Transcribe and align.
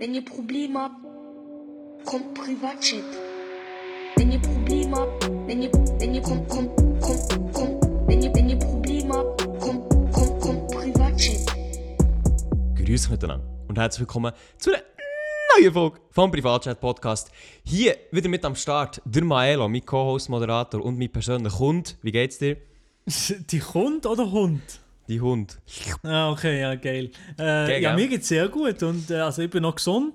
Wenn 0.00 0.14
ihr 0.14 0.24
Probleme 0.24 0.78
habt, 0.78 0.94
kommt 2.04 2.32
Privatchat. 2.32 3.02
Wenn 4.14 4.30
ihr 4.30 4.38
Probleme 4.38 4.96
habt, 4.96 5.28
wenn 5.48 5.60
ihr, 5.60 5.72
wenn 5.72 6.14
ihr, 6.14 6.22
kommt, 6.22 6.48
kommt, 6.48 6.76
kommt, 7.00 7.52
kommt, 7.52 7.82
wenn 8.06 8.22
ihr, 8.22 8.32
wenn 8.32 8.48
ihr 8.48 8.58
Probleme 8.60 9.12
habt, 9.12 9.44
kommt, 9.58 9.90
kommt, 10.12 10.40
kommt 10.40 10.68
Privatchat. 10.70 11.52
Grüß 12.76 13.10
miteinander 13.10 13.44
und 13.66 13.76
herzlich 13.76 14.02
willkommen 14.02 14.32
zu 14.58 14.70
einer 14.70 14.84
neuen 15.58 15.72
Folge 15.72 15.98
vom 16.12 16.30
Privatchat 16.30 16.80
Podcast. 16.80 17.32
Hier 17.64 17.96
wieder 18.12 18.28
mit 18.28 18.44
am 18.44 18.54
Start 18.54 19.02
der 19.04 19.24
Maelo, 19.24 19.68
mein 19.68 19.84
Co-Host, 19.84 20.28
Moderator 20.28 20.80
und 20.80 20.96
mein 20.96 21.10
persönlicher 21.10 21.58
Hund. 21.58 21.98
Wie 22.02 22.12
geht's 22.12 22.38
dir? 22.38 22.56
Die 23.50 23.62
Hund 23.64 24.06
oder 24.06 24.30
Hund? 24.30 24.62
Die 25.08 25.20
Hund. 25.20 25.58
Ah, 26.02 26.30
okay, 26.30 26.60
ja, 26.60 26.74
geil. 26.74 27.06
Äh, 27.36 27.42
Geil, 27.42 27.82
ja, 27.82 27.94
mir 27.94 28.08
geht's 28.08 28.28
sehr 28.28 28.48
gut 28.48 28.82
und 28.82 29.10
äh, 29.10 29.14
also 29.16 29.42
ich 29.42 29.50
bin 29.50 29.62
noch 29.62 29.74
gesund. 29.76 30.14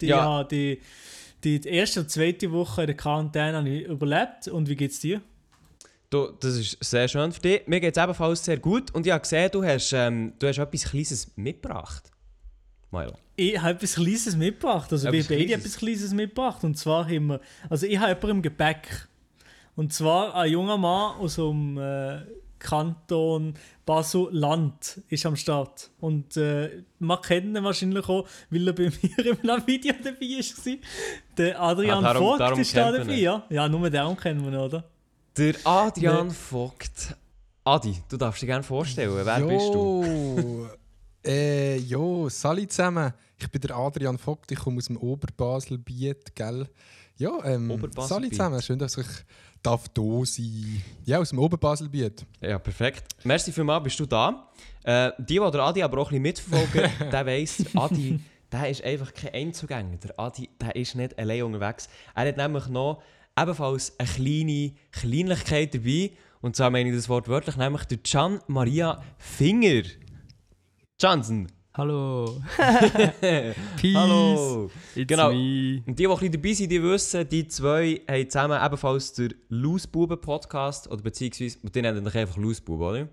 Die, 0.00 0.06
Ja. 0.06 0.38
ja. 0.40 0.44
die, 0.44 0.80
die, 1.44 1.60
die 1.60 1.68
erste 1.68 2.00
und 2.00 2.10
zweite 2.10 2.50
Woche 2.50 2.82
in 2.82 2.86
der 2.88 2.96
Quarantäne 2.96 3.56
habe 3.58 3.68
ich 3.68 3.84
überlebt. 3.86 4.48
Und 4.48 4.68
wie 4.68 4.74
geht's 4.76 4.98
dir? 5.00 5.20
Du, 6.10 6.32
das 6.40 6.56
ist 6.56 6.76
sehr 6.82 7.06
schön 7.06 7.30
für 7.30 7.40
dich. 7.40 7.66
Mir 7.68 7.78
geht's 7.80 7.96
ebenfalls 7.98 8.44
sehr 8.44 8.58
gut 8.58 8.90
und 8.92 9.06
ich 9.06 9.12
habe 9.12 9.20
gesehen, 9.22 9.48
du 9.52 9.62
hast, 9.64 9.92
ähm, 9.92 10.32
du 10.40 10.48
hast 10.48 10.58
etwas 10.58 10.84
Kleines 10.84 11.30
mitgebracht. 11.36 12.10
Maelo. 12.90 13.12
Ich 13.36 13.56
habe 13.60 13.70
etwas 13.74 13.94
Kleines 13.94 14.34
mitgebracht. 14.36 14.92
Also 14.92 15.04
wir 15.12 15.20
Etwas 15.20 15.28
beide 15.28 15.44
Kleines? 15.46 15.64
etwas 15.66 15.78
Kleines 15.78 16.12
mitgebracht. 16.12 16.64
Und 16.64 16.76
zwar 16.76 17.04
haben 17.04 17.26
wir, 17.28 17.40
also 17.68 17.86
ich 17.86 17.96
habe 17.98 18.08
jemanden 18.08 18.30
im 18.30 18.42
Gepäck. 18.42 19.06
Und 19.76 19.92
zwar 19.94 20.34
ein 20.34 20.50
junger 20.50 20.76
Mann 20.76 21.16
aus 21.20 21.36
dem 21.36 21.78
äh, 21.78 22.22
Kanton 22.60 23.54
Basel-Land 23.86 25.00
ist 25.08 25.26
am 25.26 25.34
Start. 25.34 25.90
Und 25.98 26.36
äh, 26.36 26.84
man 27.00 27.20
kennt 27.20 27.56
ihn 27.56 27.64
wahrscheinlich 27.64 28.08
auch, 28.08 28.26
weil 28.50 28.68
er 28.68 28.72
bei 28.74 28.84
mir 29.02 29.52
einem 29.52 29.66
Video 29.66 29.92
dabei 30.02 30.20
war. 30.20 30.76
Der 31.36 31.60
Adrian 31.60 32.04
Ah, 32.04 32.12
darum- 32.12 32.28
Vogt 32.28 32.40
darum 32.40 32.60
ist 32.60 32.76
da 32.76 32.92
dabei, 32.92 33.14
ja? 33.14 33.44
Ja, 33.50 33.68
nur 33.68 33.90
darum 33.90 34.16
kennen 34.16 34.42
wir 34.44 34.52
ihn, 34.52 34.56
oder? 34.58 34.84
Der 35.36 35.54
Adrian 35.64 36.30
Vogt. 36.30 37.16
Adi, 37.64 37.96
du 38.08 38.16
darfst 38.16 38.42
dir 38.42 38.46
gerne 38.46 38.62
vorstellen, 38.62 39.12
wer 39.14 39.40
bist 39.46 39.74
du? 39.74 40.04
Jo, 40.04 40.68
äh, 41.30 41.76
jo, 41.78 42.28
Sali 42.28 42.66
zusammen. 42.66 43.12
Ich 43.38 43.50
bin 43.50 43.60
der 43.60 43.76
Adrian 43.76 44.18
Vogt, 44.18 44.50
ich 44.52 44.58
komme 44.58 44.78
aus 44.78 44.86
dem 44.86 44.96
Oberbaselbiet, 44.96 46.34
gell? 46.34 46.68
Ja, 47.16 47.32
ähm, 47.44 47.70
Oberbaselbiet. 47.70 48.08
Sali 48.08 48.30
zusammen, 48.30 48.62
schön, 48.62 48.78
dass 48.78 48.96
ich 48.96 49.06
darf 49.62 49.88
da 49.88 50.24
sein. 50.24 50.82
Ja, 51.04 51.18
aus 51.18 51.30
dem 51.30 51.38
Oberbaselbiet. 51.38 52.26
Ja, 52.40 52.58
perfekt. 52.58 53.04
Merci 53.24 53.52
vielmals, 53.52 53.84
bist 53.84 54.00
du 54.00 54.06
da. 54.06 54.50
Äh, 54.84 55.12
die, 55.18 55.38
die 55.38 55.50
der 55.50 55.60
Adi 55.60 55.82
aber 55.82 55.98
auch 55.98 56.10
ein 56.10 56.22
bisschen 56.22 56.52
mitverfolgen, 56.52 56.90
der 57.12 57.26
weiss, 57.26 57.64
Adi, 57.74 58.20
der 58.50 58.70
ist 58.70 58.82
einfach 58.82 59.12
kein 59.12 59.34
Einzugänger. 59.34 59.96
Der 59.98 60.18
Adi, 60.18 60.48
der 60.60 60.74
ist 60.76 60.94
nicht 60.94 61.18
allein 61.18 61.42
unterwegs. 61.42 61.88
Er 62.14 62.28
hat 62.28 62.36
nämlich 62.36 62.68
noch 62.68 63.02
ebenfalls 63.38 63.98
eine 63.98 64.08
kleine 64.08 64.72
Kleinlichkeit 64.92 65.74
dabei. 65.74 66.12
Und 66.40 66.56
zwar 66.56 66.70
meine 66.70 66.88
ich 66.88 66.96
das 66.96 67.08
Wort 67.08 67.28
wörtlich, 67.28 67.56
nämlich 67.56 67.84
der 67.84 67.98
Can 67.98 68.40
Maria 68.46 69.02
Finger. 69.18 69.82
Johnson. 71.00 71.48
Hallo. 71.80 72.36
Peace. 73.80 73.94
Hallo. 73.96 74.70
It's 74.94 75.08
Genau. 75.08 75.30
me. 75.32 75.82
Und 75.86 75.98
die, 75.98 76.06
die 76.06 76.06
ein 76.06 76.18
bisschen 76.18 76.30
dabei 76.30 76.52
sind, 76.52 76.68
die 76.72 76.82
wissen, 76.82 77.26
die 77.26 77.48
zwei 77.48 78.02
haben 78.06 78.28
zusammen 78.28 78.60
ebenfalls 78.62 79.14
den 79.14 79.32
Lausbuben-Podcast, 79.48 80.90
oder 80.90 81.00
beziehungsweise, 81.00 81.56
die 81.62 81.80
nennen 81.80 82.04
dich 82.04 82.14
einfach 82.18 82.36
Lausbuben, 82.36 82.86
oder? 82.86 83.08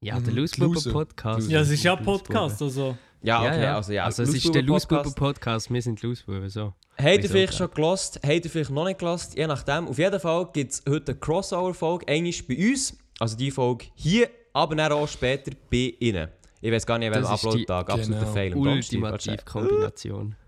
Ja, 0.00 0.20
der 0.20 0.32
Mhm, 0.32 0.38
Lausbuben 0.38 0.74
Loser. 0.74 0.92
Podcast. 0.92 1.38
Loser. 1.40 1.50
Ja, 1.50 1.60
es 1.62 1.70
ist 1.70 1.82
ja 1.82 1.96
ein 1.96 2.04
Podcast, 2.04 2.62
also. 2.62 2.96
Ja, 3.20 3.42
Ja, 3.42 3.50
okay, 3.50 3.62
ja. 3.64 3.76
also 3.76 3.92
ja. 3.94 4.04
Also 4.04 4.22
es 4.22 4.32
ist 4.32 4.54
der 4.54 4.62
Lausbuben-Podcast. 4.62 5.04
Lausbuben 5.06 5.34
Podcast. 5.34 5.70
Wir 5.72 5.82
sind 5.82 6.02
Lausbuben, 6.04 6.48
so. 6.48 6.72
Habt 6.98 7.24
ihr 7.24 7.28
vielleicht 7.30 7.54
schon 7.56 7.70
gelost, 7.74 8.20
habt 8.24 8.44
ihr 8.44 8.48
vielleicht 8.48 8.70
noch 8.70 8.84
nicht 8.84 9.00
gelost, 9.00 9.36
je 9.36 9.48
nachdem. 9.48 9.88
Auf 9.88 9.98
jeden 9.98 10.20
Fall 10.20 10.48
gibt 10.52 10.70
es 10.70 10.84
heute 10.88 11.10
eine 11.10 11.18
Crossover-Folge, 11.20 12.06
einmal 12.06 12.32
bei 12.48 12.70
uns, 12.70 12.96
also 13.18 13.36
die 13.36 13.50
Folge 13.50 13.86
hier, 13.96 14.30
aber 14.52 14.76
dann 14.76 14.92
auch 14.92 15.08
später 15.08 15.50
bei 15.68 15.94
Ihnen. 15.98 16.28
Ich 16.60 16.70
weiß 16.72 16.84
gar 16.86 16.98
nicht, 16.98 17.10
welcher 17.10 17.22
Das 17.22 17.32
ist 17.32 17.42
die- 17.42 17.48
Upload-tag, 17.48 17.90
absoluter 17.90 18.20
Genau. 18.20 18.32
Fail. 18.32 18.52
am 18.52 18.62
schnell. 18.62 18.74
Ultimativ-Kombination. 18.76 20.36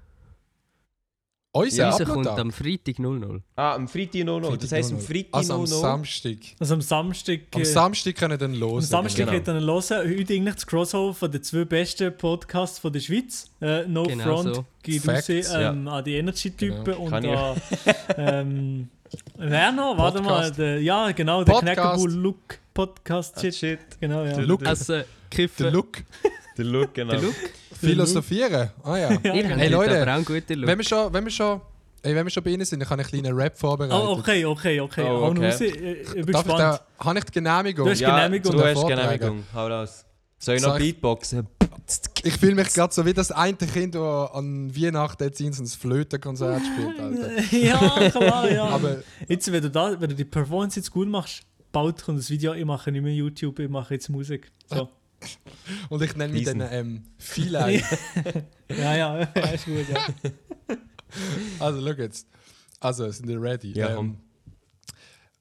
Unser 1.55 1.91
Ja. 1.99 2.05
Kommt 2.07 2.27
am 2.29 2.51
Freitag 2.51 2.99
00. 2.99 3.43
Ah, 3.57 3.75
am 3.75 3.87
Freitag 3.87 4.25
00, 4.25 4.57
das 4.57 4.73
heisst 4.73 4.91
am 4.93 4.99
Freitag 4.99 5.29
Also 5.35 5.53
am 5.55 5.61
00. 5.67 5.81
Samstag. 5.81 6.37
Also 6.59 6.75
am 6.75 6.81
Samstag. 6.81 7.41
Am 7.55 7.61
äh, 7.61 7.65
Samstag 7.67 8.15
können 8.17 8.31
wir 8.31 8.39
dann 8.39 8.55
los. 8.55 8.85
Am 8.85 9.03
Samstag 9.05 9.27
genau. 9.31 9.39
ihn 9.59 9.67
hören. 9.67 10.19
Heute 10.19 10.33
eigentlich 10.33 10.55
das 10.55 10.67
Crossover 10.67 11.13
von 11.13 11.31
den 11.31 11.43
zwei 11.43 11.67
besten 11.67 12.17
Podcasts 12.17 12.79
von 12.79 12.91
der 12.91 13.01
Schweiz. 13.01 13.51
Äh, 13.61 13.87
no 13.87 14.05
Genau 14.05 14.25
Front 14.25 14.55
so. 14.57 14.65
geht 14.83 15.03
Facts, 15.03 15.29
raus 15.29 15.53
ähm, 15.55 15.89
an 15.89 16.03
die 16.05 16.15
Energy-Typen 16.15 16.85
Genau. 16.85 16.99
und 17.01 17.11
Kann 17.11 17.27
an. 17.27 17.57
ähm, 18.17 18.89
wer 19.37 19.73
noch? 19.73 19.99
Warte 19.99 20.23
mal. 20.23 20.29
Podcast. 20.37 20.59
Der, 20.59 20.81
ja, 20.81 21.13
genau, 21.13 21.45
der 21.45 22.09
Look 22.09 22.37
Ah, 22.55 22.59
Podcast-Shit. 22.73 23.79
Genau, 24.01 24.25
ja. 24.25 24.33
Der 24.33 24.47
Look. 24.47 24.65
Also, 24.67 25.03
Der 25.37 25.47
Kiffen. 25.47 25.73
Look. 25.73 25.99
Der 26.57 26.65
Look, 26.65 26.95
genau. 26.95 27.13
Der 27.13 27.23
Look. 27.23 27.35
Philosophieren. 27.81 28.71
Ah 28.85 28.97
ja. 28.97 29.11
Ja, 29.23 29.33
genau. 29.33 29.57
Hey, 29.57 29.69
Leute, 29.69 30.01
aber 30.03 30.11
auch 30.13 30.17
einen 30.17 30.25
guten 30.25 30.55
Look. 30.61 30.69
Wenn 30.69 30.79
wir 30.79 30.85
schon, 30.85 31.13
wenn 31.13 31.25
wir 31.25 31.31
schon, 31.31 31.61
ey, 32.03 32.15
wenn 32.15 32.25
wir 32.27 32.31
schon 32.31 32.43
bei 32.43 32.51
Ihnen 32.51 32.65
sind, 32.65 32.81
dann 32.81 32.89
kann 32.89 33.01
ich 33.01 33.13
einen 33.13 33.23
kleinen 33.23 33.37
Rap 33.37 33.59
vorbereiten. 33.59 33.93
Oh, 33.95 34.19
okay, 34.19 34.45
okay, 34.45 34.81
okay. 34.81 35.05
Oh, 35.09 35.27
okay. 35.27 35.47
raus. 35.47 35.61
Ich, 35.61 35.75
ich 35.75 36.13
bin 36.13 36.27
Darf 36.33 36.47
ich 36.47 36.53
gespannt. 36.53 36.59
da, 36.61 37.05
habe 37.05 37.19
ich 37.19 37.25
die 37.25 37.33
Genehmigung? 37.33 37.85
Du 37.87 37.91
hast 37.91 38.01
Ja, 38.01 38.17
Genehmigung. 38.17 38.53
Du 38.53 38.65
hast. 38.65 38.87
Genehmigung, 38.87 39.45
hau 39.55 39.67
raus. 39.67 40.05
Soll 40.39 40.57
ich 40.57 40.63
noch 40.63 40.73
Sag 40.73 40.81
ich- 40.81 40.93
Beatboxen? 40.95 41.47
Ich 42.23 42.35
fühle 42.37 42.55
mich 42.55 42.73
gerade 42.73 42.95
so 42.95 43.05
wie 43.05 43.13
das 43.13 43.33
eine 43.33 43.55
Kind, 43.57 43.95
das 43.97 44.31
an 44.33 44.75
Weihnachten 44.75 45.25
jetzt 45.25 45.41
ein 45.41 45.67
Flötenkonzert 45.67 46.63
spielt. 46.65 47.01
Alter. 47.01 47.57
ja, 47.57 48.11
klar, 48.11 48.51
ja. 48.51 48.65
Aber 48.67 48.99
Jetzt, 49.29 49.51
wenn 49.51 49.63
du, 49.63 49.71
da, 49.71 50.01
wenn 50.01 50.09
du 50.09 50.15
die 50.15 50.25
Performance 50.25 50.79
jetzt 50.79 50.91
gut 50.93 51.09
machst, 51.09 51.43
bald 51.73 52.03
kommt 52.03 52.19
das 52.21 52.31
Video, 52.31 52.55
ich 52.55 52.65
mache 52.65 52.93
nicht 52.93 53.03
mehr 53.03 53.13
YouTube, 53.13 53.59
ich 53.59 53.69
mache 53.69 53.95
jetzt 53.95 54.09
Musik. 54.09 54.51
So. 54.69 54.89
Und 55.89 56.03
ich 56.03 56.17
nenne 56.17 56.33
mich 56.33 56.45
dann 56.45 56.61
ähm, 56.61 57.03
Feline. 57.19 57.83
ja, 58.69 58.97
ja, 58.97 59.19
ist 59.23 59.65
gut, 59.65 59.87
ja. 59.89 60.07
Also, 61.59 61.81
schau 61.81 62.03
jetzt. 62.03 62.27
Also, 62.81 63.11
sind 63.11 63.29
wir 63.29 63.41
ready? 63.41 63.73
Ja, 63.73 63.97
ähm, 63.97 64.17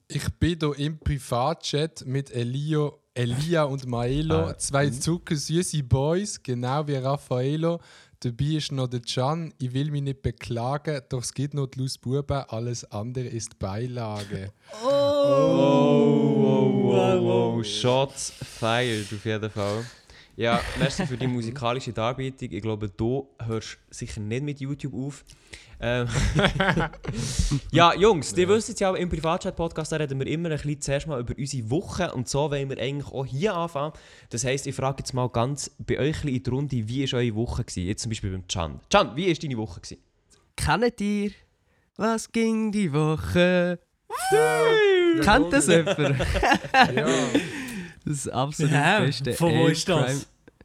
ich 0.08 0.30
bin 0.40 0.60
hier 0.60 0.78
im 0.78 1.00
Privatchat 1.00 2.06
mit 2.06 2.32
Elio, 2.32 3.00
Elia 3.14 3.64
und 3.64 3.88
Maelo, 3.88 4.48
Ah, 4.48 4.58
zwei 4.58 4.90
zuckersüße 4.90 5.84
Boys, 5.84 6.42
genau 6.42 6.86
wie 6.88 6.96
Raffaello. 6.96 7.80
Dabei 8.20 8.58
ist 8.58 8.72
noch 8.72 8.88
der 8.88 9.00
Can. 9.00 9.52
Ich 9.58 9.74
will 9.74 9.90
mich 9.90 10.04
nicht 10.04 10.22
beklagen, 10.22 11.02
doch 11.10 11.22
es 11.24 11.34
gibt 11.34 11.54
noch 11.56 11.68
die 11.68 11.80
Luz 11.80 11.98
Buben, 11.98 12.44
alles 12.50 12.84
andere 12.92 13.26
ist 13.26 13.58
Beilage. 13.58 14.52
Oh, 14.84 14.88
wow, 14.88 16.71
wow, 16.92 17.56
wow. 17.56 17.66
Shots 17.66 18.34
fired 18.60 19.12
auf 19.14 19.26
jeden 19.26 19.50
Fall. 19.50 19.86
Ja, 20.36 20.62
merci 20.80 21.06
für 21.06 21.18
die 21.18 21.28
musikalische 21.38 21.94
Darbietung. 21.94 22.50
Ich 22.52 22.62
glaube, 22.62 22.90
du 22.90 23.28
hörst 23.40 23.78
sicher 23.90 24.22
nicht 24.22 24.44
mit 24.44 24.60
YouTube 24.60 24.94
auf. 24.94 25.24
Ähm, 25.80 26.08
ja, 27.72 27.94
Jungs, 27.96 28.34
ihr 28.34 28.48
wisst 28.48 28.70
jetzt 28.70 28.82
ja, 28.82 28.94
im 28.94 29.10
Privatchat-Podcast 29.10 29.92
da 29.92 29.96
reden 29.96 30.20
wir 30.20 30.28
immer 30.28 30.50
ein 30.50 30.58
bisschen 30.58 30.80
zuerst 30.80 31.08
mal 31.08 31.20
über 31.20 31.34
unsere 31.36 31.70
Woche 31.72 32.14
und 32.14 32.30
so 32.30 32.52
wollen 32.52 32.70
wir 32.70 32.78
eigentlich 32.78 33.12
auch 33.12 33.26
hier 33.26 33.56
anfangen. 33.56 33.94
Das 34.30 34.46
heisst, 34.46 34.68
ich 34.68 34.76
frage 34.76 34.98
jetzt 35.00 35.14
mal 35.14 35.28
ganz 35.30 35.72
bei 35.80 35.98
euch 35.98 36.24
ein 36.24 36.32
bisschen 36.32 36.36
in 36.36 36.44
die 36.44 36.50
Runde, 36.50 36.88
wie 36.88 37.12
war 37.12 37.20
eure 37.20 37.36
Woche? 37.36 37.64
Gewesen? 37.64 37.88
Jetzt 37.88 38.04
zum 38.04 38.12
Beispiel 38.12 38.32
beim 38.32 38.48
Can. 38.48 38.80
Can, 38.92 39.16
wie 39.16 39.28
war 39.28 39.34
deine 39.34 39.58
Woche? 39.58 39.82
Gewesen? 39.82 40.04
Kennt 40.56 41.02
ihr? 41.02 41.32
Was 41.98 42.32
ging 42.32 42.72
die 42.72 42.94
Woche? 42.94 43.80
Kennt 45.22 45.52
das 45.54 45.68
jemand? 45.68 45.98
ja. 46.96 47.08
Das 48.06 48.28
absolut 48.28 48.72
Hä? 48.74 49.06
beste 49.06 49.34
Von 49.34 49.52
wo 49.54 49.64
Ape 49.64 49.72
ist 49.72 49.88
das? 49.90 50.06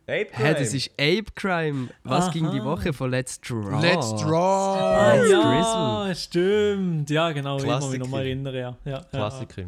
Crime. 0.07 0.27
Hä, 0.31 0.55
das 0.55 0.73
ist 0.73 0.91
Ape 0.93 1.25
Crime. 1.35 1.89
Was 2.05 2.31
ging 2.31 2.49
die 2.53 2.61
Aha. 2.61 2.65
Woche 2.65 2.93
von 2.93 3.11
Let's 3.11 3.41
Draw? 3.41 3.81
Let's 3.83 4.15
draw! 4.15 4.77
Ah, 4.79 6.07
ja, 6.09 6.15
stimmt. 6.15 7.11
Ja, 7.11 7.33
genau, 7.33 7.59
ich 7.59 7.67
muss 7.67 7.91
mich 7.91 7.99
nochmal 7.99 8.23
erinnern. 8.25 8.55
Ja. 8.55 8.77
Ja, 8.85 8.91
ja. 8.93 9.01
Klassiker. 9.11 9.65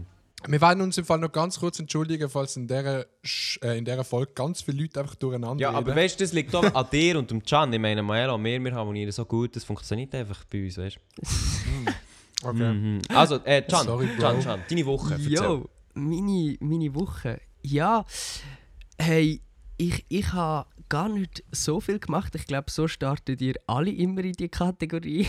Wir 0.47 0.61
werden 0.61 0.81
uns 0.83 0.97
im 0.97 1.05
Fall 1.05 1.19
noch 1.19 1.33
ganz 1.33 1.59
kurz 1.59 1.81
entschuldigen, 1.81 2.29
falls 2.31 2.57
in 2.57 2.69
dieser, 2.69 3.07
Sch- 3.25 3.61
äh, 3.65 3.77
in 3.77 3.85
dieser 3.85 4.05
Folge 4.05 4.31
ganz 4.33 4.63
viele 4.63 4.83
Leute 4.83 5.01
einfach 5.01 5.17
durcheinander 5.17 5.61
Ja, 5.61 5.71
aber 5.71 5.89
reden. 5.89 5.97
weißt 5.97 6.21
du, 6.21 6.25
das 6.25 6.33
liegt 6.33 6.55
auch 6.55 6.63
an 6.73 6.87
dir 6.93 7.19
und 7.19 7.29
dem 7.33 7.43
Can. 7.43 7.73
Ich 7.73 7.81
meine, 7.81 8.05
Maela 8.05 8.35
und 8.35 8.43
mir, 8.43 8.63
wir 8.63 8.73
harmonieren 8.73 9.11
so 9.11 9.25
gut, 9.25 9.57
das 9.57 9.65
funktioniert 9.65 10.15
einfach 10.15 10.45
bei 10.45 10.63
uns, 10.65 10.79
weißt 10.79 10.97
du? 10.97 11.93
Okay. 12.43 12.73
Mhm. 12.73 13.01
Also, 13.09 13.37
äh, 13.45 13.63
Can, 13.63 13.85
Sorry. 13.85 14.09
Can, 14.19 14.41
Can, 14.41 14.61
deine 14.69 14.87
Woche, 14.87 15.15
erzähl. 15.15 15.33
Jo, 15.33 15.69
meine, 15.95 16.57
meine 16.61 16.95
Woche. 16.95 17.41
Ja, 17.63 18.05
hey, 18.99 19.43
ich, 19.77 20.05
ich 20.09 20.33
habe 20.33 20.69
gar 20.89 21.09
nicht 21.09 21.45
so 21.53 21.81
viel 21.81 21.99
gemacht. 21.99 22.35
Ich 22.35 22.47
glaube, 22.47 22.71
so 22.71 22.89
startet 22.89 23.41
ihr 23.41 23.55
alle 23.67 23.91
immer 23.91 24.25
in 24.25 24.33
die 24.33 24.49
Kategorie. 24.49 25.27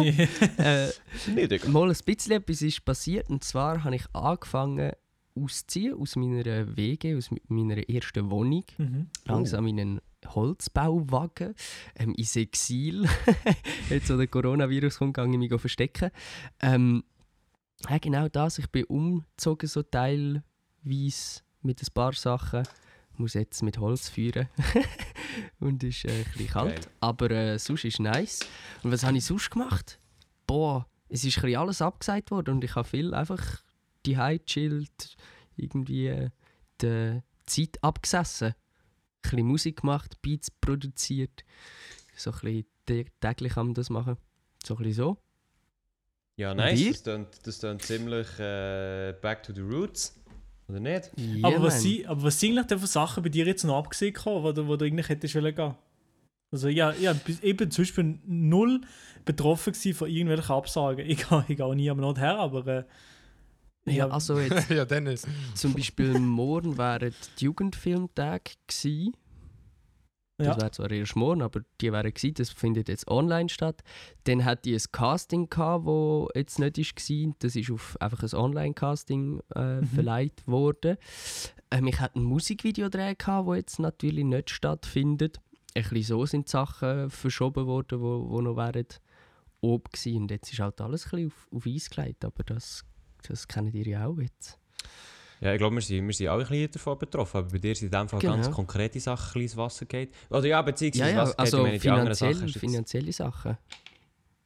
äh, 0.58 0.88
Nicht 1.34 1.68
mal 1.68 1.90
ein 1.90 1.96
bisschen 2.04 2.32
etwas 2.32 2.62
ist 2.62 2.84
passiert. 2.84 3.28
Und 3.28 3.42
zwar 3.44 3.82
habe 3.84 3.96
ich 3.96 4.04
angefangen 4.12 4.92
auszuziehen 5.34 5.94
aus 5.94 6.16
meiner 6.16 6.76
WG, 6.76 7.16
aus 7.16 7.30
meiner 7.48 7.88
ersten 7.88 8.30
Wohnung. 8.30 8.64
Mhm. 8.78 9.06
Langsam 9.24 9.66
in 9.66 9.80
einen 9.80 10.00
Holzbauwagen 10.26 11.54
ähm, 11.96 12.14
ins 12.14 12.36
Exil. 12.36 13.08
Jetzt, 13.90 14.10
wo 14.10 14.16
der 14.16 14.26
Coronavirus 14.26 14.98
kommt, 14.98 15.14
gehe 15.14 15.24
ich 15.24 15.38
mich 15.38 15.60
verstecken. 15.60 16.10
Ähm, 16.60 17.04
ja, 17.88 17.98
genau 17.98 18.28
das. 18.28 18.58
Ich 18.58 18.68
bin 18.68 18.84
umgezogen, 18.84 19.68
so 19.68 19.82
teilweise 19.82 20.42
mit 21.62 21.82
ein 21.82 21.94
paar 21.94 22.12
Sachen. 22.12 22.62
Ich 23.12 23.18
muss 23.18 23.34
jetzt 23.34 23.62
mit 23.62 23.78
Holz 23.78 24.08
führen. 24.08 24.48
und 25.60 25.82
ist 25.82 26.04
äh, 26.04 26.10
ein 26.10 26.24
bisschen 26.24 26.48
kalt. 26.48 26.76
Geil. 26.76 26.92
Aber 27.00 27.30
äh, 27.30 27.58
sonst 27.58 27.84
ist 27.84 28.00
nice. 28.00 28.40
Und 28.82 28.92
was 28.92 29.04
habe 29.04 29.16
ich 29.16 29.24
sonst 29.24 29.50
gemacht? 29.50 29.98
Boah, 30.46 30.86
es 31.08 31.24
ist 31.24 31.42
ein 31.42 31.56
alles 31.56 31.82
abgesagt 31.82 32.30
worden 32.30 32.56
und 32.56 32.64
ich 32.64 32.74
habe 32.74 32.88
viel 32.88 33.14
einfach 33.14 33.62
die 34.06 34.16
chillt, 34.46 35.16
irgendwie 35.56 36.06
äh, 36.06 36.30
die 36.80 37.22
Zeit 37.46 37.82
abgesessen. 37.82 38.54
Ein 39.22 39.30
bisschen 39.30 39.46
Musik 39.46 39.80
gemacht, 39.80 40.20
Beats 40.22 40.50
produziert. 40.50 41.44
So 42.16 42.30
ein 42.30 42.38
bisschen 42.40 42.64
tä- 42.88 43.06
täglich 43.20 43.52
kann 43.54 43.66
man 43.66 43.74
das 43.74 43.90
machen. 43.90 44.16
So 44.64 44.74
ein 44.74 44.78
bisschen 44.78 44.94
so. 44.94 45.18
Ja, 46.36 46.54
nice. 46.54 46.88
Das 46.90 47.02
klingt, 47.02 47.46
das 47.46 47.58
klingt 47.60 47.82
ziemlich 47.82 48.26
äh, 48.38 49.14
back 49.20 49.42
to 49.42 49.52
the 49.52 49.60
roots. 49.60 50.16
Oder 50.68 50.80
nicht? 50.80 51.10
Ja, 51.16 51.48
aber, 51.48 51.62
was 51.64 51.82
sind, 51.82 52.06
aber 52.06 52.22
was 52.22 52.38
sind 52.40 52.50
eigentlich 52.56 52.66
denn 52.68 52.78
für 52.78 52.86
Sachen 52.86 53.22
bei 53.22 53.28
dir 53.28 53.44
jetzt 53.44 53.64
noch 53.64 53.76
abgesehen 53.78 54.14
gekommen, 54.14 54.42
wo 54.44 54.52
du, 54.52 54.66
wo 54.66 54.76
du 54.76 54.84
eigentlich 54.84 55.08
hättest 55.08 55.34
wollen 55.34 55.54
gehen? 55.54 55.74
Also 56.52 56.68
ja, 56.68 56.92
ja, 56.92 57.12
bis- 57.12 57.40
eben 57.40 57.70
zum 57.70 57.82
Beispiel 57.82 58.18
null 58.26 58.80
betroffen 59.24 59.74
von 59.74 60.08
irgendwelchen 60.08 60.54
Absagen. 60.54 61.04
Ich 61.08 61.28
gehe, 61.28 61.44
ich 61.48 61.56
gehe 61.56 61.64
auch 61.66 61.74
nie 61.74 61.90
am 61.90 61.98
Not 61.98 62.18
her, 62.18 62.38
aber 62.38 62.66
äh, 62.66 62.84
Ja, 63.86 64.08
also 64.08 64.38
jetzt 64.38 64.70
ja, 64.70 64.84
Dennis. 64.84 65.26
zum 65.54 65.74
Beispiel 65.74 66.18
morgen 66.18 66.76
wären 66.76 67.14
die 67.38 67.44
Jugendfilmtage 67.44 68.52
gewesen. 68.66 69.14
Das 70.40 70.56
ja. 70.56 70.62
wäre 70.62 70.70
zwar 70.70 70.90
erst 70.90 71.16
morgen, 71.16 71.42
aber 71.42 71.60
die 71.82 71.92
wären 71.92 72.14
gewesen, 72.14 72.34
das 72.34 72.48
findet 72.48 72.88
jetzt 72.88 73.08
online 73.08 73.50
statt. 73.50 73.82
Dann 74.24 74.44
hatte 74.44 74.70
ich 74.70 74.82
ein 74.82 74.92
Casting, 74.92 75.50
gehabt, 75.50 75.86
das 75.86 76.28
jetzt 76.34 76.58
nicht 76.58 76.78
war. 76.78 77.34
Das 77.40 77.56
ist 77.56 77.70
auf 77.70 78.00
einfach 78.00 78.22
ein 78.22 78.38
Online-Casting 78.38 79.40
äh, 79.54 79.82
verleiht 79.84 80.46
worden. 80.46 80.96
Ähm, 81.70 81.86
ich 81.88 82.00
hatte 82.00 82.18
ein 82.18 82.24
Musikvideo 82.24 82.88
drehen, 82.88 83.16
gehabt, 83.18 83.48
das 83.48 83.56
jetzt 83.56 83.78
natürlich 83.80 84.24
nicht 84.24 84.48
stattfindet. 84.48 85.40
Ein 85.74 85.82
bisschen 85.82 86.02
so 86.02 86.24
sind 86.26 86.46
die 86.46 86.50
Sachen 86.50 87.10
verschoben 87.10 87.66
worden, 87.66 88.00
wo, 88.00 88.30
wo 88.30 88.40
noch 88.40 88.56
wären 88.56 88.86
oben 89.60 89.84
gewesen. 89.92 90.22
Und 90.22 90.30
jetzt 90.30 90.50
ist 90.52 90.60
halt 90.60 90.80
alles 90.80 91.04
ein 91.04 91.10
bisschen 91.10 91.26
auf, 91.26 91.48
auf 91.54 91.66
Eis 91.66 91.90
gelegt, 91.90 92.24
aber 92.24 92.42
das, 92.44 92.84
das 93.28 93.46
kennt 93.48 93.74
ihr 93.74 93.86
ja 93.86 94.06
auch 94.06 94.18
jetzt. 94.18 94.58
Ja, 95.40 95.52
ich 95.54 95.58
glaube, 95.58 95.76
wir 95.76 95.82
sind, 95.82 96.06
wir 96.06 96.12
sind 96.12 96.28
alle 96.28 96.42
ein 96.44 96.48
bisschen 96.48 96.70
davon 96.72 96.98
betroffen. 96.98 97.36
Aber 97.38 97.48
bei 97.50 97.58
dir 97.58 97.74
sind 97.74 97.86
in 97.86 97.98
dem 97.98 98.08
Fall 98.08 98.20
Genau. 98.20 98.34
ganz 98.34 98.50
konkrete 98.50 99.00
Sachen, 99.00 99.40
ins 99.40 99.56
Wasser 99.56 99.86
geht. 99.86 100.12
Oder 100.28 100.46
ja, 100.46 100.60
beziehungsweise 100.60 101.10
Ja, 101.10 101.16
ja, 101.16 101.22
Wasser 101.22 101.30
geht, 101.32 101.40
also 101.40 101.56
ich 101.58 101.62
meine, 101.64 101.80
finanziell, 101.80 102.34
Sachen. 102.34 102.48
finanzielle 102.48 103.12
Sachen. 103.12 103.58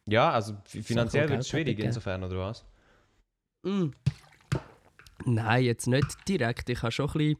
Ja, 0.07 0.31
also 0.31 0.55
fi- 0.63 0.81
finanziell 0.83 1.27
wird 1.27 1.41
es 1.41 1.49
schwierig 1.49 1.79
insofern, 1.79 2.23
oder 2.23 2.37
was? 2.37 2.63
Mm. 3.63 3.87
Nein, 5.25 5.63
jetzt 5.63 5.87
nicht 5.87 6.07
direkt. 6.27 6.69
Ich 6.69 6.81
habe 6.81 6.91
schon 6.91 7.09
ein 7.09 7.13
bisschen 7.13 7.39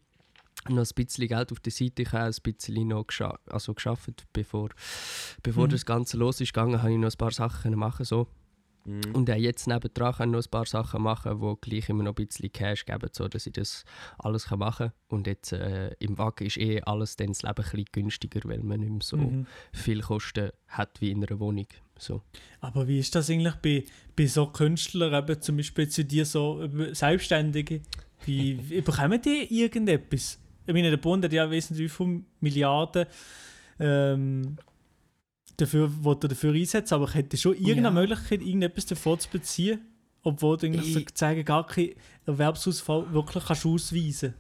noch 0.70 0.84
ein 0.86 0.96
bisschen 0.96 1.28
Geld 1.28 1.52
auf 1.52 1.60
der 1.60 1.72
Seite. 1.72 2.02
Ich 2.02 2.12
habe 2.12 2.26
ein 2.26 2.36
bisschen 2.44 2.88
noch 2.88 3.06
gescha 3.06 3.38
also 3.46 3.74
geschafft, 3.74 4.26
bevor, 4.34 4.70
bevor 5.44 5.68
Mhm. 5.68 5.72
das 5.72 5.86
Ganze 5.86 6.18
los 6.18 6.42
ist 6.42 6.54
gegangen, 6.54 6.82
habe 6.82 6.92
ich 6.92 6.98
noch 6.98 7.12
ein 7.12 7.18
paar 7.18 7.32
Sachen 7.32 7.62
können 7.62 7.80
machen 7.80 8.04
so. 8.06 8.28
Mhm. 8.86 9.02
Und 9.14 9.30
auch 9.32 9.36
jetzt 9.36 9.68
nebendran 9.68 10.14
kann 10.14 10.30
ich 10.30 10.34
noch 10.36 10.44
ein 10.46 10.50
paar 10.52 10.66
Sachen 10.66 11.02
machen, 11.02 11.40
die 11.42 11.56
gleich 11.70 11.90
immer 11.90 12.04
noch 12.04 12.16
ein 12.16 12.26
bisschen 12.26 12.52
Cash 12.52 12.86
geben, 12.86 13.10
so 13.12 13.28
dass 13.28 13.46
ich 13.48 13.54
das 13.54 13.84
alles 14.20 14.46
kann 14.46 14.60
machen 14.60 14.88
kann. 14.90 15.18
Und 15.18 15.28
jetzt 15.28 15.52
äh, 15.54 15.92
im 16.00 16.18
Wagen 16.18 16.46
ist 16.46 16.58
eh 16.58 16.82
alles 16.82 17.16
dann 17.16 17.28
das 17.30 17.42
Leben 17.44 17.56
ein 17.58 17.64
bisschen 17.64 17.86
günstiger, 17.92 18.42
weil 18.46 18.60
man 18.64 18.80
nicht 18.80 18.92
mehr 18.92 19.00
so 19.02 19.18
Mhm. 19.18 19.48
viel 19.74 20.02
Kosten 20.02 20.52
hat 20.68 21.02
wie 21.02 21.12
in 21.12 21.26
einer 21.26 21.40
Wohnung. 21.40 21.68
So. 21.98 22.22
Aber 22.62 22.88
wie 22.88 23.00
ist 23.00 23.16
das 23.16 23.30
eigentlich 23.30 23.56
bei, 23.56 23.86
bei 24.16 24.28
so 24.28 24.48
Künstlern, 24.48 25.14
eben 25.14 25.42
zum 25.42 25.58
Beispiel 25.58 25.88
zu 25.90 26.04
dir 26.06 26.26
so 26.26 26.68
Selbstständige? 26.92 27.82
Wie, 28.26 28.60
wie 28.70 28.82
bekommen 28.82 29.22
die 29.22 29.62
irgendetwas? 29.62 30.40
Ich 30.68 30.74
meine, 30.74 30.90
der 30.90 30.98
Bund 30.98 31.24
hat 31.24 31.32
ja 31.34 31.50
wesentlich 31.50 31.92
viele 31.92 32.22
Milliarden 32.40 33.06
ähm, 33.80 34.58
dafür, 35.57 35.90
wo 36.02 36.12
er 36.12 36.16
dafür 36.28 36.54
einsetzt, 36.54 36.92
aber 36.94 37.06
ich 37.07 37.16
hätte 37.16 37.38
schon 37.38 37.54
irgendeine 37.54 37.81
Ja. 37.88 37.92
Möglichkeit, 37.92 38.42
irgendetwas 38.42 38.86
davon 38.88 39.19
zu 39.19 39.30
beziehen, 39.30 39.80
obwohl 40.24 40.57
du 40.57 40.66
eigentlich 40.68 40.88
Ich- 40.88 40.94
sozusagen 40.94 41.44
gar 41.46 41.66
keinen 41.66 41.94
Erwerbsausfall 42.25 43.12
wirklich 43.13 43.44
kannst 43.46 43.66
ausweisen 43.66 44.34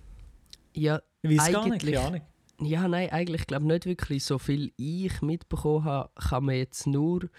Ja, 0.73 1.01
Ich 1.21 1.37
weiß 1.37 1.51
gar 1.51 1.63
nicht, 1.63 1.73
Eigentlich- 1.83 1.95
keine 1.95 2.07
Ahnung. 2.07 2.21
Ja, 2.61 2.87
nein, 2.87 3.09
eigentlich 3.09 3.47
glaube 3.47 3.65
nicht 3.65 3.85
wirklich. 3.85 4.23
So 4.23 4.37
viel 4.37 4.71
ich 4.77 5.21
mitbekommen 5.21 5.83
habe, 5.85 6.09
kann 6.15 6.45
man 6.45 6.55
jetzt 6.55 6.85
nur 6.87 7.29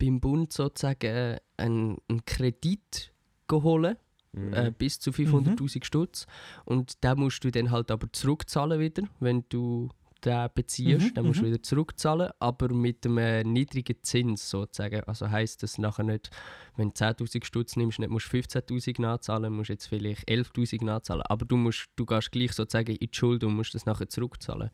beim 0.00 0.18
Bund 0.20 0.52
sozusagen 0.52 1.06
äh, 1.06 1.38
einen, 1.56 1.98
einen 2.08 2.24
Kredit 2.24 3.12
holen, 3.52 3.96
Mhm. 4.32 4.52
äh, 4.54 4.72
bis 4.76 4.98
zu 4.98 5.12
500'000 5.12 5.84
Stutz. 5.84 6.26
Und 6.64 7.04
den 7.04 7.18
musst 7.18 7.44
du 7.44 7.50
dann 7.52 7.70
halt 7.70 7.90
aber 7.92 8.10
zurückzahlen 8.12 8.80
wieder, 8.80 9.04
wenn 9.20 9.44
du 9.48 9.90
den 10.24 10.48
beziehst. 10.54 11.08
Mhm, 11.08 11.14
dann 11.14 11.26
musst 11.26 11.40
du 11.40 11.44
mhm. 11.44 11.48
wieder 11.48 11.62
zurückzahlen, 11.62 12.30
aber 12.38 12.72
mit 12.72 13.04
einem 13.04 13.18
äh, 13.18 13.44
niedrigen 13.44 13.96
Zins 14.02 14.48
sozusagen. 14.48 15.02
Also 15.04 15.30
heisst 15.30 15.62
das 15.62 15.78
nachher 15.78 16.04
nicht, 16.04 16.30
wenn 16.76 16.90
du 16.90 16.94
10'000 16.94 17.44
Stutz 17.44 17.76
nimmst, 17.76 17.98
nicht 17.98 18.10
musst 18.10 18.32
du 18.32 18.36
15'000 18.36 19.00
nachzahlen, 19.00 19.52
musst 19.52 19.70
jetzt 19.70 19.86
vielleicht 19.86 20.28
11'000 20.28 20.84
nachzahlen. 20.84 21.22
Aber 21.22 21.44
du, 21.44 21.56
musst, 21.56 21.88
du 21.96 22.06
gehst 22.06 22.32
gleich 22.32 22.52
sozusagen 22.52 22.92
in 22.92 23.10
die 23.10 23.16
Schuld 23.16 23.44
und 23.44 23.54
musst 23.54 23.74
das 23.74 23.86
nachher 23.86 24.08
zurückzahlen. 24.08 24.70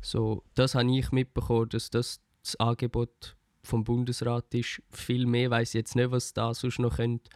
So, 0.00 0.44
das 0.54 0.74
habe 0.74 0.90
ich 0.90 1.12
mitbekommen, 1.12 1.68
dass 1.70 1.90
das 1.90 2.20
das 2.42 2.56
Angebot 2.56 3.36
vom 3.62 3.84
Bundesrat 3.84 4.52
ist. 4.52 4.82
Viel 4.90 5.24
mehr 5.24 5.50
weiß 5.50 5.70
ich 5.70 5.74
jetzt 5.74 5.96
nicht, 5.96 6.10
was 6.10 6.34
da 6.34 6.52
sonst 6.52 6.78
noch 6.78 6.96
könnte 6.96 7.30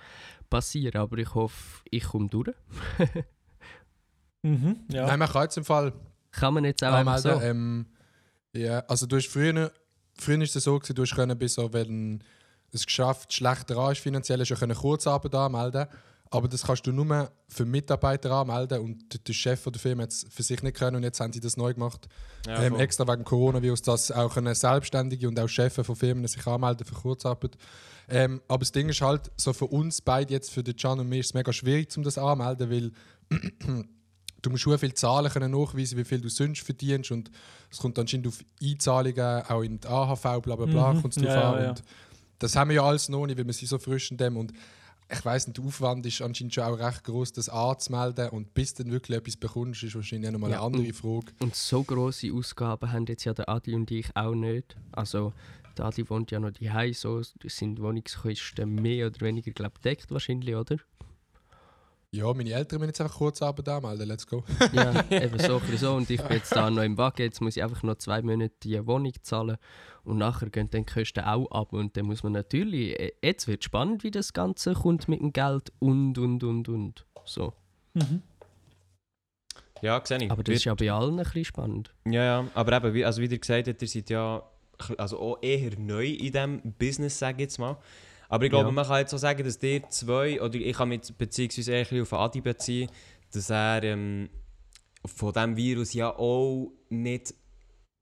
passieren 0.50 1.00
aber 1.00 1.18
ich 1.18 1.34
hoffe, 1.34 1.82
ich 1.90 2.04
komme 2.04 2.28
durch. 2.28 2.54
Mhm, 4.42 4.84
ja. 4.92 5.04
Nein, 5.08 5.18
man 5.18 5.28
kann 5.28 5.42
jetzt 5.42 5.56
im 5.58 5.64
Fall 5.64 5.92
Kann 6.32 6.54
man 6.54 6.64
jetzt 6.64 6.82
auch 6.84 6.92
einfach 6.92 7.16
anmelden. 7.24 7.40
so? 7.40 7.46
Ähm, 7.46 7.86
ja, 8.54 8.80
also 8.88 9.06
du 9.06 9.16
hast 9.16 9.28
früher, 9.28 9.72
früher 10.18 10.40
ist 10.42 10.56
es 10.56 10.64
so 10.64 10.78
gewesen, 10.78 10.94
du 10.94 11.02
hast 11.02 11.14
können 11.14 11.38
bis 11.38 11.54
so, 11.54 11.72
wenn 11.72 12.22
es 12.72 12.84
geschafft 12.84 13.32
schlechter 13.32 13.76
an 13.78 13.92
ist 13.92 14.00
finanziell, 14.00 14.40
hast 14.40 14.50
du 14.50 14.56
können 14.56 14.76
Kurzarbeit 14.76 15.34
anmelden. 15.34 15.86
Aber 16.30 16.46
das 16.46 16.62
kannst 16.64 16.86
du 16.86 16.92
nur 16.92 17.32
für 17.48 17.64
Mitarbeiter 17.64 18.30
anmelden 18.32 18.80
und 18.80 19.26
der- 19.26 19.32
Chef 19.32 19.62
der 19.64 19.80
Firma 19.80 20.02
hat 20.02 20.10
es 20.10 20.26
für 20.28 20.42
sich 20.42 20.62
nicht 20.62 20.76
können 20.76 20.96
und 20.96 21.02
jetzt 21.02 21.20
haben 21.20 21.32
sie 21.32 21.40
das 21.40 21.56
neu 21.56 21.72
gemacht. 21.72 22.06
Ja, 22.46 22.62
ähm, 22.64 22.76
extra 22.78 23.08
wegen 23.08 23.24
Coronavirus, 23.24 23.80
dass 23.80 24.10
auch 24.12 24.34
können 24.34 24.54
Selbstständige 24.54 25.26
und 25.26 25.40
auch 25.40 25.48
Chefs 25.48 25.76
von 25.76 25.96
Firmen 25.96 26.26
sich 26.26 26.46
anmelden 26.46 26.86
für 26.86 26.94
Kurzarbeit. 26.94 27.56
Ähm, 28.10 28.42
aber 28.46 28.58
das 28.58 28.72
Ding 28.72 28.90
ist 28.90 29.00
halt, 29.00 29.30
so 29.38 29.54
für 29.54 29.64
uns 29.66 30.02
beide 30.02 30.34
jetzt, 30.34 30.50
für 30.50 30.62
den 30.62 30.76
Can 30.76 31.00
und 31.00 31.08
mich, 31.08 31.20
ist 31.20 31.26
es 31.28 31.34
mega 31.34 31.50
schwierig, 31.50 31.96
um 31.96 32.02
das 32.02 32.18
anzumelden, 32.18 32.70
weil 32.70 32.92
du 34.42 34.50
musst 34.50 34.62
schon 34.62 34.78
viele 34.78 34.94
Zahlen 34.94 35.30
können 35.30 35.50
nachweisen, 35.52 35.98
wie 35.98 36.04
viel 36.04 36.20
du 36.20 36.28
sonst 36.28 36.60
verdienst 36.62 37.10
und 37.10 37.30
es 37.70 37.78
kommt 37.78 37.98
anscheinend 37.98 38.28
auf 38.28 38.38
Einzahlungen, 38.62 39.42
auch 39.48 39.62
in 39.62 39.80
die 39.80 39.86
AHV, 39.88 40.22
bla 40.42 40.56
bla 40.56 40.66
bla, 40.66 40.92
Mhm. 40.92 41.00
kommt 41.02 41.16
es 41.16 41.22
drauf 41.22 41.34
Ja, 41.34 41.50
an. 41.52 41.56
ja, 41.58 41.62
ja. 41.64 41.70
Und 41.70 41.82
das 42.38 42.54
haben 42.56 42.68
wir 42.70 42.76
ja 42.76 42.82
alles 42.84 43.08
noch 43.08 43.26
nicht, 43.26 43.38
weil 43.38 43.46
wir 43.46 43.52
sind 43.52 43.68
so 43.68 43.78
frisch 43.78 44.10
in 44.10 44.16
dem 44.16 44.36
und 44.36 44.52
ich 45.10 45.24
weiß 45.24 45.46
nicht, 45.46 45.56
der 45.56 45.64
Aufwand 45.64 46.04
ist 46.04 46.20
anscheinend 46.20 46.52
schon 46.54 46.64
auch 46.64 46.78
recht 46.78 47.02
groß, 47.02 47.32
das 47.32 47.48
anzumelden 47.48 48.28
und 48.28 48.52
bis 48.52 48.74
du 48.74 48.82
dann 48.82 48.92
wirklich 48.92 49.16
etwas 49.16 49.36
bekommst, 49.38 49.82
ist 49.82 49.94
wahrscheinlich 49.94 50.28
auch 50.28 50.32
nochmal 50.34 50.50
Ja, 50.50 50.58
eine 50.62 50.66
andere 50.76 50.92
Frage. 50.92 51.32
Und 51.40 51.54
so 51.56 51.82
grosse 51.82 52.30
Ausgaben 52.32 52.92
haben 52.92 53.06
jetzt 53.06 53.24
ja 53.24 53.32
der 53.32 53.48
Adi 53.48 53.74
und 53.74 53.90
ich 53.90 54.14
auch 54.14 54.34
nicht. 54.34 54.76
Also 54.92 55.32
der 55.78 55.86
Adi 55.86 56.08
wohnt 56.10 56.30
ja 56.30 56.38
noch 56.40 56.50
die 56.50 56.70
so 56.92 57.22
sind 57.22 57.80
Wohnungskosten 57.80 58.74
mehr 58.74 59.06
oder 59.06 59.20
weniger 59.22 59.50
glaub, 59.52 59.80
deckt 59.80 60.10
wahrscheinlich, 60.10 60.54
oder? 60.54 60.76
Ja, 62.10 62.32
meine 62.32 62.50
Eltern 62.52 62.78
müssen 62.78 62.88
jetzt 62.88 63.00
einfach 63.02 63.18
kurz 63.18 63.42
Arbeit 63.42 63.68
anmelden, 63.68 64.08
let's 64.08 64.26
go. 64.26 64.42
Ja, 64.72 65.04
eben 65.10 65.38
so, 65.38 65.60
so. 65.76 65.94
Und 65.94 66.08
ich 66.08 66.22
bin 66.22 66.36
jetzt 66.38 66.50
da 66.56 66.70
noch 66.70 66.82
im 66.82 66.96
Wagen, 66.96 67.20
jetzt 67.22 67.42
muss 67.42 67.56
ich 67.56 67.62
einfach 67.62 67.82
noch 67.82 67.96
zwei 67.96 68.22
Monate 68.22 68.54
die 68.62 68.86
Wohnung 68.86 69.12
zahlen. 69.22 69.58
Und 70.04 70.16
nachher 70.16 70.48
gehen 70.48 70.70
dann 70.70 70.86
die 70.86 70.92
Kosten 70.92 71.20
auch 71.20 71.50
ab. 71.50 71.74
Und 71.74 71.98
dann 71.98 72.06
muss 72.06 72.22
man 72.22 72.32
natürlich, 72.32 72.98
äh, 72.98 73.12
jetzt 73.22 73.46
wird 73.46 73.62
spannend, 73.62 74.04
wie 74.04 74.10
das 74.10 74.32
Ganze 74.32 74.72
kommt 74.72 75.06
mit 75.08 75.20
dem 75.20 75.34
Geld 75.34 75.70
und, 75.80 76.16
und, 76.16 76.42
und, 76.44 76.68
und. 76.70 77.04
So. 77.26 77.52
Mhm. 77.92 78.22
ja, 79.82 80.00
sehe 80.02 80.16
ich. 80.24 80.30
Aber 80.30 80.42
das 80.42 80.48
Wird- 80.52 80.56
ist 80.60 80.64
ja 80.64 80.74
bei 80.74 80.90
allen 80.90 81.18
ein 81.18 81.24
bisschen 81.24 81.44
spannend. 81.44 81.94
Ja, 82.06 82.24
ja, 82.24 82.48
aber 82.54 82.72
eben, 82.78 82.94
wie, 82.94 83.04
also 83.04 83.20
wie 83.20 83.26
ihr 83.26 83.38
gesagt 83.38 83.68
habt, 83.68 83.82
ihr 83.82 83.88
seid 83.88 84.08
ja 84.08 84.42
also 84.96 85.18
auch 85.18 85.38
eher 85.42 85.78
neu 85.78 86.06
in 86.06 86.32
diesem 86.32 86.62
Business, 86.78 87.18
sage 87.18 87.34
ich 87.36 87.40
jetzt 87.42 87.58
mal. 87.58 87.76
Aber 88.28 88.44
ich 88.44 88.50
glaube, 88.50 88.66
Ja. 88.68 88.72
man 88.72 88.86
kann 88.86 88.98
jetzt 89.00 89.14
auch 89.14 89.18
sagen, 89.18 89.42
dass 89.44 89.62
ihr 89.62 89.88
zwei, 89.88 90.40
oder 90.40 90.54
ich 90.54 90.76
kann 90.76 90.90
mich 90.90 91.00
beziehungsweise 91.16 91.72
eher 91.72 91.78
ein 91.78 91.84
bisschen 91.84 92.02
auf 92.02 92.12
Adi 92.12 92.40
beziehen, 92.40 92.90
dass 93.32 93.50
er 93.50 93.82
ähm, 93.84 94.28
von 95.04 95.32
diesem 95.32 95.56
Virus 95.56 95.94
ja 95.94 96.10
auch 96.16 96.70
nicht 96.90 97.34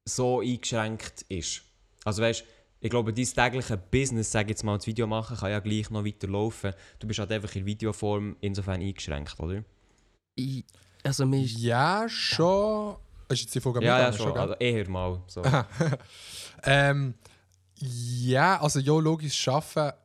so 0.08 0.40
eingeschränkt 0.40 1.22
ist. 1.28 1.62
Also 2.04 2.22
weißt 2.22 2.44
ich 2.78 2.90
glaube, 2.90 3.12
dein 3.12 3.24
tägliche 3.24 3.76
Business, 3.78 4.30
sage 4.30 4.46
ich 4.46 4.50
jetzt 4.50 4.62
mal, 4.62 4.76
das 4.76 4.86
Video 4.86 5.06
machen, 5.06 5.36
kann 5.36 5.50
ja 5.50 5.60
gleich 5.60 5.90
noch 5.90 6.04
weiterlaufen. 6.04 6.72
Du 6.98 7.06
bist 7.06 7.18
halt 7.18 7.32
einfach 7.32 7.54
in 7.56 7.64
Videoform 7.64 8.36
insofern 8.42 8.80
eingeschränkt, 8.80 9.40
oder? 9.40 9.64
Ich, 10.34 10.64
also 11.02 11.24
ist, 11.32 11.58
Ja, 11.58 12.06
schon. 12.08 12.96
Ist 13.28 13.40
jetzt 13.40 13.54
die 13.54 13.60
Frage 13.60 13.82
Ja, 13.84 13.98
ja, 13.98 14.12
schon. 14.12 14.32
gell? 14.32 14.40
Also 14.42 14.54
eher 14.54 14.88
mal. 14.90 15.22
So. 15.26 15.42
Ähm, 16.62 17.14
ja, 17.78 18.60
also 18.60 18.78
ja, 18.80 18.92
logisch, 18.98 19.48
arbeiten 19.48 19.96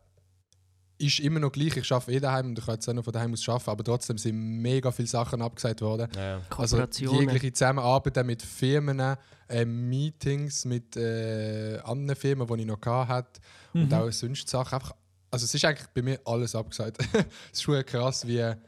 ist 1.02 1.20
immer 1.20 1.40
noch 1.40 1.52
gleich. 1.52 1.76
Ich 1.78 1.92
arbeite 1.92 2.12
eh 2.12 2.20
daheim 2.20 2.48
und 2.48 2.60
ich 2.60 2.66
kann 2.66 2.76
jetzt 2.76 2.88
auch 2.88 2.94
noch 2.94 3.04
von 3.04 3.14
daheim 3.14 3.34
aus 3.34 3.48
arbeiten, 3.50 3.70
aber 3.70 3.84
trotzdem 3.84 4.18
sind 4.18 4.36
mega 4.62 4.92
viele 4.92 5.08
Sachen 5.08 5.42
abgesagt 5.42 5.82
worden. 5.82 6.08
Ja. 6.16 6.42
Also 6.58 6.78
jegliche 6.80 7.54
Zusammenarbeit 7.54 8.26
mit 8.26 8.42
Firmen, 8.42 9.18
äh, 9.50 9.66
Meetings 9.66 10.66
mit 10.66 10.96
äh, 10.96 11.78
anderen 11.84 12.16
Firmen, 12.20 12.48
die 12.48 12.62
ich 12.62 12.66
noch 12.68 12.82
hatte 12.86 13.42
und 13.74 13.88
Mhm. 13.88 13.94
auch 13.94 14.12
sonst 14.12 14.48
Sachen. 14.48 14.76
Einfach, 14.76 14.94
also 15.30 15.46
es 15.46 15.54
ist 15.54 15.64
eigentlich 15.66 15.88
bei 15.94 16.02
mir 16.02 16.20
alles 16.26 16.56
abgesagt. 16.56 16.98
es 17.14 17.26
ist 17.54 17.62
schon 17.64 17.86
krass, 17.86 18.26
wie 18.28 18.38
eben, 18.40 18.60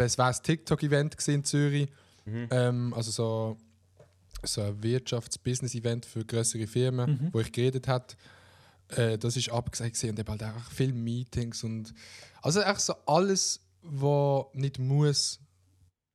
es 0.00 0.18
war 0.18 0.28
ein 0.28 0.36
TikTok-Event 0.42 1.28
in 1.28 1.44
Zürich, 1.44 1.88
ähm, 2.50 2.92
also 2.94 3.10
so, 3.10 3.56
so 4.42 4.62
ein 4.62 4.82
Wirtschafts-Business-Event 4.82 6.06
für 6.06 6.24
größere 6.24 6.66
Firmen, 6.66 7.30
wo 7.32 7.40
ich 7.40 7.50
geredet 7.52 7.88
habe. 7.88 8.04
Äh, 8.90 9.18
das 9.18 9.36
ist 9.36 9.50
abgesagt 9.50 10.02
und 10.04 10.18
eben 10.18 10.28
halt 10.28 10.42
einfach 10.42 10.70
viele 10.70 10.92
Meetings 10.92 11.62
und 11.64 11.92
also 12.42 12.60
echt 12.60 12.80
so 12.80 12.94
alles, 13.06 13.60
was 13.82 14.46
nicht 14.54 14.78
muss, 14.78 15.40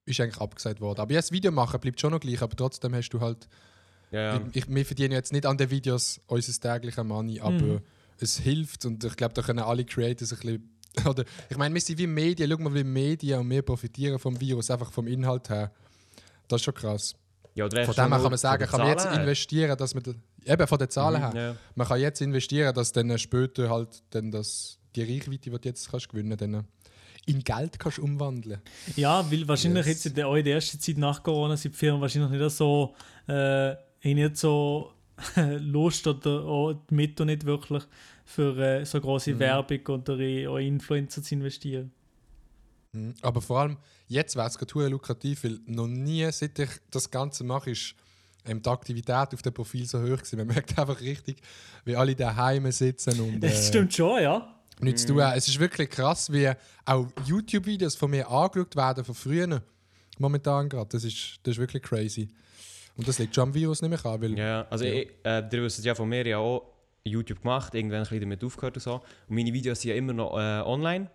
ist 0.06 0.20
eigentlich 0.20 0.42
abgesagt 0.42 0.82
worden. 0.82 1.00
Aber 1.02 1.14
ja, 1.14 1.20
das 1.20 1.32
Video 1.32 1.52
machen 1.52 1.80
bleibt 1.80 2.00
schon 2.00 2.12
noch 2.12 2.20
gleich, 2.20 2.42
aber 2.42 2.56
trotzdem 2.56 2.94
hast 2.96 3.10
du 3.10 3.22
halt. 3.22 3.48
Ja, 4.12 4.36
ja. 4.36 4.42
Ich, 4.54 4.68
wir 4.68 4.86
verdienen 4.86 5.14
jetzt 5.14 5.32
nicht 5.34 5.46
an 5.46 5.58
den 5.58 5.70
Videos 5.70 6.20
unser 6.28 6.54
tägliches 6.60 7.04
Money, 7.04 7.40
aber 7.40 7.52
Mhm. 7.52 7.82
es 8.20 8.38
hilft 8.38 8.86
und 8.86 9.04
ich 9.04 9.16
glaube, 9.16 9.34
da 9.34 9.42
können 9.42 9.60
alle 9.60 9.86
Creators 9.86 10.34
ein 10.34 10.40
bisschen. 10.40 10.70
Oder, 11.08 11.24
ich 11.50 11.58
meine, 11.58 11.74
wir 11.74 11.82
sind 11.82 11.98
wie 11.98 12.06
Medien, 12.06 12.52
schau 12.52 12.58
mal, 12.60 12.74
wie 12.76 12.84
Medien 12.84 13.40
und 13.40 13.50
wir 13.50 13.64
profitieren 13.64 14.20
vom 14.20 14.40
Virus, 14.40 14.70
einfach 14.70 14.92
vom 14.92 15.08
Inhalt 15.08 15.50
her. 15.50 15.72
Das 16.48 16.62
ist 16.62 16.66
schon 16.66 16.74
krass. 16.76 17.16
ja 17.56 17.68
Von 17.68 17.72
schon 17.86 17.96
dem 17.96 18.12
her 18.14 18.20
kann 18.22 18.30
man 18.30 18.38
sagen, 18.38 18.66
kann 18.68 18.80
man 18.82 18.90
jetzt 18.90 19.06
investieren, 19.06 19.76
dass 19.78 19.96
man. 19.96 20.04
Eben 20.46 20.68
von 20.68 20.78
den 20.78 20.90
Zahlen 20.90 21.22
her. 21.22 21.34
Ja. 21.36 21.56
Man 21.76 21.88
kann 21.88 22.00
jetzt 22.00 22.22
investieren, 22.22 22.74
dass 22.74 22.92
dann 22.92 23.18
später 23.18 23.70
halt 23.70 24.04
dann 24.10 24.32
das, 24.32 24.80
die 24.96 25.04
Reichweite, 25.04 25.38
die 25.38 25.50
du 25.50 25.58
jetzt 25.64 25.90
kannst 25.90 26.10
gewinnen 26.10 26.38
kannst, 26.38 26.68
in 27.26 27.44
Geld 27.44 27.80
kannst 27.80 28.00
umwandeln. 28.00 28.62
Ja, 28.96 29.30
weil 29.32 29.48
wahrscheinlich 29.48 29.86
Yes. 29.86 29.96
jetzt 29.96 30.06
in 30.08 30.14
der, 30.16 30.28
auch 30.28 30.36
in 30.36 30.44
der 30.44 30.56
ersten 30.56 30.80
Zeit 30.80 30.98
nach 30.98 31.24
Corona 31.24 31.56
sind 31.56 31.74
die 31.74 31.78
Firmen 31.78 32.02
wahrscheinlich 32.02 32.32
nicht 32.40 32.52
so, 32.52 32.96
äh, 33.28 33.76
nicht 34.04 34.38
so 34.38 34.92
Lust 35.36 36.06
oder 36.08 36.44
auch 36.44 36.74
die 36.74 36.94
Mittel 36.96 37.26
nicht 37.26 37.46
wirklich 37.46 37.84
für 38.26 38.58
äh, 38.58 38.86
so 38.86 39.00
große 39.00 39.38
Werbung 39.40 39.80
oder 39.88 40.20
in 40.20 40.48
auch 40.48 40.58
Influencer 40.58 41.22
zu 41.24 41.36
investieren. 41.36 41.92
Mhm. 42.94 43.14
Aber 43.22 43.42
vor 43.42 43.60
allem, 43.62 43.78
jetzt 44.08 44.36
wäre 44.36 44.48
es 44.48 44.58
gerade 44.58 44.88
lukrativ, 44.88 45.44
weil 45.44 45.60
noch 45.66 45.88
nie, 45.88 46.30
seit 46.32 46.60
ich 46.60 46.70
das 46.92 47.10
Ganze 47.10 47.44
mache, 47.44 47.72
ist 47.72 47.96
ähm, 48.46 48.62
die 48.62 48.70
Aktivität 48.70 49.34
auf 49.34 49.42
dem 49.42 49.54
Profil 49.54 49.86
so 49.86 50.00
hoch 50.02 50.18
gewesen. 50.18 50.38
Man 50.38 50.48
merkt 50.48 50.78
einfach 50.78 51.00
richtig, 51.00 51.42
wie 51.86 51.96
alle 51.96 52.16
daheim 52.16 52.72
sitzen 52.72 53.20
und 53.20 53.36
äh, 53.44 53.50
Das 53.50 53.68
stimmt 53.68 53.94
schon, 53.94 54.22
ja. 54.22 54.56
nichts 54.80 55.06
tun. 55.06 55.20
Es 55.20 55.48
ist 55.48 55.60
wirklich 55.60 55.90
krass, 55.90 56.32
wie 56.32 56.52
auch 56.86 57.08
YouTube-Videos 57.26 57.96
von 57.96 58.12
mir 58.12 58.30
angeschaut 58.30 58.76
werden 58.76 59.04
von 59.04 59.16
früher. 59.16 59.62
Momentan 60.20 60.70
gerade. 60.70 60.90
Das 60.90 61.04
ist, 61.04 61.40
das 61.44 61.54
ist 61.54 61.60
wirklich 61.60 61.84
crazy. 61.84 62.30
Und 62.96 63.08
das 63.08 63.18
liegt 63.18 63.34
schon 63.34 63.50
am 63.50 63.54
Virus 63.54 63.82
nicht 63.82 63.90
mehr 63.90 64.06
an, 64.06 64.22
weil 64.22 64.38
Ja, 64.38 64.68
also 64.70 64.86
Ich, 64.86 65.10
äh, 65.24 65.44
ihr 65.52 65.64
wisst 65.64 65.84
ja 65.84 65.96
von 65.96 66.08
mir 66.08 66.26
ja 66.28 66.38
auch 66.38 66.72
YouTube 67.04 67.42
gemacht, 67.42 67.74
irgendwann 67.74 68.00
ein 68.00 68.04
bisschen 68.04 68.22
damit 68.22 68.44
aufgehört 68.44 68.76
und 68.78 68.82
so. 68.84 68.94
Und 69.28 69.36
meine 69.36 69.52
Videos 69.52 69.82
sind 69.82 69.90
ja 69.90 69.96
immer 69.96 70.14
noch 70.14 70.38
äh, 70.38 70.62
online. 70.62 71.10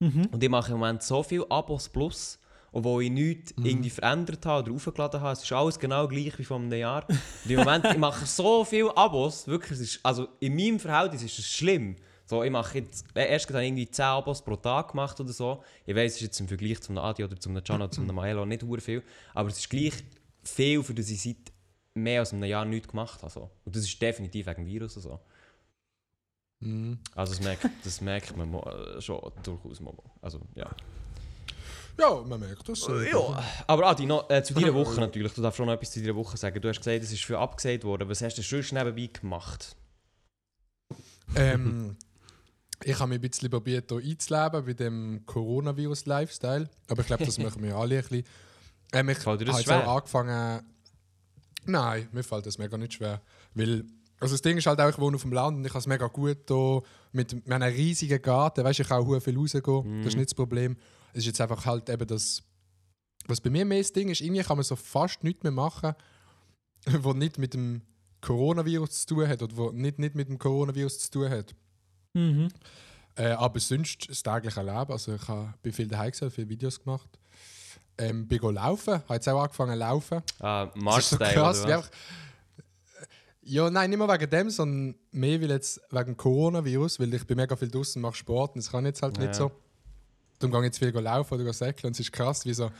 Und 0.00 0.42
ich 0.42 0.48
mache 0.48 0.72
im 0.72 0.78
Moment 0.78 1.02
so 1.02 1.22
viel 1.24 1.44
Abos 1.50 1.88
plus, 1.88 2.38
obwohl 2.72 3.04
ich 3.04 3.10
nichts 3.10 3.54
irgendwie 3.62 3.90
verändert 3.90 4.44
habe 4.46 4.64
oder 4.64 4.76
aufgeladen 4.76 5.20
habe. 5.20 5.32
Es 5.32 5.42
ist 5.42 5.52
alles 5.52 5.78
genau 5.78 6.06
gleich 6.06 6.38
wie 6.38 6.44
vor 6.44 6.58
einem 6.58 6.72
Jahr. 6.72 7.06
Und 7.08 7.50
im 7.50 7.58
Moment, 7.58 7.86
ich 7.86 7.98
mache 7.98 8.26
so 8.26 8.64
viele 8.64 8.96
Abos, 8.96 9.46
wirklich, 9.46 9.72
es 9.72 9.80
ist, 9.80 10.00
also 10.04 10.28
in 10.40 10.54
meinem 10.54 10.78
Verhältnis 10.78 11.22
ist 11.22 11.38
es 11.38 11.46
schlimm. 11.46 11.96
So, 12.26 12.42
ich 12.44 12.50
mache 12.50 12.78
jetzt, 12.78 13.06
äh, 13.14 13.26
erst 13.26 13.48
habe 13.48 13.62
ich 13.62 13.68
irgendwie 13.68 13.90
10 13.90 14.04
Abos 14.04 14.44
pro 14.44 14.56
Tag 14.56 14.90
gemacht 14.90 15.18
oder 15.18 15.32
so. 15.32 15.62
Ich 15.86 15.96
weiß, 15.96 16.12
es 16.12 16.16
ist 16.16 16.22
jetzt 16.22 16.40
im 16.40 16.48
Vergleich 16.48 16.80
zu 16.80 16.90
einem 16.90 16.98
Adi 16.98 17.24
oder 17.24 17.40
zu 17.40 17.48
einem 17.48 17.64
Can 17.64 17.80
oder 17.80 17.90
zu 17.90 18.02
einem 18.02 18.14
Maelo 18.14 18.44
nicht 18.44 18.62
hure 18.62 18.82
viel, 18.82 19.02
aber 19.32 19.48
es 19.48 19.58
ist 19.58 19.70
gleich 19.70 19.94
viel, 20.42 20.82
für 20.82 20.92
das 20.92 21.08
ich 21.08 21.22
seit 21.22 21.52
mehr 21.94 22.20
als 22.20 22.34
einem 22.34 22.44
Jahr 22.44 22.66
nichts 22.66 22.88
gemacht 22.88 23.22
habe. 23.22 23.32
So. 23.32 23.50
Und 23.64 23.74
das 23.74 23.84
ist 23.84 24.00
definitiv 24.00 24.46
wegen 24.46 24.64
dem 24.64 24.66
Virus 24.66 24.94
so. 24.94 25.18
Mhm. 26.60 26.98
Also 27.14 27.32
das 27.32 27.42
merkt, 27.42 27.66
das 27.84 28.00
merkt 28.00 28.36
man 28.36 28.52
äh, 28.52 29.00
schon 29.00 29.20
durchaus 29.42 29.80
mal. 29.80 29.94
Also, 30.20 30.40
ja. 30.54 30.68
Ja, 31.98 32.22
man 32.24 32.38
merkt 32.40 32.68
das. 32.68 32.86
äh, 32.88 33.10
ja. 33.10 33.42
Aber 33.66 33.86
Adi, 33.86 34.06
noch, 34.06 34.30
äh, 34.30 34.42
zu 34.42 34.54
deiner 34.54 34.74
Woche 34.74 35.00
natürlich. 35.00 35.32
Du 35.32 35.42
darfst 35.42 35.56
schon 35.56 35.66
noch 35.66 35.72
etwas 35.74 35.90
zu 35.90 36.00
deiner 36.00 36.14
Woche 36.14 36.36
sagen. 36.36 36.60
Du 36.60 36.68
hast 36.68 36.78
gesagt, 36.78 37.02
es 37.02 37.12
ist 37.12 37.24
für 37.24 37.38
abgesagt 37.38 37.84
worden. 37.84 38.08
Was 38.08 38.22
hast 38.22 38.36
du 38.38 38.42
sonst 38.42 38.72
nebenbei 38.72 39.08
gemacht? 39.12 39.76
Ähm, 41.34 41.96
ich 42.84 42.98
habe 42.98 43.08
mich 43.08 43.18
ein 43.18 43.28
bisschen 43.28 43.50
probiert, 43.50 43.90
hier 43.90 43.98
einzuleben 44.10 44.64
bei 44.64 44.72
dem 44.72 45.22
Coronavirus-Lifestyle. 45.26 46.70
Aber 46.88 47.00
ich 47.00 47.06
glaube, 47.06 47.24
das 47.26 47.38
machen 47.38 47.62
wir 47.62 47.76
alle 47.76 47.96
ein 47.96 48.02
bisschen. 48.02 48.24
Ähm, 48.92 49.08
ich 49.10 49.18
Fällt 49.18 49.40
dir 49.40 49.44
das 49.46 49.54
habe 49.54 49.62
jetzt 49.62 49.68
schwer? 49.70 49.88
auch 49.88 49.96
angefangen. 49.96 50.62
Nein, 51.66 52.08
mir 52.12 52.22
fällt 52.22 52.46
das 52.46 52.56
mega 52.58 52.78
nicht 52.78 52.94
schwer. 52.94 53.20
Weil, 53.54 53.84
also 54.20 54.34
das 54.34 54.42
Ding 54.42 54.56
ist 54.56 54.66
halt 54.66 54.80
auch, 54.80 54.88
ich 54.88 54.98
wohne 54.98 55.16
auf 55.16 55.22
dem 55.22 55.32
Land 55.32 55.58
und 55.58 55.64
ich 55.64 55.70
habe 55.72 55.80
es 55.80 55.86
mega 55.86 56.06
gut 56.06 56.38
hier 56.46 56.82
mit, 57.12 57.34
mit 57.34 57.50
einem 57.52 57.74
riesigen 57.74 58.22
Garten. 58.22 58.64
Weißt 58.64 58.78
du, 58.78 58.82
ich 58.84 58.88
kann 58.88 59.02
auch 59.02 59.20
viel 59.20 59.36
rausgehen. 59.36 59.98
Das 60.02 60.08
ist 60.14 60.16
nicht 60.16 60.30
das 60.30 60.34
Problem. 60.34 60.76
Es 61.12 61.20
ist 61.20 61.26
jetzt 61.26 61.40
einfach 61.40 61.64
halt 61.66 61.88
eben 61.88 62.06
das. 62.06 62.42
Was 63.26 63.40
bei 63.40 63.50
mir 63.50 63.64
mehr 63.64 63.78
das 63.78 63.92
Ding 63.92 64.08
ist, 64.08 64.20
irgendwie 64.20 64.42
kann 64.42 64.56
man 64.56 64.64
so 64.64 64.76
fast 64.76 65.22
nichts 65.22 65.42
mehr 65.42 65.52
machen, 65.52 65.94
was 66.86 67.14
nicht 67.14 67.38
mit 67.38 67.54
dem 67.54 67.82
Coronavirus 68.20 69.06
zu 69.06 69.14
tun 69.14 69.28
hat 69.28 69.42
oder 69.42 69.56
wo 69.56 69.70
nicht, 69.70 69.98
nicht 69.98 70.14
mit 70.14 70.28
dem 70.28 70.38
Coronavirus 70.38 70.98
zu 70.98 71.10
tun 71.10 71.30
hat. 71.30 71.54
Mhm. 72.14 72.48
Äh, 73.16 73.30
aber 73.30 73.58
sonst 73.60 74.08
das 74.08 74.22
tägliche 74.22 74.62
Leben. 74.62 74.92
Also 74.92 75.14
ich 75.14 75.28
habe 75.28 75.52
viel 75.72 75.88
daheim 75.88 76.10
gewesen, 76.12 76.30
viele 76.30 76.48
Videos 76.48 76.80
gemacht. 76.82 77.18
Ähm, 77.98 78.28
bin 78.28 78.38
go 78.38 78.50
laufen, 78.50 78.94
habe 78.94 79.14
jetzt 79.14 79.28
auch 79.28 79.42
angefangen 79.42 79.72
zu 79.72 79.78
laufen. 79.78 80.22
Ah, 80.38 80.70
ist 80.98 81.10
so 81.10 81.16
krass, 81.18 81.64
oder 81.64 81.80
was? 81.80 81.90
ja, 83.42 83.68
nein, 83.70 83.90
nicht 83.90 83.98
mehr 83.98 84.08
wegen 84.08 84.30
dem, 84.30 84.50
sondern 84.50 84.94
mehr 85.10 85.40
weil 85.40 85.50
jetzt 85.50 85.80
wegen 85.90 86.04
dem 86.06 86.16
Coronavirus, 86.16 87.00
weil 87.00 87.12
ich 87.12 87.26
bin 87.26 87.36
mega 87.36 87.56
viel 87.56 87.68
draußen 87.68 88.00
mache 88.00 88.14
Sport 88.14 88.54
und 88.54 88.64
das 88.64 88.70
kann 88.70 88.84
ich 88.84 88.90
jetzt 88.90 89.02
halt 89.02 89.16
Ja. 89.18 89.24
nicht 89.24 89.34
so. 89.34 89.50
Darum 90.38 90.52
gehe 90.52 90.60
ich 90.60 90.66
jetzt 90.66 90.78
viel 90.78 90.92
go 90.92 91.00
laufen 91.00 91.34
oder 91.34 91.44
go 91.44 91.52
säckeln 91.52 91.88
und 91.88 91.92
es 91.92 92.00
ist 92.00 92.12
krass, 92.12 92.44
wie 92.46 92.54
so 92.54 92.70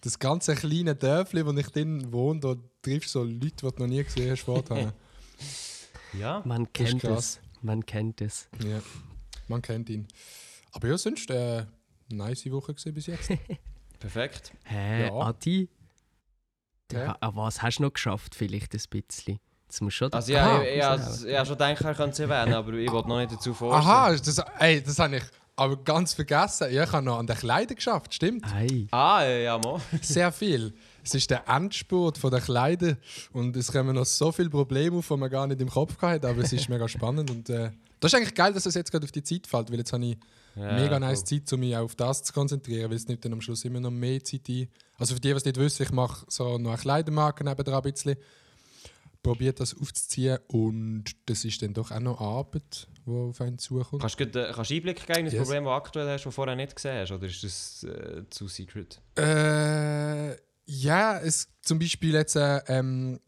das 0.00 0.18
ganze 0.18 0.54
kleine 0.54 0.94
Dörfli, 0.94 1.46
wo 1.46 1.52
ich 1.52 1.68
drin 1.68 2.12
wohne, 2.12 2.40
da 2.40 2.54
triffst 2.82 3.14
du 3.14 3.20
so 3.20 3.24
Leute, 3.24 3.40
die 3.40 3.54
du 3.60 3.68
noch 3.78 3.86
nie 3.86 4.02
gesehen 4.02 4.30
hast, 4.30 4.40
Sport 4.40 4.70
haben. 4.70 4.92
Ja. 6.18 6.42
Man 6.44 6.70
kennt 6.74 7.02
es. 7.04 7.40
Man 7.62 7.86
kennt 7.86 8.20
es. 8.20 8.46
Ja, 8.62 8.80
man 9.48 9.62
kennt 9.62 9.88
ihn. 9.88 10.06
Aber 10.72 10.88
ja, 10.88 10.98
sonst 10.98 11.30
äh, 11.30 11.64
eine 11.64 11.66
nice 12.10 12.50
Woche 12.50 12.74
bis 12.74 13.06
jetzt. 13.06 13.30
Perfekt. 13.98 14.52
Hä, 14.64 15.06
Ja. 15.06 15.12
Adi? 15.14 15.70
Ja. 16.92 17.16
An 17.20 17.34
was 17.36 17.62
hast 17.62 17.78
du 17.78 17.84
noch 17.84 17.94
geschafft, 17.94 18.34
vielleicht 18.34 18.74
ein 18.74 18.82
bisschen? 18.90 19.38
Das 19.68 19.80
muss 19.80 19.94
schon 19.94 20.12
Also 20.12 20.32
ja, 20.32 20.56
Aha, 20.56 20.62
ich, 20.62 20.68
ich, 20.68 21.22
ich, 21.24 21.28
ich 21.30 21.36
habe 21.36 21.46
schon 21.46 21.56
gedacht, 21.56 21.80
ich 21.80 21.96
könnte 21.96 22.10
es 22.10 22.18
erwähnen, 22.18 22.52
aber 22.52 22.72
ich 22.74 22.90
wollte 22.92 23.08
noch 23.08 23.18
nicht 23.18 23.32
dazu 23.32 23.54
vorstellen. 23.54 23.86
Aha, 23.90 24.10
das, 24.14 24.38
ey, 24.58 24.82
das 24.82 24.98
habe 24.98 25.16
ich 25.16 25.22
aber 25.56 25.76
ganz 25.82 26.14
vergessen. 26.14 26.68
Ich 26.70 26.78
habe 26.78 27.02
noch 27.04 27.18
an 27.18 27.26
den 27.26 27.36
Kleidern 27.36 27.76
geschafft, 27.76 28.14
stimmt. 28.14 28.44
Ei. 28.54 28.86
Ah, 28.90 29.24
ja, 29.24 29.58
mal. 29.58 29.80
Sehr 30.00 30.32
viel. 30.32 30.72
Es 31.04 31.14
ist 31.14 31.30
der 31.30 31.46
Endspurt 31.48 32.16
von 32.18 32.30
der 32.30 32.40
Kleider 32.40 32.96
und 33.32 33.56
es 33.56 33.70
kommen 33.70 33.94
noch 33.94 34.06
so 34.06 34.32
viele 34.32 34.50
Probleme 34.50 34.96
auf, 34.96 35.08
die 35.08 35.16
man 35.16 35.30
gar 35.30 35.46
nicht 35.46 35.60
im 35.60 35.68
Kopf 35.68 36.00
hatte, 36.00 36.28
aber 36.28 36.42
es 36.42 36.52
ist 36.52 36.68
mega 36.68 36.88
spannend 36.88 37.30
und 37.30 37.50
äh, 37.50 37.70
das 38.00 38.12
ist 38.12 38.18
eigentlich 38.18 38.34
geil, 38.34 38.52
dass 38.52 38.66
es 38.66 38.74
jetzt 38.74 38.90
gerade 38.90 39.04
auf 39.04 39.12
die 39.12 39.22
Zeit 39.22 39.46
fällt, 39.46 39.70
weil 39.70 39.78
jetzt 39.78 39.92
habe 39.92 40.04
ich 40.04 40.16
Ja, 40.56 40.74
mega 40.74 40.98
nice 40.98 41.20
cool. 41.20 41.40
Zeit, 41.40 41.52
um 41.52 41.60
mich 41.60 41.76
auf 41.76 41.94
das 41.96 42.22
zu 42.22 42.32
konzentrieren, 42.32 42.90
weil 42.90 42.96
es 42.96 43.06
nimmt 43.06 43.24
dann 43.24 43.32
am 43.32 43.40
Schluss 43.40 43.64
immer 43.64 43.80
noch 43.80 43.90
mehr 43.90 44.22
Zeit 44.24 44.48
ein. 44.48 44.68
Also 44.98 45.14
für 45.14 45.20
die, 45.20 45.28
die 45.28 45.34
es 45.34 45.44
nicht 45.44 45.56
wissen, 45.56 45.82
ich 45.84 45.92
mache 45.92 46.24
so 46.28 46.58
noch 46.58 46.70
eine 46.70 46.78
Kleidermarke 46.80 47.44
nebenan 47.44 47.74
ein 47.74 47.92
bisschen, 47.92 48.16
probiere 49.22 49.52
das 49.54 49.76
aufzuziehen 49.78 50.38
und 50.48 51.04
das 51.26 51.44
ist 51.44 51.62
dann 51.62 51.74
doch 51.74 51.90
auch 51.90 52.00
noch 52.00 52.20
Arbeit, 52.20 52.88
die 53.06 53.10
auf 53.10 53.40
einen 53.40 53.58
zukommt. 53.58 54.00
Kannst 54.02 54.18
du 54.20 54.24
äh, 54.24 54.52
kannst 54.54 54.70
Einblick 54.72 55.06
geben 55.06 55.18
in 55.20 55.24
das 55.26 55.34
Yes. 55.34 55.42
Problem, 55.42 55.64
das 55.64 55.70
du 55.70 55.74
aktuell 55.74 56.06
hast, 56.06 56.14
das 56.14 56.22
du 56.24 56.30
vorher 56.30 56.56
nicht 56.56 56.74
gesehen 56.76 56.98
hast? 57.00 57.12
Oder 57.12 57.26
ist 57.26 57.42
das 57.44 57.84
äh, 57.84 58.22
zu 58.30 58.48
secret? 58.48 59.00
Äh, 59.18 60.36
ja, 60.66 61.18
es 61.20 61.48
zum 61.62 61.78
Beispiel 61.78 62.14
jetzt 62.14 62.36
äh, 62.36 62.60
ähm, 62.68 63.20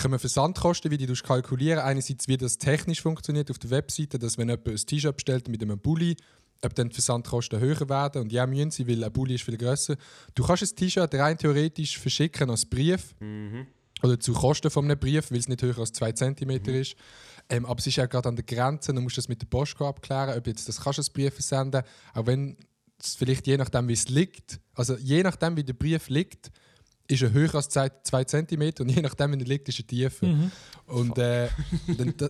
kommen 0.00 0.18
Versandkosten, 0.18 0.90
wie 0.90 0.96
die 0.96 1.06
du 1.06 1.14
kalkulieren. 1.14 1.80
Einerseits, 1.80 2.28
wie 2.28 2.36
das 2.36 2.58
technisch 2.58 3.02
funktioniert 3.02 3.50
auf 3.50 3.58
der 3.58 3.70
Webseite, 3.70 4.18
dass 4.18 4.38
wenn 4.38 4.48
jemand 4.48 4.68
ein 4.68 4.76
T-Shirt 4.76 5.16
bestellt 5.16 5.48
mit 5.48 5.62
einem 5.62 5.78
Bulli, 5.78 6.16
ob 6.64 6.74
dann 6.74 6.88
die 6.88 6.94
Versandkosten 6.94 7.60
höher 7.60 7.88
werden. 7.88 8.22
Und 8.22 8.32
ja, 8.32 8.46
müssen 8.46 8.70
sie, 8.70 8.88
weil 8.88 9.02
ein 9.04 9.12
Bulli 9.12 9.34
ist 9.34 9.44
viel 9.44 9.56
grösser. 9.58 9.96
Du 10.34 10.44
kannst 10.44 10.62
ein 10.62 10.76
T-Shirt 10.76 11.14
rein 11.14 11.36
theoretisch 11.38 11.98
verschicken 11.98 12.50
als 12.50 12.64
Brief 12.66 13.14
Mhm. 13.20 13.66
oder 14.02 14.18
zu 14.18 14.32
Kosten 14.32 14.70
von 14.70 14.84
einem 14.86 14.98
Brief, 14.98 15.30
weil 15.30 15.38
es 15.38 15.48
nicht 15.48 15.62
höher 15.62 15.78
als 15.78 15.92
2 15.92 16.12
cm 16.12 16.50
ist. 16.66 16.96
Ähm, 17.50 17.64
aber 17.64 17.78
es 17.78 17.86
ist 17.86 17.96
ja 17.96 18.06
gerade 18.06 18.28
an 18.28 18.36
der 18.36 18.44
Grenze, 18.44 18.92
du 18.92 19.00
musst 19.00 19.16
das 19.16 19.28
mit 19.28 19.40
der 19.40 19.46
Post 19.46 19.80
abklären, 19.80 20.36
ob 20.36 20.46
jetzt 20.46 20.68
das 20.68 20.80
kannst 20.80 20.98
du 20.98 21.00
als 21.00 21.10
Brief 21.10 21.32
versenden, 21.32 21.82
auch 22.14 22.26
wenn 22.26 22.56
es 23.00 23.14
vielleicht 23.14 23.46
je 23.46 23.56
nachdem, 23.56 23.88
wie 23.88 23.94
es 23.94 24.08
liegt, 24.08 24.60
also 24.74 24.96
je 24.96 25.22
nachdem, 25.22 25.56
wie 25.56 25.64
der 25.64 25.72
Brief 25.72 26.08
liegt, 26.08 26.50
ist 27.10 27.22
er 27.22 27.32
höher 27.32 27.54
als 27.54 27.68
2 27.68 28.24
cm 28.24 28.72
und 28.80 28.90
je 28.90 29.00
nachdem, 29.00 29.32
wie 29.32 29.42
er 29.42 29.46
liegt, 29.46 29.68
ist 29.68 29.78
er 29.78 29.86
tiefer. 29.86 30.26
Mhm. 30.26 30.52
Und 30.86 31.16
äh, 31.16 31.48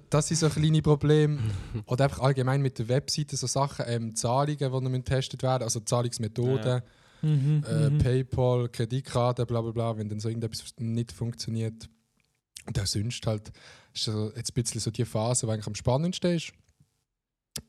das 0.09 0.29
sind 0.29 0.39
so 0.39 0.49
kleine 0.49 0.83
Probleme. 0.83 1.39
Oder 1.87 2.05
einfach 2.05 2.21
allgemein 2.21 2.63
mit 2.63 2.79
der 2.79 2.89
Webseite 2.89 3.37
so 3.37 3.49
Sachen, 3.49 3.87
ähm, 3.89 4.15
Zahlungen, 4.15 4.57
die 4.57 4.69
noch 4.69 4.93
getestet 4.93 5.43
werden, 5.43 5.65
also 5.65 5.81
Zahlungsmethoden, 5.81 6.83
Mhm. 7.23 7.65
äh, 7.69 7.91
mhm. 7.91 7.99
PayPal, 7.99 8.69
Kreditkarte, 8.69 9.45
bla 9.47 9.61
bla 9.61 9.73
bla, 9.73 9.97
wenn 9.97 10.09
dann 10.09 10.21
so 10.21 10.29
irgendetwas 10.29 10.75
nicht 10.79 11.11
funktioniert. 11.11 11.89
Und 12.67 12.79
auch 12.79 12.87
sonst 12.87 13.27
halt, 13.27 13.51
ist 13.99 14.05
so 14.05 14.33
jetzt 14.35 14.51
ein 14.51 14.55
bisschen 14.55 14.81
so 14.81 14.91
die 14.91 15.05
Phase, 15.05 15.47
die 15.47 15.53
eigentlich 15.53 15.67
am 15.67 15.75
spannendsten 15.75 16.35
ist. 16.35 16.53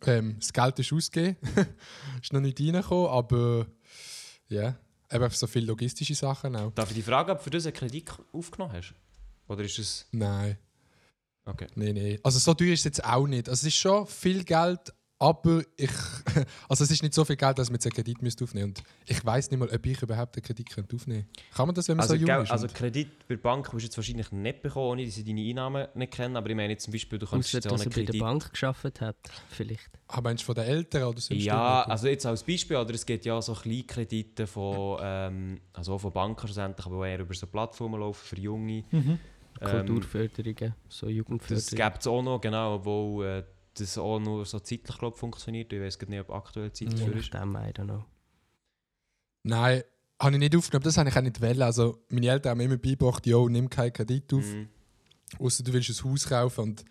Ähm, 0.05 0.36
das 0.39 0.53
Geld 0.53 0.79
ist 0.79 0.93
ausgegeben, 0.93 1.38
ist 2.21 2.33
noch 2.33 2.41
nicht 2.41 2.59
reingekommen, 2.59 3.07
aber 3.07 3.65
ja, 4.48 4.77
eben 5.12 5.29
so 5.31 5.48
viele 5.48 5.67
logistische 5.67 6.15
Sachen 6.15 6.55
auch. 6.55 6.71
Darf 6.74 6.89
ich 6.89 6.95
die 6.95 7.01
Frage, 7.01 7.31
ob 7.31 7.39
du 7.39 7.43
für 7.45 7.50
das 7.50 7.65
einen 7.65 7.75
Kredit 7.75 8.12
aufgenommen 8.31 8.74
hast? 8.74 8.93
Oder 9.48 9.63
ist 9.63 9.79
es. 9.79 10.07
Nein. 10.12 10.57
Okay. 11.45 11.67
Nee, 11.75 11.93
nee. 11.93 12.19
Also 12.24 12.38
so 12.38 12.53
teuer 12.53 12.74
ist 12.74 12.81
es 12.81 12.86
jetzt 12.86 13.03
auch 13.03 13.25
nicht. 13.25 13.50
Also 13.50 13.67
es 13.67 13.74
ist 13.74 13.79
schon 13.79 14.05
viel 14.05 14.43
Geld, 14.43 14.93
aber 15.19 15.61
ich. 15.77 15.89
Also 16.69 16.83
es 16.83 16.91
ist 16.91 17.01
nicht 17.01 17.13
so 17.13 17.25
viel 17.25 17.35
Geld, 17.35 17.57
dass 17.57 17.69
man 17.69 17.75
jetzt 17.75 17.85
einen 17.88 17.93
Kredit 17.93 18.21
müsste 18.21 18.43
aufnehmen 18.43 18.69
Und 18.69 18.83
ich 19.05 19.25
weiß 19.25 19.49
nicht 19.51 19.59
mal, 19.59 19.67
ob 19.69 19.85
ich 19.85 20.01
überhaupt 20.01 20.35
einen 20.38 20.43
Kredit 20.43 20.69
könnte 20.69 20.95
aufnehmen 20.95 21.25
könnte. 21.33 21.55
Kann 21.55 21.65
man 21.67 21.75
das, 21.75 21.88
wenn 21.89 21.97
man 21.97 22.03
Also, 22.03 22.13
so 22.13 22.19
jung 22.19 22.25
gell, 22.27 22.43
ist? 22.43 22.51
also 22.51 22.67
Kredit 22.67 23.27
bei 23.27 23.35
der 23.35 23.41
Bank 23.41 23.65
wirst 23.73 23.83
du 23.83 23.88
jetzt 23.88 23.97
wahrscheinlich 23.97 24.31
nicht 24.31 24.61
bekommen, 24.61 24.85
ohne 24.91 25.05
dass 25.05 25.15
sie 25.15 25.23
deine 25.23 25.41
Einnahmen 25.41 25.88
nicht 25.95 26.13
kennen. 26.13 26.38
Aber 26.38 26.49
ich 26.49 26.55
meine 26.55 26.73
jetzt 26.73 26.83
zum 26.83 26.93
Beispiel, 26.93 27.19
du 27.19 27.25
kannst 27.25 27.49
Außer, 27.49 27.57
jetzt 27.57 27.67
auch 27.67 27.71
dass 27.71 27.81
einen 27.81 27.91
er 27.91 27.95
bei 27.95 28.01
der 28.01 28.05
Kredit. 28.05 28.21
Bank 28.21 28.51
geschafft 28.51 29.01
hat, 29.01 29.15
vielleicht. 29.49 29.89
ah, 30.07 30.21
meinst 30.21 30.43
du 30.43 30.45
von 30.45 30.55
den 30.55 30.65
Eltern 30.65 31.03
oder 31.03 31.19
sonst 31.19 31.43
Ja, 31.43 31.81
also 31.83 32.07
jetzt 32.07 32.25
als 32.25 32.43
Beispiel, 32.43 32.77
oder 32.77 32.93
es 32.93 33.05
gibt 33.05 33.25
ja 33.25 33.41
so 33.41 33.53
Kleinkredite 33.53 34.47
von, 34.47 34.99
ähm, 35.01 35.61
also 35.73 35.97
von 35.97 36.13
Banken 36.13 36.47
schlussendlich, 36.47 36.85
aber 36.85 37.05
die 37.05 37.11
eher 37.11 37.19
über 37.21 37.33
so 37.33 37.47
Plattformen 37.47 37.99
laufen 37.99 38.25
für 38.25 38.39
Junge. 38.39 38.83
Mhm. 38.91 39.19
Ähm, 39.61 39.69
Kulturförderungen, 39.69 40.75
so 40.88 41.07
das 41.07 41.15
Jugendförderungen. 41.15 41.91
gibt 41.91 42.01
es 42.01 42.07
auch 42.07 42.21
noch, 42.21 42.39
genau, 42.39 42.75
obwohl 42.75 43.25
äh, 43.25 43.43
das 43.75 43.97
auch 43.97 44.19
nur 44.19 44.45
so 44.45 44.59
zeitlich 44.59 44.97
glaub, 44.97 45.17
funktioniert. 45.17 45.71
Ich 45.73 45.79
weiß 45.81 45.97
nicht, 46.07 46.19
ob 46.21 46.31
aktuell 46.31 46.71
Zeit 46.71 46.93
dafür 46.93 47.15
ist. 47.15 47.33
I 47.33 47.38
don't 47.38 47.83
know. 47.85 48.03
Nein, 49.43 49.83
habe 50.21 50.33
ich 50.33 50.39
nicht 50.39 50.55
aufgenommen. 50.55 50.83
Das 50.83 50.97
habe 50.97 51.09
ich 51.09 51.15
auch 51.15 51.21
nicht 51.21 51.41
wollen. 51.41 51.61
Also 51.61 52.03
meine 52.09 52.27
Eltern 52.27 52.51
haben 52.51 52.57
mir 52.57 52.65
immer 52.65 52.77
beigebracht, 52.77 53.25
jo, 53.25 53.47
nimm 53.47 53.69
keinen 53.69 53.93
Kredit 53.93 54.33
auf, 54.33 54.43
Mhm. 54.45 54.69
außer 55.39 55.63
du 55.63 55.73
willst 55.73 55.89
ein 55.89 56.11
Haus 56.11 56.27
kaufen. 56.27 56.61
Und 56.61 56.85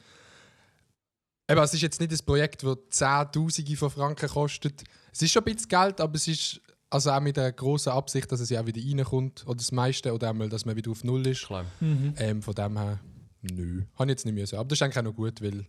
Eben, 1.50 1.61
es 1.62 1.73
ist 1.73 1.80
jetzt 1.80 1.99
nicht 1.99 2.12
ein 2.12 2.26
Projekt, 2.26 2.62
das 2.62 2.76
Zehntausende 2.90 3.75
von 3.76 3.90
Franken 3.90 4.28
kostet. 4.28 4.85
Es 5.12 5.23
ist 5.23 5.32
schon 5.32 5.42
ein 5.42 5.54
bisschen 5.54 5.68
Geld, 5.70 5.99
aber 5.99 6.14
es 6.16 6.28
ist 6.28 6.61
also 6.90 7.11
auch 7.11 7.20
mit 7.20 7.38
der 7.38 7.52
großen 7.52 7.90
Absicht, 7.90 8.30
dass 8.30 8.40
es 8.40 8.50
ja 8.50 8.61
auch 8.61 8.66
wieder 8.66 8.82
reinkommt. 8.82 9.47
Oder 9.47 9.56
das 9.56 9.73
meiste, 9.73 10.12
oder 10.12 10.28
einmal, 10.28 10.50
dass 10.50 10.66
man 10.66 10.76
wieder 10.76 10.90
auf 10.90 11.04
Null 11.04 11.26
ist. 11.26 11.47
Klar. 11.47 11.64
Mhm. 11.80 12.12
Ähm, 12.18 12.42
von 12.42 12.54
dem 12.54 12.76
her, 12.76 13.00
nö. 13.40 13.82
Habe 13.94 14.04
ich 14.04 14.08
jetzt 14.11 14.26
nicht 14.26 14.35
müssen. 14.35 14.56
Aber 14.58 14.68
das 14.68 14.76
ist 14.76 14.82
eigentlich 14.82 14.99
auch 14.99 15.02
noch 15.04 15.14
gut, 15.16 15.40
weil 15.40 15.66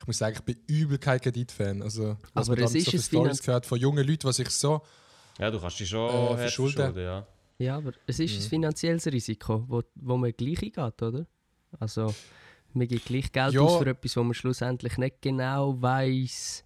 ich 0.00 0.06
muss 0.06 0.18
sagen, 0.18 0.36
ich 0.38 0.42
bin 0.42 0.56
übel 0.66 0.98
kein 0.98 1.20
Kreditfan. 1.20 1.82
Also, 1.82 2.16
was 2.34 2.48
Aber 2.48 2.56
man 2.56 2.64
es 2.64 2.72
dann 2.72 2.80
ist 2.80 2.84
so 2.86 2.90
ein 2.96 3.02
Stories 3.02 3.08
Finanz- 3.08 3.42
gehört 3.42 3.66
von 3.66 3.78
jungen 3.78 4.06
Leuten, 4.06 4.26
die 4.26 4.32
sich 4.32 4.50
so... 4.50 4.82
Ja, 5.38 5.50
du 5.50 5.60
kannst 5.60 5.78
dich 5.80 5.88
schon 5.88 6.08
Äh, 6.10 6.38
verschulden. 6.38 6.76
verschulden, 6.76 7.02
ja. 7.02 7.26
Ja, 7.58 7.76
aber 7.76 7.92
es 8.06 8.18
ist 8.20 8.32
Mhm. 8.38 8.44
ein 8.44 8.48
finanzielles 8.48 9.06
Risiko, 9.06 9.64
wo, 9.68 9.82
wo 9.96 10.16
man 10.16 10.32
gleich 10.32 10.62
eingeht, 10.62 11.02
oder? 11.02 11.26
Also, 11.80 12.14
man 12.72 12.86
gibt 12.86 13.06
gleich 13.06 13.30
Geld 13.32 13.54
Ja. 13.54 13.60
aus 13.62 13.76
für 13.76 13.86
etwas, 13.86 14.16
wo 14.16 14.22
man 14.22 14.34
schlussendlich 14.34 14.96
nicht 14.98 15.20
genau 15.22 15.80
weiß, 15.80 16.64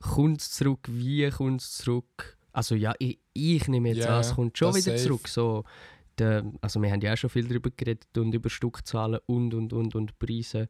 kommt 0.00 0.40
es 0.40 0.50
zurück, 0.52 0.86
wie 0.88 1.28
kommt 1.30 1.60
es 1.62 1.72
zurück. 1.78 2.36
Also 2.52 2.74
ja, 2.74 2.92
ich, 2.98 3.18
ich 3.32 3.66
nehme 3.68 3.88
jetzt 3.90 4.04
Ja, 4.04 4.16
an, 4.16 4.20
es 4.20 4.34
kommt 4.34 4.58
schon 4.58 4.74
wieder 4.74 4.92
safe. 4.96 5.02
zurück. 5.04 5.28
So, 5.28 5.64
der, 6.18 6.44
also 6.60 6.82
wir 6.82 6.90
haben 6.90 7.00
ja 7.00 7.12
auch 7.14 7.16
schon 7.16 7.30
viel 7.30 7.46
darüber 7.48 7.70
geredet 7.70 8.16
und 8.18 8.34
über 8.34 8.50
Stückzahlen 8.50 9.20
und 9.26 9.54
und 9.54 9.72
und 9.72 9.94
und 9.94 10.18
Preise. 10.18 10.68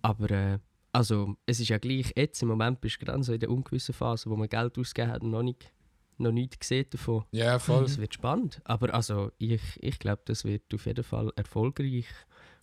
Aber 0.00 0.30
äh, 0.30 0.58
also, 0.98 1.36
es 1.46 1.60
ist 1.60 1.68
ja 1.68 1.78
gleich, 1.78 2.12
jetzt 2.16 2.42
im 2.42 2.48
Moment 2.48 2.80
bist 2.80 3.00
du 3.00 3.04
gerade 3.04 3.22
so 3.22 3.32
in 3.32 3.38
der 3.38 3.50
ungewissen 3.50 3.94
Phase, 3.94 4.28
wo 4.28 4.34
man 4.34 4.48
Geld 4.48 4.76
ausgegeben 4.76 5.12
hat 5.12 5.22
und 5.22 5.30
noch 5.30 5.44
nicht, 5.44 5.70
noch 6.16 6.32
nichts 6.32 6.58
gesehen 6.58 6.86
davon. 6.90 7.24
Ja, 7.30 7.60
voll. 7.60 7.84
Es 7.84 7.98
wird 7.98 8.14
spannend. 8.14 8.60
Aber 8.64 8.92
also, 8.92 9.30
ich, 9.38 9.62
ich 9.76 10.00
glaube, 10.00 10.22
das 10.24 10.44
wird 10.44 10.74
auf 10.74 10.86
jeden 10.86 11.04
Fall 11.04 11.32
erfolgreich 11.36 12.06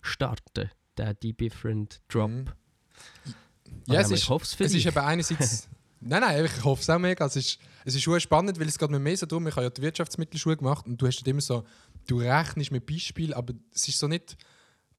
starten, 0.02 0.70
der 0.98 1.14
Different 1.14 2.02
Drop. 2.08 2.30
Oder 2.30 3.94
Ja, 3.94 4.00
es 4.02 4.10
ist, 4.10 4.24
ich 4.24 4.28
hoffe 4.28 4.44
es 4.44 4.52
für 4.52 4.64
es 4.64 4.74
ist 4.74 4.84
dich. 4.84 4.86
eben 4.86 4.98
einerseits... 4.98 5.70
nein, 6.00 6.20
nein, 6.20 6.44
ich 6.44 6.62
hoffe 6.62 6.82
es 6.82 6.90
auch 6.90 6.98
mega. 6.98 7.24
Es 7.24 7.36
ist, 7.36 7.58
es 7.86 7.94
ist 7.94 8.02
schon 8.02 8.20
spannend, 8.20 8.60
weil 8.60 8.68
es 8.68 8.78
geht 8.78 8.90
mir 8.90 8.98
mehr 8.98 9.16
so 9.16 9.24
darum, 9.24 9.46
ich 9.46 9.56
habe 9.56 9.64
ja 9.64 9.70
die 9.70 9.80
Wirtschaftsmittelschule 9.80 10.58
gemacht 10.58 10.84
und 10.84 11.00
du 11.00 11.06
hast 11.06 11.26
immer 11.26 11.40
so, 11.40 11.64
du 12.06 12.18
rechnest 12.18 12.70
mit 12.70 12.84
Beispielen, 12.84 13.32
aber 13.32 13.54
es 13.72 13.88
ist 13.88 13.98
so 13.98 14.06
nicht 14.06 14.36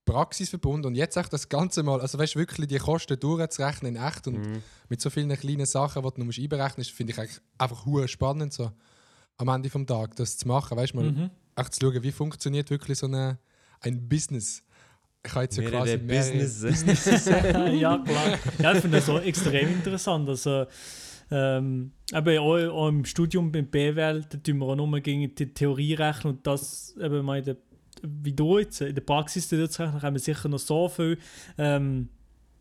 praxisverbunden 0.07 0.87
und 0.87 0.95
jetzt 0.95 1.15
echt 1.17 1.31
das 1.31 1.47
Ganze 1.49 1.83
mal, 1.83 2.01
also 2.01 2.17
weißt 2.17 2.33
du, 2.35 2.39
wirklich 2.39 2.67
die 2.67 2.77
Kosten 2.79 3.19
durchzurechnen 3.19 3.95
in 3.95 4.01
echt 4.01 4.25
und 4.27 4.39
Mhm. 4.39 4.63
mit 4.89 4.99
so 5.01 5.09
vielen 5.11 5.35
kleinen 5.37 5.65
Sachen, 5.67 6.01
die 6.01 6.09
du 6.09 6.19
noch 6.19 6.25
musst 6.25 6.39
einberechnen 6.39 6.77
musst, 6.79 6.91
finde 6.91 7.13
ich 7.13 7.19
eigentlich 7.19 7.39
einfach 7.59 7.85
hure 7.85 8.07
spannend 8.07 8.53
so 8.53 8.71
am 9.37 9.49
Ende 9.49 9.69
vom 9.69 9.85
Tag, 9.85 10.15
das 10.15 10.37
zu 10.37 10.47
machen, 10.47 10.75
weißt 10.77 10.93
du, 10.93 10.97
mal 10.97 11.11
Mhm. 11.11 11.29
echt 11.55 11.73
zu 11.75 11.81
schauen, 11.81 12.01
wie 12.01 12.11
funktioniert 12.11 12.69
wirklich 12.71 12.97
so 12.97 13.05
eine, 13.05 13.37
ein 13.81 14.09
Business. 14.09 14.63
Ich 15.23 15.31
habe 15.33 15.43
jetzt 15.43 15.57
ja 15.57 15.63
Mehrere 15.63 15.83
quasi 15.83 15.97
mehrere 15.97 16.43
Business. 16.45 17.25
ja, 17.73 17.97
klar. 17.97 18.39
Ja, 18.59 18.73
ich 18.73 18.79
finde 18.79 18.97
das 18.97 19.09
auch 19.09 19.21
extrem 19.21 19.69
interessant. 19.69 20.29
Also, 20.29 20.65
ähm, 21.29 21.91
eben 22.13 22.37
auch, 22.39 22.55
auch 22.55 22.87
im 22.87 23.03
Studium 23.03 23.51
beim 23.51 23.67
BWL, 23.67 24.25
da 24.29 24.37
tun 24.37 24.59
wir 24.59 24.65
auch 24.67 24.75
nur 24.75 24.99
gegen 25.01 25.35
die 25.35 25.53
Theorie 25.53 25.93
rechnen 25.95 26.35
und 26.35 26.47
das 26.47 26.95
eben 27.01 27.25
mal 27.25 27.39
in 27.39 27.43
der, 27.45 27.57
wie 28.03 28.33
du 28.33 28.59
jetzt, 28.59 28.81
in 28.81 28.93
der 28.95 29.01
Praxis 29.01 29.47
dort 29.49 29.71
zu 29.71 29.83
rechnen, 29.83 30.01
haben 30.01 30.13
wir 30.15 30.19
sicher 30.19 30.49
noch 30.49 30.59
so 30.59 30.87
viele 30.89 31.17
ähm, 31.57 32.09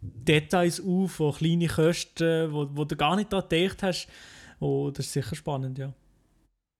Details 0.01 0.81
auf, 0.81 1.21
auch 1.21 1.39
kleine 1.39 1.67
Kosten, 1.69 2.53
wo, 2.53 2.69
wo 2.73 2.85
du 2.85 2.97
gar 2.97 3.17
nicht 3.17 3.33
daran 3.33 3.49
gedacht 3.49 3.83
hast. 3.83 4.09
Oh, 4.61 4.91
das 4.93 5.07
ist 5.07 5.13
sicher 5.13 5.35
spannend, 5.35 5.79
ja. 5.79 5.93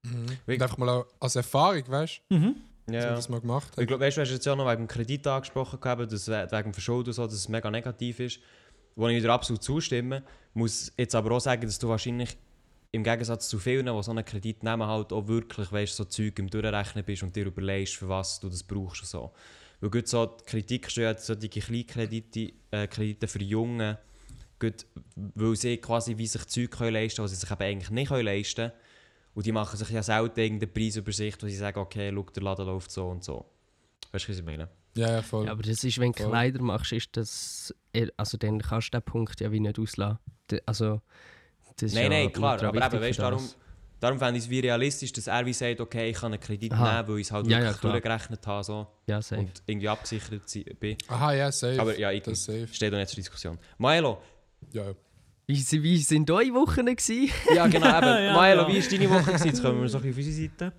Mhm. 0.07 0.27
Und 0.47 0.63
einfach 0.63 0.79
mal 0.79 0.89
auch 0.89 1.07
als 1.21 1.37
Erfahrung, 1.37 1.83
weißt 1.89 2.21
Mhm. 2.31 2.55
du, 2.87 2.93
dass 2.93 2.95
Ja, 2.95 3.01
man 3.01 3.09
ja. 3.11 3.15
das 3.17 3.29
mal 3.29 3.41
gemacht 3.41 3.73
Ich 3.73 3.79
hat. 3.81 3.89
glaube, 3.89 4.05
weißt 4.05 4.17
du, 4.17 4.21
du 4.21 4.27
hast 4.27 4.33
jetzt 4.33 4.47
ja 4.47 4.55
noch 4.57 4.67
wegen 4.71 4.83
dem 4.85 4.89
Kredit 4.89 5.27
angesprochen, 5.27 5.81
gehabt, 5.81 6.13
dass 6.13 6.29
we- 6.29 6.49
wegen 6.51 6.63
dem 6.65 6.73
Verschulden 6.75 7.13
so, 7.13 7.25
dass 7.25 7.35
es 7.35 7.49
mega 7.49 7.71
negativ 7.71 8.21
ist. 8.21 8.39
Wo 8.95 9.09
ich 9.09 9.21
dir 9.23 9.31
absolut 9.33 9.63
zustimme, 9.63 10.23
muss 10.55 10.91
jetzt 10.97 11.15
aber 11.15 11.33
auch 11.33 11.41
sagen, 11.41 11.63
dass 11.63 11.79
du 11.79 11.89
wahrscheinlich 11.89 12.37
im 12.97 13.05
Gegensatz 13.05 13.49
zu 13.49 13.59
vielen, 13.59 13.87
die 13.87 14.03
so 14.03 14.11
einen 14.11 14.25
Kredit 14.25 14.63
nehmen, 14.63 14.87
halt 14.87 15.13
auch 15.13 15.29
wirklich 15.29 15.71
weißt, 15.71 15.97
so 15.97 16.05
Zeug 16.05 16.39
im 16.39 16.51
Durchrechnen 16.51 17.05
bist 17.05 17.23
und 17.23 17.35
dir 17.37 17.47
überlegst, 17.47 17.97
für 17.97 18.09
was 18.09 18.41
du 18.41 18.49
das 18.49 18.63
brauchst 18.63 19.03
und 19.03 19.09
so. 19.09 19.33
Weil 19.81 19.91
gut 19.91 20.09
so 20.09 20.27
die 20.27 20.45
Kritik 20.45 20.91
steht, 20.91 21.21
solche 21.21 21.49
Kleinkredite 21.49 22.53
äh, 22.71 22.87
Kredite 22.89 23.29
für 23.29 23.43
Junge, 23.43 23.99
gut, 24.59 24.87
weil 25.15 25.57
sie 25.57 25.77
quasi 25.77 26.17
wie 26.17 26.27
sich 26.27 26.45
Zeug 26.47 26.71
können 26.71 26.95
leisten 26.95 27.17
können, 27.17 27.25
was 27.25 27.33
sie 27.33 27.37
sich 27.37 27.51
eben 27.51 27.63
eigentlich 27.63 27.91
nicht 27.91 28.09
können 28.09 28.25
leisten 28.25 28.71
können. 28.71 28.73
Und 29.35 29.45
die 29.45 29.53
machen 29.53 29.77
sich 29.77 29.91
ja 29.91 30.03
selten 30.03 30.41
irgendeine 30.41 30.73
Preisübersicht, 30.73 31.43
wo 31.43 31.47
sie 31.47 31.57
sagen, 31.57 31.79
okay, 31.79 32.11
schau, 32.15 32.23
der 32.23 32.43
Laden 32.43 32.67
läuft 32.67 32.91
so 32.91 33.09
und 33.09 33.23
so. 33.23 33.45
Weißt 34.13 34.27
du, 34.27 34.33
was 34.33 34.39
ich 34.39 34.45
meine? 34.45 34.71
Ja, 34.95 35.11
ja, 35.11 35.23
voll. 35.23 35.45
Ja, 35.45 35.53
aber 35.53 35.63
das 35.63 35.85
ist, 35.85 35.99
wenn 35.99 36.13
du. 36.13 36.25
Kleider 36.27 36.63
machst, 36.63 36.93
ist 36.93 37.15
das, 37.19 37.75
also 38.17 38.39
dann 38.39 38.61
kannst 38.61 38.95
du 38.95 38.99
den 38.99 39.05
Punkt 39.05 39.39
ja 39.41 39.53
wie 39.53 39.61
nicht 39.61 39.79
auslassen. 39.79 40.19
Also, 40.65 41.03
das 41.77 41.93
Nein, 41.93 42.05
ja 42.05 42.09
nein, 42.09 42.33
klar. 42.33 42.63
Aber 42.63 42.87
eben, 42.87 43.01
weißt, 43.01 43.19
darum, 43.19 43.49
darum 44.01 44.19
fände 44.19 44.39
ich 44.39 44.45
es 44.45 44.51
wie 44.51 44.61
realistisch, 44.61 45.13
dass 45.13 45.27
er 45.27 45.45
wie 45.47 45.53
sagt, 45.53 45.81
okay, 45.81 46.11
ich 46.11 46.17
kann 46.17 46.33
einen 46.33 46.41
Kredit 46.41 46.73
Aha. 46.73 46.97
nehmen, 47.03 47.09
weil 47.09 47.19
ich 47.21 47.27
es 47.27 47.33
halt 47.33 47.47
Ja, 47.47 47.59
ja, 47.59 47.65
wirklich 47.65 47.81
klar. 47.81 47.93
durchgerechnet 47.93 48.47
habe 48.47 48.65
so, 48.65 48.87
Ja, 49.07 49.21
safe. 49.23 49.41
und 49.43 49.63
irgendwie 49.67 49.89
abgesichert 49.89 50.49
si- 50.49 50.65
bin. 50.65 50.97
Aha, 51.09 51.33
ja, 51.35 51.53
safe. 51.53 51.81
Aber 51.81 51.99
ja, 51.99 52.11
ich 52.13 52.23
das 52.23 52.45
safe. 52.45 52.69
stehe 52.73 52.91
da 52.91 52.99
nicht 52.99 53.09
zur 53.09 53.17
Diskussion. 53.17 53.59
Milo, 53.79 54.19
Ja. 54.73 54.85
Wie, 55.49 55.65
wie 55.83 55.99
sind 55.99 56.29
eure 56.31 56.53
Wochen 56.55 56.87
gewesen? 56.87 57.31
ja 57.55 57.67
genau, 57.69 57.87
eben. 57.99 58.07
Ja, 58.07 58.41
Milo, 58.41 58.63
ja. 58.63 58.69
wie 58.69 58.83
war 58.83 58.91
deine 58.91 59.11
Woche? 59.11 59.25
gewesen? 59.33 59.47
Jetzt 59.47 59.63
kommen 59.63 59.81
wir 59.81 59.89
so 59.89 59.99
ein 59.99 60.03
bisschen 60.05 60.23
auf 60.23 60.27
unsere 60.29 60.49
Seite. 60.51 60.73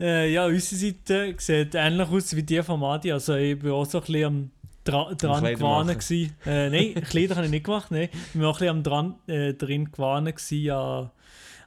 Äh, 0.00 0.32
ja, 0.32 0.46
unsere 0.46 0.76
Seite 0.80 1.34
sieht 1.38 1.74
ähnlich 1.74 2.08
aus 2.08 2.36
wie 2.36 2.42
die 2.42 2.62
von 2.62 2.78
Madi. 2.78 3.10
Also 3.12 3.34
ich 3.34 3.58
bin 3.58 3.70
auch 3.72 3.84
so 3.84 3.98
ein 3.98 4.04
bisschen 4.04 4.24
am 4.24 4.50
dra 4.84 5.14
dran 5.14 5.44
gewarnt 5.44 5.90
gewesen. 5.90 6.36
Äh, 6.44 6.70
nein, 6.70 7.02
Kleider 7.08 7.36
habe 7.36 7.46
ich 7.46 7.50
nicht 7.50 7.64
gemacht. 7.64 7.90
Nein. 7.90 8.08
Ich 8.34 8.40
war 8.40 8.50
auch 8.50 8.60
ein 8.60 8.66
bisschen 8.66 8.82
dran, 8.82 9.14
äh, 9.26 9.54
drin 9.54 9.90
gewarnt 9.90 10.34
an, 10.70 11.10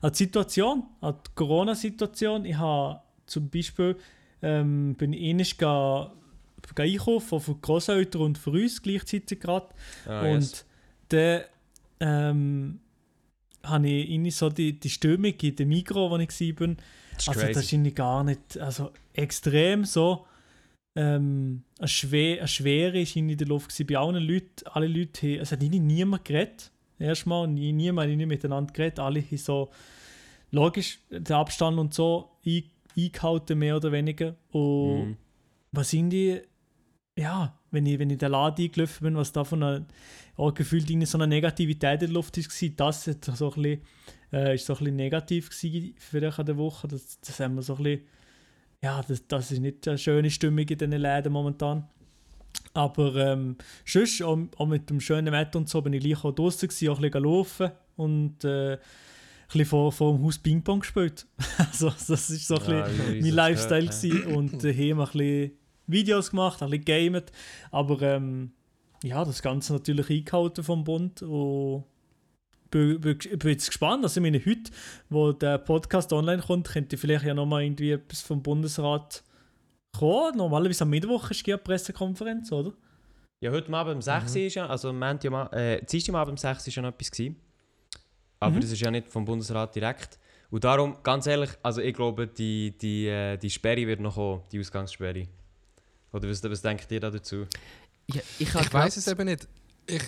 an 0.01 0.11
die 0.11 0.17
Situation, 0.17 0.83
an 1.01 1.15
die 1.25 1.31
Corona-Situation. 1.35 2.45
Ich 2.45 2.57
habe 2.57 3.01
zum 3.25 3.49
Beispiel 3.49 3.95
ähm, 4.41 4.95
bin 4.95 5.13
ich 5.13 5.21
einkaufen 6.75 7.39
von 7.39 7.61
Großeltern 7.61 8.21
und 8.21 8.37
für 8.37 8.51
uns 8.51 8.81
gleichzeitig 8.81 9.39
gerade. 9.39 9.67
Ah, 10.05 10.21
und 10.21 10.41
yes. 10.41 10.65
dann 11.09 11.41
ähm, 11.99 12.79
habe 13.63 13.87
ich 13.87 14.09
irgendwie 14.09 14.31
so 14.31 14.49
die, 14.49 14.79
die 14.79 14.89
Stimmung 14.89 15.33
in 15.41 15.55
dem 15.55 15.69
Mikro, 15.69 16.09
wo 16.09 16.17
ich 16.17 16.59
war, 16.59 16.75
also 17.27 17.47
das 17.47 17.71
ist 17.71 17.95
gar 17.95 18.23
nicht, 18.23 18.59
also 18.59 18.91
extrem 19.13 19.85
so 19.85 20.25
ähm, 20.95 21.63
eine, 21.79 21.87
Schwe 21.87 22.37
eine 22.39 22.47
Schwere 22.47 22.99
ist 23.01 23.15
in 23.15 23.35
der 23.37 23.47
Luft 23.47 23.69
gewesen. 23.69 23.87
bei 23.87 23.97
allen 23.97 24.23
Leuten, 24.23 24.65
alle 24.71 24.87
Leute, 24.87 25.27
haben- 25.27 25.41
es 25.41 25.51
hat 25.51 25.61
irgendwie 25.61 25.79
niemand 25.79 26.25
geredet, 26.25 26.71
erstmal, 26.99 27.47
nie, 27.47 27.73
niemand 27.73 28.11
hat 28.11 28.27
miteinander 28.27 28.73
geredet, 28.73 28.99
alle 28.99 29.21
haben 29.21 29.37
so, 29.37 29.69
logisch, 30.51 30.99
den 31.09 31.35
Abstand 31.35 31.77
und 31.77 31.93
so 31.93 32.31
ein, 32.45 32.63
eingehalten, 32.97 33.59
mehr 33.59 33.75
oder 33.75 33.91
weniger, 33.91 34.35
und 34.51 35.09
Mhm. 35.09 35.17
was 35.71 35.89
sind 35.89 36.11
die, 36.11 36.39
ja, 37.17 37.57
wenn 37.71 37.85
ich, 37.85 37.99
wenn 37.99 38.09
ich 38.09 38.13
in 38.13 38.19
den 38.19 38.31
Laden 38.31 38.63
eingelaufen 38.65 39.03
bin, 39.03 39.15
was 39.17 39.33
da 39.33 39.43
von 39.43 39.61
einer, 39.63 39.85
auch 40.37 40.53
gefühlt 40.53 40.89
in 40.89 41.05
so 41.05 41.17
einer 41.17 41.27
Negativität 41.27 42.01
in 42.01 42.07
der 42.07 42.09
Luft 42.09 42.37
war, 42.37 42.69
das 42.77 43.07
hat 43.07 43.25
so 43.25 43.51
ein 43.53 43.61
bisschen, 43.61 43.81
äh, 44.31 44.55
ist 44.55 44.65
so 44.65 44.73
ein 44.73 44.79
bisschen 44.79 44.95
negativ 44.95 45.49
gewesen 45.49 45.93
vielleicht 45.97 46.39
an 46.39 46.45
der 46.45 46.57
Woche. 46.57 46.87
Das, 46.87 47.19
das 47.21 47.39
haben 47.39 47.55
wir 47.55 47.61
so 47.61 47.75
ein 47.75 47.83
bisschen, 47.83 48.01
ja, 48.85 49.01
das, 49.07 49.27
das 49.27 49.51
ist 49.51 49.59
nicht 49.59 49.87
eine 49.87 49.97
schöne 49.97 50.29
Stimmung 50.29 50.59
in 50.59 50.77
diesen 50.77 50.91
Läden 50.91 51.33
momentan. 51.33 51.87
Aber 52.73 53.15
ähm, 53.15 53.55
sonst, 53.85 54.21
auch, 54.21 54.37
auch 54.57 54.67
mit 54.67 54.89
dem 54.89 54.99
schönen 55.01 55.31
Wetter 55.33 55.57
und 55.57 55.67
so, 55.69 55.81
bin 55.81 55.93
ich 55.93 56.03
gleich 56.03 56.23
auch 56.23 56.33
draußen 56.33 56.69
auch 56.89 56.97
ein 56.97 57.01
bisschen 57.01 57.23
laufen 57.23 57.71
und 57.95 58.43
äh, 58.43 58.73
ein 58.73 58.79
bisschen 59.47 59.65
vor, 59.65 59.91
vor 59.91 60.13
dem 60.13 60.23
Haus 60.23 60.37
Ping-Pong 60.37 60.81
gespielt. 60.81 61.25
also 61.57 61.89
das 61.89 62.29
ist 62.29 62.47
so 62.47 62.57
ein 62.57 62.69
Ja, 62.69 62.81
bisschen 62.83 63.19
mein 63.21 63.25
es 63.29 63.35
Lifestyle 63.35 63.85
gehört, 63.87 64.01
gewesen. 64.01 64.35
und 64.35 64.63
daheim 64.63 64.99
ein 64.99 65.05
bisschen 65.07 65.51
Videos 65.87 66.29
gemacht, 66.29 66.61
ein 66.61 66.69
bisschen 66.69 66.85
gamet. 66.85 67.31
Aber 67.71 68.01
ähm, 68.03 68.51
ja, 69.03 69.25
das 69.25 69.41
Ganze 69.41 69.73
natürlich 69.73 70.09
eingehalten 70.09 70.63
vom 70.63 70.83
Bund 70.83 71.21
und 71.23 71.85
bin, 72.75 72.99
bin, 72.99 73.17
bin 73.39 73.49
jetzt 73.51 73.67
gespannt. 73.67 74.03
Also 74.03 74.19
ich 74.19 74.23
meine, 74.23 74.43
heute, 74.45 74.71
wo 75.09 75.31
der 75.31 75.57
Podcast 75.59 76.11
online 76.11 76.41
kommt, 76.41 76.67
könnte 76.67 76.97
vielleicht 76.97 77.23
ja 77.25 77.33
nochmal 77.33 77.63
irgendwie 77.63 77.91
etwas 77.91 78.21
vom 78.21 78.43
Bundesrat 78.43 79.23
kommen. 79.97 80.37
Normalerweise 80.37 80.83
am 80.83 80.89
Mittwoch 80.89 81.31
ist 81.31 81.47
ja 81.47 81.55
eine 81.55 81.63
Pressekonferenz, 81.63 82.51
oder? 82.51 82.73
Ja, 83.39 83.51
heute 83.51 83.73
Abend 83.73 83.95
um 83.95 84.01
6 84.01 84.33
Mhm. 84.33 84.39
Uhr 84.41 84.45
ist 84.47 84.55
ja, 84.55 84.67
also 84.67 84.89
am 84.89 85.01
äh, 85.01 85.07
Abend 85.07 86.31
um 86.31 86.37
6 86.37 86.63
Uhr 86.63 86.67
ist 86.67 86.75
ja 86.75 86.81
noch 86.81 86.89
etwas 86.89 87.11
gewesen. 87.11 87.35
Aber 88.39 88.55
Mhm. 88.55 88.61
das 88.61 88.71
ist 88.71 88.81
ja 88.81 88.91
nicht 88.91 89.07
vom 89.07 89.23
Bundesrat 89.23 89.73
direkt. 89.75 90.19
Und 90.49 90.63
darum, 90.63 90.97
ganz 91.01 91.27
ehrlich, 91.27 91.49
also 91.63 91.81
ich 91.81 91.93
glaube, 91.93 92.27
die, 92.27 92.77
die, 92.77 93.07
äh, 93.07 93.37
die 93.37 93.49
Sperre 93.49 93.87
wird 93.87 93.99
noch 94.01 94.15
kommen, 94.15 94.41
die 94.51 94.59
Ausgangssperre. 94.59 95.27
Oder 96.11 96.29
was, 96.29 96.43
was 96.43 96.61
denkt 96.61 96.91
ihr 96.91 96.99
da 96.99 97.09
dazu? 97.09 97.45
Ja, 98.07 98.21
ich 98.39 98.53
Ich 98.53 98.73
weiß 98.73 98.97
es 98.97 99.07
eben 99.07 99.25
nicht. 99.25 99.47
Ich, 99.87 100.03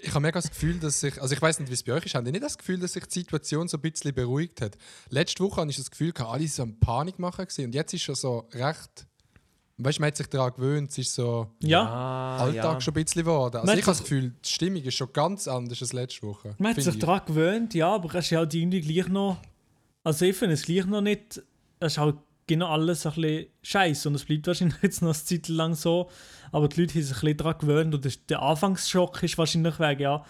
ich 0.00 0.10
habe 0.10 0.20
mega 0.20 0.38
das 0.40 0.48
Gefühl, 0.48 0.78
dass 0.78 1.00
sich. 1.00 1.20
Also 1.20 1.34
ich 1.34 1.42
weiß 1.42 1.58
nicht, 1.58 1.68
wie 1.68 1.74
es 1.74 1.82
bei 1.82 1.92
euch 1.92 2.06
ist. 2.06 2.14
Habt 2.14 2.26
ihr 2.26 2.32
nicht 2.32 2.44
das 2.44 2.56
Gefühl, 2.56 2.78
dass 2.78 2.92
sich 2.92 3.04
die 3.06 3.18
Situation 3.20 3.66
so 3.68 3.76
ein 3.76 3.80
bisschen 3.80 4.14
beruhigt 4.14 4.60
hat? 4.60 4.78
Letzte 5.10 5.42
Woche 5.42 5.60
hatte 5.60 5.70
ich 5.70 5.76
das 5.76 5.90
Gefühl, 5.90 6.12
gehabt, 6.12 6.32
alle 6.32 6.46
so 6.46 6.62
am 6.62 6.78
Panik 6.78 7.18
machen 7.18 7.46
und 7.58 7.74
jetzt 7.74 7.92
ist 7.92 8.02
schon 8.02 8.14
so 8.14 8.48
recht. 8.54 9.06
Weißt 9.80 9.98
du, 9.98 10.02
man 10.02 10.08
hat 10.08 10.16
sich 10.16 10.26
daran 10.26 10.52
gewöhnt, 10.54 10.90
es 10.90 10.98
ist 10.98 11.14
so 11.14 11.48
Ja. 11.60 11.82
Ah, 11.82 12.38
Alltag 12.38 12.82
schon 12.82 12.94
ein 12.94 13.04
bisschen 13.04 13.22
geworden. 13.22 13.56
Also 13.56 13.66
Man 13.66 13.78
ich 13.78 13.86
habe 13.86 13.96
das 13.96 14.02
Gefühl, 14.02 14.34
die 14.44 14.48
Stimmung 14.48 14.82
ist 14.82 14.94
schon 14.94 15.12
ganz 15.12 15.46
anders 15.46 15.80
als 15.82 15.92
letzte 15.92 16.26
Woche. 16.26 16.54
Man 16.58 16.74
hat 16.74 16.82
sich 16.82 16.94
ich. 16.94 17.00
daran 17.00 17.22
gewöhnt, 17.26 17.74
ja, 17.74 17.94
aber 17.94 18.12
es 18.14 18.26
ist 18.26 18.36
halt 18.36 18.54
irgendwie 18.54 18.80
gleich 18.80 19.08
noch. 19.08 19.38
Also 20.02 20.24
ich 20.24 20.36
finde 20.36 20.54
es 20.54 20.62
gleich 20.62 20.86
noch 20.86 21.00
nicht. 21.00 21.42
Es 21.80 21.92
ist 21.92 21.98
halt 21.98 22.16
genau 22.48 22.68
alles 22.68 23.06
ein 23.06 23.12
bisschen 23.12 23.46
scheiße 23.62 24.08
und 24.08 24.14
es 24.16 24.24
bleibt 24.24 24.46
wahrscheinlich 24.46 24.78
jetzt 24.82 25.02
noch 25.02 25.14
eine 25.14 25.24
Zeit 25.24 25.48
lang 25.48 25.74
so. 25.74 26.10
Aber 26.50 26.68
die 26.68 26.80
Leute 26.80 26.94
haben 26.94 27.02
sich 27.02 27.16
ein 27.16 27.20
bisschen 27.20 27.36
daran 27.36 27.58
gewöhnt 27.58 27.94
und 27.94 28.30
der 28.30 28.42
Anfangsschock 28.42 29.22
ist 29.22 29.38
wahrscheinlich 29.38 29.78
weg, 29.78 30.00
ja. 30.00 30.24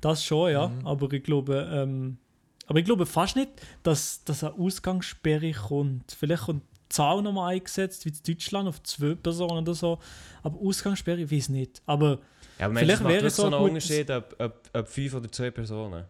Das 0.00 0.24
schon, 0.24 0.50
ja. 0.50 0.68
Mhm. 0.68 0.86
Aber 0.86 1.10
ich 1.12 1.22
glaube, 1.22 1.70
ähm, 1.72 2.18
aber 2.66 2.78
ich 2.78 2.84
glaube 2.84 3.06
fast 3.06 3.36
nicht, 3.36 3.50
dass, 3.82 4.24
dass 4.24 4.44
eine 4.44 4.54
Ausgangssperre 4.54 5.52
kommt. 5.52 6.12
Vielleicht 6.12 6.44
kommt 6.44 6.62
die 6.62 6.88
Zahl 6.88 7.22
nochmal 7.22 7.54
eingesetzt, 7.54 8.04
wie 8.04 8.10
in 8.10 8.18
Deutschland, 8.26 8.68
auf 8.68 8.82
zwei 8.82 9.14
Personen 9.14 9.58
oder 9.58 9.74
so. 9.74 9.98
Aber 10.42 10.58
Ausgangssperre, 10.60 11.22
ich 11.22 11.30
weiß 11.30 11.48
nicht. 11.50 11.82
Aber 11.86 12.18
Ja, 12.58 12.66
aber 12.66 12.76
Vielleicht 12.76 13.04
wäre 13.04 13.26
es 13.26 13.36
so 13.36 13.46
ein 13.46 13.54
Unterschied, 13.54 14.10
ob, 14.10 14.34
ob, 14.38 14.70
ob 14.72 14.88
fünf 14.88 15.14
oder 15.14 15.30
zwei 15.30 15.50
Personen. 15.50 16.04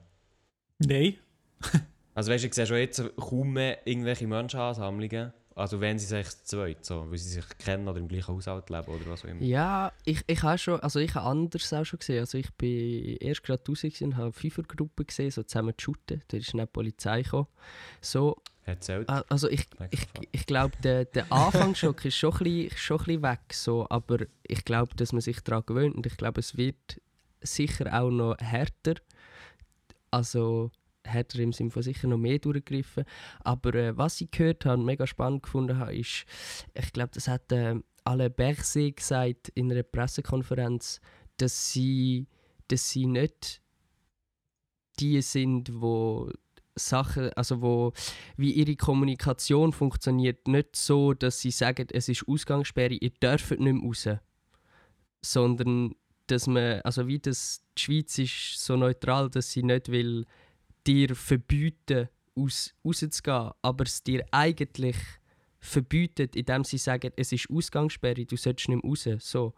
nein. 0.79 1.17
Also 2.15 2.31
weißt 2.31 2.45
du, 2.45 2.49
ich 2.49 2.55
sehe 2.55 2.67
schon 2.67 2.77
jetzt 2.77 3.03
kaum 3.17 3.53
mehr 3.55 3.87
irgendwelche 3.87 4.27
Menschenansammlungen. 4.27 5.33
Also 5.55 5.81
wenn 5.81 5.99
sie 5.99 6.07
sich 6.07 6.29
zu 6.29 6.57
zweit, 6.57 6.85
so, 6.85 7.11
weil 7.11 7.19
sie 7.19 7.31
sich 7.31 7.45
kennen 7.59 7.87
oder 7.89 7.99
im 7.99 8.09
gleichen 8.09 8.29
Haushalt 8.35 8.71
leben 8.71 8.87
oder 8.87 9.07
was 9.07 9.25
auch 9.25 9.29
immer. 9.29 9.43
Ja, 9.43 9.93
ich, 10.05 10.23
ich 10.27 10.43
habe 10.43 10.59
schon, 10.59 10.81
also 10.81 10.99
ich 10.99 11.15
habe 11.15 11.27
anders 11.27 11.73
auch 11.73 11.85
schon 11.85 11.99
gesehen. 11.99 12.21
Also 12.21 12.39
ich 12.39 12.53
bin 12.55 13.17
erst 13.21 13.43
gerade 13.43 13.63
raus 13.69 13.85
und 13.85 14.17
habe 14.17 14.25
eine 14.25 14.33
Fünfergruppe 14.33 15.05
gesehen, 15.05 15.31
so 15.31 15.43
zusammen 15.43 15.75
zu 15.77 15.85
shooten. 15.85 16.23
Da 16.29 16.37
ist 16.37 16.53
dann 16.53 16.61
die 16.61 16.67
Polizei 16.67 17.23
gekommen. 17.23 17.49
So, 18.01 18.37
Erzählt. 18.65 19.09
also 19.09 19.49
ich, 19.49 19.67
ich, 19.91 20.01
Mikrofon. 20.01 20.27
ich 20.31 20.47
glaube, 20.47 20.77
der, 20.83 21.05
der 21.05 21.33
Anfangsschock 21.33 22.05
ist 22.05 22.17
schon 22.17 22.33
ein, 22.33 22.39
bisschen, 22.45 22.79
schon 22.79 23.01
ein 23.01 23.05
bisschen 23.05 23.23
weg, 23.23 23.41
so, 23.53 23.87
aber 23.91 24.19
ich 24.45 24.65
glaube, 24.65 24.95
dass 24.95 25.13
man 25.13 25.21
sich 25.21 25.41
daran 25.41 25.65
gewöhnt 25.67 25.97
und 25.97 26.07
ich 26.07 26.17
glaube, 26.17 26.41
es 26.41 26.57
wird 26.57 27.01
sicher 27.41 27.93
auch 27.93 28.11
noch 28.11 28.37
härter. 28.39 28.95
Also 30.13 30.71
härter 31.05 31.41
im 31.41 31.53
Sinne 31.53 31.71
von 31.71 31.83
sicher 31.83 32.09
noch 32.09 32.19
mehr 32.19 32.39
durchgegriffen. 32.39 33.05
Aber 33.41 33.75
äh, 33.75 33.97
was 33.97 34.21
ich 34.21 34.31
gehört 34.31 34.65
habe 34.65 34.79
und 34.79 34.87
mega 34.87 35.07
spannend 35.07 35.43
gefunden 35.43 35.79
habe, 35.79 35.97
ist, 35.97 36.25
ich 36.75 36.93
glaube, 36.93 37.11
das 37.15 37.29
hat 37.29 37.51
äh, 37.53 37.77
Alain 38.05 38.33
Berset 38.33 38.97
gesagt 38.97 39.49
in 39.55 39.71
einer 39.71 39.83
Pressekonferenz, 39.83 41.01
dass 41.37 41.73
sie, 41.73 42.27
dass 42.69 42.91
sie 42.91 43.07
nicht 43.07 43.63
die 44.99 45.23
sind, 45.23 45.81
wo 45.81 46.31
Sachen, 46.75 47.33
also 47.35 47.61
wo 47.61 47.93
wie 48.37 48.53
ihre 48.53 48.77
Kommunikation 48.77 49.73
funktioniert, 49.73 50.49
nicht 50.49 50.77
so, 50.77 51.13
dass 51.13 51.41
sie 51.41 51.51
sagen, 51.51 51.87
es 51.93 52.09
ist 52.09 52.27
Ausgangssperre, 52.27 52.95
ihr 52.95 53.11
dürft 53.11 53.51
nicht 53.51 53.61
mehr 53.61 53.83
raus, 53.83 54.09
sondern 55.21 55.95
dass 56.27 56.47
man, 56.47 56.81
also 56.83 57.07
wie 57.07 57.19
das, 57.19 57.63
die 57.77 57.83
Schweiz 57.83 58.19
ist 58.19 58.65
so 58.65 58.77
neutral, 58.77 59.29
dass 59.29 59.51
sie 59.51 59.63
nicht 59.63 59.91
will 59.91 60.25
dir 60.87 61.15
verbieten, 61.15 62.09
aus, 62.35 62.75
rauszugehen, 62.85 63.51
aber 63.63 63.85
es 63.85 64.03
dir 64.03 64.25
eigentlich 64.31 64.97
verbietet, 65.59 66.35
indem 66.35 66.65
sie 66.65 66.79
sagen, 66.79 67.13
es 67.17 67.33
ist 67.33 67.49
Ausgangssperre, 67.51 68.25
du 68.25 68.37
solltest 68.37 68.69
nicht 68.69 68.83
mehr 68.83 68.91
raus. 68.91 69.09
So, 69.19 69.55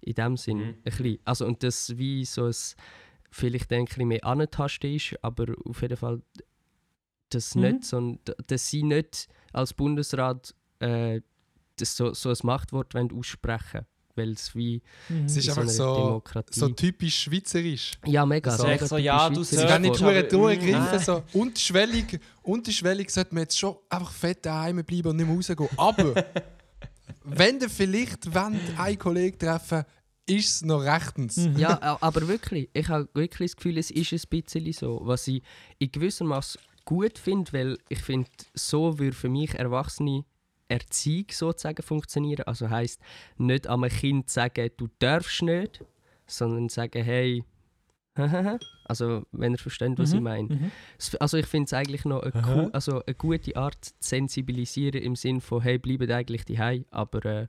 in 0.00 0.14
dem 0.14 0.36
Sinn. 0.36 0.58
Mhm. 0.58 0.64
Ein 0.64 0.82
bisschen. 0.82 1.18
Also, 1.24 1.46
und 1.46 1.62
das 1.62 1.96
wie 1.98 2.24
so 2.24 2.44
ein, 2.46 2.54
vielleicht 3.30 3.72
ein 3.72 3.84
bisschen 3.84 4.08
mehr 4.08 4.24
antasten 4.24 4.94
ist, 4.94 5.16
aber 5.22 5.54
auf 5.64 5.82
jeden 5.82 5.96
Fall, 5.96 6.22
dass, 7.30 7.54
Mhm. 7.54 7.62
nicht 7.62 7.84
so 7.84 8.00
ein, 8.00 8.18
dass 8.46 8.68
sie 8.68 8.82
nicht 8.82 9.28
als 9.52 9.74
Bundesrat 9.74 10.54
äh, 10.80 11.20
das 11.76 11.96
so, 11.96 12.12
so 12.12 12.30
ein 12.30 12.36
Machtwort 12.42 12.94
wollen 12.94 13.12
aussprechen 13.12 13.86
weil 14.20 14.32
es 14.32 14.54
wie 14.54 14.82
Mhm. 15.08 15.24
Es 15.26 15.36
ist 15.36 15.44
in 15.46 15.50
einfach 15.50 15.68
so, 15.68 16.22
so 16.50 16.68
typisch 16.68 17.22
schweizerisch. 17.22 17.92
ja, 18.06 18.24
mega. 18.26 18.50
So- 18.56 18.66
mega 18.66 18.86
So, 18.86 18.96
ja, 18.98 19.28
du 19.30 19.42
Ja, 19.42 19.68
werden 19.68 19.82
nicht. 19.82 20.00
Nein. 20.72 20.98
So. 21.00 21.22
Unterschwellig, 21.32 22.20
unterschwellig 22.42 23.10
sollte 23.10 23.34
man 23.34 23.42
jetzt 23.44 23.58
schon 23.58 23.76
einfach 23.88 24.12
fett 24.12 24.44
daheim 24.46 24.84
bleiben 24.84 25.08
und 25.08 25.16
nicht 25.16 25.26
mehr 25.26 25.34
rausgehen. 25.36 25.68
Aber 25.76 26.14
wenn 27.24 27.60
ihr 27.60 27.70
vielleicht 27.70 28.28
einen 28.36 28.98
Kollegen 28.98 29.38
treffen 29.38 29.84
ist 30.26 30.48
es 30.48 30.62
noch 30.62 30.82
rechtens. 30.82 31.38
Mhm. 31.38 31.58
Ja, 31.58 31.98
aber 32.00 32.28
wirklich, 32.28 32.68
ich 32.72 32.88
habe 32.88 33.08
wirklich 33.14 33.50
das 33.50 33.56
Gefühl, 33.56 33.78
es 33.78 33.90
ist 33.90 34.12
ein 34.12 34.20
bisschen 34.42 34.72
so. 34.72 35.00
Was 35.02 35.26
ich 35.26 35.42
in 35.80 35.90
gewissem 35.90 36.28
Maß 36.28 36.56
gut 36.84 37.18
finde, 37.18 37.52
weil 37.52 37.78
ich 37.88 38.00
finde, 38.00 38.28
so 38.54 38.96
würde 38.98 39.16
für 39.16 39.28
mich 39.28 39.54
Erwachsene 39.54 40.24
Erziehung 40.70 41.26
sozusagen 41.30 41.82
funktionieren. 41.82 42.44
Also 42.46 42.70
heisst, 42.70 43.00
nicht 43.38 43.66
einem 43.66 43.90
Kind 43.90 44.30
sagen, 44.30 44.70
du 44.76 44.88
darfst 44.98 45.42
nicht, 45.42 45.84
sondern 46.26 46.68
sagen, 46.68 47.02
hey, 47.04 47.44
also 48.84 49.24
wenn 49.32 49.52
ihr 49.52 49.58
versteht, 49.58 49.98
was 49.98 50.12
ich 50.12 50.18
Mhm, 50.18 50.24
meine. 50.24 50.48
mhm. 50.48 50.70
Also 51.20 51.36
ich 51.38 51.46
finde 51.46 51.66
es 51.66 51.72
eigentlich 51.72 52.04
noch 52.04 52.22
eine, 52.22 52.32
cool, 52.46 52.70
also 52.72 53.04
eine 53.04 53.14
gute 53.14 53.56
Art 53.56 53.84
zu 53.84 53.92
sensibilisieren 54.00 55.02
im 55.02 55.16
Sinne 55.16 55.40
von 55.40 55.62
hey, 55.62 55.78
bleibt 55.78 56.10
eigentlich 56.10 56.44
die 56.44 56.58
aber 56.90 57.24
äh, 57.24 57.46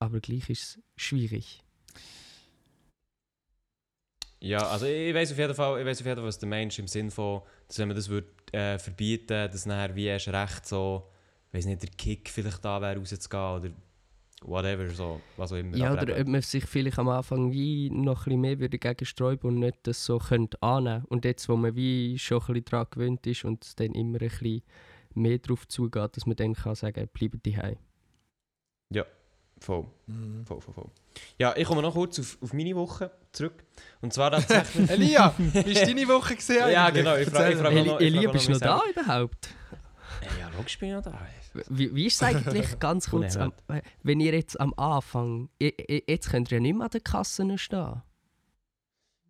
aber 0.00 0.20
gleich 0.20 0.50
ist 0.50 0.62
es 0.62 0.78
schwierig. 0.96 1.62
Ja, 4.40 4.66
also 4.68 4.86
ich, 4.86 5.08
ich 5.10 5.14
weiß 5.14 5.32
auf 5.32 5.38
jeden 5.38 5.54
Fall, 5.54 5.80
ich 5.80 5.86
weiss 5.86 6.00
auf 6.00 6.06
jeden 6.06 6.16
Fall, 6.18 6.26
was 6.26 6.38
der 6.38 6.48
Mensch 6.48 6.78
im 6.80 6.88
Sinn 6.88 7.10
von, 7.12 7.42
dass 7.68 7.78
wenn 7.78 7.88
man 7.88 7.96
das 7.96 8.08
würde, 8.08 8.28
äh, 8.52 8.78
verbieten, 8.78 9.28
dass 9.28 9.66
nachher 9.66 9.94
wie 9.94 10.06
erst 10.06 10.28
recht 10.28 10.66
so, 10.66 11.08
weiß 11.52 11.66
nicht, 11.66 11.82
der 11.82 11.90
Kick 11.90 12.28
vielleicht 12.30 12.64
da 12.64 12.80
wäre 12.80 12.98
rauszugehen 12.98 13.42
oder 13.56 13.70
whatever, 14.44 14.88
so, 14.90 15.20
was 15.36 15.52
auch 15.52 15.56
immer. 15.56 15.76
Ja, 15.76 15.92
Aber 15.92 16.02
oder 16.02 16.16
eben, 16.16 16.28
ob 16.28 16.32
man 16.32 16.42
sich 16.42 16.64
vielleicht 16.64 16.98
am 16.98 17.08
Anfang 17.08 17.52
wie 17.52 17.90
noch 17.90 18.20
ein 18.22 18.24
bisschen 18.24 18.40
mehr 18.40 18.58
würde 18.58 18.78
dagegen 18.78 19.06
sträuben 19.06 19.48
und 19.50 19.58
nicht 19.60 19.78
das 19.84 20.04
so 20.04 20.18
könnte 20.18 20.60
annehmen 20.62 21.04
Und 21.08 21.24
jetzt, 21.24 21.48
wo 21.48 21.56
man 21.56 21.74
wie 21.76 22.18
schon 22.18 22.38
ein 22.40 22.46
bisschen 22.46 22.64
daran 22.64 22.86
gewöhnt 22.90 23.26
ist 23.26 23.44
und 23.44 23.64
es 23.64 23.76
dann 23.76 23.92
immer 23.92 24.20
ein 24.20 24.28
bisschen 24.28 24.62
mehr 25.14 25.38
darauf 25.38 25.68
zugeht, 25.68 26.16
dass 26.16 26.26
man 26.26 26.36
dann 26.36 26.54
kann 26.54 26.74
sagen, 26.74 27.08
bleibt 27.12 27.44
die 27.46 27.56
voll, 29.60 29.86
Mhm. 30.08 30.44
voll, 30.44 30.60
voll, 30.60 30.74
voll. 30.74 30.90
Ja, 31.38 31.54
ich 31.56 31.68
komme 31.68 31.82
noch 31.82 31.92
kurz 31.94 32.18
auf, 32.18 32.36
auf 32.40 32.52
meine 32.52 32.74
Woche 32.74 33.12
zurück. 33.30 33.62
Und 34.00 34.12
zwar 34.12 34.30
tatsächlich... 34.32 34.90
Elia, 34.90 35.32
wie 35.38 35.54
war 35.76 35.84
deine 35.86 36.08
Woche 36.08 36.34
gesehen? 36.34 36.68
Ja, 36.72 36.90
genau, 36.90 37.14
ich 37.16 37.28
frage- 37.28 37.52
ich 37.52 37.58
frage- 37.60 37.76
Eli, 37.78 37.88
noch- 37.88 38.00
ich 38.00 38.06
Elia, 38.06 38.22
frage 38.22 38.32
bist 38.32 38.48
du 38.48 38.52
noch 38.52 38.60
noch 38.60 38.82
da 38.94 39.00
überhaupt? 39.02 39.48
Ja, 40.38 40.48
logisch 40.56 40.78
bin 40.78 40.88
ich 40.90 40.94
noch 40.94 41.02
da. 41.02 41.18
Wie, 41.68 41.94
wie 41.94 42.06
ist 42.06 42.16
es 42.16 42.22
eigentlich 42.22 42.78
ganz 42.78 43.10
kurz, 43.10 43.36
am, 43.36 43.52
wenn 44.02 44.20
ihr 44.20 44.32
jetzt 44.34 44.58
am 44.60 44.72
Anfang, 44.74 45.48
jetzt 45.60 46.30
könnt 46.30 46.50
ihr 46.50 46.56
ja 46.58 46.62
nicht 46.62 46.74
mehr 46.76 46.84
an 46.84 46.90
den 46.90 47.02
Kassen 47.04 47.58
stehen. 47.58 48.02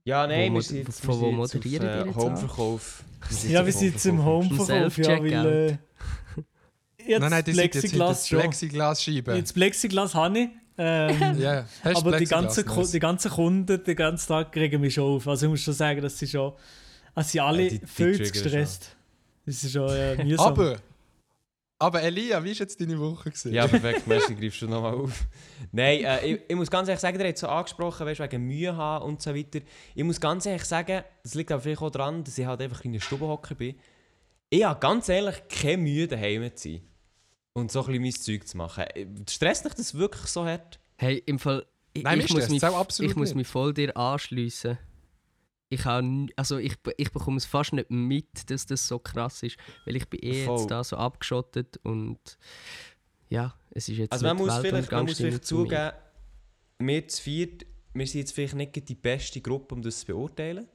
Ja, 0.04 0.26
nein, 0.26 0.50
Wo 0.52 0.56
wir 0.56 0.62
sind 0.62 0.88
jetzt, 0.88 1.00
von 1.04 1.20
wo 1.20 1.46
sind 1.46 1.64
jetzt 1.64 1.82
auf, 1.84 1.88
äh, 1.88 2.04
jetzt? 2.06 2.16
Homeverkauf. 2.16 3.04
sind 3.30 3.50
Ja, 3.52 3.64
wir 3.64 3.72
sind 3.72 3.92
jetzt 3.92 4.06
im 4.06 4.24
Homeverkauf. 4.24 4.98
Ja, 4.98 5.20
weil... 5.22 5.46
Äh, 5.46 5.78
jetzt 7.06 7.20
Nein, 7.20 7.30
nein, 7.30 7.44
die 7.44 7.52
sind 7.52 7.64
jetzt 7.64 7.74
hinter 7.74 7.88
Plexiglas 7.96 8.18
das 8.18 8.28
schon. 8.28 8.38
Plexiglasscheibe. 8.40 9.34
Jetzt 9.36 9.52
Plexiglas 9.52 10.14
habe 10.14 10.38
ich. 10.40 10.48
Ähm, 10.78 11.38
du 11.38 11.66
aber 11.84 12.18
die 12.18 12.24
ganzen, 12.24 12.66
Nice. 12.66 12.90
die 12.90 12.98
ganzen 12.98 13.30
Kunden 13.30 13.84
den 13.84 13.96
ganzen 13.96 14.28
Tag 14.28 14.56
regen 14.56 14.80
mich 14.80 14.94
schon 14.94 15.16
auf. 15.16 15.28
Also 15.28 15.46
ich 15.46 15.50
muss 15.50 15.60
schon 15.60 15.74
sagen, 15.74 16.00
dass 16.00 16.18
sie 16.18 16.26
schon. 16.26 16.52
Also 17.14 17.30
sie 17.30 17.40
alle 17.40 17.62
Ja, 17.64 17.68
die- 17.70 17.78
die 17.78 17.86
viel 17.86 18.12
zu 18.14 18.22
triggern 18.24 18.32
gestresst. 18.42 18.96
Das 19.44 19.64
ist 19.64 19.72
schon 19.72 19.88
äh, 19.88 20.24
mühsam. 20.24 20.46
Aber, 20.46 20.78
aber 21.78 22.02
Elia, 22.02 22.42
wie 22.44 22.50
war 22.50 22.54
jetzt 22.54 22.80
deine 22.80 22.98
Woche? 22.98 23.30
Gewesen? 23.30 23.52
Ja, 23.52 23.66
perfekt, 23.66 24.06
merci, 24.06 24.34
greifst 24.34 24.62
du 24.62 24.68
nochmal 24.68 24.94
auf. 24.94 25.26
Nein, 25.72 26.04
äh, 26.04 26.26
ich, 26.26 26.40
ich 26.48 26.56
muss 26.56 26.70
ganz 26.70 26.88
ehrlich 26.88 27.00
sagen, 27.00 27.18
der 27.18 27.28
hat 27.28 27.38
so 27.38 27.48
angesprochen, 27.48 28.06
weißt, 28.06 28.20
wegen 28.20 28.46
Mühe 28.46 28.76
haben 28.76 29.04
und 29.04 29.20
so 29.20 29.34
weiter. 29.34 29.60
Ich 29.94 30.04
muss 30.04 30.20
ganz 30.20 30.46
ehrlich 30.46 30.64
sagen, 30.64 31.02
das 31.22 31.34
liegt 31.34 31.50
aber 31.50 31.60
vielleicht 31.60 31.82
auch 31.82 31.90
daran, 31.90 32.22
dass 32.22 32.38
ich 32.38 32.46
halt 32.46 32.60
einfach 32.62 32.84
in 32.84 32.92
der 32.92 33.00
Stubenhocker 33.00 33.56
bin. 33.56 33.74
Ich 34.48 34.64
habe 34.64 34.78
ganz 34.78 35.08
ehrlich 35.08 35.42
keine 35.48 35.78
Mühe, 35.78 36.06
daheim 36.06 36.54
zu 36.54 36.68
sein. 36.68 36.82
Und 37.54 37.72
so 37.72 37.80
ein 37.80 37.86
bisschen 37.86 38.02
mein 38.02 38.12
Zeug 38.12 38.48
zu 38.48 38.56
machen. 38.56 38.84
Äh, 38.94 39.06
Stresst 39.28 39.64
dich 39.64 39.74
das 39.74 39.94
wirklich 39.94 40.26
so 40.26 40.44
hart? 40.44 40.78
Hey, 40.96 41.22
im 41.26 41.38
Fall, 41.38 41.66
ich, 41.94 42.04
Nein, 42.04 42.20
ich, 42.20 42.32
muss, 42.32 42.48
mich, 42.48 42.62
ich 43.00 43.16
muss 43.16 43.34
mich 43.34 43.46
voll 43.48 43.74
dir 43.74 43.96
anschliessen. 43.96 44.78
Ich, 45.72 45.84
habe, 45.86 46.04
n- 46.06 46.30
also 46.36 46.58
ich, 46.58 46.74
ich 46.98 47.10
bekomme 47.12 47.38
es 47.38 47.46
fast 47.46 47.72
nicht 47.72 47.90
mit, 47.90 48.50
dass 48.50 48.66
das 48.66 48.86
so 48.86 48.98
krass 48.98 49.42
ist, 49.42 49.56
weil 49.86 49.96
ich 49.96 50.06
bin 50.08 50.20
eh 50.22 50.44
Voll. 50.44 50.58
jetzt 50.60 50.70
da 50.70 50.84
so 50.84 50.96
abgeschottet 50.96 51.78
und 51.82 52.18
ja, 53.30 53.54
es 53.70 53.88
ist 53.88 53.96
jetzt 53.96 54.12
Also 54.12 54.26
man 54.26 54.36
muss 54.36 54.54
vielleicht, 54.58 54.92
man 54.92 55.04
muss 55.06 55.16
vielleicht 55.16 55.46
zugeben, 55.46 55.92
wir 56.78 57.08
zu 57.08 57.22
viert, 57.22 57.64
wir 57.94 58.06
sind 58.06 58.20
jetzt 58.20 58.32
vielleicht 58.32 58.54
nicht 58.54 58.88
die 58.88 58.94
beste 58.94 59.40
Gruppe, 59.40 59.74
um 59.74 59.82
das 59.82 60.00
zu 60.00 60.06
beurteilen. 60.06 60.66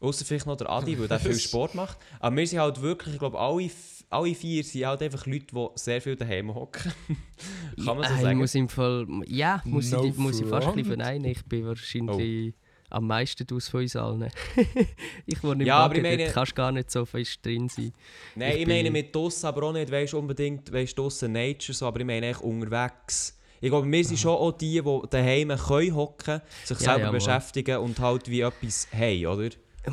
Außer 0.00 0.24
vielleicht 0.26 0.44
noch 0.46 0.56
der 0.56 0.68
Adi, 0.68 0.98
weil 0.98 1.08
der 1.08 1.18
viel 1.20 1.38
Sport 1.38 1.74
macht. 1.74 1.96
Aber 2.20 2.36
wir 2.36 2.46
sind 2.46 2.58
halt 2.58 2.82
wirklich, 2.82 3.14
ich 3.14 3.18
glaube, 3.20 3.38
alle, 3.38 3.70
alle 4.10 4.34
vier 4.34 4.62
sind 4.64 4.84
halt 4.84 5.00
einfach 5.02 5.24
Leute, 5.26 5.46
die 5.54 5.66
sehr 5.76 6.02
viel 6.02 6.16
daheim 6.16 6.54
hocken. 6.54 6.92
Kann 7.84 7.96
man 7.96 8.06
so 8.06 8.12
Äh, 8.14 8.16
Ich 8.16 8.22
sagen? 8.22 8.38
muss 8.38 8.54
im 8.54 8.68
Fall, 8.68 9.06
ja, 9.26 9.62
muss, 9.64 9.90
No 9.90 10.04
ich, 10.04 10.16
muss 10.16 10.38
ich 10.40 10.46
fast 10.46 10.66
ein 10.66 10.74
bisschen 10.74 10.88
verneinen. 10.96 11.30
Ich 11.30 11.42
bin 11.46 11.64
wahrscheinlich 11.64 12.54
am 12.94 13.06
meisten 13.06 13.46
aus 13.52 13.68
von 13.68 13.80
uns 13.82 13.96
allen. 13.96 14.30
ich 15.26 15.42
wohne 15.42 15.62
im 15.62 15.66
Ja, 15.68 15.80
Wagen, 15.84 15.96
ich 15.96 16.02
meine- 16.02 16.30
kannst 16.32 16.54
gar 16.54 16.72
nicht 16.72 16.90
so 16.90 17.04
fest 17.04 17.44
drin 17.44 17.68
sein. 17.68 17.92
Nein, 18.34 18.52
Ich 18.56 18.62
ich, 18.62 18.66
meine 18.68 18.90
mit 18.90 19.14
draussen 19.14 19.46
aber 19.46 19.64
auch 19.64 19.72
nicht, 19.72 19.90
weißt 19.90 20.14
unbedingt, 20.14 20.72
weißt 20.72 20.96
draussen 20.98 21.32
Nature, 21.32 21.74
so, 21.74 21.86
aber 21.86 22.00
ich 22.00 22.06
meine 22.06 22.26
eigentlich 22.26 22.40
unterwegs. 22.42 23.38
Ich 23.60 23.70
glaube, 23.70 23.90
wir 23.90 24.04
sind 24.04 24.18
schon 24.18 24.32
auch 24.32 24.52
die, 24.52 24.80
die 24.82 25.00
daheim 25.10 25.48
können 25.48 25.94
hocken, 25.94 26.40
sich 26.64 26.78
Ja, 26.80 26.84
selber 26.84 27.04
ja, 27.06 27.10
beschäftigen 27.12 27.78
und 27.78 27.98
halt 27.98 28.28
wie 28.28 28.40
etwas 28.40 28.88
haben, 28.92 29.26
oder? 29.26 29.48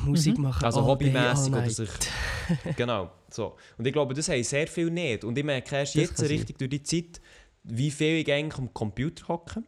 Musik 0.06 0.38
machen, 0.38 0.64
Also 0.66 0.86
hobbymäßig 0.86 1.54
oder 1.54 1.70
sich. 1.70 1.90
genau, 2.78 3.12
so. 3.30 3.56
Und 3.78 3.86
ich 3.88 3.94
glaube, 3.94 4.14
das 4.14 4.28
haben 4.30 4.44
sehr 4.44 4.68
viel 4.68 4.90
nicht. 4.90 5.24
Und 5.24 5.38
ich 5.38 5.44
merke 5.44 5.76
erst 5.76 5.96
Das 5.96 6.02
jetzt 6.02 6.18
sein. 6.18 6.28
richtig 6.28 6.58
durch 6.58 6.70
die 6.70 6.84
Zeit, 6.84 7.20
wie 7.64 7.92
viel 7.92 8.18
ich 8.22 8.32
eigentlich 8.32 8.58
am 8.60 8.74
Computer 8.74 9.28
hocke 9.28 9.64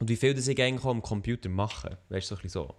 und 0.00 0.08
wie 0.08 0.16
viel 0.16 0.34
das 0.34 0.46
ich 0.48 0.60
eigentlich 0.60 0.84
am 0.84 1.02
Computer 1.02 1.48
mache. 1.48 1.98
Weißt 2.08 2.30
du, 2.30 2.34
so 2.34 2.38
ein 2.38 2.42
bisschen 2.42 2.62
so. 2.62 2.74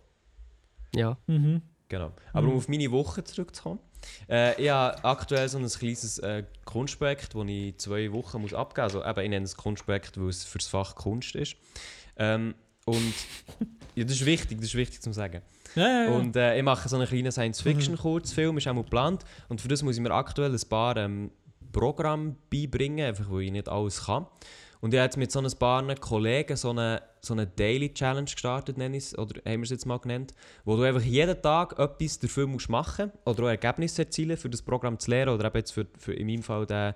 Ja, 0.95 1.17
Mhm. 1.27 1.62
Genau. 1.88 2.12
Aber 2.34 2.43
Mhm. 2.47 2.51
um 2.53 2.58
auf 2.58 2.67
meine 2.69 2.91
Woche 2.91 3.23
zurückzukommen. 3.23 3.79
Äh, 4.29 4.62
ich 4.62 4.69
habe 4.69 5.03
aktuell 5.03 5.49
so 5.49 5.58
ein 5.58 5.67
kleines 5.67 6.19
äh, 6.19 6.43
Kunstprojekt, 6.65 7.34
das 7.34 7.43
ich 7.47 7.77
zwei 7.79 8.12
Wochen 8.13 8.41
muss 8.41 8.53
abgeben 8.53 8.86
muss. 8.86 8.95
Also 8.95 9.10
eben, 9.10 9.19
ich 9.23 9.29
nenne 9.29 9.45
es 9.45 9.58
Kunstprojekt, 9.58 10.19
weil 10.19 10.29
es 10.29 10.43
für 10.45 10.60
das 10.60 10.67
Fach 10.67 10.93
Kunst 10.95 11.36
ist. 11.36 11.55
Ähm, 12.15 12.53
und 12.86 13.13
ja, 13.95 14.03
das 14.03 14.13
ist 14.13 14.25
wichtig, 14.25 14.60
das 14.60 14.67
ist 14.67 14.75
wichtig 14.75 15.01
zu 15.01 15.12
sagen. 15.13 15.41
Ja, 15.75 15.88
ja, 15.88 16.03
ja. 16.05 16.12
Und 16.15 16.36
äh, 16.36 16.58
ich 16.58 16.63
mache 16.63 16.88
so 16.88 16.95
einen 16.95 17.08
kleinen 17.08 17.32
Science-Fiction-Kurzfilm, 17.32 18.58
ist 18.58 18.67
auch 18.67 18.73
mal 18.73 18.84
geplant. 18.84 19.23
Und 19.49 19.60
für 19.60 19.67
das 19.67 19.82
muss 19.84 19.95
ich 19.97 20.01
mir 20.01 20.12
aktuell 20.12 20.53
ein 20.53 20.69
paar 20.69 20.95
ähm, 20.97 21.32
Programme 21.71 22.36
beibringen, 22.51 23.05
einfach 23.08 23.29
weil 23.32 23.41
ich 23.43 23.51
nicht 23.51 23.67
alles 23.67 24.05
kann. 24.05 24.27
Und 24.81 24.93
ich 24.93 24.99
habe 24.99 25.05
jetzt 25.05 25.17
mit 25.17 25.31
so 25.31 25.39
ein 25.41 25.51
paar 25.59 25.83
Kollegen 25.95 26.55
so 26.55 26.69
eine, 26.69 27.01
so 27.21 27.33
eine 27.33 27.45
Daily 27.45 27.93
Challenge 27.93 28.23
gestartet, 28.31 28.77
nenne 28.77 28.95
ich 28.95 29.05
es, 29.05 29.17
oder 29.17 29.41
haben 29.45 29.59
wir 29.59 29.63
es 29.63 29.71
jetzt 29.71 29.85
mal 29.85 29.97
genannt, 29.99 30.33
wo 30.63 30.77
du 30.77 30.83
einfach 30.83 31.01
jeden 31.01 31.41
Tag 31.41 31.77
etwas 31.77 32.19
dafür 32.19 32.47
musst 32.47 32.69
machen 32.69 33.11
oder 33.25 33.43
auch 33.43 33.49
Ergebnisse 33.49 34.03
erzielen, 34.03 34.37
für 34.37 34.49
das 34.49 34.61
Programm 34.61 34.97
zu 34.97 35.11
lernen, 35.11 35.33
oder 35.33 35.45
eben 35.45 35.57
jetzt 35.57 35.71
für, 35.71 35.85
für 35.97 36.13
in 36.13 36.27
meinem 36.27 36.43
Fall 36.43 36.65
den, 36.65 36.93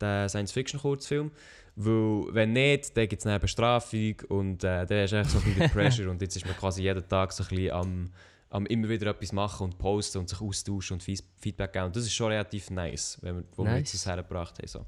den 0.00 0.28
Science-Fiction-Kurzfilm. 0.28 1.30
Weil, 1.78 2.34
wenn 2.34 2.54
nicht, 2.54 2.96
dann 2.96 3.06
gibt 3.06 3.20
es 3.20 3.26
eine 3.26 3.38
Bestrafung 3.38 4.14
und 4.28 4.64
äh, 4.64 4.86
dann 4.86 5.02
hast 5.02 5.12
du 5.12 5.16
echt 5.20 5.30
so 5.30 5.38
ein 5.38 5.44
bisschen 5.44 5.70
Pressure 5.70 6.10
und 6.10 6.22
jetzt 6.22 6.36
ist 6.36 6.46
man 6.46 6.56
quasi 6.56 6.82
jeden 6.82 7.06
Tag 7.06 7.32
so 7.32 7.44
ein 7.44 7.48
bisschen 7.50 7.70
am, 7.72 8.10
am 8.48 8.64
immer 8.64 8.88
wieder 8.88 9.10
etwas 9.10 9.32
machen 9.32 9.64
und 9.64 9.78
posten 9.78 10.18
und 10.18 10.30
sich 10.30 10.40
austauschen 10.40 10.94
und 10.94 11.02
Feedback 11.02 11.74
geben. 11.74 11.84
Und 11.84 11.96
das 11.96 12.04
ist 12.04 12.14
schon 12.14 12.28
relativ 12.32 12.70
nice, 12.70 13.18
wenn 13.20 13.36
wir, 13.36 13.44
wo 13.54 13.64
wir 13.64 13.72
Nice. 13.72 13.80
jetzt 13.80 13.94
das 13.94 14.06
hergebracht 14.06 14.58
haben. 14.58 14.66
So. 14.68 14.86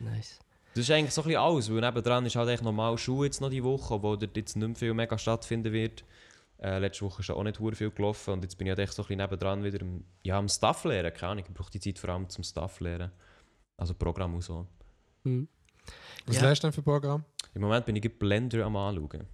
nice. 0.00 0.38
Das 0.78 0.88
ist 0.88 0.94
eigentlich 0.94 1.12
so 1.12 1.22
ein 1.22 1.26
bisschen 1.26 1.40
alles, 1.40 1.72
weil 1.72 1.80
nebendran 1.80 2.24
ist 2.24 2.36
halt 2.36 2.48
eigentlich 2.48 2.62
normal 2.62 2.96
Schule 2.98 3.26
jetzt 3.26 3.40
noch 3.40 3.50
die 3.50 3.64
Woche, 3.64 3.98
dort 3.98 4.36
jetzt 4.36 4.54
nicht 4.54 4.64
mehr 4.64 4.76
viel 4.76 4.94
mega 4.94 5.18
stattfinden 5.18 5.72
wird. 5.72 6.04
Äh, 6.62 6.78
letzte 6.78 7.04
Woche 7.04 7.20
ist 7.20 7.30
auch 7.30 7.42
nicht 7.42 7.56
viel 7.76 7.90
gelaufen 7.90 8.34
und 8.34 8.44
jetzt 8.44 8.56
bin 8.56 8.68
ich 8.68 8.70
halt 8.70 8.78
echt 8.78 8.92
so 8.92 9.02
ein 9.02 9.08
bisschen 9.08 9.18
nebendran 9.18 9.64
wieder 9.64 9.82
am, 9.82 10.04
ja, 10.22 10.38
am 10.38 10.48
Stuff 10.48 10.84
lernen. 10.84 11.12
Keine 11.12 11.32
Ahnung, 11.32 11.44
ich 11.48 11.52
brauche 11.52 11.72
die 11.72 11.80
Zeit 11.80 11.98
vor 11.98 12.10
allem 12.10 12.28
zum 12.28 12.44
Stuff 12.44 12.78
lernen. 12.78 13.10
Also 13.76 13.92
Programm 13.92 14.34
und 14.36 14.42
so. 14.42 14.68
Hm. 15.24 15.48
Was 16.26 16.36
Ja. 16.36 16.42
lernst 16.42 16.62
du 16.62 16.68
denn 16.68 16.72
für 16.72 16.82
Programm? 16.82 17.24
Im 17.54 17.62
Moment 17.62 17.84
bin 17.84 17.96
ich 17.96 18.16
Blender 18.16 18.64
am 18.64 18.76
anschauen. 18.76 19.26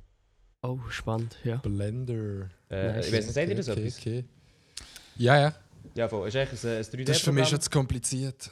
Oh, 0.62 0.78
spannend, 0.88 1.36
ja. 1.44 1.56
Blender. 1.56 2.48
Äh, 2.70 2.86
Nice. 2.94 3.08
Ich 3.08 3.12
weiß 3.12 3.24
nicht, 3.26 3.34
seht 3.34 3.48
ihr 3.50 3.54
das 3.54 3.68
okay, 3.68 3.80
etwas? 3.82 3.98
okay. 3.98 4.24
Ja, 5.16 5.38
ja. 5.38 5.54
Ja, 5.94 6.08
voll. 6.08 6.26
Ist 6.26 6.36
eigentlich 6.36 6.64
ein, 6.64 6.70
ein 6.70 6.82
3D-Programm. 6.82 7.04
Das 7.04 7.16
ist 7.18 7.22
für 7.24 7.32
mich 7.32 7.48
schon 7.48 7.60
zu 7.60 7.68
kompliziert. 7.68 8.50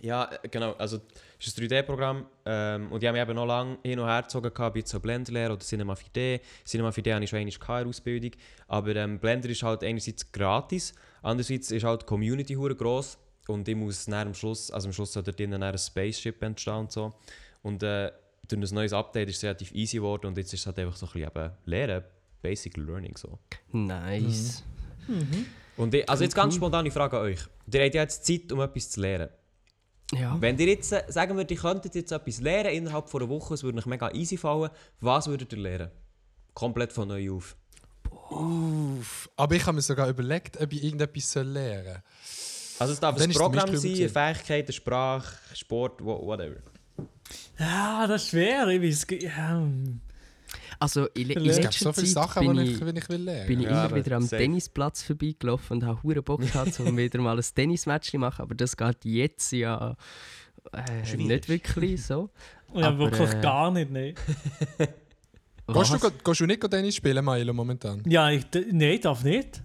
Ja, 0.00 0.30
äh, 0.30 0.48
genau. 0.48 0.72
Also, 0.72 1.00
es 1.38 1.46
ist 1.46 1.58
ein 1.58 1.66
3D-Programm 1.66 2.26
ähm, 2.44 2.92
und 2.92 3.02
ich 3.02 3.08
habe 3.08 3.18
mich 3.18 3.22
eben 3.22 3.34
noch 3.34 3.46
lange 3.46 3.78
hin 3.82 3.98
und 3.98 4.06
her 4.06 4.22
gezogen, 4.22 4.50
bei 4.54 4.82
so 4.84 5.00
Blender 5.00 5.52
oder 5.52 5.60
Cinema 5.60 5.94
4D. 5.94 6.40
Cinema 6.64 6.90
4D 6.90 7.14
habe 7.14 7.24
ich 7.24 7.30
schon 7.30 7.38
einmal 7.38 7.52
in 7.52 7.84
der 7.84 7.88
Ausbildung. 7.88 8.30
Aber 8.68 8.96
ähm, 8.96 9.18
Blender 9.18 9.48
ist 9.48 9.62
halt 9.62 9.82
einerseits 9.82 10.30
gratis, 10.30 10.94
andererseits 11.22 11.70
ist 11.70 11.84
halt 11.84 12.02
die 12.02 12.06
Community 12.06 12.54
hure 12.54 12.74
gross 12.74 13.18
und 13.48 13.68
ich 13.68 13.76
muss 13.76 14.06
dann 14.06 14.28
am 14.28 14.34
Schluss, 14.34 14.70
also 14.70 14.88
am 14.88 14.92
Schluss 14.92 15.12
soll 15.12 15.22
dort 15.22 15.38
drinnen 15.38 15.60
dann 15.60 15.72
ein 15.72 15.78
Spaceship 15.78 16.42
entstehen 16.42 16.74
und 16.74 16.92
so. 16.92 17.14
Und 17.62 17.82
äh, 17.82 18.10
durch 18.48 18.70
ein 18.70 18.74
neues 18.74 18.92
Update 18.92 19.30
ist 19.30 19.38
es 19.38 19.44
relativ 19.44 19.72
easy 19.72 19.98
geworden 19.98 20.26
und 20.26 20.36
jetzt 20.36 20.52
ist 20.52 20.60
es 20.60 20.66
halt 20.66 20.78
einfach 20.78 20.96
so 20.96 21.06
ein 21.06 21.12
bisschen 21.12 21.28
eben 21.28 21.50
Lernen, 21.64 22.04
Basic 22.42 22.76
Learning 22.76 23.16
so. 23.16 23.38
Nice. 23.72 24.62
Und 25.76 25.94
ich, 25.94 26.08
also 26.08 26.24
jetzt 26.24 26.34
ganz 26.34 26.54
spontane 26.54 26.90
Frage 26.90 27.18
an 27.18 27.24
euch. 27.24 27.40
Ihr 27.72 27.82
habt 27.82 27.94
ja 27.94 28.02
jetzt 28.02 28.24
Zeit, 28.24 28.52
um 28.52 28.60
etwas 28.60 28.90
zu 28.90 29.00
lernen. 29.00 29.28
Ja. 30.16 30.36
Wenn 30.40 30.58
ihr 30.58 30.66
jetzt, 30.66 30.92
äh, 30.92 31.04
sagen 31.08 31.36
wir, 31.36 31.48
ihr 31.48 31.56
könntet 31.56 31.94
jetzt 31.94 32.12
etwas 32.12 32.40
lernen 32.40 32.70
innerhalb 32.72 33.08
von 33.08 33.22
einer 33.22 33.30
Woche, 33.30 33.54
es 33.54 33.62
würde 33.62 33.78
euch 33.78 33.86
mega 33.86 34.10
easy 34.12 34.36
fallen, 34.36 34.70
was 35.00 35.26
würdet 35.26 35.52
ihr 35.52 35.58
lernen? 35.58 35.90
Komplett 36.54 36.92
von 36.92 37.08
neu 37.08 37.30
auf. 37.32 37.56
Uff. 38.30 39.28
Aber 39.36 39.54
ich 39.54 39.66
habe 39.66 39.74
mir 39.76 39.82
sogar 39.82 40.08
überlegt, 40.08 40.60
ob 40.60 40.72
ich 40.72 40.82
irgendetwas 40.84 41.30
soll 41.32 41.46
lernen 41.46 42.02
Also 42.78 42.92
es 42.92 43.00
darf 43.00 43.20
ein 43.20 43.30
Programm 43.32 43.66
sein, 43.68 43.72
Beispiel 43.74 43.94
eine 43.96 44.08
Fähigkeit, 44.08 44.64
eine 44.66 44.72
Sprache, 44.72 45.34
Sport, 45.54 46.04
wha- 46.04 46.20
whatever. 46.20 46.56
ja, 47.58 48.06
das 48.06 48.22
ist 48.24 48.28
schwer. 48.30 48.66
Ich 48.68 48.82
weiß, 48.82 49.06
ja, 49.20 49.50
hm. 49.50 50.00
Also 50.84 51.06
in, 51.14 51.30
in 51.30 51.44
letzter 51.44 51.62
gibt 51.62 51.74
so 51.74 51.92
viele 51.94 52.06
Zeit 52.06 52.14
Sachen, 52.14 52.46
bin 52.46 52.56
die 52.58 52.72
ich, 52.72 52.80
ich, 52.82 52.94
ich 52.94 53.08
will 53.08 53.22
lernen 53.22 53.46
bin 53.46 53.60
ich 53.60 53.66
Ja, 53.66 53.86
immer 53.86 53.96
wieder 53.96 54.16
am 54.16 54.22
safe. 54.22 54.42
Tennisplatz 54.42 55.02
vorbeigelaufen 55.02 55.78
und 55.78 55.86
habe 55.86 56.02
hure 56.02 56.20
Bock 56.20 56.42
gehabt, 56.42 56.78
um 56.78 56.94
wieder 56.98 57.20
mal 57.22 57.38
ein 57.38 57.44
Tennismatch 57.54 58.10
zu 58.10 58.18
machen. 58.18 58.42
Aber 58.42 58.54
das 58.54 58.76
geht 58.76 59.02
jetzt 59.04 59.50
ja 59.52 59.96
äh, 60.74 61.16
nicht 61.16 61.48
wirklich 61.48 62.04
so. 62.04 62.28
ja 62.74 62.88
Aber, 62.88 62.98
wirklich 62.98 63.32
äh, 63.32 63.40
gar 63.40 63.70
nicht. 63.70 63.90
Nee. 63.90 64.14
Gehst 65.66 65.94
du, 65.94 66.10
gehst 66.10 66.40
du 66.40 66.44
nicht 66.44 66.70
Tennis 66.70 66.96
spielen, 66.96 67.24
Milo, 67.24 67.54
momentan? 67.54 68.02
Ja, 68.06 68.28
ich, 68.28 68.44
nee, 68.70 68.98
darf 68.98 69.24
nicht. 69.24 69.62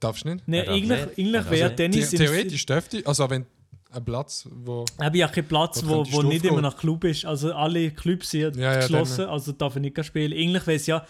Darfst 0.00 0.24
du 0.24 0.30
nicht? 0.30 0.48
Darf 0.48 0.68
eigentlich, 0.68 0.88
nicht. 0.88 1.18
eigentlich 1.18 1.50
wäre. 1.50 1.76
Tennis. 1.76 2.10
The 2.10 2.16
theoretisch 2.16 2.64
dürfte 2.64 2.98
ich, 3.00 3.06
also 3.06 3.28
wenn 3.28 3.44
ein 3.90 4.04
Platz, 4.04 4.48
wo... 4.52 4.84
Ich 4.98 5.04
habe 5.04 5.16
ja 5.18 5.28
keinen 5.28 5.48
Platz, 5.48 5.82
Wo 5.84 6.04
wo, 6.04 6.12
wo 6.12 6.22
nicht 6.22 6.44
immer 6.44 6.54
aufgehen? 6.54 6.62
nach 6.62 6.76
Club 6.76 7.04
ist. 7.04 7.24
Also 7.24 7.52
alle 7.54 7.90
Clubs 7.92 8.30
sind 8.30 8.56
Ja, 8.56 8.72
ja, 8.72 8.76
geschlossen, 8.80 9.18
dann- 9.24 9.30
also 9.30 9.52
darf 9.52 9.76
ich 9.76 9.82
nicht 9.82 10.04
spielen. 10.04 10.32
Eigentlich 10.32 10.66
wäre 10.66 10.76
es 10.76 10.86
ja 10.86 11.06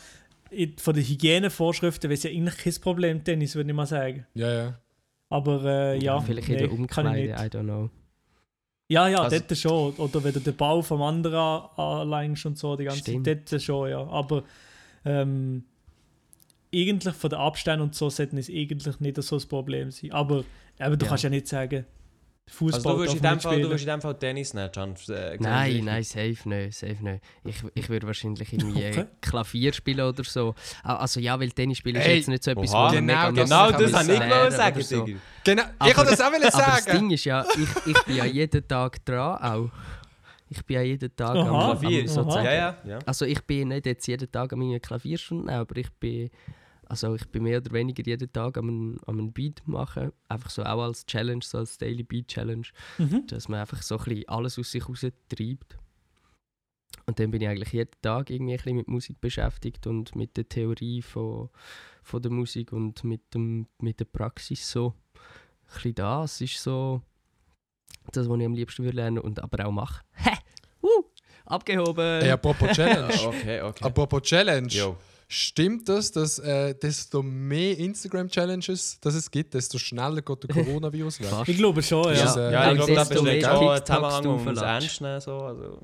in- 0.51 0.77
von 0.79 0.95
den 0.95 1.05
Hygienevorschriften 1.05 2.09
wäre 2.11 2.17
es 2.17 2.23
ja 2.23 2.31
eigentlich 2.31 2.57
kein 2.59 2.75
Problem, 2.81 3.25
Tennis, 3.25 3.55
würde 3.55 3.71
ich 3.71 3.77
mal 3.77 3.87
sagen. 3.87 4.27
Ja, 4.35 4.53
ja. 4.53 4.79
Aber 5.29 5.65
äh, 5.65 5.99
ja, 5.99 6.21
Vielleicht 6.21 6.49
in 6.49 6.55
nee, 6.55 6.61
der 6.61 6.69
kann 6.69 6.77
ich 6.77 6.81
Umkleide, 6.81 7.33
nicht. 7.33 7.41
I 7.41 7.57
don't 7.59 7.63
know. 7.65 7.91
Ja, 8.89 9.09
ja, 9.09 9.23
Also- 9.23 9.39
dort 9.41 9.59
schon. 9.59 9.95
Oder 9.95 10.23
wenn 10.23 10.33
du 10.35 10.41
den 10.41 10.55
Bau 10.57 10.81
vom 10.83 11.03
anderen 11.03 11.35
anlenkst 11.77 12.47
und 12.47 12.57
so, 12.59 12.77
die 12.77 12.85
ganze 12.85 13.01
Stimmt. 13.01 13.27
Zeit, 13.27 13.51
dort 13.51 13.63
schon, 13.63 13.91
ja. 13.91 14.07
Aber 14.07 14.45
ähm, 15.05 15.65
eigentlich 16.73 17.15
von 17.15 17.31
den 17.31 17.39
Abständen 17.39 17.83
und 17.83 17.95
so 17.95 18.11
sollten 18.11 18.39
es 18.39 18.49
eigentlich 18.49 19.01
nicht 19.01 19.21
so 19.23 19.37
ein 19.39 19.49
Problem 19.49 19.91
sein. 19.91 20.13
Aber, 20.13 20.45
aber 20.79 20.97
du 20.97 21.05
Ja. 21.05 21.09
kannst 21.09 21.25
ja 21.25 21.31
nicht 21.31 21.49
sagen, 21.49 21.85
Fußball 22.49 22.77
Also 22.79 22.91
du 22.91 22.99
würdest, 22.99 23.17
in 23.17 23.23
dem 23.23 23.41
Fall, 23.41 23.61
du 23.61 23.69
würdest 23.69 23.85
in 23.85 23.91
dem 23.91 24.01
Fall 24.01 24.19
Tennis 24.19 24.55
nehmen, 24.55 24.71
Can. 24.71 24.95
Äh, 25.09 25.37
Nein, 25.41 25.85
nein, 25.85 26.03
safe 26.05 26.37
nicht, 26.49 26.79
safe 26.79 26.97
nicht. 27.03 27.25
Ich, 27.45 27.57
ich 27.75 27.89
würde 27.89 28.07
wahrscheinlich 28.07 28.53
irgendwie 28.53 28.87
Okay. 28.87 29.07
Klavier 29.21 29.73
spielen 29.73 30.01
oder 30.07 30.23
so. 30.23 30.55
Also 30.85 31.19
ja, 31.19 31.39
weil 31.41 31.51
Tennis 31.51 31.79
spielen 31.79 31.97
ist 31.97 32.07
jetzt 32.07 32.29
nicht 32.29 32.45
so 32.45 32.53
etwas, 32.53 32.73
Oha, 32.73 32.89
wo 32.89 32.95
genau 32.95 33.03
mega 33.07 33.31
Genau 33.31 33.71
kann 33.71 33.83
das 33.83 33.93
wollte 33.93 34.13
ich 34.15 34.21
oder 34.21 34.51
sagen, 34.53 34.83
so. 34.83 35.07
Genau, 35.45 35.63
Aber- 35.79 35.89
ich 35.91 35.95
kann 35.97 36.07
das 36.07 36.21
auch 36.21 36.33
wollen 36.33 36.43
Aber 36.45 36.51
das 36.73 36.85
sagen. 36.85 36.99
Ding 36.99 37.11
ist 37.11 37.25
ja, 37.25 37.45
ich, 37.53 37.87
ich 37.95 38.05
bin 38.05 38.17
ja 38.17 38.25
jeden 38.25 38.69
Tag 38.69 39.05
dran 39.05 39.43
auch. 39.43 39.71
Ich 40.49 40.65
bin 40.65 40.77
ja 40.77 40.83
jeden 40.83 41.17
Tag 41.17 41.31
am, 41.31 41.39
Aha. 41.49 41.73
am 41.73 41.79
Klavier. 41.81 42.09
sozusagen. 42.09 42.45
Ja, 42.45 42.53
ja, 42.55 42.77
ja. 42.87 42.99
Also 43.05 43.25
ich 43.25 43.43
bin 43.43 43.67
nicht 43.69 43.87
jetzt 43.87 44.07
jeden 44.07 44.31
Tag 44.31 44.53
an 44.53 44.61
meinen 44.61 44.81
Klavierstunden, 44.81 45.51
aber 45.51 45.77
ich 45.79 45.91
bin, 45.99 46.31
also 46.89 47.15
ich 47.15 47.27
bin 47.29 47.43
mehr 47.43 47.59
oder 47.59 47.73
weniger 47.73 48.03
jeden 48.05 48.33
Tag 48.33 48.57
am 48.57 48.69
einen, 48.69 49.01
am 49.07 49.19
einen 49.19 49.33
Beat 49.33 49.63
machen. 49.67 50.13
Einfach 50.29 50.51
so 50.51 50.63
auch 50.63 50.83
als 50.83 51.05
Challenge, 51.05 51.43
so 51.43 51.59
als 51.59 51.79
Daily 51.79 52.03
Beat 52.03 52.29
Challenge. 52.29 52.67
Mhm. 52.99 53.27
Dass 53.27 53.49
man 53.49 53.61
einfach 53.61 53.83
so 53.83 53.99
ein 53.99 54.05
bisschen 54.05 54.29
alles 54.29 54.59
aus 54.59 54.71
sich 54.71 54.89
raus 54.89 55.07
treibt. 55.29 55.79
Und 57.07 57.19
dann 57.19 57.31
bin 57.31 57.43
ich 57.43 57.49
eigentlich 57.49 57.73
jeden 57.73 57.91
Tag 58.03 58.31
irgendwie 58.31 58.55
ein 58.55 58.59
bisschen 58.59 58.77
mit 58.77 58.89
Musik 58.89 59.21
beschäftigt 59.21 59.87
und 59.87 60.15
mit 60.17 60.37
der 60.37 60.49
Theorie 60.49 61.03
von, 61.03 61.51
von 62.03 62.23
der 62.23 62.31
Musik 62.31 62.73
und 62.73 63.05
mit, 63.05 63.35
dem, 63.35 63.67
mit 63.79 64.01
der 64.01 64.07
Praxis 64.07 64.71
so. 64.71 64.95
Ein 65.69 65.75
bisschen 65.75 65.95
das 65.97 66.41
ist 66.41 66.63
so 66.63 67.03
das, 68.13 68.29
was 68.29 68.39
ich 68.39 68.47
am 68.47 68.55
liebsten 68.55 68.85
würde 68.85 68.97
lernen 68.97 69.19
und 69.19 69.43
aber 69.43 69.67
auch 69.67 69.73
mache. 69.73 70.03
Hä! 70.13 70.37
Uh, 70.83 71.03
abgehoben! 71.45 72.23
Ey, 72.23 72.31
apropos 72.31 72.71
Challenge. 72.77 73.27
Okay, 73.27 73.61
okay. 73.61 73.85
apropos 73.85 74.23
Challenge. 74.23 74.69
Jo. 74.69 74.97
Stimmt 75.29 75.89
das, 75.89 76.13
dass 76.13 76.39
äh, 76.39 76.75
desto 76.75 77.21
mehr 77.23 77.77
Instagram-Challenges 77.79 79.01
dass 79.01 79.15
es 79.15 79.29
gibt, 79.31 79.55
desto 79.55 79.77
schneller 79.79 80.23
geht 80.23 80.43
der 80.45 80.51
Coronavirus 80.65 81.21
weg? 81.21 81.29
Ich 81.47 81.57
glaube 81.57 81.83
schon, 81.83 82.15
ja. 82.15 82.35
Ja. 82.37 82.51
Ja, 82.51 82.71
ich 82.73 82.77
glaube, 82.77 82.95
da 82.95 83.05
desto 83.05 83.23
besteht 83.25 83.47
auch 83.47 83.71
ein 83.71 83.85
Zusammenhang, 83.85 84.27
um 84.27 84.37
es 84.37 84.43
verlässt. 84.43 84.65
ernst 84.65 85.01
nehmen. 85.01 85.21
So, 85.21 85.39
also. 85.39 85.81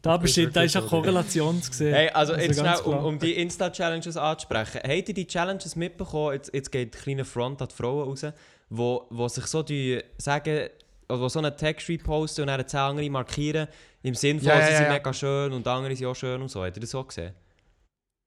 Da 0.00 0.16
besteht, 0.16 0.56
da 0.56 0.62
ist 0.62 0.74
eine 0.74 0.86
Korrelation 0.86 1.62
zu 1.62 1.72
sehen. 1.72 1.94
Hey, 1.94 2.08
also 2.08 2.32
Also 2.32 2.44
jetzt 2.44 2.58
schnell, 2.58 2.78
um, 2.80 3.04
um 3.04 3.18
die 3.18 3.34
Insta-Challenges 3.34 4.16
anzusprechen. 4.16 4.80
Habt 4.82 5.08
ihr 5.08 5.14
die 5.14 5.26
Challenges 5.26 5.76
mitbekommen? 5.76 6.32
Jetzt, 6.34 6.52
jetzt 6.52 6.72
geht 6.72 6.96
ein 6.96 7.00
kleiner 7.00 7.24
Front 7.24 7.62
an 7.62 7.68
die 7.68 7.74
Frauen 7.74 8.08
raus, 8.08 8.24
wo, 8.68 9.06
wo 9.10 9.28
sich 9.28 9.46
so 9.46 9.62
die 9.62 10.02
sagen, 10.18 10.68
oder 11.08 11.20
wo 11.20 11.28
so 11.28 11.38
einen 11.38 11.56
Text 11.56 11.88
reposten 11.88 12.42
und 12.42 12.48
dann 12.48 12.66
zehn 12.66 12.80
andere 12.80 13.10
markieren, 13.10 13.68
im 14.02 14.14
Sinn 14.14 14.38
von, 14.40 14.48
Ja, 14.48 14.58
ja, 14.58 14.66
sie 14.66 14.76
sind 14.76 14.86
ja. 14.86 14.92
mega 14.92 15.12
schön 15.12 15.52
und 15.52 15.68
andere 15.68 15.94
sind 15.94 16.06
auch 16.06 16.16
schön 16.16 16.42
und 16.42 16.48
so. 16.48 16.64
Habt 16.64 16.76
ihr 16.76 16.80
das 16.80 16.90
so 16.90 17.04
gesehen? 17.04 17.32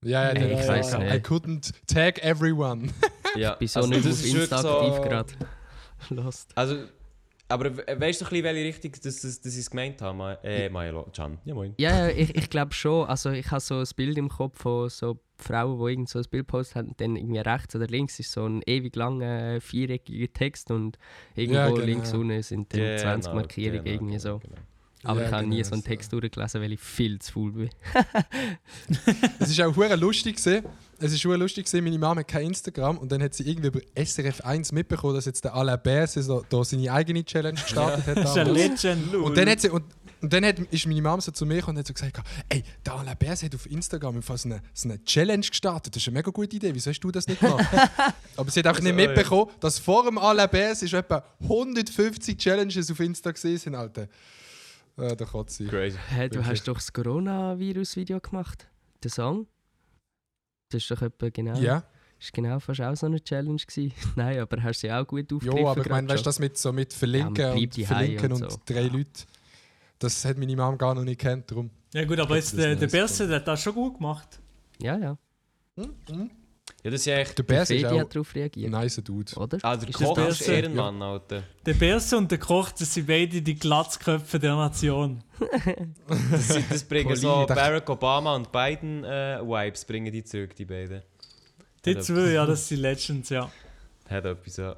Ja, 0.05 0.27
ja, 0.27 0.33
Nee, 0.33 0.51
ja, 0.51 0.59
ich 0.59 0.65
ja, 0.65 0.67
weiss 0.73 0.91
ja. 0.91 0.99
nicht. 0.99 1.13
I 1.13 1.17
couldn't 1.19 1.71
tag 1.87 2.23
everyone. 2.23 2.89
Ja, 3.35 3.53
Ich 3.53 3.59
bin 3.59 3.67
so 3.67 3.79
also 3.81 3.89
nicht 3.91 4.05
das 4.05 4.13
auf 4.19 4.25
ist 4.25 4.33
Insta 4.33 4.57
so- 4.59 4.79
aktiv 4.79 5.01
gerade. 5.09 5.33
Lost. 6.09 6.51
Also, 6.55 6.77
aber 7.49 7.75
we- 7.75 7.83
weißt 7.99 8.21
du 8.21 8.25
ein 8.25 8.29
bisschen, 8.29 8.43
welche 8.45 8.63
Richtung 8.65 8.91
das, 9.03 9.21
das, 9.21 9.41
das 9.41 9.53
ich 9.53 9.59
es 9.59 9.69
gemeint 9.69 10.01
habe? 10.01 10.17
Ma 10.17 10.33
äh, 10.43 10.69
Maelo, 10.69 11.03
Can. 11.13 11.37
Ja, 11.43 11.53
moin. 11.53 11.73
Ja, 11.77 12.07
ja, 12.07 12.15
ich, 12.15 12.33
ich 12.35 12.49
glaube 12.49 12.73
schon. 12.73 13.05
Also 13.09 13.31
ich 13.31 13.51
habe 13.51 13.59
so 13.59 13.75
ein 13.79 13.85
Bild 13.97 14.17
im 14.17 14.29
Kopf 14.29 14.61
von 14.61 14.87
so 14.89 15.19
Frauen, 15.37 15.77
die 15.79 15.91
irgend 15.91 16.07
so 16.09 16.19
ein 16.19 16.25
Bild 16.31 16.47
posten 16.47 16.75
haben. 16.79 16.87
und 16.89 17.01
Dann 17.01 17.15
irgendwie 17.17 17.39
rechts 17.39 17.75
oder 17.75 17.87
links 17.87 18.19
ist 18.19 18.31
so 18.31 18.45
ein 18.47 18.61
ewig 18.65 18.95
langer 18.95 19.59
viereckiger 19.59 20.31
Text 20.31 20.71
und 20.71 20.97
irgendwo 21.35 21.57
Ja, 21.59 21.67
genau. 21.71 21.81
links 21.85 22.13
unten 22.13 22.41
sind 22.41 22.71
dann 22.73 22.79
Genau, 22.79 23.01
20 23.01 23.33
Markierungen 23.33 23.83
genau, 23.83 23.95
irgendwie 23.95 24.19
so. 24.19 24.39
genau. 24.39 24.55
Aber 25.05 25.21
Ja, 25.21 25.27
ich 25.27 25.33
habe 25.33 25.47
nie 25.47 25.63
so 25.63 25.73
einen. 25.73 25.83
Text 25.83 26.11
durchgelesen, 26.11 26.61
weil 26.61 26.73
ich 26.73 26.79
viel 26.79 27.19
zu 27.19 27.31
faul 27.31 27.51
bin. 27.51 27.69
Es 29.39 29.49
ist 29.49 29.61
auch 29.61 29.75
hure 29.75 29.95
lustig 29.95 30.37
gewesen. 30.37 30.65
Es 30.99 31.11
ist 31.11 31.23
hure 31.25 31.37
lustig 31.37 31.65
gewesen. 31.65 31.83
Meine 31.83 31.99
Mama 31.99 32.21
hat 32.21 32.27
kein 32.27 32.47
Instagram 32.47 32.97
und 32.97 33.11
dann 33.11 33.21
hat 33.21 33.33
sie 33.33 33.43
irgendwie 33.43 33.67
über 33.67 33.79
SRF 33.95 34.41
1 34.41 34.71
mitbekommen, 34.71 35.15
dass 35.15 35.25
jetzt 35.25 35.43
der 35.43 35.53
Alain 35.53 35.79
Berset 35.81 36.23
so, 36.23 36.43
da 36.49 36.63
seine 36.63 36.91
eigene 36.91 37.23
Challenge 37.23 37.59
gestartet 37.59 38.07
hat. 38.07 38.17
Das 38.17 38.31
ist 38.31 38.37
ein 38.37 38.47
damals. 38.47 38.83
Legend. 38.83 39.15
Und 39.15 39.37
dann 39.37 39.49
hat 39.49 39.59
sie 39.61 39.69
und, 39.69 39.83
und 40.21 40.33
dann 40.33 40.45
hat, 40.45 40.59
ist 40.59 40.87
meine 40.87 41.01
Mama 41.01 41.21
so 41.21 41.31
zu 41.31 41.45
mir 41.45 41.57
gekommen 41.57 41.77
und 41.77 41.79
hat 41.81 41.87
so 41.87 41.93
gesagt, 41.93 42.19
ey, 42.49 42.63
der 42.85 42.93
Alain 42.93 43.17
Berset 43.17 43.53
hat 43.53 43.55
auf 43.55 43.69
Instagram 43.69 44.21
Fall 44.23 44.37
so 44.37 44.49
eine, 44.49 44.61
so 44.73 44.89
eine 44.89 45.03
Challenge 45.03 45.45
gestartet. 45.45 45.95
Das 45.95 46.01
ist 46.01 46.07
eine 46.07 46.17
mega 46.17 46.31
gute 46.31 46.55
Idee. 46.55 46.73
Wieso 46.73 46.89
hast 46.89 46.99
du 46.99 47.11
das 47.11 47.27
nicht 47.27 47.41
gemacht? 47.41 47.65
Aber 48.37 48.49
sie 48.49 48.61
hat 48.61 48.67
auch 48.67 48.79
nicht 48.79 48.91
Also, 48.91 48.99
ja. 48.99 49.07
mitbekommen, 49.07 49.51
dass 49.59 49.77
vor 49.77 50.05
dem 50.05 50.17
Alain 50.17 50.49
schon 50.75 50.99
etwa 50.99 51.23
150 51.41 52.37
Challenges 52.37 52.89
auf 52.89 52.99
Insta 52.99 53.31
gesehen 53.31 53.57
sind, 53.57 53.75
Alter. 53.75 54.07
Äh, 54.97 55.15
da 55.15 55.25
kann 55.25 55.47
sie. 55.47 55.67
Crazy. 55.67 55.97
Hey, 56.09 56.29
du 56.29 56.35
Wirklich. 56.35 56.51
hast 56.51 56.67
doch 56.67 56.75
das 56.75 56.93
Coronavirus-Video 56.93 58.19
gemacht. 58.19 58.67
Der 59.03 59.11
Song. 59.11 59.47
Das 60.69 60.81
ist 60.83 60.91
doch 60.91 61.01
etwa 61.01 61.29
genau. 61.29 61.57
Ja. 61.59 61.83
Ist 62.19 62.31
genau 62.31 62.59
fast 62.59 62.81
auch 62.81 62.95
so 62.95 63.05
eine 63.07 63.21
Challenge 63.21 63.57
gewesen. 63.61 63.93
Nein, 64.15 64.39
aber 64.39 64.63
hast 64.63 64.79
sie 64.79 64.91
auch 64.91 65.05
gut 65.05 65.31
aufgegriffen. 65.33 65.63
Ja, 65.65 65.71
aber 65.71 65.81
ich 65.81 65.89
meine, 65.89 66.07
weißt 66.07 66.21
du, 66.21 66.23
das 66.25 66.39
mit, 66.39 66.57
so 66.57 66.71
mit 66.71 66.93
Verlinken 66.93 67.35
Ja, 67.35 67.51
und 67.53 67.75
Verlinken 67.85 68.31
und, 68.31 68.43
und 68.43 68.51
so. 68.51 68.57
drei 68.65 68.83
Leute, 68.83 69.25
das 69.99 70.23
hat 70.23 70.37
meine 70.37 70.55
Mom 70.55 70.77
gar 70.77 70.95
noch 70.95 71.03
nicht 71.03 71.19
kennt. 71.19 71.51
Darum. 71.51 71.69
Ja 71.93 72.05
gut, 72.05 72.19
aber 72.19 72.35
jetzt, 72.35 72.53
Das 72.53 72.59
ist 72.59 72.65
der, 72.65 72.75
der 72.75 72.87
Berse, 72.87 73.27
der 73.27 73.37
hat 73.37 73.47
das 73.47 73.61
schon 73.61 73.73
gut 73.73 73.95
gemacht. 73.97 74.39
Ja, 74.79 74.97
ja. 74.97 75.17
Ja, 76.85 76.91
das 76.91 76.99
ist 77.01 77.05
ja 77.07 77.17
echt... 77.17 77.35
Der 77.35 77.41
Bärs 77.43 77.67
ist 77.71 77.83
auch 77.83 77.99
hat 77.99 78.13
darauf 78.13 78.35
reagiert. 78.35 78.67
ein 78.67 78.79
nice 78.79 79.01
Dude. 79.03 79.35
Oder? 79.37 79.57
Ah, 79.63 79.75
der 79.75 79.89
Ist 79.89 79.99
das 79.99 80.07
Koch 80.07 80.17
ist? 80.19 80.47
Ehrenmann, 80.47 81.01
Alter. 81.01 81.41
Der 81.65 81.73
Berse 81.73 82.15
und 82.15 82.29
der 82.29 82.37
Koch, 82.37 82.69
das 82.73 82.93
sind 82.93 83.07
beide 83.07 83.41
die 83.41 83.55
Glatzköpfe 83.55 84.37
der 84.37 84.55
Nation. 84.55 85.23
Das, 86.31 86.47
sind- 86.47 86.71
das 86.71 86.83
bringen 86.83 87.15
so. 87.15 87.43
Barack 87.47 87.89
Obama 87.89 88.35
und 88.35 88.51
Biden 88.51 89.03
äh, 89.03 89.39
Vibes 89.41 89.83
bringen 89.83 90.13
die 90.13 90.23
zurück, 90.23 90.55
die 90.55 90.65
beiden. 90.65 91.01
Die 91.85 91.97
zwei, 91.97 92.33
ja, 92.33 92.45
das 92.45 92.67
sind 92.67 92.81
Legends, 92.81 93.29
ja. 93.29 93.49
Hat 94.07 94.25
etwas, 94.25 94.57
ja. 94.57 94.75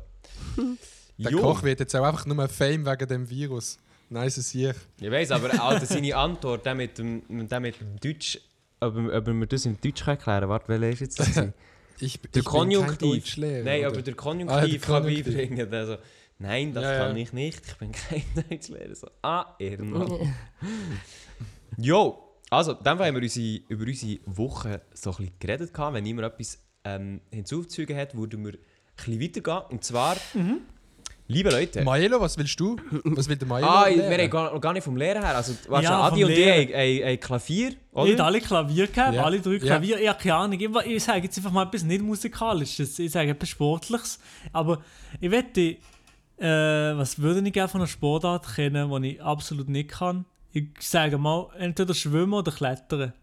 Der 1.17 1.31
Jo. 1.31 1.41
Koch 1.41 1.61
wird 1.63 1.81
jetzt 1.81 1.93
auch 1.93 2.05
einfach 2.05 2.25
nur 2.25 2.47
Fame 2.47 2.85
wegen 2.85 3.07
dem 3.09 3.29
Virus. 3.29 3.79
Nice 4.09 4.35
Sieg. 4.35 4.75
Ich 5.01 5.11
weiß, 5.11 5.31
aber 5.31 5.61
Alter, 5.61 5.85
seine 5.85 6.15
Antwort, 6.15 6.65
der 6.65 6.73
mit 6.73 6.97
dem, 6.99 7.47
der 7.49 7.59
mit 7.59 7.81
dem 7.81 7.99
Deutsch, 7.99 8.39
ob, 8.79 8.95
ob 8.95 9.27
wir 9.27 9.45
das 9.45 9.65
in 9.65 9.77
Deutsch 9.81 10.07
erklären 10.07 10.39
können. 10.39 10.49
Warte, 10.49 10.69
welcher 10.69 10.89
ist 10.93 10.99
jetzt 11.01 11.19
das? 11.19 11.47
Ich, 11.99 12.19
Der 12.21 12.25
ich 12.27 12.31
bin 12.33 12.43
Konjunktiv. 12.43 12.99
kein 12.99 13.09
Deutschlehrer, 13.09 13.63
Nein, 13.63 13.79
oder? 13.79 13.87
aber 13.87 14.01
der 14.01 14.13
Ah, 14.13 14.17
Konjunktiv 14.17 14.69
der 14.71 14.79
kann 14.79 15.03
Konjunktiv. 15.03 15.25
beibringen. 15.35 15.73
Also, 15.73 15.97
nein, 16.39 16.73
das 16.73 16.83
Ja, 16.83 16.97
kann 16.99 17.17
ja. 17.17 17.23
ich 17.23 17.33
nicht. 17.33 17.61
Ich 17.67 17.75
bin 17.75 17.91
kein 18.09 18.23
Deutschlehrer. 18.49 18.95
So, 18.95 19.07
ah, 19.21 19.55
Ehrenmann. 19.59 20.11
Jo, 21.77 22.23
also, 22.49 22.73
dann 22.73 22.97
haben 22.99 23.15
wir 23.15 23.21
unsere, 23.21 23.61
über 23.67 23.83
unsere 23.85 24.19
Woche 24.25 24.81
so 24.93 25.11
ein 25.11 25.17
bisschen 25.17 25.33
geredet. 25.39 25.71
Wenn 25.77 26.03
niemand 26.03 26.33
etwas 26.33 26.59
ähm, 26.83 27.21
hinzuzufügen 27.31 27.97
hat, 27.97 28.15
würden 28.15 28.45
wir 28.45 28.53
ein 28.53 28.59
bisschen 28.95 29.21
weitergehen. 29.21 29.61
Und 29.71 29.83
zwar, 29.83 30.15
liebe 31.27 31.49
Leute. 31.49 31.83
Maelo, 31.83 32.19
was 32.21 32.37
willst 32.37 32.59
du? 32.59 32.77
Was 33.03 33.27
will 33.29 33.35
der 33.37 33.47
Maelo 33.47 33.67
Ah, 33.67 33.87
wir 33.87 34.03
haben 34.17 34.29
gar, 34.29 34.53
noch 34.53 34.61
gar 34.61 34.73
nicht 34.73 34.83
vom 34.83 34.95
Lehrer 34.97 35.19
her. 35.21 35.35
Also, 35.35 35.53
weißt 35.67 35.83
Ja, 35.83 36.01
Adi 36.01 36.23
und 36.23 36.31
ich 36.31 36.37
Lehrer. 36.37 36.55
haben, 36.61 36.73
haben, 36.73 37.09
haben 37.09 37.19
Klavier, 37.19 37.67
Ich 37.69 37.75
habe 37.95 38.13
oder? 38.13 38.25
alle 38.25 38.41
Klavier 38.41 38.87
gehabt, 38.87 39.15
Ja. 39.15 39.23
alle 39.23 39.39
drei 39.41 39.53
Ja. 39.53 39.59
Klavier. 39.59 39.99
Ich 39.99 40.07
habe 40.07 40.19
keine 40.19 40.35
Ahnung. 40.35 40.59
Ich, 40.59 40.91
ich 40.91 41.03
sage 41.03 41.21
jetzt 41.23 41.37
einfach 41.37 41.51
mal 41.51 41.63
etwas 41.65 41.83
nicht 41.83 42.01
Musikalisches. 42.03 42.97
Ich 42.99 43.11
sage 43.11 43.31
etwas 43.31 43.49
Sportliches. 43.49 44.19
Aber 44.53 44.81
ich 45.19 45.31
wette, 45.31 45.61
äh, 46.39 46.97
was 46.97 47.19
würde 47.19 47.45
ich 47.45 47.53
gerne 47.53 47.67
von 47.69 47.81
einer 47.81 47.87
Sportart 47.87 48.45
kennen, 48.55 49.01
die 49.03 49.09
ich 49.15 49.21
absolut 49.21 49.69
nicht 49.69 49.89
kann? 49.89 50.25
Ich 50.53 50.69
sage 50.79 51.17
mal, 51.17 51.47
entweder 51.59 51.93
schwimmen 51.93 52.33
oder 52.33 52.51
klettern. 52.51 53.13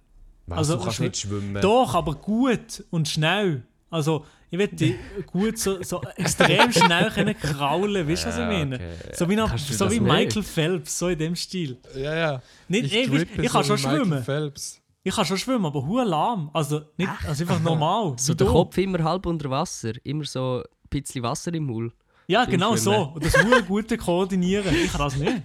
Was, 0.47 0.59
Also, 0.59 0.77
du 0.77 0.83
kannst 0.85 0.99
schw- 0.99 1.03
nicht 1.05 1.17
schwimmen. 1.17 1.61
Doch, 1.63 1.95
aber 1.95 2.15
gut 2.15 2.85
und 2.91 3.09
schnell. 3.09 3.63
Also, 3.95 4.27
ich 4.51 4.59
wette 4.59 4.97
gut 5.25 5.57
so, 5.57 5.81
so 5.81 6.03
extrem 6.17 6.73
schnell 6.73 7.13
können 7.13 7.39
kraulen, 7.39 8.09
weißt 8.09 8.25
du, 8.25 8.29
was 8.29 8.39
ich 8.39 8.45
meine? 8.45 8.75
okay. 8.75 9.15
So 9.15 9.29
wie, 9.29 9.37
du 9.37 9.47
so 9.57 9.89
wie 9.89 10.01
nicht? 10.01 10.13
Michael 10.13 10.43
Phelps, 10.43 10.99
so 10.99 11.09
in 11.11 11.19
dem 11.19 11.37
Stil. 11.37 11.79
Ja, 11.95 12.13
ja. 12.13 12.43
Nicht, 12.67 12.87
ich, 12.87 12.95
ich, 12.95 13.09
drippe 13.09 13.43
ich 13.43 13.53
kann 13.53 13.63
so 13.63 13.77
schon 13.77 13.93
Michael 13.93 14.07
schwimmen. 14.07 14.25
Phelps. 14.25 14.83
Ich 15.05 15.15
kann 15.15 15.25
schon 15.25 15.39
schwimmen, 15.39 15.67
aber 15.67 15.87
hure 15.87 16.05
lahm. 16.05 16.51
Also, 16.53 16.81
nicht, 16.97 17.09
also 17.25 17.45
einfach 17.45 17.61
normal. 17.61 18.15
So 18.19 18.35
der. 18.35 18.49
Kopf 18.49 18.77
immer 18.79 19.01
halb 19.05 19.27
unter 19.27 19.49
Wasser. 19.49 19.93
Immer 20.03 20.25
so 20.25 20.65
ein 20.65 20.89
bisschen 20.91 21.23
Wasser 21.23 21.55
im 21.55 21.67
Maul. 21.67 21.93
Ja, 22.27 22.47
genau 22.47 22.75
so. 22.75 22.91
Schwimmen. 22.91 23.13
Und 23.13 23.25
das 23.25 23.45
hure 23.45 23.63
gute 23.63 23.97
Koordinieren. 23.97 24.75
Ich 24.75 24.91
kann 24.91 25.03
das 25.03 25.15
nicht. 25.17 25.41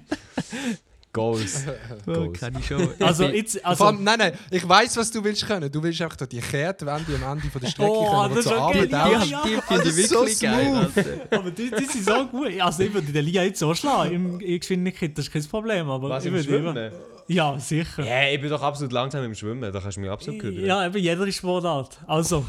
Goals. 1.11 1.63
Goals. 2.05 2.39
Kann 2.39 2.55
ich 2.59 2.67
schon. 2.67 2.87
Also, 2.99 3.23
jetzt, 3.25 3.65
also, 3.65 3.85
allem, 3.85 4.03
nein, 4.03 4.19
nein, 4.19 4.33
ich 4.51 4.67
weiß, 4.67 4.95
was 4.97 5.09
du 5.09 5.23
willst 5.23 5.45
können. 5.47 5.71
Du 5.71 5.81
willst 5.81 5.99
einfach 6.01 6.17
da 6.17 6.25
die 6.27 6.39
Kehrtwende 6.39 7.15
am 7.25 7.37
Ende 7.37 7.49
von 7.49 7.59
der 7.61 7.67
Strecke 7.67 7.89
Oh, 7.91 8.11
können, 8.11 8.31
wo 8.31 8.35
das 8.35 8.43
du 8.45 8.49
so 8.49 8.55
ist 8.55 8.61
okay. 8.61 8.87
Ja, 8.91 9.23
ja. 9.23 9.41
die 9.43 9.49
finde 9.49 9.83
ich 9.83 9.89
das 9.89 9.97
ist 9.97 10.09
so 10.09 10.15
wirklich 10.19 10.39
geil. 10.39 10.75
Alter. 10.75 11.05
aber 11.37 11.51
die, 11.51 11.71
die 11.71 11.85
sind 11.85 12.05
so 12.05 12.25
gut. 12.27 12.59
Also, 12.61 12.83
ich 12.83 12.93
würde 12.93 13.11
den 13.11 13.25
Lia 13.25 13.43
jetzt 13.43 13.59
so 13.59 13.73
schlagen 13.73 14.13
im, 14.13 14.39
in 14.39 14.59
Geschwindigkeit, 14.59 15.17
das 15.17 15.25
ist 15.25 15.31
kein 15.33 15.43
Problem. 15.45 15.89
Aber 15.89 16.09
Was, 16.09 16.25
ich 16.25 16.31
würde 16.31 16.47
immer- 16.55 16.71
Schwimmen? 16.73 16.91
Ja, 17.27 17.57
sicher. 17.59 18.03
Ja, 18.03 18.27
ich 18.29 18.39
bin 18.41 18.49
doch 18.49 18.61
absolut 18.61 18.91
langsam 18.91 19.23
im 19.23 19.33
Schwimmen. 19.35 19.71
Da 19.71 19.79
kannst 19.79 19.97
du 19.97 20.01
mich 20.01 20.09
absolut 20.09 20.39
kümmern. 20.39 20.65
Ja, 20.65 20.85
eben 20.85 20.97
jeder 20.97 21.31
Sportart. 21.31 21.99
Also, 22.07 22.45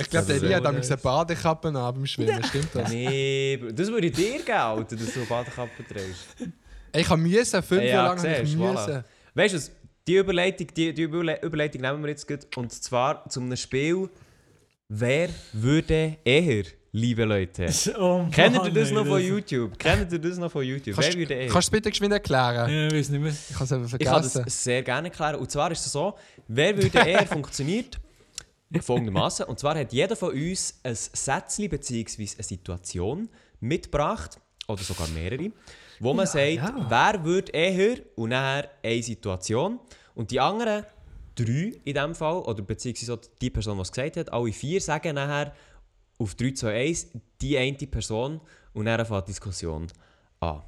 Ich 0.00 0.10
glaube, 0.10 0.26
der 0.26 0.34
Also, 0.36 0.44
Elia 0.46 0.56
hat 0.56 0.62
so 0.62 0.68
damals 0.68 0.90
eine 0.90 0.96
Badekappe 0.98 1.68
an 1.68 1.74
beim 1.74 2.06
Schwimmen. 2.06 2.42
Stimmt 2.44 2.68
das? 2.74 2.90
Nee, 2.90 3.58
das 3.72 3.88
würde 3.88 4.06
ich 4.08 4.12
dir 4.12 4.38
geben, 4.38 4.50
Alter, 4.52 4.96
dass 4.96 5.12
du 5.12 5.20
eine 5.20 5.28
Badekappe 5.28 5.84
trägst. 5.88 6.52
Ich 6.94 7.08
habe 7.08 7.20
müssen, 7.20 7.62
fünf 7.62 7.82
Ja, 7.82 7.88
Jahre 7.88 8.16
lang 8.16 8.34
habe 8.34 8.42
ich 8.42 8.56
müssen. 8.56 9.04
Weißt 9.34 9.54
du, 9.54 9.72
die 10.06 10.16
Überleitung, 10.16 10.66
die, 10.76 10.92
die 10.92 11.02
Überle 11.02 11.40
Überleitung 11.42 11.80
nehmen 11.80 12.02
wir 12.02 12.10
jetzt 12.10 12.26
gut. 12.26 12.40
Und 12.56 12.72
zwar 12.72 13.28
zu 13.28 13.40
einem 13.40 13.56
Spiel, 13.56 14.08
wer 14.88 15.28
würde 15.52 16.18
eher 16.24 16.64
liebe 16.92 17.24
Leute. 17.24 17.66
Oh 17.98 18.26
Kennt 18.30 18.56
ihr 18.64 18.70
das 18.70 18.90
noch 18.90 19.06
von 19.06 19.20
YouTube? 19.20 19.78
Kennt 19.78 20.12
ihr 20.12 20.18
das 20.18 20.36
noch 20.38 20.52
von 20.52 20.62
YouTube? 20.64 20.94
Kannst, 20.94 21.12
Wer 21.12 21.18
würde 21.18 21.34
eher? 21.34 21.48
kannst 21.48 21.54
du 21.54 21.58
es 21.58 21.70
bitte 21.70 21.90
geschwind 21.90 22.12
erklären? 22.12 22.70
Ja, 22.70 22.86
ich 22.88 22.92
weiß 22.94 23.08
nicht 23.10 23.20
mehr. 23.22 23.32
Ich 23.32 23.54
habe 23.54 23.64
es 23.64 23.72
einfach 23.72 23.98
Ich 23.98 24.04
kann 24.04 24.14
vergessen. 24.22 24.42
das 24.44 24.64
sehr 24.64 24.82
gerne 24.82 25.08
erklären. 25.08 25.36
Und 25.36 25.50
zwar 25.50 25.70
ist 25.70 25.86
es 25.86 25.92
so, 25.92 26.14
wer 26.48 26.76
würde 26.76 26.98
eher 27.08 27.26
funktioniert 27.26 27.98
folgendermaßen. 28.80 29.46
Und 29.46 29.58
zwar 29.58 29.76
hat 29.78 29.92
jeder 29.92 30.16
von 30.16 30.32
uns 30.32 30.78
ein 30.82 30.94
Sätzchen 30.94 31.68
bzw. 31.68 32.28
eine 32.34 32.42
Situation 32.42 33.28
mitgebracht, 33.60 34.38
oder 34.68 34.82
sogar 34.82 35.08
mehrere, 35.08 35.50
wo 36.02 36.12
man 36.12 36.26
sagt, 36.26 36.54
ja. 36.54 36.86
wer 36.88 37.24
würde 37.24 37.52
eher 37.52 37.96
und 38.16 38.30
nachher 38.30 38.68
eine 38.82 39.02
Situation. 39.04 39.78
Und 40.16 40.32
die 40.32 40.40
anderen 40.40 40.84
drei 41.36 41.80
in 41.84 41.94
diesem 41.94 42.14
Fall, 42.16 42.38
oder 42.38 42.60
beziehungsweise 42.60 43.20
die 43.40 43.50
Person, 43.50 43.76
die 43.76 43.82
es 43.82 43.92
gesagt 43.92 44.16
hat, 44.16 44.32
alle 44.32 44.52
vier 44.52 44.80
sagen 44.80 45.14
nachher 45.14 45.54
auf 46.18 46.34
3, 46.34 46.54
2, 46.54 46.74
1 46.74 47.06
die 47.40 47.56
eine 47.56 47.76
Person 47.76 48.40
und 48.72 48.84
dann 48.86 49.06
fängt 49.06 49.28
die 49.28 49.30
Diskussion 49.30 49.86
an. 50.40 50.62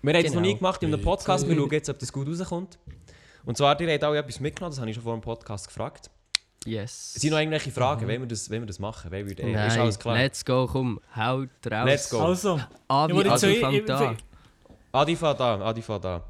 Wir 0.00 0.14
haben 0.14 0.24
es 0.24 0.32
noch 0.32 0.40
Genau. 0.40 0.48
nie 0.48 0.56
gemacht 0.56 0.82
in 0.82 0.94
einem 0.94 1.02
Podcast, 1.02 1.46
wir 1.46 1.54
schauen 1.54 1.70
jetzt, 1.70 1.90
ob 1.90 1.98
das 1.98 2.10
gut 2.10 2.26
rauskommt. 2.26 2.78
Und 3.44 3.58
zwar, 3.58 3.78
ihr 3.82 3.92
habt 3.92 4.04
alle 4.04 4.18
etwas 4.18 4.40
mitgenommen, 4.40 4.72
das 4.72 4.80
habe 4.80 4.88
ich 4.88 4.94
schon 4.94 5.04
vor 5.04 5.12
dem 5.14 5.20
Podcast 5.20 5.68
gefragt. 5.68 6.10
Yes. 6.66 7.14
Sind 7.14 7.30
noch 7.30 7.38
irgendwelche 7.38 7.70
Fragen, 7.70 8.06
wenn 8.06 8.20
wir 8.20 8.28
das, 8.28 8.50
wenn 8.50 8.60
wir 8.62 8.66
das 8.66 8.78
machen? 8.78 9.10
Wer 9.10 9.26
würde, 9.26 9.42
Nein, 9.50 9.68
ist 9.68 9.78
alles 9.78 9.98
klar? 9.98 10.14
let's 10.16 10.44
go, 10.44 10.66
komm, 10.70 11.00
haut 11.16 11.48
raus. 11.70 11.86
Let's 11.86 12.10
go. 12.10 12.20
Also, 12.20 12.56
jetzt 12.58 13.30
also 13.30 13.36
soll 13.46 13.50
ich- 13.50 13.60
fängt 13.60 13.90
an. 13.90 14.16
Adi 14.92 15.16
fährt 15.16 15.40
an, 15.40 15.62
Adi 15.62 15.80
fährt 15.82 16.04
an. 16.04 16.20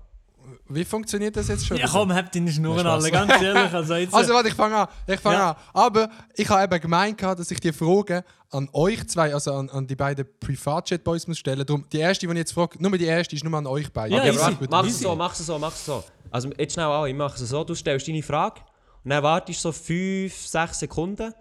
Wie 0.69 0.85
funktioniert 0.85 1.37
das 1.37 1.49
jetzt 1.49 1.67
schon? 1.67 1.77
ja 1.77 1.87
komm, 1.87 2.13
habt 2.15 2.35
deine 2.35 2.51
Schnurren 2.51 2.85
Ja, 2.87 2.95
alle, 2.95 3.11
ganz 3.11 3.31
ehrlich. 3.43 3.73
Also 3.75 3.95
jetzt, 3.95 4.15
Also 4.15 4.33
warte, 4.35 4.49
ich 4.49 4.55
fange 4.55 4.77
an. 4.77 4.89
Ich 5.07 5.21
fange 5.21 5.37
Ja. 5.37 5.51
an. 5.51 5.57
Aber 5.75 6.11
ich 6.35 6.49
habe 6.49 6.65
eben 6.75 6.81
gemeint, 6.83 7.23
dass 7.23 7.51
ich 7.51 7.61
die 7.61 7.73
Frage 7.73 8.25
an 8.51 8.69
euch 8.73 9.07
zwei, 9.09 9.33
also 9.35 9.53
an, 9.55 9.69
an 9.71 9.87
die 9.87 9.95
beiden 9.97 10.27
Privatchat 10.41 11.05
Boys 11.05 11.27
muss 11.29 11.39
stellen. 11.39 11.65
Darum, 11.67 11.85
die 11.93 11.99
erste, 11.99 12.27
die 12.27 12.33
ich 12.33 12.39
jetzt 12.39 12.53
frage, 12.53 12.81
nur 12.83 12.97
die 12.97 13.05
erste 13.05 13.37
ist 13.37 13.45
nur 13.45 13.57
an 13.57 13.67
euch 13.67 13.93
beide. 13.93 14.15
Ja, 14.15 14.21
Okay, 14.23 14.31
easy. 14.31 14.67
mach 14.71 14.87
es 14.87 14.99
so, 14.99 15.15
mach 15.17 15.33
es 15.33 15.47
so, 15.47 15.59
mach 15.59 15.73
es 15.73 15.85
so. 15.85 16.05
Also 16.31 16.51
jetzt 16.57 16.75
schnell 16.75 16.87
an, 16.87 17.07
ich 17.09 17.15
mache 17.15 17.35
es 17.43 17.49
so, 17.49 17.63
du 17.65 17.75
stellst 17.75 18.09
deine 18.09 18.23
Frage 18.23 18.61
und 19.05 19.11
dann 19.11 19.23
wartest 19.23 19.65
du 19.65 19.69
so 19.69 19.73
5, 19.73 20.35
6 20.35 20.79
Sekunden 20.79 21.33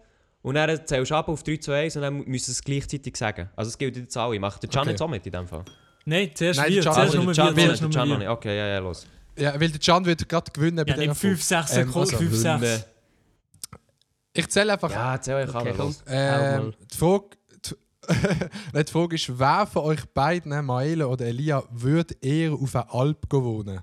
und 0.41 0.55
dann 0.55 0.86
zählst 0.86 1.12
du 1.12 1.16
ab 1.16 1.28
auf 1.28 1.43
3, 1.43 1.57
2, 1.57 1.84
1 1.84 1.95
und 1.97 2.01
dann 2.01 2.18
müssen 2.26 2.45
sie 2.45 2.51
es 2.51 2.64
gleichzeitig 2.64 3.16
sagen. 3.18 3.49
Also 3.55 3.70
es 3.70 3.78
gilt 3.78 3.97
jetzt 3.97 4.16
alle. 4.16 4.39
Macht 4.39 4.64
der 4.64 4.70
Can 4.70 4.82
Okay. 4.82 4.91
jetzt 4.91 5.01
auch 5.01 5.10
mit 5.10 5.26
in 5.26 5.32
dem 5.32 5.47
Fall? 5.47 5.66
Nein, 6.05 6.32
zuerst 6.34 6.60
Nein, 6.60 6.72
wir, 6.72 6.82
zuerst 6.82 6.97
also 6.99 7.22
nur 7.22 7.34
der 7.34 7.45
wir, 7.45 7.53
Can 7.53 7.55
noch 7.55 7.64
zuerst 7.66 7.82
nur 7.82 7.91
Can 7.91 8.20
wir. 8.22 8.32
Okay, 8.32 8.57
ja, 8.57 8.68
ja, 8.68 8.80
los. 8.80 9.05
Ja, 9.38 9.60
weil 9.60 9.70
der 9.70 9.80
Can 9.80 10.05
wird 10.05 10.28
gerade 10.28 10.51
gewinnen 10.51 10.86
bei 10.86 10.91
Ja, 10.93 10.97
nimm 10.97 11.16
5, 11.16 11.43
6 11.43 11.72
Ähm, 11.72 11.88
Sekunden, 11.88 11.99
also, 11.99 12.18
5, 12.18 12.36
6. 12.36 12.53
Hunde. 12.53 12.86
Ich 14.34 14.47
zähle 14.49 14.74
einfach. 14.74 14.91
Ja, 14.91 15.14
erzähl 15.14 15.36
euch 15.36 15.53
Okay, 15.53 15.74
los. 15.78 16.03
Ähm, 16.07 16.74
die, 16.91 16.97
Frage, 16.97 17.30
die, 18.74 18.91
Frage 18.91 19.16
ist, 19.16 19.39
wer 19.39 19.68
von 19.68 19.84
euch 19.84 20.05
beiden, 20.14 20.66
Maele 20.66 21.07
oder 21.07 21.26
Elia, 21.26 21.64
würde 21.72 22.16
eher 22.22 22.53
auf 22.53 22.76
einer 22.76 22.93
Alp 22.93 23.26
wohnen? 23.32 23.82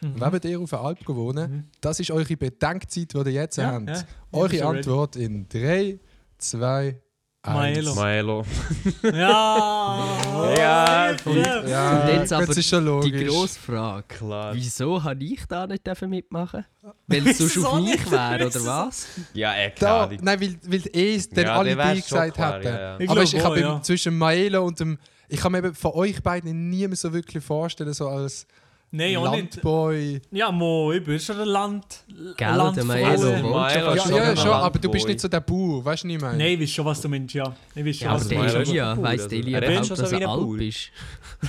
Mhm. 0.00 0.14
Wer 0.16 0.32
würde 0.32 0.48
eher 0.48 0.60
auf 0.60 0.72
einer 0.72 0.82
Alp 0.84 1.04
gehen 1.04 1.16
wohnen? 1.16 1.70
Das 1.80 1.98
ist 2.00 2.10
eure 2.10 2.36
Bedenkzeit, 2.36 3.12
die 3.12 3.16
ihr 3.18 3.30
jetzt 3.30 3.56
Ja, 3.56 3.72
habt. 3.72 3.88
ja. 3.88 4.02
Eure 4.32 4.48
du 4.48 4.54
ready? 4.56 4.78
Antwort 4.78 5.16
in 5.16 5.48
3, 5.48 5.98
2, 6.38 7.00
1. 7.42 7.54
Maelo. 7.54 7.94
Maelo. 7.94 8.44
Ja! 9.02 10.18
Ja! 10.56 11.16
Ja, 11.66 12.00
Und 12.02 12.08
jetzt 12.12 12.32
aber 12.32 12.46
das 12.46 12.56
ist 12.58 12.68
schon 12.68 12.84
logisch. 12.84 13.12
Die 13.12 13.24
grosse 13.24 13.58
Frage. 13.58 14.04
Klar. 14.08 14.54
Wieso 14.54 15.02
habe 15.02 15.24
ich 15.24 15.44
da 15.46 15.66
nicht 15.66 15.82
mitmachen 16.08 16.64
Weil 17.06 17.26
es 17.28 17.38
sonst 17.38 17.58
auf 17.64 17.80
mich 17.80 18.10
wäre, 18.10 18.46
oder 18.46 18.64
was? 18.66 19.06
Ja, 19.34 19.54
eh, 19.56 19.68
Da, 19.70 19.74
klar. 20.06 20.10
nein, 20.20 20.40
weil, 20.40 20.56
weil 20.66 20.82
eh 20.94 21.14
es 21.14 21.28
dann 21.28 21.44
Ja, 21.44 21.56
alle 21.58 21.74
der 21.76 21.84
schon 21.86 22.02
gesagt 22.02 22.34
klar, 22.34 22.54
hätten. 22.54 22.66
ja, 22.66 22.80
ja. 22.80 22.98
Ich 23.00 23.08
Aber 23.08 23.14
glaub 23.20 23.24
ich, 23.24 23.34
ich 23.34 23.44
habe 23.44 23.60
ja. 23.60 23.82
zwischen 23.82 24.18
Maelo 24.18 24.64
und 24.66 24.78
dem. 24.80 24.98
Ich 25.28 25.40
kann 25.40 25.52
mir 25.52 25.58
eben 25.58 25.74
von 25.74 25.92
euch 25.92 26.22
beiden 26.22 26.70
nie 26.70 26.86
mehr 26.88 26.96
so 26.96 27.12
wirklich 27.12 27.44
vorstellen, 27.44 27.92
so 27.92 28.08
als 28.08 28.46
Nein, 28.90 29.16
auch 29.18 29.30
nicht. 29.32 29.54
Landboy. 29.56 30.20
Ja, 30.30 30.50
Mo, 30.50 30.92
ich 30.92 31.04
bin 31.04 31.20
schon 31.20 31.36
der 31.36 31.44
Land. 31.46 32.04
Gell, 32.08 32.34
der 32.38 32.56
Landfrau. 32.56 32.84
Maelo 32.86 33.22
wohnt 33.42 33.42
Maelo 33.52 33.90
ist 33.92 33.96
Ja, 33.96 34.02
schon 34.02 34.14
ja, 34.16 34.22
ein 34.30 34.36
schon, 34.36 34.48
aber 34.50 34.78
du 34.78 34.90
bist 34.90 35.04
Landboy. 35.04 35.10
nicht 35.12 35.20
so 35.20 35.28
der 35.28 35.40
Bauer, 35.40 35.84
weißt 35.84 36.02
du 36.04 36.06
nicht, 36.06 36.20
mehr? 36.22 36.32
Nein, 36.32 36.40
ich 36.52 36.60
weiß 36.60 36.70
schon, 36.70 36.84
was 36.86 37.00
du 37.02 37.08
meinst, 37.10 37.34
ja. 37.34 37.54
Ich 37.74 37.84
weiß 37.84 37.96
schon, 37.96 38.06
Ja, 38.08 38.14
was 38.14 38.20
aber 38.22 38.28
du 38.28 38.28
der 38.30 38.38
Maelo 38.38 38.58
meinst. 38.58 38.70
Elia, 38.70 39.02
weiss 39.02 39.28
der 39.28 39.38
Elia 39.38 39.58
Er 39.58 39.62
redet 39.62 39.70
überhaupt, 39.70 39.86
schon 39.88 39.96
so 39.96 40.02
dass 40.02 40.10
wie 40.12 40.14
er 40.14 40.20
ein 40.22 40.28
Alp 40.28 40.40
Bauer. 40.40 40.58
ist? 40.60 40.90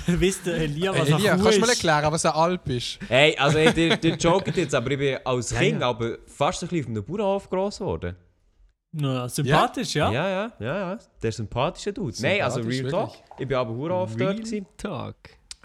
Wisst 0.08 0.46
der 0.46 0.54
Elia, 0.56 0.92
was 0.92 1.00
Elia, 1.10 1.36
Kuh 1.38 1.44
kannst 1.44 1.58
du 1.58 1.62
ist? 1.64 1.70
erklären, 1.70 2.12
was 2.12 2.26
ein 2.26 2.32
Alp 2.34 2.70
ist? 2.70 3.00
Hey, 3.08 3.38
also 3.38 3.58
hey, 3.58 3.74
der, 3.74 3.98
der 3.98 4.16
joket 4.16 4.58
jetzt, 4.58 4.76
aber 4.76 4.92
ich 4.92 4.98
bin 5.00 5.18
als 5.24 5.52
Ja, 5.52 5.60
Kind 5.60 5.80
ja. 5.82 5.90
aber 5.90 6.18
fast 6.28 6.62
ein 6.64 6.68
bisschen 6.68 6.84
auf 6.84 6.90
einem 6.90 7.06
Bauernhof 7.06 7.50
gross 7.50 7.78
geworden. 7.80 8.16
Na, 8.92 9.30
sympathisch, 9.30 9.94
ja. 9.96 10.12
Ja, 10.12 10.28
ja, 10.30 10.52
ja, 10.60 10.78
ja. 10.92 10.98
Der 11.22 11.32
sympathische 11.32 11.94
Dude. 11.94 12.16
Nein, 12.22 12.42
also 12.42 12.56
Sympathisch, 12.62 12.82
Real 12.82 12.92
Talk. 12.92 13.12
Ich 13.38 13.48
bin 13.48 13.56
aber 13.58 13.72
Bauernhof 13.74 14.10
dort 14.16 14.20
Real 14.20 14.36
gewesen, 14.36 14.66
Talk. 14.76 15.16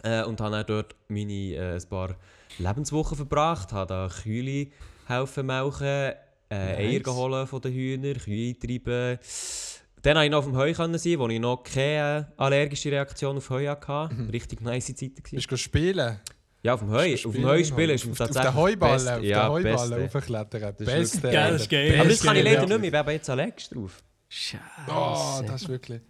Äh, 0.04 0.22
und 0.24 0.40
habe 0.40 0.64
dort 0.64 0.94
meine 1.08 1.32
äh, 1.32 1.74
ein 1.76 1.88
paar 1.88 2.16
Lebenswochen 2.58 3.16
verbracht. 3.16 3.72
Habe 3.72 3.88
da 3.88 4.08
Kühe 4.22 4.68
helfen 5.06 5.46
melken, 5.46 6.12
äh, 6.50 6.92
Eier 6.92 7.00
geholt 7.00 7.48
von 7.48 7.60
den 7.60 7.72
Hühnern, 7.72 8.14
Kühe 8.14 8.58
treiben. 8.58 9.18
Dann 10.02 10.14
konnte 10.14 10.24
ich 10.26 10.30
noch 10.30 10.38
auf 10.38 10.44
dem 10.44 10.56
Heu 10.56 10.72
können 10.74 10.98
sein, 10.98 11.18
wo 11.18 11.28
ich 11.28 11.40
noch 11.40 11.62
keine 11.62 12.30
allergische 12.36 12.92
Reaktion 12.92 13.38
auf 13.38 13.48
Heu 13.48 13.66
hatte. 13.66 14.10
Richtig 14.30 14.60
nice 14.60 14.94
Zeit. 14.94 15.16
gewesen. 15.16 15.36
Bist 15.36 15.50
du 15.50 15.56
spielen? 15.56 16.20
Ja, 16.62 16.74
auf 16.74 16.80
dem 16.80 16.90
Heu. 16.90 17.14
Auf 17.14 17.32
dem 17.32 17.44
Heu 17.44 17.64
spielen 17.64 17.90
ist 17.90 18.04
auf, 18.04 18.12
auf 18.12 18.18
tatsächlich 18.18 18.52
den 18.52 18.60
Heuballen, 18.60 19.08
auf 19.08 19.22
ja, 19.22 19.44
den 19.44 19.52
Heuballen 19.52 19.90
beste. 19.90 20.18
aufklettern. 20.18 20.74
ist 20.78 20.84
Beste. 20.84 21.30
Geil, 21.30 21.66
geil. 21.68 22.00
Aber 22.00 22.08
das 22.08 22.22
kann 22.22 22.36
ich 22.36 22.44
leider 22.44 22.66
nicht 22.66 22.80
mehr, 22.80 23.00
ich 23.00 23.06
bin 23.06 23.14
jetzt 23.14 23.30
allergisch 23.30 23.68
drauf. 23.70 24.02
Scheiße. 24.28 24.62
Oh, 24.88 25.42
das 25.46 25.62
ist 25.62 25.68
wirklich. 25.68 26.00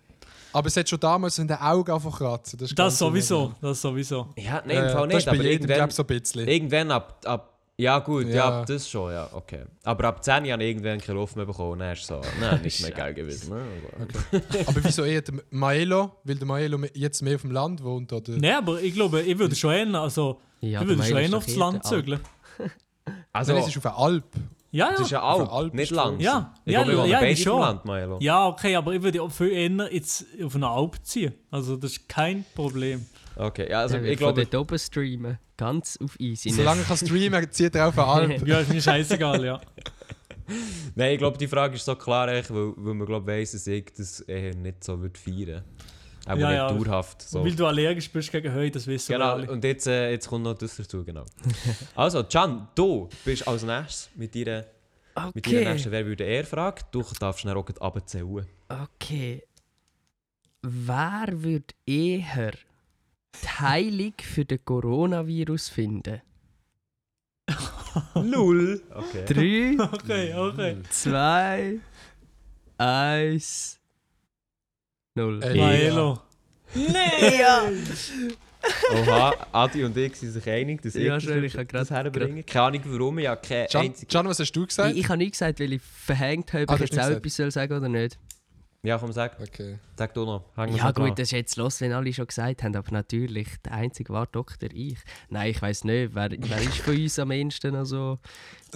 Aber 0.54 0.68
es 0.68 0.76
hat 0.76 0.88
schon 0.88 1.00
damals 1.00 1.38
in 1.38 1.48
den 1.48 1.58
Augen 1.58 1.90
einfach 1.92 2.16
kratzen. 2.18 2.58
Das, 2.58 2.74
Das 2.74 2.98
sowieso, 2.98 3.36
unangenehm. 3.38 3.58
das 3.60 3.80
sowieso. 3.82 4.28
Ja, 4.36 4.62
nein, 4.66 4.76
im 4.78 4.84
Äh, 4.84 4.88
Fall 4.90 5.08
das 5.08 5.18
ist 5.18 5.26
nicht. 5.26 5.26
bei 5.26 5.30
Aber 5.32 5.42
jedem, 5.42 5.68
irgendwann, 5.70 5.90
so 5.90 6.02
ein 6.02 6.06
bisschen. 6.06 6.48
irgendwann 6.48 6.90
ab, 6.92 7.20
ab. 7.24 7.50
Ja, 7.76 7.98
gut, 7.98 8.28
ja. 8.28 8.34
Ja. 8.36 8.60
ab 8.60 8.66
das 8.66 8.88
schon, 8.88 9.12
ja, 9.12 9.28
okay. 9.32 9.64
Aber 9.82 10.04
ab 10.04 10.22
10 10.22 10.48
habe 10.52 10.62
ich 10.62 10.70
irgendwann 10.70 11.00
keine 11.00 11.18
Luft 11.18 11.34
mehr 11.34 11.44
bekommen. 11.44 11.80
Dann 11.80 11.92
ist 11.92 12.06
so, 12.06 12.20
nein, 12.40 12.62
nicht 12.62 12.80
mehr 12.82 12.92
geil 12.92 13.12
gewesen. 13.14 13.50
Ne? 13.52 13.62
aber- 14.00 14.68
Aber 14.68 14.84
wieso 14.84 15.02
eher 15.04 15.22
der 15.22 15.34
Maelo? 15.50 16.12
Weil 16.22 16.36
der 16.36 16.46
Maelo 16.46 16.78
jetzt 16.94 17.20
mehr 17.22 17.34
auf 17.34 17.40
dem 17.42 17.50
Land 17.50 17.82
wohnt? 17.82 18.12
Oder? 18.12 18.32
Nein, 18.36 18.54
aber 18.58 18.80
ich 18.80 18.94
glaube, 18.94 19.22
ich 19.22 19.36
würde 19.36 19.56
schon 19.56 19.72
eher, 19.72 19.92
also, 20.00 20.40
Ja, 20.60 20.80
ich 20.82 20.86
der 20.86 20.96
würde 20.96 21.02
schon 21.08 21.18
eher 21.18 21.36
aufs 21.36 21.56
Land 21.56 21.74
der 21.84 21.90
zügeln. 21.90 22.20
Also, 23.32 23.52
Nein, 23.52 23.62
es 23.62 23.68
ist 23.68 23.76
auf 23.78 23.86
einer 23.86 23.98
Alp. 23.98 24.24
Ja, 24.74 24.90
das 24.90 25.02
ist 25.02 25.10
ja. 25.12 25.20
ja 25.20 25.48
Alp 25.48 25.72
nicht 25.72 25.92
Land. 25.92 26.20
Ja, 26.20 26.52
ich 26.64 26.72
ja, 26.72 26.82
glaube, 26.82 27.04
wir 27.04 27.06
ja, 27.08 27.20
beide 27.20 27.36
schon. 27.36 27.60
Land, 27.60 27.84
Milo. 27.84 28.18
Ja, 28.20 28.48
okay, 28.48 28.74
aber 28.74 28.92
ich 28.92 29.02
würde 29.02 29.22
auch 29.22 29.30
viel 29.30 29.52
eher 29.52 29.92
jetzt 29.92 30.26
auf 30.42 30.56
eine 30.56 30.68
Alp 30.68 30.96
ziehen. 31.04 31.32
Also, 31.52 31.76
das 31.76 31.92
ist 31.92 32.08
kein 32.08 32.44
Problem. 32.56 33.06
Okay, 33.36 33.70
ja, 33.70 33.82
also 33.82 33.94
Also, 33.94 34.06
ich 34.06 34.12
ich 34.14 34.18
glaube, 34.18 34.44
dort 34.44 34.62
oben 34.62 34.78
streamen. 34.78 35.38
Ganz 35.56 35.96
auf 36.02 36.18
easy. 36.18 36.50
Solange 36.50 36.80
ich 36.80 36.88
kann 36.88 36.96
streamen 36.96 37.52
zieht 37.52 37.76
er 37.76 37.88
auf 37.88 37.98
eine 37.98 38.08
Alp. 38.08 38.46
Ja, 38.48 38.58
ist 38.58 38.72
mir 38.72 38.82
scheißegal, 38.82 39.44
ja. 39.44 39.60
nein, 40.96 41.12
ich 41.12 41.18
glaube, 41.18 41.38
die 41.38 41.46
Frage 41.46 41.76
ist 41.76 41.84
so 41.84 41.94
klar, 41.94 42.26
weil, 42.26 42.42
weil 42.50 42.94
man 42.94 43.06
glaube 43.06 43.28
weiss, 43.28 43.52
dass 43.52 43.68
ich 43.68 43.92
das 43.96 44.20
eher 44.22 44.56
nicht 44.56 44.82
so 44.82 45.00
würde 45.00 45.18
feiern. 45.18 45.62
Aber 46.26 46.40
Ja, 46.40 46.48
nicht 46.48 46.56
ja. 46.56 46.68
dauerhaft. 46.84 47.22
So. 47.22 47.44
Weil 47.44 47.54
du 47.54 47.66
allergisch 47.66 48.10
bist 48.10 48.32
gegen 48.32 48.54
Heu, 48.54 48.70
das 48.70 48.86
wissen 48.86 49.10
wir 49.10 49.18
Genau, 49.18 49.52
und 49.52 49.62
jetzt, 49.64 49.86
äh, 49.86 50.10
jetzt 50.12 50.26
kommt 50.28 50.44
noch 50.44 50.54
das 50.56 50.76
dazu, 50.76 51.04
genau. 51.04 51.24
also, 51.94 52.24
Can, 52.24 52.68
du 52.74 53.08
bist 53.24 53.46
als 53.46 53.62
nächstes 53.62 54.10
mit 54.14 54.34
deiner, 54.34 54.64
mit 55.34 55.46
deiner 55.46 55.58
Okay. 55.60 55.64
nächsten 55.72 55.90
Wer 55.92 56.06
würde 56.06 56.24
er 56.24 56.44
Frage. 56.44 56.82
Du 56.90 57.04
darfst 57.20 57.40
schnell 57.42 57.56
auch 57.56 57.68
abzählen. 57.80 58.46
Okay. 58.68 59.42
Wer 60.62 61.26
würde 61.30 61.74
eher 61.86 62.52
die 63.42 63.48
Heilung 63.60 64.14
für 64.22 64.44
den 64.46 64.64
Coronavirus 64.64 65.68
finden? 65.68 66.22
Null. 68.14 68.82
Okay. 68.94 69.24
Drei, 69.26 69.84
Okay, 69.92 70.34
okay. 70.34 70.76
zwei, 70.90 71.78
eins, 72.78 73.78
null. 75.14 75.40
Ey. 75.42 75.56
Maelo. 75.56 76.20
Oha, 78.92 79.34
Adi 79.52 79.84
und 79.84 79.94
ich 79.96 80.16
sind 80.16 80.32
sich 80.32 80.48
einig, 80.48 80.80
dass 80.80 80.94
ich 80.94 81.04
Ja, 81.04 81.14
das, 81.14 81.22
schön, 81.22 81.44
ich 81.44 81.54
habe 81.54 81.66
das 81.66 81.90
herbringen 81.90 82.46
Keine 82.46 82.64
Ahnung 82.64 82.80
warum, 82.86 83.18
ich 83.18 83.28
habe 83.28 83.40
keine 83.46 83.66
Can. 83.68 83.92
Can, 84.08 84.26
was 84.26 84.38
hast 84.40 84.52
du 84.52 84.66
gesagt? 84.66 84.92
Ich, 84.92 85.00
ich 85.00 85.08
habe 85.08 85.18
nicht 85.18 85.32
gesagt, 85.32 85.60
weil 85.60 85.74
ich 85.74 85.82
verhängt 85.82 86.50
habe, 86.54 86.62
ob 86.64 86.70
Ah, 86.70 86.74
ich 86.76 86.80
jetzt 86.80 86.98
auch 86.98 87.10
etwas 87.10 87.36
soll 87.36 87.50
sagen 87.50 87.76
oder 87.76 87.88
nicht. 87.90 88.18
Ja, 88.84 88.98
komm, 88.98 89.12
sag. 89.12 89.40
Okay. 89.40 89.78
Sag 89.96 90.12
du 90.12 90.26
noch. 90.26 90.44
Hang 90.58 90.76
Ja 90.76 90.92
dran. 90.92 91.08
gut, 91.08 91.18
das 91.18 91.28
ist 91.28 91.32
jetzt 91.32 91.56
los, 91.56 91.80
wenn 91.80 91.92
alle 91.92 92.12
schon 92.12 92.26
gesagt 92.26 92.62
haben, 92.62 92.76
aber 92.76 92.90
natürlich, 92.92 93.48
der 93.64 93.72
Einzige 93.72 94.12
war 94.12 94.26
Doktor 94.26 94.68
ich. 94.74 94.98
Nein, 95.30 95.50
ich 95.52 95.62
weiß 95.62 95.84
nicht, 95.84 96.14
wer, 96.14 96.30
wer 96.30 96.58
ist 96.62 96.76
von 96.78 96.94
uns 96.94 97.18
am 97.18 97.30
ehesten 97.30 97.72
noch 97.72 97.86
so... 97.86 98.18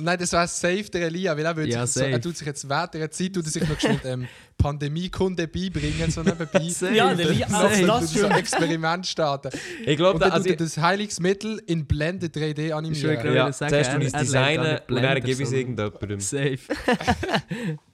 Nein, 0.00 0.16
das 0.18 0.32
wäre 0.32 0.46
safe 0.48 0.84
der 0.84 1.06
Elia, 1.08 1.36
weil 1.36 1.44
er, 1.44 1.56
würde 1.56 1.70
Ja, 1.70 1.86
sich 1.86 2.02
so, 2.02 2.08
er 2.08 2.20
tut 2.22 2.36
sich 2.38 2.46
jetzt 2.46 2.66
während 2.68 2.94
der 2.94 3.10
Zeit 3.10 3.34
tut 3.34 3.44
er 3.44 3.50
sich 3.50 3.68
noch 3.68 3.74
geschwind 3.74 4.00
ähm, 4.04 4.28
Pandemiekunde 4.56 5.46
beibringen, 5.48 6.10
so 6.10 6.22
nebenbei. 6.22 6.60
Ja, 6.94 7.14
der 7.14 7.30
Lia, 7.30 7.48
so, 7.48 7.56
also 7.56 7.80
so, 7.80 7.86
das 7.86 8.10
so 8.12 8.18
schon. 8.20 8.32
ein 8.32 8.38
Experiment 8.38 9.06
starten. 9.06 9.50
Ich 9.84 9.96
glaube, 9.98 10.24
also, 10.24 10.38
tut 10.38 10.46
er 10.52 10.56
das 10.56 10.78
Heilungsmittel 10.78 11.60
in 11.66 11.84
Blende 11.84 12.28
3D 12.28 12.58
Ich 12.66 12.74
animieren. 12.74 13.22
würde 13.24 13.34
ja, 13.34 13.52
sagen, 13.52 13.70
zuerst 13.70 13.90
er- 13.92 13.98
du 13.98 14.06
es 14.06 14.12
er 14.14 14.20
designen 14.20 14.72
nicht 14.72 14.90
und 14.90 15.02
dann 15.02 15.14
gebe 15.20 15.42
ich 15.42 15.48
es 15.48 15.52
irgendjemandem. 15.52 16.20
Safe. 16.20 16.58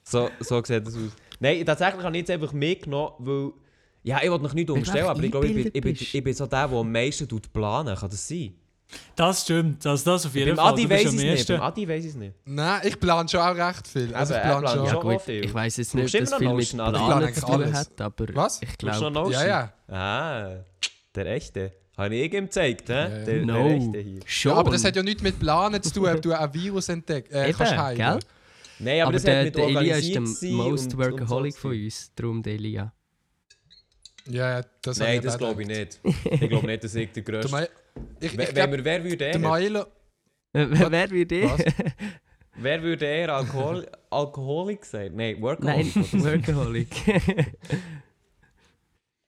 So, 0.07 0.29
so 0.39 0.63
sieht 0.63 0.85
das 0.85 0.95
aus. 0.95 1.01
Nein, 1.39 1.65
tatsächlich 1.65 2.03
habe 2.03 2.15
ich 2.15 2.21
jetzt 2.21 2.31
einfach 2.31 2.53
mitgenommen, 2.53 3.13
weil... 3.19 3.51
Ja, 4.03 4.19
ich 4.21 4.29
wollte 4.29 4.43
noch 4.43 4.53
nicht 4.53 4.69
umstellen, 4.69 5.07
aber 5.07 5.23
ich 5.23 5.31
glaube, 5.31 5.47
ich 5.47 5.53
bin, 5.55 5.71
ich, 5.73 5.81
bin, 5.81 5.95
ich 5.95 6.23
bin 6.23 6.33
so 6.33 6.45
der, 6.45 6.67
der 6.67 6.77
am 6.77 6.91
meisten 6.91 7.27
tut 7.27 7.51
planen. 7.51 7.95
Kann 7.95 8.09
das 8.09 8.27
sein? 8.27 8.53
Das 9.15 9.41
stimmt, 9.41 9.85
also 9.85 10.11
das 10.11 10.25
auf 10.25 10.35
jeden 10.35 10.55
Fall. 10.55 10.73
Adi 10.73 10.83
ich 10.83 11.05
es 11.05 11.13
nicht. 11.13 11.47
Beim 11.47 11.61
Adi 11.61 11.83
ich 11.91 12.05
es 12.05 12.15
nicht. 12.15 12.35
Nein, 12.45 12.81
ich 12.83 12.99
plane 12.99 13.27
schon 13.27 13.39
auch 13.39 13.55
recht 13.55 13.87
viel. 13.87 14.13
Also 14.13 14.35
Eben, 14.35 14.43
ich 14.43 14.47
plane 14.47 14.67
schon. 14.67 14.85
Ja 14.85 14.91
schon. 14.91 15.01
gut, 15.01 15.21
viel. 15.21 15.45
ich 15.45 15.53
weiß 15.53 15.77
jetzt 15.77 15.95
nicht, 15.95 16.13
dass 16.13 16.35
viel 16.35 16.53
mit 16.53 16.69
Planen 16.69 17.33
zu 17.33 17.41
tun 17.45 17.73
hat, 17.73 18.01
aber 18.01 18.35
Was? 18.35 18.61
ich 18.61 18.77
glaube... 18.77 19.11
Notion. 19.11 19.31
Ja, 19.31 19.47
ja. 19.47 19.73
Ah, 19.87 20.63
der 21.15 21.25
echte. 21.27 21.71
Habe 21.97 22.15
ich 22.15 22.33
ihm 22.33 22.45
gezeigt, 22.45 22.89
hä? 22.89 22.93
ja. 22.93 23.07
Der, 23.07 23.25
der 23.25 23.45
No, 23.45 23.67
echte 23.69 23.99
hier. 23.99 24.19
schon. 24.25 24.51
Ja, 24.51 24.57
aber 24.57 24.71
das 24.71 24.83
hat 24.83 24.95
ja 24.95 25.01
nichts 25.03 25.23
mit 25.23 25.39
Planen 25.39 25.81
zu 25.81 25.93
tun, 25.93 26.09
ob 26.09 26.21
du 26.21 26.33
ein 26.33 26.53
Virus 26.53 26.89
entdeckst. 26.89 27.31
Äh, 27.31 27.49
Eben, 27.49 27.57
kannst 27.57 27.77
heilen. 27.77 27.97
gell? 27.97 28.19
Nein, 28.79 29.01
aber, 29.01 29.03
aber 29.03 29.13
das 29.13 29.23
der, 29.23 29.37
hat 29.37 29.45
mit 29.45 29.55
der 29.55 29.67
Elia 29.67 29.95
ist 29.97 30.41
der 30.41 30.51
most 30.51 30.97
workaholic 30.97 31.55
und 31.55 31.59
von 31.59 31.71
uns, 31.71 32.11
darum 32.15 32.43
der 32.43 32.53
Elia. 32.53 32.93
Ja, 34.27 34.59
ja, 34.59 34.65
das 34.81 34.97
Nein, 34.97 35.17
habe 35.17 35.27
das 35.27 35.37
glaube 35.37 35.61
ich 35.61 35.67
nicht. 35.67 35.99
Ich 36.03 36.49
glaube 36.49 36.65
nicht, 36.65 36.83
dass 36.83 36.95
ich 36.95 37.11
der 37.11 37.23
Größte... 37.23 37.51
Ma 37.51 37.63
ich, 37.63 37.69
ich 38.19 38.37
Wer, 38.37 38.45
glaub, 38.47 38.71
wer, 38.71 38.83
wer 38.85 39.03
würde 39.03 39.17
der 39.17 39.33
er? 39.33 39.39
Maelo... 39.39 39.81
Äh, 40.51 40.67
Wer 40.69 41.11
würde 41.11 41.43
Was? 41.43 41.59
ich? 41.59 41.73
Wer 42.57 42.81
würde 42.81 43.05
eher 43.05 43.35
Alkohol 43.35 43.85
Alkoholik 44.09 44.85
sein? 44.85 45.13
Nein, 45.15 45.35
Nein, 45.35 45.41
Workaholic. 45.41 46.13
Workaholic. 46.13 46.89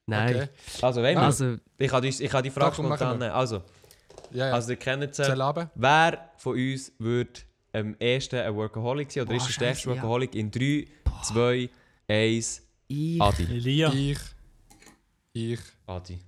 Nein, 0.06 0.36
Okay. 0.36 0.48
Also, 0.82 1.04
wenn 1.04 1.16
wir... 1.16 1.22
also 1.24 1.58
Ich 1.78 1.92
die, 1.92 2.08
ich 2.08 2.30
kann 2.30 2.44
die 2.44 2.50
Frage 2.50 2.76
spontan 2.76 3.20
wir. 3.20 3.36
Also, 3.36 3.62
Ja, 4.32 4.48
ja. 4.48 4.54
also 4.54 4.72
ihr 4.72 4.78
kennt 4.78 5.20
ab. 5.20 5.72
Wer 5.76 6.32
von 6.38 6.54
uns 6.54 6.94
würde 6.98 7.42
am 7.78 7.96
ersten 8.00 8.38
ein 8.38 8.56
Workaholic? 8.56 9.10
Oder 9.16 9.26
Boah, 9.26 9.36
ist 9.36 9.48
der 9.48 9.54
stärkste 9.54 9.90
Scheisse, 9.90 9.90
ja. 9.90 9.96
Workaholic 9.96 10.36
in 10.36 10.52
3, 10.52 10.88
2, 11.24 11.70
1... 12.08 12.62
ich... 12.88 13.22
Adi. 13.22 13.44
Elia. 13.44 13.94
Ich. 13.94 14.20
Ich. 15.34 15.60
Adi. 15.86 16.20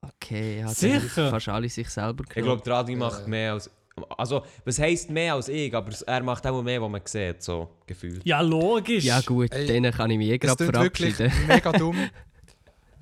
Okay, 0.00 0.60
ja, 0.60 0.68
Sicher? 0.68 1.30
fast 1.30 1.48
alle 1.48 1.68
sich 1.68 1.88
selber 1.88 2.24
Ich 2.28 2.42
glaube, 2.42 2.62
der 2.62 2.74
Adi 2.74 2.94
macht 2.94 3.22
ja. 3.22 3.28
mehr 3.28 3.52
als... 3.54 3.70
Also, 4.18 4.44
was 4.64 4.78
heisst 4.78 5.08
mehr 5.08 5.34
als 5.34 5.48
ich? 5.48 5.74
Aber 5.74 5.90
er 6.06 6.22
macht 6.22 6.46
auch 6.46 6.62
mehr, 6.62 6.82
was 6.82 6.90
man 6.90 7.00
sieht, 7.04 7.42
so 7.42 7.70
gefühlt. 7.86 8.26
Ja, 8.26 8.42
logisch. 8.42 9.04
Ja 9.04 9.22
gut, 9.22 9.52
Ey, 9.52 9.66
denen 9.66 9.90
kann 9.90 10.10
ich 10.10 10.18
mich 10.18 10.28
eh 10.28 10.34
Es 10.34 10.40
gerade 10.40 10.66
verabschieden. 10.66 11.32
mega 11.48 11.72
dumm. 11.72 11.96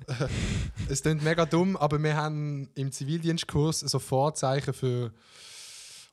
es 0.89 1.01
klingt 1.01 1.23
mega 1.23 1.45
dumm, 1.45 1.75
aber 1.75 2.01
wir 2.01 2.15
haben 2.15 2.69
im 2.75 2.91
Zivildienstkurs 2.91 3.81
so 3.81 3.99
Vorzeichen 3.99 4.73
für. 4.73 5.11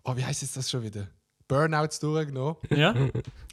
Oh, 0.05 0.17
wie 0.17 0.25
heisst 0.25 0.43
jetzt 0.43 0.57
das 0.57 0.69
schon 0.69 0.83
wieder? 0.83 1.07
Burnouts 1.53 2.01
durchgenommen. 2.01 2.57
Ja? 2.71 2.95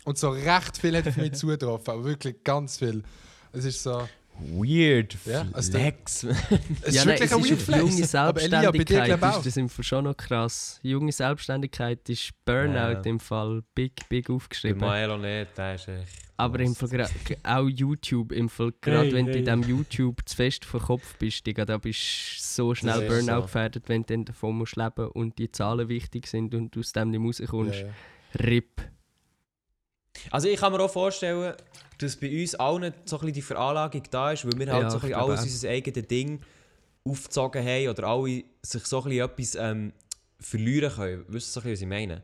Und 0.05 0.17
so 0.17 0.29
recht 0.29 0.77
viel 0.77 0.95
hat 0.95 1.07
auf 1.07 1.17
mich 1.17 1.33
zugetroffen, 1.33 1.93
aber 1.93 2.05
wirklich 2.05 2.43
ganz 2.43 2.77
viel. 2.77 3.03
Es 3.51 3.65
ist 3.65 3.83
so. 3.83 4.07
Weird 4.41 5.17
Ja, 5.25 5.45
also 5.53 5.71
Flex. 5.71 6.23
Es 6.23 6.31
ja, 6.95 7.01
ist 7.01 7.05
nein, 7.05 7.19
wirklich 7.19 7.21
es 7.31 7.33
ein 7.33 7.39
ist 7.41 7.49
Weird 7.49 7.61
Flex. 7.61 7.79
junge 7.79 7.91
Elia, 7.91 8.05
Selbstständigkeit 8.05 9.31
ich 9.31 9.37
ist 9.37 9.45
das 9.45 9.57
im 9.57 9.69
Fall 9.69 9.83
schon 9.83 10.03
noch 10.05 10.17
krass. 10.17 10.79
Junge 10.83 11.11
Selbstständigkeit 11.11 12.09
ist 12.09 12.31
Burnout 12.45 12.73
Ja. 12.75 13.01
im 13.01 13.19
Fall 13.19 13.61
big, 13.75 14.07
big 14.09 14.29
aufgeschrieben. 14.29 14.79
Maelo 14.79 15.17
nicht, 15.17 15.57
der 15.57 15.75
ist 15.75 15.87
echt... 15.87 16.29
Aber 16.37 16.59
im 16.61 16.73
Fall 16.73 17.07
auch 17.43 17.67
YouTube, 17.67 18.31
im 18.31 18.47
Fall 18.47 18.73
gerade 18.81 19.07
Hey, 19.07 19.13
wenn 19.13 19.25
du 19.25 19.31
hey. 19.33 19.39
in 19.39 19.45
diesem 19.45 19.63
YouTube 19.63 20.21
zu 20.25 20.35
fest 20.37 20.63
vor 20.63 20.79
Kopf 20.79 21.15
bist, 21.17 21.45
Digga, 21.45 21.65
da 21.65 21.77
bist 21.77 21.99
du 21.99 22.41
so 22.41 22.75
schnell 22.75 23.01
Burnout 23.07 23.35
so. 23.35 23.41
gefährdet, 23.41 23.89
wenn 23.89 24.03
du 24.03 24.13
dann 24.13 24.25
davon 24.25 24.57
musst 24.57 24.77
leben 24.77 25.07
und 25.09 25.37
die 25.37 25.51
Zahlen 25.51 25.89
wichtig 25.89 26.27
sind 26.27 26.55
und 26.55 26.73
du 26.73 26.79
aus 26.79 26.93
dem 26.93 27.11
nicht 27.11 27.41
rauskommst. 27.41 27.79
Ja, 27.81 27.87
ja. 27.87 27.93
RIP. 28.45 28.81
Also 30.31 30.47
ich 30.47 30.59
kann 30.59 30.71
mir 30.71 30.79
auch 30.81 30.91
vorstellen, 30.91 31.53
dass 31.97 32.15
bei 32.15 32.41
uns 32.41 32.55
allen 32.55 32.93
so 33.05 33.17
ein 33.17 33.19
bisschen 33.21 33.33
die 33.33 33.41
Veranlagung 33.41 34.03
da 34.09 34.31
ist, 34.31 34.45
weil 34.45 34.57
wir 34.57 34.71
halt 34.71 34.83
Ja, 34.83 34.89
so 34.89 34.97
ein 34.97 35.01
bisschen 35.01 35.15
alles 35.19 35.43
unser 35.43 35.69
eigenes 35.69 36.07
Ding 36.07 36.39
aufgezogen 37.03 37.65
haben 37.65 37.87
oder 37.89 38.03
alle 38.07 38.43
sich 38.61 38.85
so 38.85 39.03
ein 39.03 39.09
bisschen 39.09 39.25
etwas 39.25 39.55
ähm, 39.55 39.93
verlieren 40.39 40.93
können. 40.93 41.25
Wisst 41.27 41.49
ihr 41.49 41.51
so 41.53 41.59
ein 41.67 41.71
bisschen, 41.71 41.71
was 41.73 41.81
ich 41.81 41.87
meine? 42.07 42.23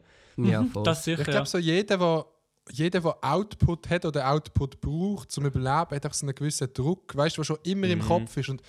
Ja, 0.52 0.62
Mhm, 0.62 0.70
voll. 0.72 0.84
Das 0.84 1.04
sicher. 1.04 1.22
Ich 1.22 1.28
glaube, 1.28 1.48
so 1.48 1.58
jeder, 1.58 1.98
der 1.98 2.26
jeder, 2.72 3.00
der 3.00 3.16
Output 3.22 3.90
hat 3.92 4.06
oder 4.06 4.32
Output 4.32 4.82
braucht 4.82 5.32
zum 5.32 5.46
Überleben, 5.46 5.96
hat 5.96 6.06
auch 6.06 6.14
so 6.14 6.26
einen 6.26 6.34
gewissen 6.36 6.68
Druck, 6.74 7.16
weißt 7.16 7.38
du, 7.38 7.42
der 7.42 7.46
schon 7.46 7.60
immer 7.64 7.88
im 7.88 8.00
Mhm. 8.00 8.04
Kopf 8.04 8.36
ist. 8.38 8.50
Und 8.50 8.62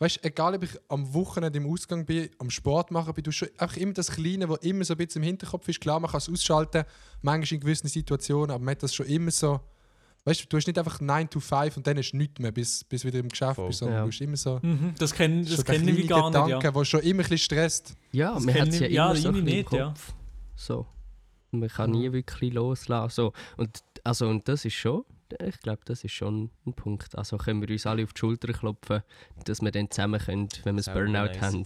weißt 0.00 0.16
du, 0.16 0.24
egal 0.28 0.54
ob 0.56 0.64
ich 0.64 0.70
am 0.88 1.14
Wochenende 1.14 1.58
im 1.58 1.70
Ausgang 1.70 2.04
bin, 2.04 2.28
am 2.38 2.50
Sport 2.50 2.90
machen 2.90 3.14
bin, 3.14 3.22
du 3.22 3.30
hast 3.30 3.36
schon 3.36 3.48
einfach 3.58 3.76
immer 3.76 3.92
das 3.92 4.10
Kleine, 4.10 4.48
das 4.48 4.58
immer 4.58 4.84
so 4.84 4.94
ein 4.94 4.96
bisschen 4.98 5.22
im 5.22 5.26
Hinterkopf 5.26 5.68
ist. 5.68 5.80
Klar, 5.80 6.00
man 6.00 6.10
kann 6.10 6.18
es 6.18 6.28
ausschalten, 6.28 6.82
manchmal 7.22 7.54
in 7.56 7.60
gewissen 7.60 7.86
Situationen, 7.86 8.50
aber 8.50 8.64
man 8.64 8.72
hat 8.72 8.82
das 8.82 8.92
schon 8.94 9.06
immer 9.06 9.30
so. 9.30 9.60
Weißt 10.24 10.42
du, 10.42 10.46
du 10.48 10.56
hast 10.58 10.66
nicht 10.66 10.78
einfach 10.78 11.00
9 11.00 11.30
to 11.30 11.40
5 11.40 11.78
und 11.78 11.86
dann 11.86 11.96
ist 11.96 12.12
nichts 12.12 12.38
mehr, 12.40 12.52
bis, 12.52 12.84
bis 12.84 13.02
du 13.02 13.08
wieder 13.08 13.20
im 13.20 13.28
Geschäft 13.30 13.54
Voll. 13.56 13.68
bist, 13.68 13.78
sondern 13.78 13.98
Ja. 13.98 14.02
du 14.04 14.08
hast 14.10 14.20
immer 14.20 14.36
so. 14.36 14.58
Mhm, 14.60 14.94
das 14.98 15.14
kenne 15.14 15.44
so 15.44 15.56
das 15.56 15.64
kenn 15.64 15.88
ich 15.88 16.06
gar 16.08 16.28
nicht. 16.30 16.34
Ja. 16.36 16.44
Gedanken, 16.58 16.74
der 16.78 16.84
schon 16.84 17.00
immer 17.00 17.10
ein 17.10 17.16
bisschen 17.22 17.38
stresst. 17.38 17.94
Ja, 18.12 18.34
Das 18.34 18.44
man 18.44 18.54
hat 18.54 18.68
es 18.68 18.78
ja 18.80 18.86
ja, 18.88 19.06
immer 19.06 19.16
so 19.16 19.28
im 19.30 19.44
nicht, 19.44 19.72
ja. 19.72 19.86
Kopf. 19.88 20.12
So. 20.56 20.86
Man 21.52 21.68
kann 21.68 21.90
nie 21.90 22.12
wirklich 22.12 22.52
loslassen. 22.52 23.14
So. 23.14 23.32
Und, 23.56 23.78
also, 24.04 24.28
und 24.28 24.46
das 24.46 24.64
ist 24.66 24.74
schon, 24.74 25.04
ich 25.46 25.60
glaube, 25.60 25.80
das 25.84 26.04
ist 26.04 26.12
schon 26.12 26.50
ein 26.66 26.72
Punkt. 26.74 27.16
Also 27.16 27.36
können 27.36 27.60
wir 27.60 27.68
uns 27.70 27.86
alle 27.86 28.04
auf 28.04 28.12
die 28.12 28.18
Schulter 28.20 28.52
klopfen, 28.52 29.02
dass 29.44 29.60
wir 29.62 29.70
dann 29.70 29.90
zusammen 29.90 30.20
können, 30.20 30.48
wenn 30.64 30.74
wir 30.74 30.78
das 30.78 30.84
Selber 30.86 31.00
Burnout 31.00 31.26
nice. 31.32 31.40
haben. 31.40 31.64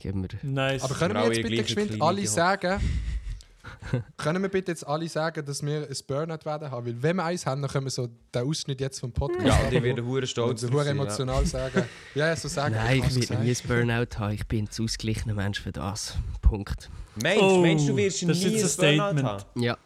Geben 0.00 0.22
wir. 0.22 0.28
Nice. 0.42 0.82
Aber 0.82 0.94
können 0.94 1.14
wir 1.14 1.26
jetzt 1.32 1.42
bitte 1.48 1.62
geschwind 1.62 2.02
alle 2.02 2.26
sagen, 2.26 2.80
können 4.16 4.42
wir 4.42 4.48
bitte 4.48 4.70
jetzt 4.72 4.86
alle 4.86 5.08
sagen, 5.08 5.44
dass 5.44 5.62
wir 5.64 5.88
ein 5.88 5.96
Burnout 6.06 6.44
werden 6.44 6.70
haben? 6.70 6.86
Weil 6.86 7.02
wenn 7.02 7.16
wir 7.16 7.24
eins 7.24 7.46
haben, 7.46 7.62
dann 7.62 7.70
können 7.70 7.86
wir 7.86 7.90
so 7.90 8.08
den 8.34 8.42
Ausschnitt 8.48 8.80
jetzt 8.80 9.00
vom 9.00 9.12
Podcast 9.12 9.44
Ja, 9.46 9.58
und 9.66 9.72
ich 9.72 9.82
werde 9.82 10.04
hure 10.04 10.26
stolz 10.26 10.62
wir 10.62 10.68
sein, 10.84 10.88
emotional 10.88 11.44
sagen. 11.46 11.82
Ja, 12.14 12.28
ja, 12.28 12.36
so 12.36 12.48
sagen. 12.48 12.74
Nein, 12.76 13.02
hab's 13.02 13.16
ich 13.16 13.28
will 13.28 13.38
nie 13.38 13.50
ein. 13.50 13.56
Burnout 13.66 14.18
haben. 14.18 14.34
Ich 14.34 14.46
bin 14.46 14.64
ein 14.64 14.70
zu 14.70 14.84
ausgeglichener 14.84 15.34
Mensch 15.34 15.60
für 15.60 15.72
das. 15.72 16.16
Punkt. 16.42 16.88
Ja. 17.16 17.22
Meinst, 17.22 17.42
Oh, 17.42 17.60
meinst 17.62 17.88
du, 17.88 17.96
wirst 17.96 18.22
ist 18.22 18.44
nie 18.44 18.50
jetzt 18.50 18.80
ein 18.80 18.88
ein 18.88 18.96
Burnout 18.98 19.12
Statement. 19.12 19.28
haben? 19.28 19.62
Ja. 19.62 19.78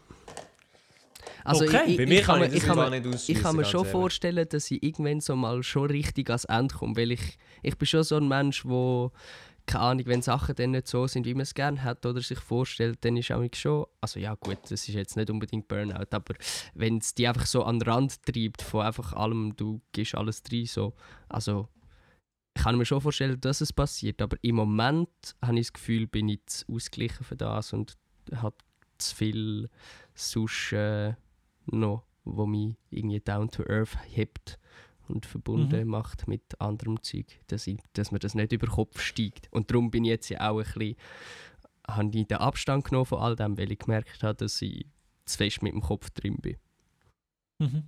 Also 1.43 1.65
Okay. 1.65 1.81
ich, 1.85 1.91
ich, 1.91 1.97
Bei 1.97 2.05
mir 2.05 2.19
ich 2.19 2.25
kann 2.25 2.35
kann, 2.35 2.35
ich 2.35 2.41
mir- 2.41 2.47
das 2.49 2.55
ich 2.63 2.63
kann, 2.67 2.77
mir- 2.77 3.15
ich 3.27 3.41
kann 3.41 3.55
mir 3.55 3.65
schon 3.65 3.79
ehrlich. 3.85 3.91
vorstellen, 3.91 4.47
dass 4.49 4.71
ich 4.71 4.83
irgendwann 4.83 5.21
so 5.21 5.35
mal 5.35 5.63
schon 5.63 5.89
richtig 5.89 6.29
ans 6.29 6.45
Ende 6.45 6.73
komme, 6.75 6.95
weil 6.95 7.11
ich, 7.11 7.37
ich 7.63 7.77
bin 7.77 7.85
schon 7.87 8.03
so 8.03 8.17
ein 8.17 8.27
Mensch, 8.27 8.65
wo 8.65 9.11
keine 9.67 9.83
Ahnung, 9.83 10.05
wenn 10.07 10.21
Sachen 10.23 10.55
dann 10.55 10.71
nicht 10.71 10.87
so 10.87 11.05
sind, 11.05 11.25
wie 11.27 11.35
man 11.35 11.43
es 11.43 11.53
gerne 11.53 11.83
hat 11.83 12.03
oder 12.05 12.19
sich 12.21 12.39
vorstellt, 12.39 12.97
dann 13.05 13.15
ist 13.15 13.31
auch 13.31 13.43
schon, 13.53 13.85
also 14.01 14.19
ja 14.19 14.33
gut, 14.33 14.57
das 14.63 14.71
ist 14.71 14.87
jetzt 14.95 15.15
nicht 15.15 15.29
unbedingt 15.29 15.67
Burnout, 15.67 16.07
aber 16.11 16.33
wenn 16.73 16.97
es 16.97 17.13
die 17.13 17.27
einfach 17.27 17.45
so 17.45 17.63
an 17.63 17.77
den 17.79 17.87
Rand 17.89 18.23
treibt 18.25 18.63
von 18.63 18.81
einfach 18.81 19.13
allem, 19.13 19.55
du 19.55 19.79
gehst 19.91 20.15
alles 20.15 20.41
rein, 20.51 20.65
so, 20.65 20.93
also 21.29 21.69
ich 22.57 22.63
kann 22.63 22.75
mir 22.77 22.85
schon 22.85 23.01
vorstellen, 23.01 23.39
dass 23.39 23.61
es 23.61 23.71
passiert, 23.71 24.21
aber 24.21 24.35
im 24.41 24.55
Moment 24.55 25.09
habe 25.43 25.59
ich 25.59 25.67
das 25.67 25.73
Gefühl, 25.73 26.07
bin 26.07 26.27
ich 26.27 26.41
zu 26.47 26.65
ausgeglichen 26.67 27.23
für 27.23 27.35
das 27.37 27.71
und 27.71 27.97
habe 28.35 28.55
zu 28.97 29.15
viel 29.15 29.69
sonst 30.15 30.73
äh, 30.73 31.13
noch, 31.65 32.03
wo 32.23 32.45
mich 32.45 32.75
irgendwie 32.89 33.19
down 33.19 33.49
to 33.49 33.63
earth 33.67 33.97
hebt 34.09 34.59
und 35.07 35.25
verbunden 35.25 35.81
Mhm. 35.81 35.87
macht 35.87 36.27
mit 36.27 36.59
anderem 36.61 37.01
Zeug, 37.03 37.25
dass, 37.47 37.67
ich, 37.67 37.79
dass 37.93 38.11
mir 38.11 38.19
das 38.19 38.35
nicht 38.35 38.51
über 38.53 38.67
den 38.67 38.73
Kopf 38.73 39.01
steigt. 39.01 39.51
Und 39.51 39.69
darum 39.71 39.91
bin 39.91 40.05
ich 40.05 40.09
jetzt 40.09 40.29
ja 40.29 40.49
auch 40.49 40.59
ein 40.59 40.63
bisschen, 40.63 40.95
habe 41.87 42.17
ich 42.17 42.27
den 42.27 42.37
Abstand 42.37 42.85
genommen 42.85 43.05
von 43.05 43.19
all 43.19 43.35
dem, 43.35 43.57
weil 43.57 43.71
ich 43.71 43.79
gemerkt 43.79 44.23
habe, 44.23 44.35
dass 44.35 44.61
ich 44.61 44.85
zu 45.25 45.37
fest 45.37 45.61
mit 45.61 45.73
dem 45.73 45.81
Kopf 45.81 46.09
drin 46.11 46.37
bin. 46.37 46.57
Mhm. 47.59 47.83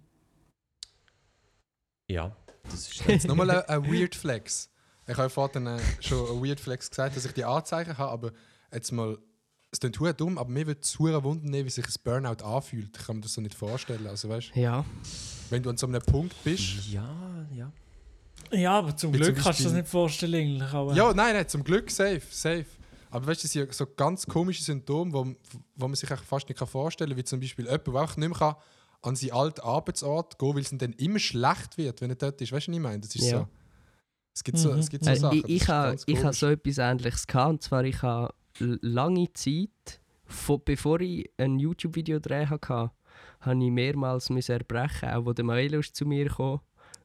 Ja, 2.09 2.35
das 2.63 2.73
ist 2.91 3.05
Jetzt 3.07 3.27
nochmal 3.27 3.49
ein, 3.51 3.69
ein 3.69 3.91
Weird 3.91 4.15
Flex. 4.15 4.69
Ich 5.07 5.17
habe 5.17 5.29
vorhin 5.29 5.79
schon 5.99 6.37
ein 6.37 6.43
Weird 6.43 6.59
Flex 6.59 6.89
gesagt, 6.89 7.15
dass 7.15 7.25
ich 7.25 7.33
die 7.33 7.43
Anzeichen 7.45 7.97
habe, 7.97 8.11
aber 8.11 8.31
jetzt 8.71 8.91
mal, 8.91 9.17
es 9.73 9.79
klingt 9.79 9.99
hure 9.99 10.13
dumm, 10.13 10.37
aber 10.37 10.49
mir 10.49 10.65
würde 10.67 10.79
es 10.81 10.97
hure 10.99 11.23
wundern, 11.23 11.65
wie 11.65 11.69
sich 11.69 11.85
ein 11.85 11.93
Burnout 12.03 12.43
anfühlt. 12.43 12.95
Ich 12.97 13.05
kann 13.05 13.17
mir 13.17 13.21
das 13.23 13.33
so 13.33 13.41
nicht 13.41 13.55
vorstellen. 13.55 14.07
Also 14.07 14.29
weißt, 14.29 14.51
Ja, 14.55 14.85
wenn 15.49 15.61
du 15.63 15.69
an 15.71 15.77
so 15.77 15.87
einem 15.87 16.01
Punkt 16.01 16.35
bist. 16.43 16.87
Ja, 16.89 17.45
ja. 17.53 17.71
Ja, 18.51 18.77
aber 18.79 18.95
zum 18.95 19.11
Glück 19.11 19.35
zum 19.35 19.43
kannst 19.43 19.59
du 19.59 19.63
das 19.63 19.71
Beispiel- 19.73 19.81
nicht 19.81 19.89
vorstellen. 19.91 20.33
Eigentlich, 20.35 20.73
aber 20.73 20.93
Ja, 20.93 21.13
nein, 21.13 21.33
nein, 21.35 21.47
zum 21.49 21.63
Glück 21.63 21.89
safe, 21.89 22.21
safe. 22.29 22.65
Aber 23.09 23.27
weißt 23.27 23.41
du, 23.43 23.45
das 23.45 23.51
sind 23.51 23.73
so 23.73 23.85
ganz 23.95 24.25
komische 24.25 24.63
Symptome, 24.63 25.11
wo, 25.13 25.25
wo 25.75 25.87
man 25.87 25.95
sich 25.95 26.09
fast 26.09 26.47
nicht 26.49 26.57
fast 26.59 26.97
kann 26.99 27.15
wie 27.17 27.23
zum 27.23 27.39
Beispiel 27.39 27.65
jemand, 27.65 27.87
der 27.87 27.93
auch 27.95 28.17
nicht 28.17 28.29
mehr 28.29 28.37
kann 28.37 28.55
an 29.01 29.15
seinen 29.15 29.31
alten 29.33 29.61
Arbeitsort 29.61 30.37
gehen, 30.39 30.55
weil 30.55 30.61
es 30.61 30.71
ihm 30.71 30.77
dann 30.77 30.93
immer 30.93 31.19
schlecht 31.19 31.77
wird, 31.77 31.99
wenn 32.01 32.09
er 32.11 32.15
dort 32.15 32.39
ist. 32.41 32.51
Weißt 32.51 32.67
du, 32.67 32.71
was 32.71 32.77
ich 32.77 32.81
meine? 32.83 32.99
Das 32.99 33.15
ist 33.15 33.25
Ja. 33.29 33.39
so. 33.39 33.47
Es 34.35 34.43
gibt 34.43 34.57
so, 34.57 34.71
Mhm. 34.71 34.79
es 34.79 34.89
gibt 34.89 35.03
so 35.05 35.11
Äh, 35.11 35.15
Sachen. 35.15 35.37
ich, 35.39 35.45
ich 35.49 35.67
habe 35.67 35.95
ich 36.05 36.17
ha 36.17 36.21
komisch. 36.21 36.39
so 36.39 36.47
etwas 36.47 36.77
Ähnliches 36.79 37.27
gehabt. 37.27 37.49
Und 37.49 37.61
zwar, 37.63 37.83
ich 37.83 38.01
habe 38.01 38.33
lange 38.59 39.31
Zeit, 39.33 40.01
von, 40.25 40.61
bevor 40.63 41.01
ich 41.01 41.29
ein 41.37 41.59
YouTube-Video 41.59 42.19
drehen 42.19 42.49
hatte, 42.49 42.91
habe 43.41 43.63
ich 43.63 43.71
mehrmals 43.71 44.29
erbrechen. 44.29 45.09
Auch 45.09 45.25
wo 45.25 45.33
der 45.33 45.45
Maelo 45.45 45.79
ist 45.79 45.95
zu 45.95 46.05
mir 46.05 46.25
gekommen 46.25 46.61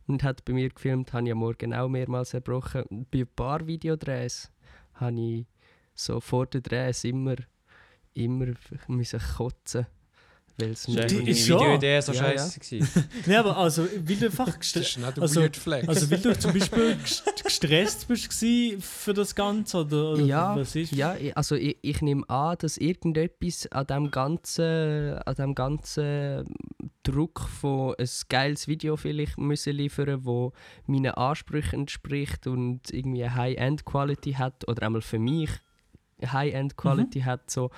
und 0.07 0.23
hat 0.23 0.45
bei 0.45 0.53
mir 0.53 0.71
gefilmt, 0.71 1.13
habe 1.13 1.27
ich 1.27 1.33
am 1.33 1.39
Morgen 1.39 1.75
auch 1.75 1.89
mehrmals 1.89 2.35
erbrochen. 2.35 3.07
Bei 3.11 3.21
ein 3.21 3.29
paar 3.35 3.67
Videodrehs 3.67 4.51
habe 4.95 5.21
ich 5.21 5.47
so 5.95 6.21
vor 6.21 6.47
den 6.47 6.63
Drehs 6.63 7.05
immer, 7.05 7.37
immer 8.15 8.55
müssen 8.87 9.21
kotzen 9.37 9.87
Weil 10.61 10.71
es 10.71 10.83
Die 10.83 10.93
mir 10.93 11.07
Die 11.07 11.31
ist. 11.31 11.49
Videoidee 11.49 12.01
so 12.01 12.13
Ja, 12.13 12.19
scheiße 12.19 12.59
gewesen. 12.61 13.05
Nein, 13.27 13.37
aber 13.37 13.57
also, 13.57 13.85
weil 13.85 14.17
du 14.17 14.27
einfach 14.27 14.47
Das 14.47 14.57
gest- 14.59 14.77
ist 14.77 14.97
nicht 14.99 15.07
ein 15.07 15.23
also, 15.23 15.41
also 15.87 16.11
weil 16.11 16.19
du 16.19 16.39
zum 16.39 16.53
Beispiel 16.53 16.97
gest- 17.05 17.45
gestresst 17.45 18.09
bist 18.09 18.29
gsi 18.29 18.77
für 18.81 19.15
das 19.15 19.35
Ganze 19.35 19.79
oder, 19.79 20.13
oder 20.15 20.23
Ja, 20.23 20.57
was 20.57 20.75
ist? 20.75 20.91
ja, 20.93 21.15
ich- 21.17 21.37
also 21.37 21.55
ich, 21.55 21.77
ich 21.83 22.03
nehme 22.03 22.29
an, 22.29 22.57
dass 22.59 22.77
irgendetwas 22.77 23.71
an 23.71 23.87
dem 23.87 24.11
ganzen, 24.11 25.15
an 25.19 25.35
dem 25.37 25.55
ganzen 25.55 26.45
Druck 27.05 27.41
von 27.61 27.95
ein 27.99 28.09
geiles 28.29 28.67
Video 28.67 28.97
vielleicht 28.97 29.39
müssen 29.39 29.75
liefern, 29.77 30.25
wo 30.25 30.53
meinen 30.87 31.13
Ansprüchen 31.13 31.81
entspricht 31.81 32.47
und 32.49 32.81
irgendwie 32.93 33.25
eine 33.25 33.35
High-End-Quality 33.37 34.33
hat 34.33 34.67
oder 34.69 34.83
einmal 34.87 35.03
für 35.03 35.19
mich 35.21 35.51
eine 36.21 36.33
High-End-Quality 36.33 37.21
hat 37.21 37.49
so. 37.51 37.71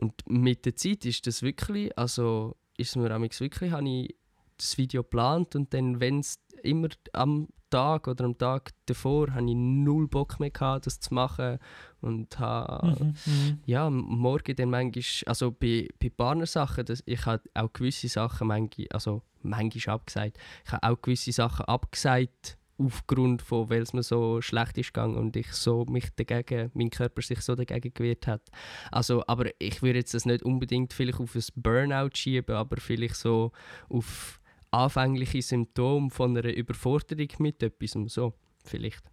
Und 0.00 0.14
mit 0.28 0.64
der 0.64 0.76
Zeit 0.76 1.04
ist 1.04 1.26
das 1.26 1.42
wirklich, 1.42 1.96
also 1.98 2.56
ist 2.78 2.96
mir 2.96 3.10
amigs 3.10 3.40
wirklich, 3.40 3.70
habe 3.72 3.88
ich 3.88 4.16
das 4.56 4.78
Video 4.78 5.02
geplant 5.02 5.54
und 5.54 5.74
dann, 5.74 6.00
wenn 6.00 6.20
es 6.20 6.38
immer 6.62 6.88
am 7.12 7.48
Tag 7.68 8.08
oder 8.08 8.24
am 8.24 8.36
Tag 8.36 8.72
davor, 8.86 9.32
habe 9.32 9.48
ich 9.48 9.54
null 9.54 10.08
Bock 10.08 10.40
mehr 10.40 10.50
gehabt, 10.50 10.86
das 10.86 11.00
zu 11.00 11.14
machen 11.14 11.58
und 12.00 12.38
habe 12.38 12.98
Mhm, 12.98 13.14
mhm. 13.26 13.58
ja, 13.66 13.88
Morgen 13.90 14.56
dann 14.56 14.70
manchmal, 14.70 15.04
also 15.26 15.52
bei, 15.52 15.88
bei 16.00 16.10
Partnersachen, 16.10 16.84
das, 16.84 17.02
ich 17.06 17.24
habe 17.26 17.42
auch 17.54 17.72
gewisse 17.72 18.08
Sachen 18.08 18.48
manchmal, 18.48 18.88
also 18.90 19.22
manchmal 19.42 19.94
abgesagt, 19.94 20.38
ich 20.64 20.72
habe 20.72 20.90
auch 20.90 21.00
gewisse 21.00 21.32
Sachen 21.32 21.66
abgesagt, 21.66 22.58
aufgrund 22.84 23.42
von, 23.42 23.68
weil 23.70 23.82
es 23.82 23.92
mir 23.92 24.02
so 24.02 24.40
schlecht 24.40 24.78
ist 24.78 24.94
gegangen 24.94 25.16
und 25.16 25.36
ich 25.36 25.52
so 25.52 25.84
mich 25.84 26.08
dagegen, 26.16 26.70
mein 26.74 26.90
Körper 26.90 27.22
sich 27.22 27.40
so 27.40 27.54
dagegen 27.54 27.92
gewehrt 27.92 28.26
hat. 28.26 28.42
Also, 28.90 29.22
aber 29.26 29.50
ich 29.58 29.82
würde 29.82 29.98
jetzt 29.98 30.14
das 30.14 30.24
nicht 30.24 30.42
unbedingt 30.42 30.92
vielleicht 30.92 31.20
auf 31.20 31.34
ein 31.34 31.44
Burnout 31.56 32.10
schieben, 32.14 32.56
aber 32.56 32.80
vielleicht 32.80 33.16
so 33.16 33.52
auf 33.88 34.40
anfängliche 34.70 35.42
Symptome 35.42 36.10
von 36.10 36.36
einer 36.36 36.52
Überforderung 36.54 37.28
mit 37.38 37.62
etwas, 37.62 37.96
so 38.06 38.34
vielleicht. 38.64 39.04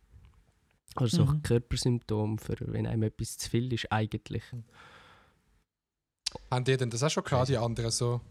Also 0.95 1.25
so 1.25 1.31
Mhm. 1.31 1.43
Körpersymptome, 1.43 2.37
für 2.39 2.55
wenn 2.59 2.87
einem 2.87 3.03
etwas 3.03 3.37
zu 3.37 3.49
viel 3.49 3.71
ist 3.73 3.91
eigentlich. 3.91 4.43
Haben 6.51 6.65
die 6.65 6.77
denn 6.77 6.89
das 6.89 7.03
auch 7.03 7.09
schon 7.09 7.23
gehabt, 7.23 7.49
die 7.49 7.57
anderen 7.57 7.91
so? 7.91 8.21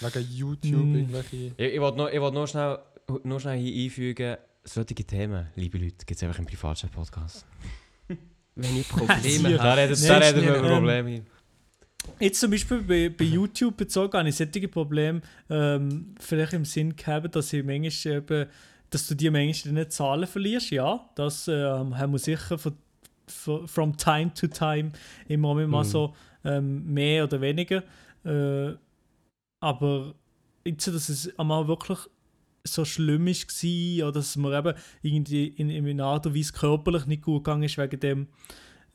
Wegen 0.00 0.28
YouTube 0.30 0.86
Mm. 0.86 0.94
irgendwelche... 0.96 1.36
Ich, 1.56 1.74
ich 1.74 1.80
wollte 1.80 1.98
noch, 1.98 2.12
wollt 2.12 2.34
noch, 2.34 2.46
schnell, 2.46 2.78
noch 3.22 3.40
schnell 3.40 3.58
hier 3.58 3.84
einfügen, 3.84 4.36
solche 4.64 4.94
Themen, 4.94 5.46
liebe 5.56 5.78
Leute, 5.78 6.04
gibt 6.06 6.12
es 6.16 6.22
einfach 6.22 6.38
im 6.38 6.46
Privatchat-Podcast. 6.46 7.46
Wenn 8.54 8.76
ich. 8.76 8.88
Probleme 8.88 9.56
Da 9.56 9.62
habe. 9.64 9.80
reden, 9.82 9.88
da 9.88 10.18
ist 10.18 10.34
reden 10.34 10.42
wir 10.44 10.50
nicht, 10.52 10.60
über 10.60 10.68
Probleme. 10.68 11.22
Jetzt 12.20 12.40
zum 12.40 12.50
Beispiel 12.50 12.82
bei, 12.82 13.08
bei 13.08 13.24
YouTube 13.24 13.76
bezogen 13.76 14.18
habe 14.18 14.28
ich 14.28 14.36
solche 14.36 14.68
Probleme 14.68 15.22
ähm, 15.48 16.14
vielleicht 16.20 16.52
im 16.52 16.64
Sinn 16.64 16.94
gehabt, 16.94 17.34
dass 17.34 17.52
ich 17.52 17.64
manchmal 17.64 18.14
eben, 18.16 18.46
dass 18.90 19.06
du 19.06 19.14
die 19.14 19.30
manchmal 19.30 19.74
nicht 19.74 19.92
Zahlen 19.92 20.26
verlierst. 20.26 20.70
Ja, 20.70 21.08
das 21.14 21.48
ähm, 21.48 21.96
haben 21.96 22.12
wir 22.12 22.18
sicher 22.18 22.58
von, 22.58 22.76
von, 23.26 23.66
from 23.66 23.96
time 23.96 24.32
to 24.34 24.46
time 24.48 24.92
immer 25.28 25.54
mal 25.54 25.82
Mhm. 25.82 25.88
so 25.88 26.14
ähm, 26.44 26.92
mehr 26.92 27.24
oder 27.24 27.40
weniger. 27.40 27.82
Äh, 28.24 28.74
aber 29.60 30.14
jetzt, 30.64 30.86
dass 30.86 31.08
es 31.08 31.38
einmal 31.38 31.66
wirklich 31.66 31.98
so 32.66 32.84
schlimm 32.84 33.26
war 33.26 34.08
oder 34.08 34.12
dass 34.12 34.36
mir 34.36 34.58
eben 34.58 34.74
irgendwie 35.02 35.48
in, 35.48 35.70
in 35.70 35.86
einer 35.88 36.04
Art 36.04 36.26
und 36.26 36.34
Weise 36.34 36.52
körperlich 36.52 37.06
nicht 37.06 37.22
gut 37.22 37.44
gegangen 37.44 37.64
ist 37.64 37.78
wegen 37.78 38.00
dem, 38.00 38.28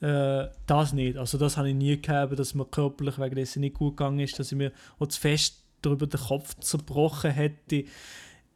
äh, 0.01 0.47
das 0.65 0.93
nicht. 0.93 1.17
Also 1.17 1.37
das 1.37 1.57
habe 1.57 1.69
ich 1.69 1.75
nie 1.75 2.01
gehabt, 2.01 2.37
dass 2.37 2.55
mir 2.55 2.65
körperlich 2.65 3.19
wegen 3.19 3.35
dessen 3.35 3.61
nicht 3.61 3.75
gut 3.75 3.97
gegangen 3.97 4.19
ist, 4.19 4.39
dass 4.39 4.51
ich 4.51 4.57
mir 4.57 4.71
auch 4.97 5.07
zu 5.07 5.19
fest 5.19 5.63
darüber 5.81 6.07
den 6.07 6.19
Kopf 6.19 6.55
zerbrochen 6.59 7.31
hätte. 7.31 7.85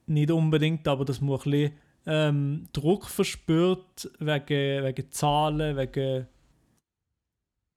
Nicht 0.07 0.31
unbedingt, 0.31 0.87
aber 0.87 1.05
dass 1.05 1.21
man 1.21 1.37
ein 1.37 1.43
bisschen 1.43 1.71
ähm, 2.05 2.67
Druck 2.73 3.07
verspürt 3.07 4.09
wegen, 4.19 4.83
wegen 4.83 5.11
Zahlen, 5.11 5.77
wegen, 5.77 6.27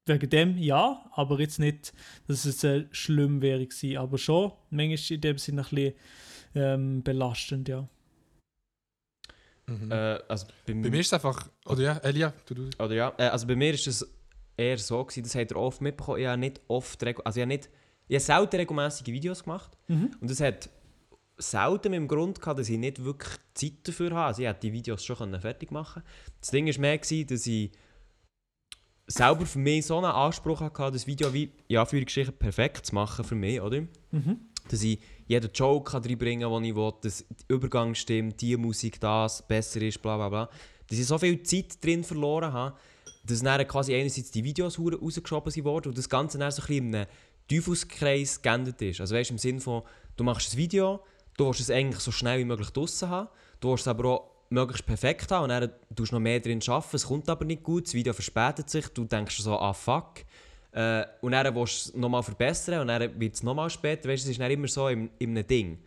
wegen 0.07 0.31
dem, 0.31 0.59
ja, 0.59 1.05
aber 1.13 1.39
jetzt 1.39 1.61
nicht, 1.61 1.93
dass 2.27 2.45
es 2.45 2.65
äh, 2.65 2.87
schlimm 2.91 3.43
wäre 3.43 3.67
gewesen, 3.67 3.99
aber 3.99 4.19
schon, 4.19 4.53
manchmal 4.71 5.17
in 5.17 5.21
dem 5.21 5.39
Sinne 5.39 5.63
ein 5.63 5.69
bisschen 5.69 5.95
ähm, 6.57 7.03
belastend, 7.03 7.69
ja. 7.69 7.89
Mhm. 9.67 9.91
Äh, 9.91 10.19
also 10.29 10.47
bei, 10.67 10.75
Bei 10.75 10.91
mir 10.91 11.01
ist 11.01 11.07
es 11.09 11.13
einfach... 11.13 11.49
Oder 11.67 11.83
ja, 11.83 11.97
Elia, 11.99 12.33
du... 12.47 12.55
du 12.55 12.71
Oder 12.79 12.95
ja, 12.95 13.13
äh, 13.19 13.25
also 13.25 13.47
bei 13.47 13.57
mir 13.57 13.75
ist 13.75 13.87
es 13.87 14.09
eher 14.57 14.79
so 14.79 15.05
gewesen, 15.05 15.25
das 15.25 15.35
habt 15.35 15.51
ihr 15.51 15.57
oft 15.57 15.81
mitbekommen, 15.81 16.21
ich 16.21 16.27
habe 16.27 16.39
nicht 16.39 16.61
oft, 16.69 17.03
also 17.05 17.39
ich 17.39 17.43
habe 17.43 17.47
nicht, 17.47 17.69
ich 18.09 18.15
habe 18.17 18.25
selten 18.25 18.57
regelmäßige 18.57 19.09
Videos 19.09 19.43
gemacht 19.45 19.77
Mhm. 19.89 20.11
und 20.21 20.31
das 20.31 20.41
hat 20.41 20.71
selten 21.37 21.91
mit 21.91 21.99
dem 21.99 22.09
Grund 22.09 22.41
gehabt, 22.41 22.59
dass 22.59 22.69
ich 22.69 22.79
nicht 22.79 23.05
wirklich 23.05 23.35
Zeit 23.55 23.75
dafür 23.85 24.11
habe, 24.13 24.27
also 24.29 24.43
ich 24.43 24.49
hätte 24.49 24.61
die 24.61 24.73
Videos 24.73 25.05
schon 25.05 25.39
fertig 25.41 25.71
machen 25.71 26.03
Das 26.41 26.51
Ding 26.51 26.67
war 26.67 26.81
mehr, 26.81 26.97
gewesen, 26.97 27.27
dass 27.27 27.47
ich 27.47 27.73
selber 29.07 29.45
für 29.47 29.59
mich 29.59 29.85
so 29.87 29.99
einen 29.99 30.07
Anspruch 30.07 30.61
hatte, 30.61 30.93
das 30.93 31.07
Video 31.07 31.33
wie, 31.35 31.53
in 31.69 31.77
Anführungsstrichen, 31.77 32.35
perfekt 32.39 32.87
zu 32.87 32.95
machen 32.95 33.25
für 33.25 33.35
mich, 33.35 33.61
oder? 33.61 33.83
Mhm. 34.13 34.41
dass 34.69 34.83
ich 34.83 34.99
jeden 35.27 35.51
Joke 35.53 35.91
kann 35.93 36.03
reinbringen 36.05 36.49
kann, 36.49 36.63
den 36.63 36.71
ich 36.71 36.77
will, 36.77 36.93
dass 37.03 37.25
der 37.29 37.57
Übergang 37.57 37.95
stimmt, 37.95 38.41
die 38.41 38.57
Musik 38.57 39.01
das 39.01 39.47
besser 39.47 39.83
ist, 39.83 40.01
bla 40.01 40.17
bla 40.17 40.29
bla. 40.29 40.51
Dass 40.89 40.99
ich 40.99 41.07
so 41.07 41.19
viel 41.19 41.43
Zeit 41.43 41.83
drin 41.85 42.05
verloren 42.05 42.53
habe, 42.53 42.77
dass 43.25 43.43
dann 43.43 43.67
quasi 43.67 43.95
einerseits 43.95 44.31
die 44.31 44.45
Videos 44.45 44.79
rausgeschoben 44.79 45.51
sind 45.51 45.65
worden 45.65 45.89
und 45.89 45.99
das 45.99 46.09
Ganze 46.09 46.39
dann 46.39 46.53
so 46.53 46.63
ein 46.63 46.67
bisschen 46.67 46.95
einem 46.95 47.07
Teufelskreis 47.49 48.41
geendet 48.43 48.81
ist. 48.83 49.01
Also 49.01 49.15
weißt 49.15 49.31
du, 49.31 49.35
im 49.35 49.39
Sinne 49.39 49.61
von, 49.61 49.83
du 50.17 50.25
machst 50.25 50.55
ein 50.55 50.59
Video, 50.59 51.01
du 51.37 51.47
willst 51.47 51.61
es 51.61 51.71
eigentlich 51.71 52.01
so 52.01 52.13
schnell 52.13 52.39
wie 52.39 52.45
möglich 52.45 52.71
draussen 52.71 53.09
haben, 53.09 53.29
du 53.61 53.71
willst 53.71 53.83
es 53.83 53.89
aber 53.89 54.05
auch 54.09 54.31
möglichst 54.49 54.87
perfekt 54.87 55.31
haben 55.33 55.45
und 55.45 55.49
dann 55.49 55.71
tust 55.95 56.13
du 56.13 56.17
noch 56.17 56.23
mehr 56.23 56.41
drin 56.41 56.61
arbeiten, 56.67 56.97
es 56.97 57.07
kommt 57.07 57.29
aber 57.29 57.45
nicht 57.45 57.63
gut, 57.63 57.87
das 57.87 57.95
Video 57.95 58.13
verspätet 58.13 58.71
sich, 58.71 58.89
du 58.89 59.05
denkst 59.05 59.39
so, 59.39 59.59
ah 59.59 59.73
fuck, 59.73 60.25
äh, 60.77 61.07
und 61.23 61.33
dann 61.33 61.55
willst 61.55 61.87
du 61.87 61.91
es 61.91 61.95
nochmal 61.97 62.23
verbessern 62.23 62.81
und 62.81 62.89
dann 62.89 63.19
wird 63.19 63.35
es 63.35 63.43
nochmal 63.43 63.71
später. 63.71 64.11
Weißt 64.11 64.25
du, 64.25 64.29
es 64.29 64.33
ist 64.33 64.41
dann 64.41 64.51
immer 64.51 64.69
so 64.69 64.89
im, 64.89 65.09
in 65.19 65.31
einem 65.31 65.47
Ding. 65.47 65.79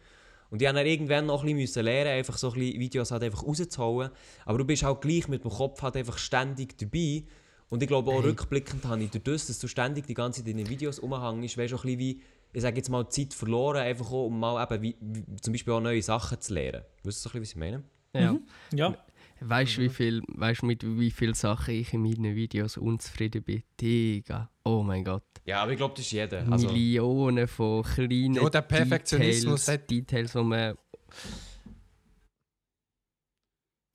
Und 0.49 0.63
ich 0.63 0.67
musste 0.67 0.77
dann 0.77 0.85
irgendwann 0.87 1.25
noch 1.27 1.43
ein 1.43 1.55
bisschen 1.55 1.85
lernen, 1.85 2.09
einfach 2.09 2.39
so 2.39 2.47
ein 2.47 2.53
bisschen 2.55 2.79
Videos 2.79 3.11
halt 3.11 3.21
einfach 3.21 3.43
rauszuholen. 3.45 4.09
Aber 4.45 4.57
du 4.57 4.65
bist 4.65 4.83
auch 4.83 4.99
gleich 4.99 5.27
mit 5.27 5.43
dem 5.43 5.51
Kopf 5.51 5.79
halt 5.83 5.95
einfach 5.95 6.17
ständig 6.17 6.75
dabei. 6.79 7.23
Und 7.69 7.83
ich 7.83 7.87
glaube 7.87 8.09
auch 8.09 8.23
Hey. 8.23 8.31
rückblickend 8.31 8.83
habe 8.85 9.03
ich 9.03 9.11
durch 9.11 9.23
das, 9.23 9.45
dass 9.45 9.59
du 9.59 9.67
ständig 9.67 10.07
die 10.07 10.15
ganze 10.15 10.41
Zeit 10.41 10.49
in 10.49 10.57
den 10.57 10.67
Videos 10.67 10.97
umhängst, 10.97 11.55
weißt 11.55 11.71
du, 11.71 11.75
auch 11.75 11.83
ein 11.83 11.95
bisschen 11.95 11.99
wie, 11.99 12.21
ich 12.51 12.61
sage 12.63 12.77
jetzt 12.77 12.89
mal, 12.89 13.07
Zeit 13.09 13.35
verloren, 13.35 13.77
einfach 13.77 14.07
auch, 14.07 14.25
um 14.25 14.39
mal 14.39 14.63
eben 14.63 14.81
wie, 14.81 14.95
wie, 14.99 15.23
zum 15.39 15.53
Beispiel 15.53 15.73
auch 15.73 15.81
neue 15.81 16.01
Sachen 16.01 16.41
zu 16.41 16.51
lernen. 16.51 16.81
Weißt 17.03 17.23
du 17.23 17.29
so 17.29 17.37
ein 17.37 17.41
bisschen, 17.41 17.61
was 17.61 17.67
ich 17.67 17.73
meine? 17.73 17.83
Ja. 18.13 18.33
Mhm. 18.33 18.41
Ja. 18.73 18.97
Weißt 19.41 19.77
du, 19.77 19.81
wie 19.81 19.89
viel, 19.89 20.21
weißt, 20.27 20.63
mit 20.63 20.83
wie 20.83 21.11
vielen 21.11 21.33
Sachen 21.33 21.73
ich 21.73 21.93
in 21.93 22.01
meinen 22.01 22.35
Videos 22.35 22.77
unzufrieden 22.77 23.41
bin? 23.43 23.63
Digga. 23.79 24.49
Oh 24.65 24.83
mein 24.83 25.03
Gott. 25.03 25.23
Ja, 25.45 25.61
aber 25.63 25.71
ich 25.71 25.77
glaube, 25.77 25.93
das 25.95 26.05
ist 26.05 26.11
jeder. 26.11 26.45
Also, 26.51 26.67
Millionen 26.67 27.47
von 27.47 27.83
kleinen 27.83 28.33
Ja, 28.35 28.49
der 28.49 28.61
Perfektionismus 28.61 29.65
Details, 29.65 29.81
hat- 29.81 29.89
Details, 29.91 30.35
wo 30.35 30.43
man... 30.43 30.75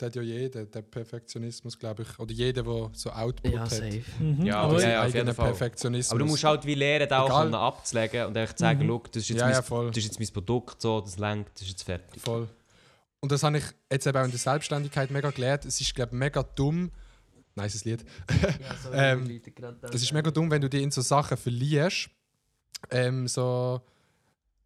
Der 0.01 0.07
hat 0.09 0.17
ja 0.17 0.23
jeder, 0.23 0.65
der 0.67 0.83
Perfektionismus, 0.83 1.79
glaube 1.79 2.03
ich. 2.03 2.19
Oder 2.19 2.33
jeder, 2.33 2.65
der 2.65 2.91
so 2.95 3.11
Output 3.11 3.53
Ja, 3.55 3.61
hat. 3.61 3.71
safe. 3.71 4.03
Mhm. 4.19 4.45
Ja, 4.45 4.57
aber 4.63 4.81
Seinen 4.81 4.91
ja, 4.91 5.07
auf 5.07 5.15
jeden 5.15 5.33
Fall. 5.35 5.47
Perfektionismus. 5.51 6.11
aber 6.11 6.19
du 6.19 6.27
musst 6.27 6.43
halt 6.43 6.67
wie 6.67 6.75
lernen, 6.75 7.09
da 7.09 7.23
auch 7.23 7.53
abzulegen 7.53 8.27
und 8.27 8.37
einfach 8.37 8.57
zu 8.57 8.63
sagen, 8.65 8.85
Mhm. 8.87 8.89
«Schau, 8.89 9.03
das 9.13 9.23
ist 9.23 9.29
jetzt 9.29 9.39
Ja, 9.39 9.45
mein 9.47 9.55
ja, 9.55 9.61
das 9.89 9.97
ist 9.97 10.05
jetzt 10.05 10.19
mein 10.19 10.29
Produkt, 10.33 10.83
so, 10.83 11.01
das 11.01 11.17
längt, 11.19 11.49
das 11.55 11.63
ist 11.63 11.69
jetzt 11.69 11.83
fertig. 11.85 12.21
Voll. 12.21 12.49
Und 13.25 13.33
das 13.33 13.43
habe 13.43 13.57
ich 13.57 13.65
jetzt 13.91 14.07
eben 14.07 14.19
auch 14.19 14.25
in 14.25 14.31
der 14.31 14.39
Selbstständigkeit 14.39 15.11
mega 15.11 15.31
gelernt. 15.31 15.65
Es 15.65 15.81
ist, 15.81 15.95
glaube 15.95 16.11
ich, 16.13 16.19
mega 16.19 16.43
dumm. 16.43 16.91
Nices 17.55 17.87
Lied. 17.87 18.05
Ähm, 18.93 19.41
Es 19.91 20.03
ist 20.03 20.13
mega 20.13 20.31
dumm, 20.31 20.51
wenn 20.51 20.61
du 20.61 20.69
dich 20.69 20.83
in 20.83 20.91
so 20.91 21.01
Sachen 21.01 21.39
verlierst. 21.39 22.11
Ähm, 22.91 23.27
so. 23.27 23.81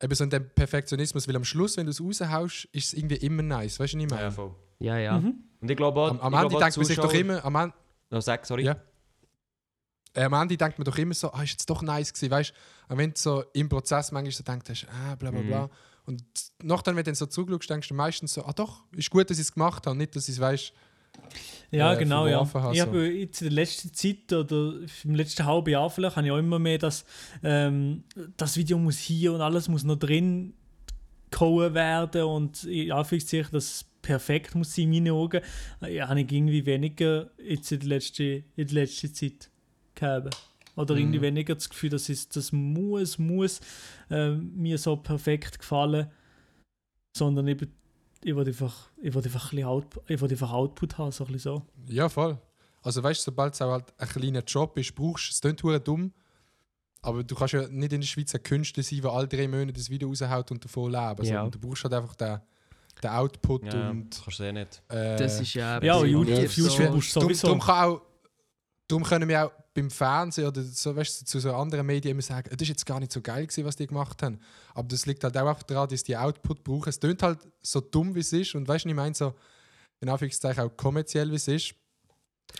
Eben 0.02 0.12
so 0.12 0.24
in 0.24 0.30
dem 0.30 0.50
Perfektionismus, 0.50 1.28
weil 1.28 1.36
am 1.36 1.44
Schluss, 1.44 1.76
wenn 1.76 1.86
du 1.86 1.90
es 1.90 2.00
raushaust, 2.00 2.64
ist 2.72 2.86
es 2.86 2.92
irgendwie 2.94 3.14
immer 3.16 3.42
nice. 3.42 3.78
Weißt 3.78 3.92
du, 3.94 3.98
was 3.98 4.04
ich 4.04 4.10
meine? 4.10 4.32
voll. 4.32 4.56
Ja, 4.80 4.98
ja. 4.98 5.20
Mhm. 5.20 5.34
Und 5.60 5.70
ich 5.70 5.76
glaube 5.76 6.00
auch, 6.00 6.10
Am, 6.10 6.20
am 6.20 6.34
Ende 6.34 6.56
denkt 6.58 6.76
man 6.76 6.86
sich 6.86 6.96
doch 6.96 7.12
immer. 7.14 7.44
Am, 7.44 7.54
Ende- 7.54 7.74
No, 8.10 8.20
sag, 8.20 8.44
sorry. 8.44 8.64
Ja. 8.64 8.76
äh, 10.14 10.24
am 10.24 10.32
Ende 10.32 10.56
denkt 10.56 10.78
man 10.80 10.84
doch 10.84 10.98
immer 10.98 11.14
so, 11.14 11.32
ah, 11.32 11.44
ist 11.44 11.50
jetzt 11.50 11.70
doch 11.70 11.82
nice 11.82 12.12
gewesen, 12.12 12.30
weißt 12.32 12.50
du? 12.50 12.92
Und 12.92 12.98
wenn 12.98 13.10
du 13.10 13.16
so 13.20 13.44
im 13.52 13.68
Prozess 13.68 14.10
manchmal 14.10 14.32
so 14.32 14.42
denkst, 14.42 14.68
hast, 14.70 14.86
ah, 14.88 15.14
bla 15.14 15.30
bla 15.30 15.42
bla. 15.42 15.66
Mhm. 15.66 15.70
Und 16.08 16.24
nachdem, 16.62 16.96
wenn 16.96 17.04
du 17.04 17.10
dann 17.10 17.14
so 17.14 17.26
zurückschaust, 17.26 17.68
denkst 17.68 17.88
du 17.88 17.94
meistens 17.94 18.32
so, 18.32 18.42
ah 18.42 18.54
doch, 18.54 18.84
ist 18.96 19.10
gut, 19.10 19.28
dass 19.28 19.36
ich 19.36 19.42
es 19.42 19.52
gemacht 19.52 19.86
habe, 19.86 19.94
nicht, 19.94 20.16
dass 20.16 20.26
ich 20.26 20.36
es, 20.36 20.40
weißt 20.40 20.72
Ja, 21.70 21.92
äh, 21.92 21.98
genau, 21.98 22.26
ja. 22.26 22.40
habe, 22.40 22.74
Ich 22.74 22.80
habe 22.80 23.08
jetzt 23.08 23.42
in 23.42 23.48
der 23.48 23.54
letzten 23.56 23.92
Zeit 23.92 24.32
oder 24.32 24.72
im 25.04 25.14
letzten 25.14 25.44
halben 25.44 25.68
Jahr 25.68 25.90
vielleicht, 25.90 26.16
habe 26.16 26.26
ich 26.26 26.32
auch 26.32 26.38
immer 26.38 26.58
mehr, 26.58 26.78
dass 26.78 27.04
ähm, 27.42 28.04
das 28.38 28.56
Video 28.56 28.78
muss 28.78 28.96
hier 28.96 29.34
und 29.34 29.42
alles 29.42 29.68
muss 29.68 29.84
noch 29.84 29.96
drin 29.98 30.54
gehauen 31.30 31.74
werden 31.74 32.22
und 32.22 32.64
in 32.64 32.90
Anführungszeichen, 32.90 33.50
dass 33.52 33.64
es 33.64 33.84
perfekt 34.00 34.54
muss 34.54 34.74
sein 34.74 34.84
in 34.84 35.04
meinen 35.04 35.12
Augen, 35.12 35.42
ja, 35.86 36.08
habe 36.08 36.22
ich 36.22 36.32
irgendwie 36.32 36.64
weniger 36.64 37.28
jetzt 37.36 37.70
in 37.70 37.80
der 37.80 37.88
letzten, 37.90 38.44
in 38.56 38.66
der 38.66 38.74
letzten 38.74 39.12
Zeit 39.12 39.50
gehabt. 39.94 40.34
Oder 40.78 40.94
Mhm. 40.94 41.00
irgendwie 41.00 41.20
weniger 41.22 41.54
das 41.54 41.68
Gefühl, 41.68 41.90
dass 41.90 42.08
es, 42.08 42.28
das 42.28 42.52
muss, 42.52 43.18
muss 43.18 43.60
äh, 44.10 44.30
mir 44.36 44.78
so 44.78 44.96
perfekt 44.96 45.58
gefallen. 45.58 46.08
Sondern 47.16 47.48
eben, 47.48 47.72
ich 48.22 48.34
will 48.34 48.46
einfach, 48.46 48.90
ich 49.02 49.14
will 49.14 49.22
einfach, 49.24 49.46
ein 49.46 49.56
bisschen 49.56 49.64
Out, 49.66 49.86
ich 50.06 50.22
einfach 50.22 50.52
Output 50.52 50.98
haben, 50.98 51.10
so 51.10 51.24
ein 51.24 51.32
bisschen 51.32 51.52
so. 51.86 51.92
Ja, 51.92 52.08
voll. 52.08 52.38
Also 52.82 53.02
weißt 53.02 53.20
du, 53.20 53.24
sobald 53.24 53.54
es 53.54 53.62
auch 53.62 53.72
halt 53.72 53.92
ein 53.98 54.08
kleiner 54.08 54.42
Job 54.44 54.76
ist, 54.78 54.94
brauchst 54.94 55.28
du 55.42 55.48
es 55.48 55.56
klingt 55.58 55.86
dumm. 55.86 56.12
Aber 57.02 57.22
du 57.22 57.34
kannst 57.34 57.54
ja 57.54 57.66
nicht 57.68 57.92
in 57.92 58.00
der 58.00 58.06
Schweiz 58.08 58.34
ein 58.34 58.42
Künstler 58.42 58.82
sein, 58.82 59.00
der 59.00 59.10
alle 59.12 59.28
drei 59.28 59.46
Monate 59.48 59.72
das 59.72 59.88
Video 59.90 60.08
raushaut 60.08 60.50
und 60.50 60.64
davon 60.64 60.90
leben. 60.92 61.00
Ja. 61.00 61.42
sondern 61.42 61.50
du 61.52 61.58
brauchst 61.60 61.84
halt 61.84 61.94
einfach 61.94 62.14
den, 62.16 62.40
den 63.02 63.10
Output 63.10 63.64
Ja, 63.72 63.90
und. 63.90 64.20
kannst 64.24 64.38
du 64.38 64.42
eh 64.44 64.52
nicht. 64.52 64.82
Äh, 64.88 65.16
Das 65.16 65.40
ist 65.40 65.54
ja. 65.54 65.82
Ja, 65.82 66.02
YouTube- 66.04 66.28
YouTube 66.56 66.70
so- 66.70 66.90
musst 66.92 67.14
du 67.16 67.20
sowieso. 67.20 67.46
darum, 67.48 67.60
kann 67.60 67.84
auch, 67.84 68.02
darum 68.88 69.04
können 69.04 69.28
wir 69.28 69.46
auch 69.46 69.52
beim 69.74 69.90
Fernsehen 69.90 70.48
oder 70.48 70.62
so, 70.62 70.96
weißt, 70.96 71.28
zu 71.28 71.38
so 71.38 71.54
anderen 71.54 71.86
Medien 71.86 72.12
immer 72.12 72.22
sagen, 72.22 72.48
das 72.50 72.62
ist 72.62 72.68
jetzt 72.68 72.86
gar 72.86 72.98
nicht 72.98 73.12
so 73.12 73.20
geil 73.20 73.46
gewesen, 73.46 73.64
was 73.64 73.76
die 73.76 73.86
gemacht 73.86 74.22
haben. 74.22 74.40
Aber 74.74 74.88
das 74.88 75.06
liegt 75.06 75.22
halt 75.22 75.36
auch 75.36 75.46
einfach 75.46 75.62
daran, 75.62 75.88
dass 75.88 76.02
die 76.02 76.16
Output 76.16 76.64
brauchen. 76.64 76.88
Es 76.88 76.98
klingt 76.98 77.22
halt 77.22 77.38
so 77.62 77.80
dumm, 77.80 78.14
wie 78.14 78.20
es 78.20 78.32
ist. 78.32 78.54
Und 78.54 78.66
weißt 78.66 78.86
du, 78.86 78.88
ich 78.88 78.94
meine 78.94 79.14
so, 79.14 79.34
in 80.00 80.08
Anführungszeichen 80.08 80.64
auch 80.64 80.76
kommerziell, 80.76 81.30
wie 81.30 81.36
es 81.36 81.46
ist. 81.46 81.74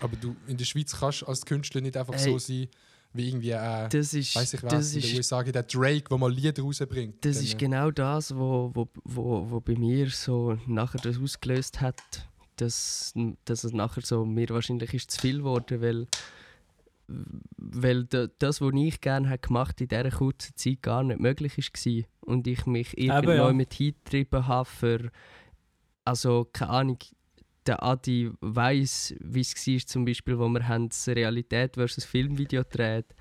Aber 0.01 0.17
du 0.17 0.37
in 0.47 0.57
der 0.57 0.65
Schweiz 0.65 0.95
kannst 0.95 1.27
als 1.27 1.45
Künstler 1.45 1.81
nicht 1.81 1.97
einfach 1.97 2.15
Ey. 2.15 2.21
so 2.21 2.39
sein, 2.39 2.69
wie 3.15 3.29
irgendwie, 3.29 3.51
äh, 3.51 3.89
Das 3.89 4.13
ist, 4.13 4.37
weiß 4.37 4.55
ich 4.55 4.63
was, 4.63 4.93
in 4.95 5.01
den 5.01 5.17
USA 5.17 5.43
der 5.43 5.63
Drake, 5.63 6.05
der 6.11 6.19
mal 6.19 6.31
Lieder 6.31 6.63
rausbringt. 6.63 7.25
das 7.25 7.37
Dann, 7.37 7.45
ist 7.45 7.55
äh, 7.55 7.57
genau 7.57 7.91
das, 7.91 8.35
wo, 8.37 8.71
wo, 8.75 8.89
wo, 9.05 9.51
wo 9.51 9.61
bei 9.61 9.75
mir 9.75 10.11
so 10.11 10.59
nachher 10.67 11.01
das 11.01 11.19
ausgelöst 11.19 11.81
hat, 11.81 12.28
dass, 12.61 13.15
dass 13.45 13.65
es 13.65 13.73
nachher 13.73 14.03
so 14.03 14.25
mir 14.25 14.49
wahrscheinlich 14.51 14.95
ist 14.95 15.11
zu 15.11 15.21
viel 15.21 15.39
geworden, 15.39 15.81
weil, 15.81 16.07
weil 17.57 18.05
da, 18.05 18.29
das, 18.39 18.61
was 18.61 18.73
ich 18.75 19.01
gerne 19.01 19.29
habe 19.29 19.39
gemacht 19.39 19.81
in 19.81 19.89
dieser 19.89 20.11
kurzen 20.11 20.55
Zeit 20.57 20.83
gar 20.83 21.03
nicht 21.03 21.21
möglich 21.21 21.57
war 21.57 22.05
und 22.21 22.47
ich 22.47 22.67
mich 22.67 22.97
irgendwo 22.99 23.33
ja. 23.33 23.53
mit 23.53 23.75
hingetrieben 23.75 24.47
habe 24.47 24.69
für, 24.69 25.11
also 26.05 26.47
keine 26.53 26.71
Ahnung, 26.71 26.99
der 27.67 27.83
Adi 27.83 28.31
weiß, 28.41 29.17
wie 29.21 29.41
es 29.41 29.55
war, 29.55 29.87
zum 29.87 30.05
Beispiel, 30.05 30.39
wo 30.39 30.49
wir 30.49 30.67
haben 30.69 30.89
das 30.89 31.09
Realität 31.09 31.75
versus 31.75 32.05
Filmvideo 32.05 32.63
gedreht 32.63 33.15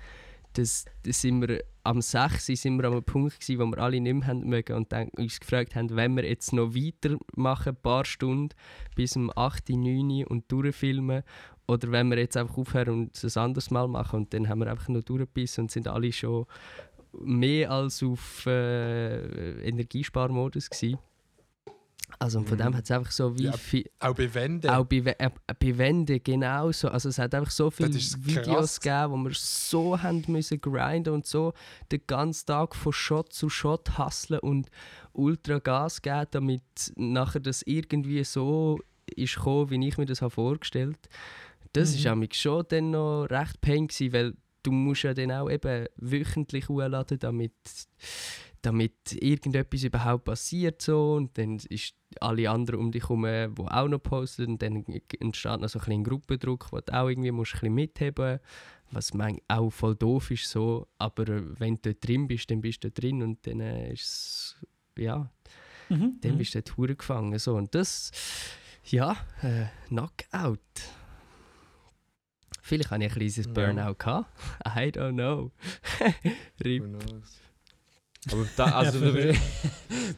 das, 0.58 0.84
das 1.02 1.20
sind 1.20 1.40
wir 1.40 1.62
am 1.88 2.02
6. 2.02 2.46
sind 2.46 2.76
wir 2.76 2.84
an 2.84 2.92
einem 2.92 3.02
Punkt 3.02 3.40
gewesen, 3.40 3.58
wo 3.58 3.64
wir 3.64 3.78
alle 3.82 3.98
nicht 3.98 4.12
mehr 4.12 4.34
mögen 4.34 4.76
und 4.76 4.92
dann 4.92 5.08
uns 5.08 5.40
gefragt 5.40 5.74
haben, 5.74 5.96
wenn 5.96 6.16
wir 6.16 6.24
jetzt 6.24 6.52
noch 6.52 6.74
weitermachen, 6.74 7.70
ein 7.70 7.80
paar 7.80 8.04
Stunden 8.04 8.54
bis 8.94 9.16
um 9.16 9.32
8, 9.34 9.70
9 9.70 10.26
und 10.26 10.52
durchfilmen 10.52 11.22
oder 11.66 11.90
wenn 11.90 12.10
wir 12.10 12.18
jetzt 12.18 12.36
einfach 12.36 12.58
aufhören 12.58 12.90
und 12.90 13.16
es 13.16 13.36
ein 13.36 13.42
anderes 13.42 13.70
Mal 13.70 13.88
machen 13.88 14.20
und 14.20 14.34
dann 14.34 14.50
haben 14.50 14.58
wir 14.58 14.70
einfach 14.70 14.88
noch 14.88 15.02
durchgebissen 15.02 15.64
und 15.64 15.70
sind 15.70 15.88
alle 15.88 16.12
schon 16.12 16.44
mehr 17.12 17.70
als 17.70 18.02
auf 18.02 18.44
äh, 18.44 19.66
Energiesparmodus 19.66 20.68
gewesen. 20.68 20.98
Also 22.18 22.38
und 22.38 22.48
von 22.48 22.58
Mhm. 22.58 22.62
dem 22.62 22.76
hat 22.76 22.84
es 22.84 22.90
einfach 22.90 23.10
so 23.12 23.36
wie 23.38 23.44
Ja, 23.44 23.52
viel, 23.52 23.88
Auch 24.00 24.14
bei 24.14 24.32
Wänden. 24.34 24.68
auch 24.70 24.84
bei, 24.84 24.96
äh, 24.96 25.30
bei 25.60 25.78
Wänden 25.78 26.20
genauso. 26.22 26.88
Also 26.88 27.10
es 27.10 27.18
hat 27.18 27.34
einfach 27.34 27.50
so 27.50 27.70
viele 27.70 27.90
Das 27.90 28.16
Videos 28.24 28.80
gegeben, 28.80 29.12
wo 29.12 29.16
wir 29.28 29.32
so 29.34 30.02
haben 30.02 30.24
müssen 30.26 30.60
grinden 30.60 31.10
und 31.14 31.26
so 31.26 31.52
den 31.92 32.00
ganzen 32.06 32.46
Tag 32.46 32.74
von 32.74 32.92
Shot 32.92 33.32
zu 33.32 33.48
Shot 33.48 33.98
hustlen 33.98 34.40
und 34.40 34.68
ultra 35.12 35.58
Gas 35.58 36.02
geben, 36.02 36.26
damit 36.30 36.62
nachher 36.96 37.40
das 37.40 37.62
irgendwie 37.62 38.24
so 38.24 38.80
ist 39.14 39.36
gekommen, 39.36 39.70
wie 39.70 39.86
ich 39.88 39.96
mir 39.96 40.06
das 40.06 40.20
habe 40.22 40.30
vorgestellt. 40.30 40.98
Das 41.72 41.90
ist 41.94 42.04
Mhm. 42.04 42.22
ist 42.22 42.36
schon 42.36 42.64
dann 42.68 42.90
noch 42.90 43.26
recht 43.26 43.60
pain 43.60 43.86
gewesen, 43.86 44.12
weil 44.12 44.34
du 44.62 44.72
musst 44.72 45.02
ja 45.04 45.14
dann 45.14 45.30
auch 45.32 45.48
eben 45.50 45.86
wöchentlich 45.96 46.68
hochladen, 46.68 47.18
damit 47.18 47.52
damit 48.62 49.12
irgendetwas 49.12 49.84
überhaupt 49.84 50.24
passiert 50.24 50.82
so 50.82 51.14
und 51.14 51.36
dann 51.38 51.56
ist 51.68 51.94
alle 52.20 52.50
anderen 52.50 52.80
um 52.80 52.92
dich 52.92 53.04
herum, 53.04 53.24
die 53.24 53.62
auch 53.62 53.88
noch 53.88 54.02
posten 54.02 54.52
und 54.52 54.62
dann 54.62 54.84
entsteht 55.20 55.60
noch 55.60 55.68
so 55.68 55.78
ein 55.78 55.84
bisschen 55.84 56.04
Gruppendruck, 56.04 56.72
wo 56.72 56.80
du 56.80 56.92
auch 56.92 57.08
irgendwie 57.08 57.30
musst 57.30 57.54
ein 57.54 57.60
bisschen 57.60 57.74
mitheben 57.74 58.40
was 58.90 59.12
man 59.12 59.38
auch 59.48 59.70
voll 59.70 59.94
doof 59.96 60.30
ist 60.30 60.48
so, 60.48 60.88
aber 60.98 61.28
äh, 61.28 61.42
wenn 61.60 61.74
du 61.74 61.92
dort 61.92 62.08
drin 62.08 62.26
bist, 62.26 62.50
dann 62.50 62.60
bist 62.60 62.82
du 62.84 62.90
drin 62.90 63.22
und 63.22 63.46
dann 63.46 63.60
äh, 63.60 63.92
ist 63.92 64.02
es, 64.02 64.56
ja, 64.96 65.30
Mhm. 65.90 66.18
dann 66.20 66.32
mhm. 66.32 66.38
bist 66.38 66.54
du 66.54 66.62
dort 66.62 66.76
hure 66.76 66.96
gefangen 66.96 67.38
so 67.38 67.54
und 67.54 67.74
das, 67.74 68.12
ja, 68.84 69.16
äh, 69.42 69.66
Knockout. 69.88 70.60
Vielleicht 72.60 72.90
habe 72.90 73.02
ich 73.02 73.10
ein 73.10 73.18
kleines. 73.18 73.48
Burnout 73.48 73.94
gehabt. 73.94 74.30
I 74.66 74.90
don't 74.90 75.14
know. 75.14 75.52
Rip. 76.62 76.84
Aber 78.30 78.46
da, 78.56 78.64
also, 78.66 78.98
Ja, 78.98 79.06
du, 79.06 79.12
bist, 79.12 79.40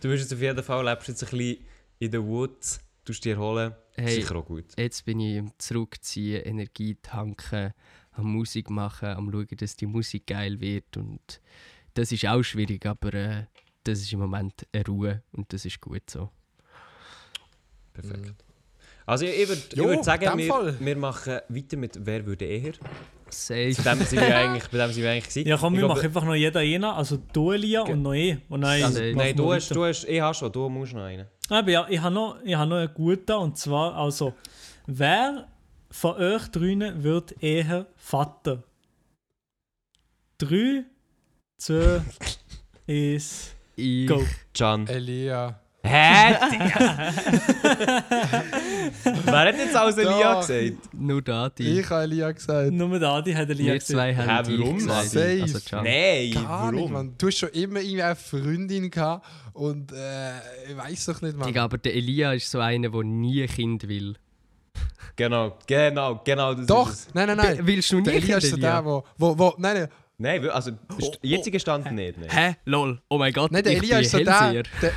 du 0.01 0.09
bist 0.09 0.23
jetzt 0.23 0.33
auf 0.33 0.41
jeden 0.41 0.63
Fall, 0.63 0.85
lebst 0.85 1.09
jetzt 1.09 1.25
ein 1.25 1.31
bisschen 1.31 1.59
in 1.99 2.11
den 2.11 2.27
Woods, 2.27 2.81
tust 3.05 3.25
dir 3.25 3.35
erholen, 3.35 3.75
Hey, 3.97 4.15
sicher 4.15 4.37
auch 4.37 4.47
gut. 4.47 4.65
Jetzt 4.79 5.05
bin 5.05 5.21
ich 5.21 5.39
am 5.39 5.53
Zurückziehen, 5.59 6.43
Energie 6.43 6.97
tanken, 7.03 7.75
am 8.13 8.33
Musik 8.33 8.71
machen, 8.71 9.09
am 9.09 9.31
schauen, 9.31 9.47
dass 9.57 9.77
die 9.77 9.87
Musik 9.87 10.27
geil 10.27 10.61
wird. 10.61 10.97
Und 10.97 11.41
das 11.95 12.13
ist 12.13 12.27
auch 12.27 12.43
schwierig, 12.43 12.87
aber 12.87 13.13
äh, 13.15 13.45
das 13.85 14.01
ist 14.01 14.13
im 14.13 14.21
Moment 14.21 14.67
eine 14.73 14.87
Ruhe 14.87 15.23
und 15.33 15.53
das 15.53 15.65
ist 15.65 15.81
gut 15.81 16.09
so. 16.09 16.31
Perfekt. 17.93 18.27
Mhm. 18.27 18.35
Also 19.07 19.25
ich, 19.25 19.43
ich 19.43 19.49
würde 19.49 19.77
würd 19.77 20.05
sagen, 20.05 20.39
wir, 20.39 20.77
wir 20.79 20.97
machen 20.97 21.41
weiter 21.49 21.77
mit 21.77 21.99
«Wer 22.07 22.25
würde 22.25 22.45
eher?». 22.45 22.73
Safe. 23.31 23.75
Bei 23.85 23.95
dem 23.95 24.05
sind 24.05 24.21
wir 24.21 24.37
eigentlich, 24.37 24.69
bei 24.69 24.79
dem 24.79 24.93
sind 24.93 25.03
wir 25.03 25.11
eigentlich 25.11 25.25
gewesen. 25.29 25.49
Ja, 25.49 25.57
komm, 25.57 25.75
Ich 25.75 25.81
wir 25.81 25.87
glaube- 25.87 25.95
machen 26.01 26.07
einfach 26.07 26.25
noch 26.25 26.35
jeder 26.35 26.61
einer. 26.61 26.97
Also 26.97 27.19
du, 27.33 27.53
Elia, 27.53 27.83
und 27.83 28.03
noch 28.03 28.13
ich. 28.13 28.37
Und 28.49 28.61
nein, 28.61 28.83
Also, 28.85 29.01
Nein, 29.03 29.37
du 29.37 29.53
hast, 29.53 29.71
du 29.75 29.85
hast, 29.85 30.05
ich 30.05 30.21
habe 30.21 30.35
schon, 30.35 30.51
du 30.53 30.69
musst 30.69 30.93
noch 30.95 31.03
einen. 31.03 31.27
Aber 31.49 31.71
ja, 31.71 31.87
ich 31.89 32.01
habe 32.01 32.15
noch, 32.15 32.37
ich 32.45 32.55
habe 32.55 32.69
noch 32.71 32.77
einen 32.77 32.95
guten. 32.95 33.33
Und 33.33 33.57
zwar, 33.59 33.95
also, 33.97 34.35
wer 34.87 35.47
von 35.91 36.17
euch 36.17 36.49
drinnen 36.49 37.03
wird 37.03 37.43
eher 37.43 37.87
Vater? 37.97 38.63
Drei, 40.39 40.85
zwei, 41.59 42.01
eins, 42.89 43.55
Ich, 43.77 44.07
go. 44.07 44.23
Can. 44.55 44.87
Elia. 44.87 45.61
Hä? 45.83 46.35
Digga? 46.53 47.13
Wer 49.25 49.39
hat 49.39 49.57
jetzt 49.57 49.75
alles 49.77 49.97
Elia 49.97 50.35
Doch. 50.35 50.47
gesagt? 50.47 50.95
nur 50.95 51.23
da, 51.23 51.49
die. 51.49 51.81
Ich 51.81 51.89
habe 51.91 52.03
Elia 52.03 52.31
gesagt. 52.33 52.71
Nur 52.73 52.99
der 52.99 53.09
Adi 53.09 53.33
hat 53.33 53.49
Elia 53.49 53.73
Wir 53.75 53.81
zwei 53.81 54.15
Hä, 54.15 54.27
haben 54.27 54.49
dich 54.49 54.61
warum, 54.61 54.77
gesagt. 54.77 55.09
Safe. 55.09 55.39
Also, 55.43 55.59
Can. 55.69 55.85
Nein, 55.85 56.31
Keine 56.35 56.49
Ahnung, 56.49 56.81
warum? 56.81 56.93
Mann. 56.93 57.15
Du 57.19 57.27
hast 57.29 57.39
schon 57.39 57.49
immer 57.51 57.81
irgendwie 57.81 58.03
eine 58.03 58.17
Freundin 58.17 58.91
gehabt 58.91 59.27
und 59.55 59.93
äh, 59.93 60.31
ich 60.71 60.77
weiß 60.77 61.07
doch 61.07 61.23
nicht, 61.23 61.37
Mann. 61.37 61.47
Digga, 61.49 61.65
aber 61.65 61.79
der 61.79 61.95
Elia 61.95 62.33
ist 62.35 62.51
so 62.51 62.59
einer, 62.61 62.91
der 62.91 63.03
nie 63.03 63.43
ein 63.43 63.49
Kind 63.49 63.89
will. 63.89 64.17
Genau, 65.17 65.59
genau, 65.67 66.21
genau. 66.25 66.55
Das 66.55 66.67
Doch, 66.67 66.91
Ist 66.91 67.09
es. 67.09 67.15
nein, 67.15 67.27
nein, 67.27 67.37
nein. 67.37 67.59
Willst 67.63 67.91
du 67.93 67.97
nie 67.99 68.03
Der 68.05 68.13
ein 68.15 68.19
Elia 68.23 68.35
Kind, 68.39 68.45
ist 68.45 68.51
so 68.51 68.57
Elia? 68.57 68.73
der, 68.73 68.85
wo, 68.85 69.05
wo, 69.19 69.39
wo 69.39 69.55
nein, 69.59 69.75
nein, 69.77 69.89
Nein, 70.23 70.51
also 70.51 70.73
st- 70.99 71.19
jetziger 71.23 71.59
Stand 71.59 71.91
nicht. 71.93 72.19
Nein. 72.19 72.29
Hä? 72.31 72.57
Lol. 72.67 73.01
Oh 73.09 73.17
mein 73.17 73.33
Gott, 73.33 73.51
nein, 73.53 73.63
der 73.63 73.73
ich 73.73 73.79
Elia 73.79 73.97
bin 73.97 74.05
ist 74.05 74.11
so 74.11 74.19
der, 74.19 74.41
Hellseher. 74.41 74.63
der 74.83 74.93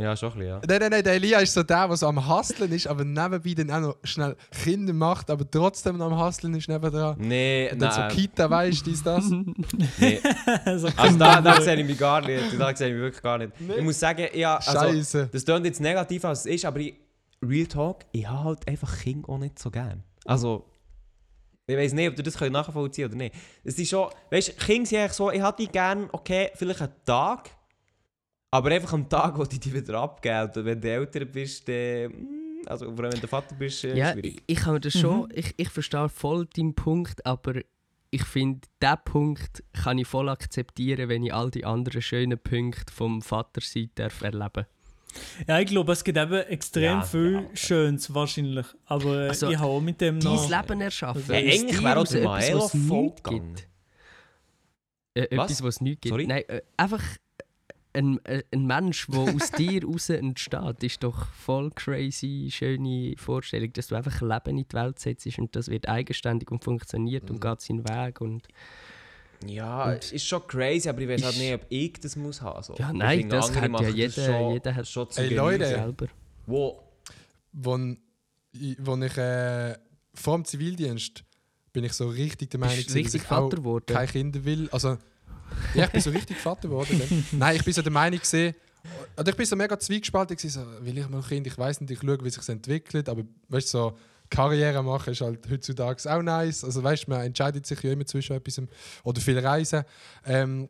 Ja, 0.00 0.16
schon 0.16 0.32
ein 0.32 0.38
bisschen, 0.38 0.48
ja. 0.48 0.60
nein, 0.66 0.78
nein, 0.80 0.90
nein, 0.90 1.04
der 1.04 1.12
Elia 1.14 1.38
ist 1.40 1.54
so 1.54 1.62
der, 1.62 1.88
der 1.88 1.96
so 1.96 2.06
am 2.06 2.28
Hustlen 2.28 2.70
ist, 2.72 2.86
aber 2.86 3.04
nebenbei 3.04 3.54
dann 3.54 3.70
auch 3.70 3.80
noch 3.80 3.96
schnell 4.04 4.36
Kinder 4.62 4.92
macht, 4.92 5.30
aber 5.30 5.48
trotzdem 5.50 5.96
noch 5.96 6.10
am 6.10 6.18
Hustlen 6.18 6.54
ist 6.54 6.68
nebendran. 6.68 7.16
Nee, 7.18 7.70
Und 7.72 7.80
dann 7.80 7.94
nein. 7.94 8.10
so 8.10 8.16
Kita, 8.16 8.48
weißt 8.50 8.86
du, 8.86 8.90
dies, 8.90 9.02
das. 9.02 9.24
nee. 9.98 10.20
also, 10.64 10.88
Also 10.96 11.18
da, 11.18 11.40
da 11.40 11.60
sehe 11.60 11.76
ich 11.76 11.86
mich 11.86 11.98
gar 11.98 12.20
nicht. 12.20 12.58
Da 12.58 12.74
sehe 12.74 12.88
ich 12.88 12.94
mich 12.94 13.02
wirklich 13.02 13.22
gar 13.22 13.38
nicht. 13.38 13.52
Ich 13.76 13.82
muss 13.82 13.98
sagen, 13.98 14.26
ja, 14.34 14.56
also, 14.56 14.72
Scheiße. 14.72 15.28
das 15.32 15.44
klingt 15.44 15.66
jetzt 15.66 15.80
negativ, 15.80 16.24
als 16.24 16.40
es 16.40 16.46
ist, 16.46 16.64
aber 16.64 16.80
ich, 16.80 16.94
Real 17.42 17.66
Talk, 17.66 18.04
ich 18.12 18.26
habe 18.26 18.44
halt 18.44 18.68
einfach 18.68 18.98
Kinder 19.00 19.28
auch 19.28 19.38
nicht 19.38 19.58
so 19.58 19.70
gern. 19.70 20.02
Also, 20.24 20.64
ich 21.66 21.76
weiß 21.76 21.92
nicht, 21.92 22.08
ob 22.08 22.16
du 22.16 22.22
das 22.22 22.36
könnt 22.36 22.52
nachvollziehen 22.52 23.06
oder 23.06 23.16
nicht. 23.16 23.34
Es 23.62 23.78
ist 23.78 23.90
schon, 23.90 24.08
weißt 24.30 24.48
du, 24.48 24.52
Kinder 24.64 24.86
sind 24.86 24.98
eigentlich 24.98 25.12
so, 25.12 25.30
ich 25.30 25.42
hätte 25.42 25.62
die 25.62 25.68
gern, 25.68 26.08
okay, 26.12 26.50
vielleicht 26.54 26.80
einen 26.80 26.92
Tag, 27.04 27.50
aber 28.50 28.70
einfach 28.70 28.92
am 28.92 29.08
Tag, 29.08 29.36
wo 29.38 29.44
du 29.44 29.58
die 29.58 29.72
wieder 29.72 29.98
abgeben. 30.00 30.50
Und 30.54 30.64
wenn 30.64 30.80
du 30.80 30.90
älter 30.90 31.24
bist, 31.24 31.68
dann, 31.68 32.06
mm, 32.08 32.62
also 32.66 32.86
vor 32.94 33.04
allem 33.04 33.12
wenn 33.12 33.20
du 33.20 33.26
Vater 33.28 33.54
bist, 33.54 33.84
äh, 33.84 33.96
Ja, 33.96 34.12
schwierig. 34.12 34.42
ich, 34.46 34.56
ich 34.56 34.58
kann 34.62 34.74
mir 34.74 34.80
das 34.80 34.92
schon, 34.92 35.28
ich, 35.34 35.54
ich 35.56 35.68
verstehe 35.70 36.08
voll 36.08 36.46
deinen 36.46 36.74
Punkt, 36.74 37.24
aber 37.26 37.60
ich 38.10 38.24
finde, 38.24 38.66
diesen 38.82 38.96
Punkt 39.04 39.62
kann 39.84 39.98
ich 39.98 40.06
voll 40.06 40.28
akzeptieren, 40.28 41.08
wenn 41.08 41.22
ich 41.24 41.34
all 41.34 41.50
die 41.50 41.64
anderen 41.64 42.00
schönen 42.00 42.38
Punkte 42.38 42.92
vom 42.92 43.20
Vaterseite 43.22 43.90
darf 43.94 44.22
erleben 44.22 44.66
ja, 45.46 45.58
ich 45.58 45.66
glaube, 45.66 45.92
es 45.92 46.04
gibt 46.04 46.18
eben 46.18 46.34
extrem 46.48 46.98
Ja, 46.98 47.02
viel 47.02 47.32
ja. 47.32 47.56
Schönes 47.56 48.12
wahrscheinlich. 48.14 48.66
Aber 48.84 49.24
äh, 49.24 49.28
Also, 49.28 49.48
ich 49.50 49.58
habe 49.58 49.70
auch 49.70 49.80
mit 49.80 50.00
dem 50.00 50.20
Dein 50.20 50.34
noch... 50.34 50.48
Leben 50.48 50.80
erschaffen. 50.80 51.22
Aus 51.22 51.30
eigentlich 51.30 51.82
wäre 51.82 51.98
auch 51.98 52.06
der 52.06 52.20
etwas, 52.20 52.30
Maelo 52.40 52.58
was 52.60 52.74
es 52.74 52.86
voll 52.86 53.14
gibt. 53.24 53.68
Äh, 55.14 55.22
Was? 55.36 55.50
etwas, 55.50 55.62
was 55.62 55.74
es 55.76 55.80
nicht 55.80 56.02
gibt. 56.02 56.12
Sorry? 56.12 56.26
Nein, 56.26 56.42
äh, 56.48 56.60
einfach 56.76 57.02
ein, 57.94 58.24
äh, 58.24 58.42
ein 58.52 58.66
Mensch, 58.66 59.06
der 59.08 59.20
aus 59.20 59.50
dir 59.58 59.84
raus 59.84 60.08
entsteht, 60.10 60.82
ist 60.82 61.02
doch 61.02 61.26
voll 61.32 61.70
crazy, 61.70 62.48
schöne 62.52 63.14
Vorstellung, 63.16 63.72
dass 63.72 63.88
du 63.88 63.94
einfach 63.94 64.20
Leben 64.20 64.58
in 64.58 64.64
die 64.68 64.74
Welt 64.76 64.98
setzt 64.98 65.38
und 65.38 65.54
das 65.56 65.68
wird 65.68 65.88
eigenständig 65.88 66.50
und 66.50 66.62
funktioniert 66.64 67.24
Mhm. 67.24 67.36
und 67.36 67.40
geht 67.40 67.60
seinen 67.60 67.88
Weg 67.88 68.20
und 68.20 68.46
Ja, 69.46 69.92
Und- 69.92 70.12
ist 70.12 70.26
schon 70.26 70.44
crazy, 70.48 70.88
aber 70.88 71.00
ich 71.00 71.08
weiß 71.08 71.22
halt 71.24 71.38
nicht, 71.38 71.54
ob 71.54 71.60
ich 71.68 71.92
das 72.00 72.16
muss 72.16 72.40
haben. 72.42 72.62
So. 72.62 72.74
Ja, 72.74 72.90
Ich 72.90 72.96
nein, 72.96 73.28
das 73.28 73.54
hat 73.54 73.70
ja 73.80 73.88
jeder- 73.88 74.12
schon, 74.12 74.52
jeder 74.52 74.74
hat- 74.74 74.88
schon 74.88 75.08
zu 75.10 75.20
Ey. 75.22 75.34
Leute. 75.34 75.66
selber. 75.66 76.06
Wo, 76.46 76.82
Wo, 77.52 77.76
ich- 78.52 78.76
wo 78.80 78.96
ich 78.96 79.16
äh, 79.16 79.76
vor 80.14 80.34
dem 80.36 80.44
Zivildienst 80.44 81.24
bin 81.72 81.84
ich 81.84 81.92
so 81.92 82.08
richtig 82.08 82.50
der 82.50 82.60
Meinung, 82.60 82.76
dass 82.84 82.94
richtig 82.94 83.22
ich 83.22 83.30
auch 83.30 83.42
Vater 83.44 83.56
geworden? 83.58 83.84
keine 83.86 84.06
Kinder 84.08 84.44
will. 84.44 84.68
Also, 84.72 84.98
ja, 85.74 85.84
ich 85.84 85.90
bin 85.90 86.00
so 86.00 86.10
richtig 86.10 86.36
Vater 86.36 86.68
geworden. 86.68 87.24
Nein, 87.32 87.56
ich 87.56 87.64
bin 87.64 87.72
so 87.72 87.82
der 87.82 87.92
Meinung 87.92 88.18
gesehen, 88.18 88.54
oder 89.16 89.30
ich 89.30 89.36
bin 89.36 89.46
so 89.46 89.56
mega 89.56 89.78
zwiegespalten 89.78 90.36
gewesen, 90.36 90.64
so, 90.64 90.84
will 90.84 90.98
ich 90.98 91.08
mal 91.08 91.22
Kind, 91.22 91.46
ich 91.46 91.58
weiß 91.58 91.80
nicht, 91.80 91.90
ich 91.90 92.00
schaue, 92.00 92.24
wie 92.24 92.30
sich 92.30 92.48
entwickelt, 92.48 93.08
aber 93.08 93.24
weißt 93.48 93.68
so 93.68 93.96
Karriere 94.30 94.82
machen 94.82 95.12
ist 95.12 95.20
halt 95.20 95.48
heutzutage 95.50 96.14
auch 96.14 96.22
nice. 96.22 96.64
Also 96.64 96.82
weißt 96.82 97.08
man 97.08 97.22
entscheidet 97.22 97.66
sich 97.66 97.82
ja 97.82 97.92
immer 97.92 98.04
zwischen 98.06 98.36
etwas 98.36 98.60
oder 99.02 99.20
viel 99.20 99.38
Reisen. 99.38 99.84
Ähm, 100.26 100.68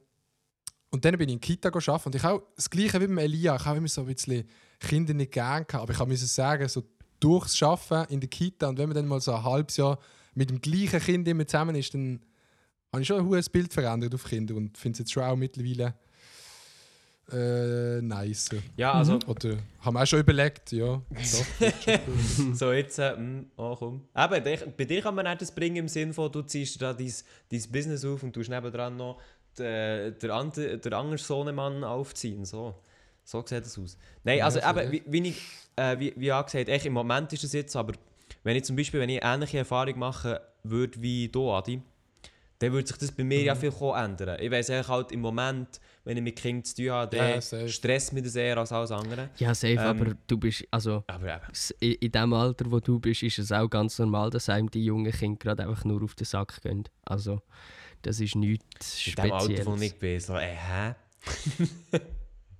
und 0.91 1.05
dann 1.05 1.19
bin 1.19 1.29
ich 1.29 1.35
in 1.35 1.41
die 1.41 1.47
Kita 1.47 1.69
arbeiten 1.69 2.07
und 2.07 2.15
ich 2.15 2.25
auch 2.25 2.43
das 2.57 2.71
Gleiche 2.71 3.01
wie 3.01 3.09
mit 3.09 3.25
Elia, 3.25 3.57
ich 3.57 3.65
habe 3.65 3.79
immer 3.79 3.89
so 3.89 4.03
ein 4.03 4.07
bisschen 4.07 4.49
Kinder 4.81 5.13
nicht 5.13 5.33
gern 5.33 5.67
gehabt, 5.67 5.75
aber 5.75 5.93
ich 5.93 5.99
habe 5.99 6.09
müssen 6.09 6.27
sagen, 6.27 6.67
so 6.69 6.85
durchs 7.21 7.63
Arbeiten 7.63 8.13
in 8.13 8.21
der 8.21 8.31
Kita 8.31 8.69
und 8.69 8.79
wenn 8.79 8.89
man 8.89 8.95
dann 8.95 9.07
mal 9.07 9.21
so 9.21 9.35
ein 9.35 9.43
halbes 9.43 9.77
Jahr 9.77 9.99
mit 10.35 10.51
dem 10.51 10.61
gleichen 10.61 11.01
Kind 11.01 11.29
immer 11.29 11.47
zusammen 11.47 11.75
ist, 11.75 11.93
dann 11.93 12.21
habe 12.93 13.03
ich 13.03 13.09
schon 13.09 13.19
ein 13.21 13.27
hohes 13.27 13.49
Bild 13.49 13.73
verändert 13.73 14.15
auf 14.15 14.25
Kinder 14.25 14.55
und 14.55 14.77
finde 14.79 14.95
es 14.95 14.99
jetzt 15.01 15.13
schon 15.13 15.23
auch 15.23 15.37
mittlerweile 15.37 15.95
äh, 17.31 18.01
nice. 18.01 18.49
ja, 18.77 18.93
also, 18.93 19.19
Oder 19.27 19.59
haben 19.83 19.95
wir 19.95 20.03
auch 20.03 20.07
schon 20.07 20.21
überlegt, 20.21 20.73
ja. 20.73 20.87
Doch. 21.11 22.55
so 22.55 22.73
jetzt, 22.73 22.99
äh, 22.99 23.15
mm, 23.17 23.51
oh 23.59 23.77
komm. 23.77 24.03
Eben, 24.17 24.45
dich- 24.45 24.65
bei 24.75 24.85
dir 24.87 25.03
kann 25.03 25.15
man 25.15 25.27
nicht 25.27 25.43
das 25.43 25.53
bringen 25.55 25.77
im 25.77 25.89
Sinne 25.89 26.15
von, 26.15 26.33
du 26.33 26.41
ziehst 26.43 26.81
da 26.81 26.95
dein, 26.95 27.13
dein 27.51 27.63
Business 27.71 28.03
auf 28.07 28.23
und 28.23 28.33
tust 28.33 28.49
nebendran 28.49 28.97
noch 28.97 29.21
den, 29.59 30.19
der, 30.19 30.31
andere, 30.35 30.79
der 30.79 30.93
andere 30.95 31.19
Sohnemann 31.19 31.85
aufziehen. 31.85 32.47
So, 32.47 32.75
so 33.25 33.45
sieht 33.47 33.61
das 33.67 33.79
aus. 33.79 33.99
Nein, 34.25 34.39
Ja, 34.39 34.47
also 34.47 34.61
so 34.61 34.67
eben, 34.81 34.93
wie, 34.93 35.03
wie, 35.07 35.29
ich, 35.29 35.43
äh, 35.77 35.99
wie, 35.99 36.15
wie 36.17 36.33
angesagt, 36.33 36.71
echt, 36.71 36.87
im 36.87 36.95
Moment 36.95 37.31
ist 37.35 37.45
es 37.45 37.53
jetzt, 37.53 37.77
aber 37.77 37.93
wenn 38.43 38.57
ich 38.57 38.65
zum 38.65 38.75
Beispiel, 38.75 39.01
wenn 39.01 39.11
ich 39.11 39.21
ähnliche 39.23 39.59
Erfahrung 39.59 39.99
machen 39.99 40.37
würde 40.63 41.03
wie 41.03 41.29
du, 41.29 41.51
Adi, 41.51 41.83
dann 42.61 42.73
würde 42.73 42.89
sich 42.89 42.97
das 42.97 43.13
bei 43.13 43.23
mir 43.25 43.41
ja 43.43 43.55
Mhm. 43.55 43.59
viel 43.61 43.73
ändern. 43.95 44.39
Ich 44.41 44.51
weiss 44.51 44.69
eigentlich 44.71 44.89
halt 44.89 45.13
im 45.13 45.21
Moment, 45.21 45.81
wenn 46.05 46.17
ich 46.17 46.23
mit 46.23 46.37
Kindern 46.37 46.65
zu 46.65 46.75
tun 46.77 46.91
habe, 46.91 47.17
Ja, 47.17 47.31
dann 47.33 47.41
safe. 47.41 47.69
stresst 47.69 48.13
mich 48.13 48.25
das 48.25 48.35
eher 48.35 48.57
als 48.59 48.73
alles 48.73 48.91
andere. 48.91 49.31
Ja, 49.37 49.55
safe, 49.55 49.75
Ähm, 49.75 49.79
aber 49.79 50.15
du 50.27 50.39
bist, 50.39 50.65
also 50.71 51.05
Aber 51.07 51.27
eben. 51.37 51.43
in, 51.81 51.93
in 51.93 52.11
dem 52.13 52.33
Alter, 52.33 52.71
wo 52.71 52.81
du 52.81 52.99
bist, 52.99 53.23
ist 53.23 53.39
es 53.39 53.53
auch 53.53 53.69
ganz 53.69 53.99
normal, 53.99 54.31
dass 54.31 54.49
einem 54.49 54.71
die 54.71 54.85
jungen 54.85 55.13
Kinder 55.13 55.39
gerade 55.39 55.69
einfach 55.69 55.85
nur 55.85 56.03
auf 56.03 56.15
den 56.15 56.25
Sack 56.25 56.61
gehen. 56.63 56.85
Also, 57.05 57.41
das 58.03 58.19
ist 58.21 58.35
nichts 58.35 59.07
In 59.07 59.15
dem 59.15 59.33
Alter, 59.33 59.45
wo 59.67 59.77
Spezielles. 59.77 59.83
ich 59.83 59.99
bin, 59.99 60.21
so, 60.21 60.37
äh, 60.37 60.57
hä? 60.57 60.95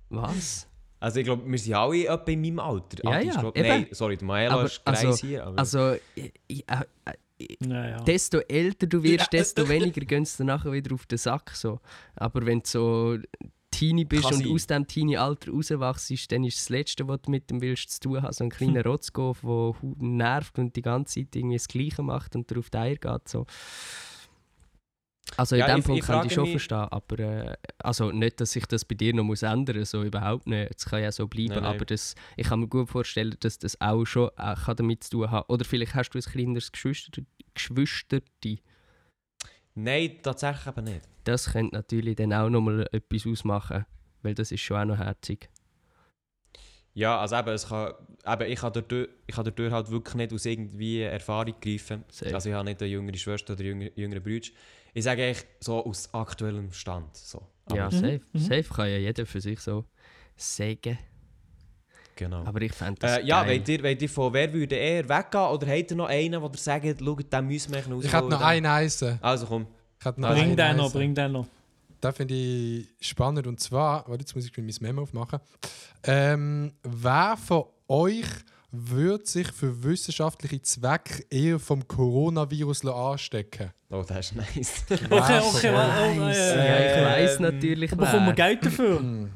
Was? 0.09 0.67
Also 1.01 1.19
ich 1.19 1.25
glaube, 1.25 1.49
wir 1.49 1.57
sind 1.59 1.73
alle 1.75 2.05
etwa 2.07 2.31
in 2.31 2.41
meinem 2.41 2.59
Alter. 2.59 3.03
Ja, 3.03 3.09
Adi 3.17 3.27
ja, 3.27 3.39
glaub. 3.39 3.57
Nein, 3.57 3.87
sorry, 3.91 4.17
der 4.17 4.27
Maela 4.27 4.53
Aber 4.55 4.65
ist 4.65 4.81
also- 4.85 5.15
hier. 5.15 5.45
Aber 5.45 5.57
Also, 5.57 5.95
ich, 6.15 6.33
ich, 6.47 6.69
äh, 6.69 6.81
äh, 7.05 7.13
Naja. 7.59 7.97
desto 8.03 8.39
älter 8.39 8.87
du 8.87 9.01
wirst, 9.03 9.31
desto 9.31 9.67
weniger 9.67 10.01
gehen 10.01 10.25
sie 10.25 10.37
dann 10.39 10.47
nachher 10.47 10.71
wieder 10.71 10.93
auf 10.93 11.05
den 11.05 11.17
Sack. 11.17 11.51
So. 11.55 11.79
Aber 12.15 12.45
wenn 12.45 12.59
du 12.59 12.65
so 12.65 13.17
Teenie 13.71 14.05
bist 14.05 14.23
Kann 14.23 14.33
und 14.33 14.43
sein. 14.43 14.51
aus 14.51 14.67
diesem 14.67 14.87
Teenie-Alter 14.87 15.51
rauswachst, 15.51 16.31
dann 16.31 16.43
ist 16.43 16.57
das 16.57 16.69
Letzte, 16.69 17.07
was 17.07 17.21
du 17.21 17.31
mit 17.31 17.49
dem 17.49 17.61
willst, 17.61 17.91
zu 17.91 17.99
tun 18.01 18.21
haben, 18.21 18.33
so 18.33 18.43
ein 18.43 18.49
kleiner 18.49 18.83
Rotzkopf, 18.85 19.41
der 19.41 19.75
nervt 19.99 20.59
und 20.59 20.75
die 20.75 20.81
ganze 20.81 21.21
Zeit 21.21 21.35
irgendwie 21.35 21.55
das 21.55 21.67
Gleiche 21.67 22.01
macht 22.01 22.35
und 22.35 22.49
dir 22.49 22.59
auf 22.59 22.69
die 22.69 22.77
Eier 22.77 22.95
geht. 22.95 23.27
So. 23.27 23.45
Also 25.39 25.55
in 25.55 25.59
Ja, 25.61 25.67
dem 25.67 25.79
ich- 25.79 25.85
Punkt 25.85 26.01
ich 26.01 26.05
kann 26.07 26.27
ich 26.27 26.33
schon 26.33 26.47
verstehen, 26.47 26.77
aber 26.91 27.19
äh, 27.19 27.55
also 27.77 28.11
nicht, 28.11 28.41
dass 28.41 28.51
sich 28.51 28.65
das 28.65 28.83
bei 28.83 28.95
dir 28.95 29.13
noch 29.13 29.23
muss 29.23 29.41
ändern 29.41 29.85
so 29.85 30.03
überhaupt 30.03 30.47
nicht. 30.47 30.71
Es 30.75 30.85
kann 30.85 31.01
ja 31.01 31.11
so 31.11 31.27
bleiben, 31.27 31.49
Nein, 31.53 31.63
nein. 31.63 31.75
aber 31.75 31.85
das, 31.85 32.13
ich 32.35 32.47
kann 32.47 32.59
mir 32.59 32.67
gut 32.67 32.89
vorstellen, 32.89 33.35
dass 33.39 33.57
das 33.57 33.79
auch 33.79 34.03
schon 34.05 34.29
äh, 34.37 34.55
kann 34.55 34.75
damit 34.75 35.03
zu 35.05 35.11
tun 35.11 35.31
hat. 35.31 35.49
Oder 35.49 35.63
vielleicht 35.63 35.95
hast 35.95 36.09
du 36.09 36.17
ein 36.19 36.23
kleineres 36.23 36.71
Geschwister, 36.71 37.21
Geschwisterte. 37.53 38.57
Nein, 39.75 40.17
tatsächlich 40.21 40.67
eben 40.67 40.83
nicht. 40.85 41.01
Das 41.23 41.51
könnte 41.53 41.75
natürlich 41.75 42.15
dann 42.17 42.33
auch 42.33 42.49
nochmal 42.49 42.87
etwas 42.91 43.25
ausmachen, 43.25 43.85
weil 44.23 44.35
das 44.35 44.51
ist 44.51 44.61
schon 44.61 44.77
auch 44.77 44.85
noch 44.85 44.97
herzig. 44.97 45.49
Ja, 46.93 47.19
also 47.21 47.37
eben, 47.37 47.49
es 47.49 47.67
kann, 47.69 47.93
eben 48.27 48.51
ich, 48.51 48.59
kann 48.59 48.73
dadurch, 48.73 49.09
ich 49.27 49.35
kann 49.35 49.45
dadurch 49.45 49.71
halt 49.71 49.89
wirklich 49.89 50.15
nicht 50.15 50.33
aus 50.33 50.45
irgendwie 50.45 51.01
Erfahrung 51.01 51.53
greifen. 51.61 52.03
Safe. 52.09 52.33
Also 52.33 52.49
ich 52.49 52.55
habe 52.55 52.65
nicht 52.65 52.81
eine 52.81 52.91
jüngere 52.91 53.15
Schwester 53.15 53.53
oder 53.53 53.63
jüngere, 53.63 53.91
jüngere 53.95 54.19
Brüder. 54.19 54.47
Ich 54.93 55.03
sage 55.03 55.23
eigentlich 55.23 55.45
so 55.59 55.85
aus 55.85 56.13
aktuellem 56.13 56.71
Stand. 56.71 57.15
So. 57.15 57.41
Aber 57.65 57.75
ja, 57.77 57.85
Mhm, 57.87 57.91
safe. 57.91 58.21
mhm. 58.33 58.39
Safe 58.39 58.63
kann 58.63 58.89
ja 58.89 58.97
jeder 58.97 59.25
für 59.25 59.41
sich 59.41 59.59
so 59.59 59.85
sagen. 60.35 60.97
Genau. 62.15 62.43
Aber 62.43 62.61
ich 62.61 62.73
fände 62.73 62.99
das 62.99 63.17
Äh, 63.19 63.25
ja, 63.25 63.43
geil. 63.43 63.57
wollt 63.59 63.69
ihr, 63.69 63.83
wollt 63.83 64.01
ihr 64.01 64.09
von 64.09 64.33
wer 64.33 64.51
würde 64.51 64.75
eher 64.75 65.07
weggehen 65.07 65.41
oder 65.43 65.67
habt 65.67 65.91
ihr 65.91 65.97
noch 65.97 66.07
einen, 66.07 66.41
der 66.41 66.51
sagt, 66.55 66.85
schaut, 67.01 67.31
den 67.33 67.47
müssen 67.47 67.73
wir 67.73 67.87
noch 67.87 68.03
Ich 68.03 68.11
hätte 68.11 68.27
noch 68.29 68.41
einen 68.41 68.65
Eisen. 68.65 69.17
Also 69.21 69.45
komm. 69.45 69.67
Ich 69.99 70.05
hätte 70.05 70.19
noch 70.19 70.29
Bring 70.33 70.55
den 70.55 70.75
noch, 70.77 70.91
bring 70.91 71.15
den 71.15 71.31
noch. 71.31 71.47
Das 72.01 72.15
finde 72.15 72.33
ich 72.33 72.87
spannend. 73.01 73.47
Und 73.47 73.59
zwar, 73.59 74.07
warte, 74.07 74.21
jetzt 74.21 74.35
muss 74.35 74.45
ich 74.45 74.57
mein 74.57 74.69
Memo 74.81 75.01
aufmachen. 75.03 75.39
Ähm, 76.03 76.73
wer 76.83 77.37
von 77.37 77.65
euch 77.87 78.25
würde 78.71 79.25
sich 79.25 79.51
für 79.51 79.83
wissenschaftliche 79.83 80.61
Zwecke 80.61 81.25
eher 81.29 81.59
vom 81.59 81.87
Coronavirus 81.87 82.85
anstecken 82.85 83.71
Oh, 83.91 84.03
das 84.07 84.27
ist 84.31 84.35
nice. 84.35 84.83
Okay, 84.91 85.39
okay, 85.41 85.69
oh, 85.73 86.19
Nice. 86.19 86.37
ja, 86.37 86.77
ich 86.77 86.97
Ähm, 86.97 87.05
weiss 87.05 87.39
natürlich, 87.39 87.89
Bekommen 87.89 88.25
wir. 88.27 88.33
Geld 88.33 88.63
dafür? 88.65 88.97
euch? 88.99 89.27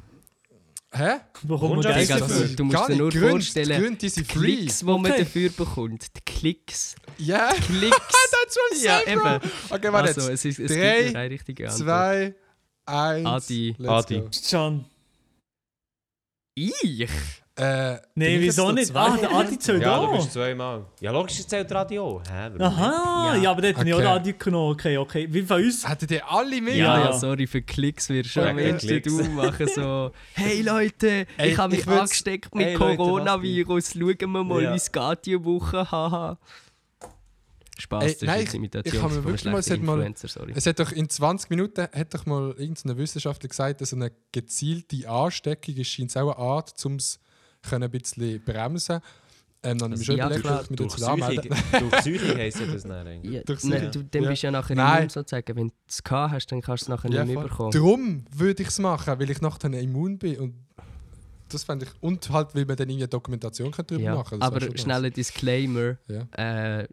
Hä? 0.96 1.16
Bekommen 1.42 1.84
wir 1.84 1.92
Geld 1.94 2.10
dafür? 2.12 2.48
du, 2.50 2.56
du 2.56 2.64
musst 2.66 2.88
dir 2.90 2.96
nur. 2.96 3.10
Gründe- 3.10 3.30
vorstellen, 3.32 3.82
Gründe, 3.82 3.98
die 3.98 4.10
sind 4.10 4.28
free. 4.32 4.58
Klicks, 4.58 4.80
die 4.80 4.86
man 4.86 5.00
Okay. 5.08 5.18
dafür 5.24 5.50
bekommt. 5.50 6.06
Die 6.16 6.22
Klicks. 6.22 6.96
Ja, 7.18 7.50
Klicks. 7.66 7.98
that's 7.98 8.56
what 8.56 8.78
I 8.80 8.86
ja, 8.86 9.00
said, 9.00 9.16
bro. 9.20 9.36
eben. 9.38 9.52
Okay, 9.72 9.92
warte 9.92 10.08
Also, 10.10 10.22
jetzt. 10.30 10.46
es, 10.46 10.46
ist, 10.46 10.60
es 10.60 10.72
Drei, 10.72 11.04
gibt 11.06 11.16
eine 11.16 11.30
richtige 11.32 11.66
Antwort. 11.72 11.88
Zwei, 11.88 12.36
eins. 12.86 13.26
Adi. 13.28 13.76
Let's 13.80 13.92
Adi. 14.06 14.20
go. 14.20 14.30
John. 14.48 14.86
Ich? 16.56 17.08
Äh, 17.56 17.98
Nein, 18.16 18.30
ich 18.30 18.42
wieso 18.42 18.72
nicht? 18.72 18.96
Ah, 18.96 19.16
der 19.16 19.32
Adi 19.32 19.60
zählt 19.60 19.84
ja, 19.84 20.00
du 20.00 20.08
auch. 20.08 20.16
bist 20.16 20.34
zweimal. 20.34 20.86
Ja, 21.00 21.12
logisch, 21.12 21.40
es 21.40 21.48
zählt 21.48 21.72
Radio. 21.72 22.20
Hä? 22.28 22.50
Aha, 22.60 23.36
Ja. 23.36 23.42
ja, 23.44 23.52
aber 23.52 23.62
dort 23.62 23.78
habe 23.78 23.88
ich 23.88 23.94
auch 23.94 24.00
Okay. 24.00 24.08
Adi 24.08 24.34
genommen. 24.34 24.72
Okay, 24.72 24.98
okay. 24.98 25.28
Wie 25.30 25.44
von 25.44 25.62
uns? 25.64 25.88
Hättet 25.88 26.10
ihr 26.12 26.32
alle 26.32 26.60
mit? 26.62 26.74
Ja, 26.74 26.98
Ja, 26.98 27.00
ja, 27.00 27.06
ja. 27.12 27.14
sorry, 27.14 27.46
für 27.46 27.62
Klicks 27.62 28.10
wirst 28.10 28.36
du 28.36 28.40
Ja, 28.40 28.50
am 28.50 28.58
Ende 28.58 29.02
du 29.02 29.24
machen 29.26 29.68
so 29.68 30.12
«Hey 30.34 30.64
Leute, 30.64 31.28
Ey, 31.38 31.52
ich 31.52 31.58
habe 31.60 31.76
ich 31.76 31.86
mich 31.86 31.88
würd's- 31.96 32.00
angesteckt 32.02 32.56
mit 32.56 32.74
Leute, 32.74 32.80
was 32.80 32.98
Coronavirus, 32.98 33.92
schauen 33.94 34.18
wir 34.32 34.44
mal, 34.44 34.64
Ja. 34.64 34.72
wie 34.74 34.78
es 34.78 34.92
geht 34.92 35.20
diese 35.26 35.46
Woche, 35.46 35.92
haha.» 35.92 36.40
Spaß, 37.78 38.04
Ey, 38.04 38.10
das 38.14 38.22
ist 38.22 38.28
nein, 38.28 38.42
ich- 38.44 38.54
Imitation 38.54 38.96
ich 38.96 39.02
habe 39.04 39.14
mir 39.16 39.24
wirklich 39.26 39.46
mal- 39.46 39.60
es 39.60 39.70
hat 39.70 39.82
mal- 39.82 40.14
sorry. 40.16 40.54
Es 40.56 40.66
hat 40.66 40.80
doch 40.80 40.92
in 40.92 41.10
20 41.10 41.50
Minuten 41.52 41.82
hat 41.94 42.14
doch 42.14 42.26
mal 42.26 42.54
irgendein 42.58 42.98
Wissenschaftler 42.98 43.50
gesagt, 43.50 43.82
dass 43.82 43.94
eine 43.94 44.12
gezielte 44.32 45.08
Ansteckung 45.10 45.76
ist 45.76 45.88
scheint 45.88 46.16
auch 46.18 46.36
eine 46.36 46.38
Art, 46.38 46.74
um 46.86 46.96
es 46.96 47.20
können 47.68 47.84
ein 47.86 47.92
bisschen 47.92 48.44
bremsen. 48.44 49.00
Ähm, 49.66 49.78
dann 49.78 49.94
ich 49.94 50.00
mir 50.00 50.06
schon 50.06 50.18
Ja, 50.18 50.26
überlegt, 50.26 50.44
klar, 50.44 50.64
Durch. 50.76 50.96
Psychik, 50.96 51.80
durch 51.80 51.92
Psychik 52.02 52.36
heisst 52.38 52.60
ja 52.60 52.66
das 52.66 52.84
dann 52.84 53.08
eigentlich. 53.08 53.34
Ja, 53.34 53.44
Durch 53.44 53.64
nein, 53.64 53.92
du, 53.94 54.04
dann 54.04 54.24
ja. 54.24 54.30
bist 54.30 54.44
du 54.44 54.48
ja 54.48 54.52
nachher 54.52 54.76
Nein. 54.76 54.98
immun 54.98 55.10
sozusagen. 55.10 55.56
Wenn 55.56 55.68
du 55.70 55.74
es 55.88 56.04
gehabt 56.04 56.34
hast, 56.34 56.48
dann 56.48 56.62
kannst 56.62 56.82
du 56.82 56.86
es 56.86 56.90
nachher 56.90 57.10
Ja, 57.12 57.24
nicht 57.24 57.34
mehr 57.36 57.44
bekommen. 57.44 57.72
Darum 57.72 58.26
würde 58.36 58.62
ich 58.62 58.68
es 58.68 58.80
machen, 58.80 59.18
weil 59.18 59.30
ich 59.30 59.40
nachher 59.40 59.72
immun 59.80 60.18
bin. 60.20 60.38
Und 60.38 60.56
das 61.48 61.64
fände 61.64 61.86
ich. 61.86 61.92
Und 62.02 62.30
halt, 62.30 62.54
weil 62.56 62.66
man 62.66 62.76
dann 62.76 62.90
irgendwie 62.90 63.04
eine 63.04 63.08
Dokumentation 63.08 63.72
darüber 63.72 64.02
Ja, 64.04 64.16
machen 64.16 64.40
kann. 64.40 64.54
aber 64.54 64.60
schnell 64.78 65.06
ein 65.06 65.14
Disclaimer. 65.14 65.98
Ja. 66.10 66.80
Äh, 66.82 66.88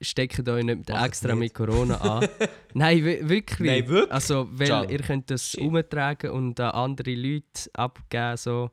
steckt 0.00 0.48
euch 0.48 0.64
nicht 0.64 0.88
Mach 0.88 1.00
es 1.00 1.06
extra 1.08 1.30
nicht. 1.34 1.38
mit 1.40 1.54
Corona 1.54 1.96
an. 2.00 2.28
Nein, 2.74 3.04
wi- 3.04 3.28
wirklich. 3.28 3.68
Nein, 3.68 3.88
wirklich? 3.88 4.12
Also, 4.12 4.48
weil 4.52 4.68
Can. 4.68 4.88
ihr 4.90 4.98
könnt 5.00 5.30
das 5.30 5.50
Shit. 5.50 5.60
umtragen 5.60 6.30
und 6.30 6.60
an 6.60 6.70
andere 6.70 7.14
Leute 7.14 7.44
abgeben, 7.72 8.36
so. 8.36 8.70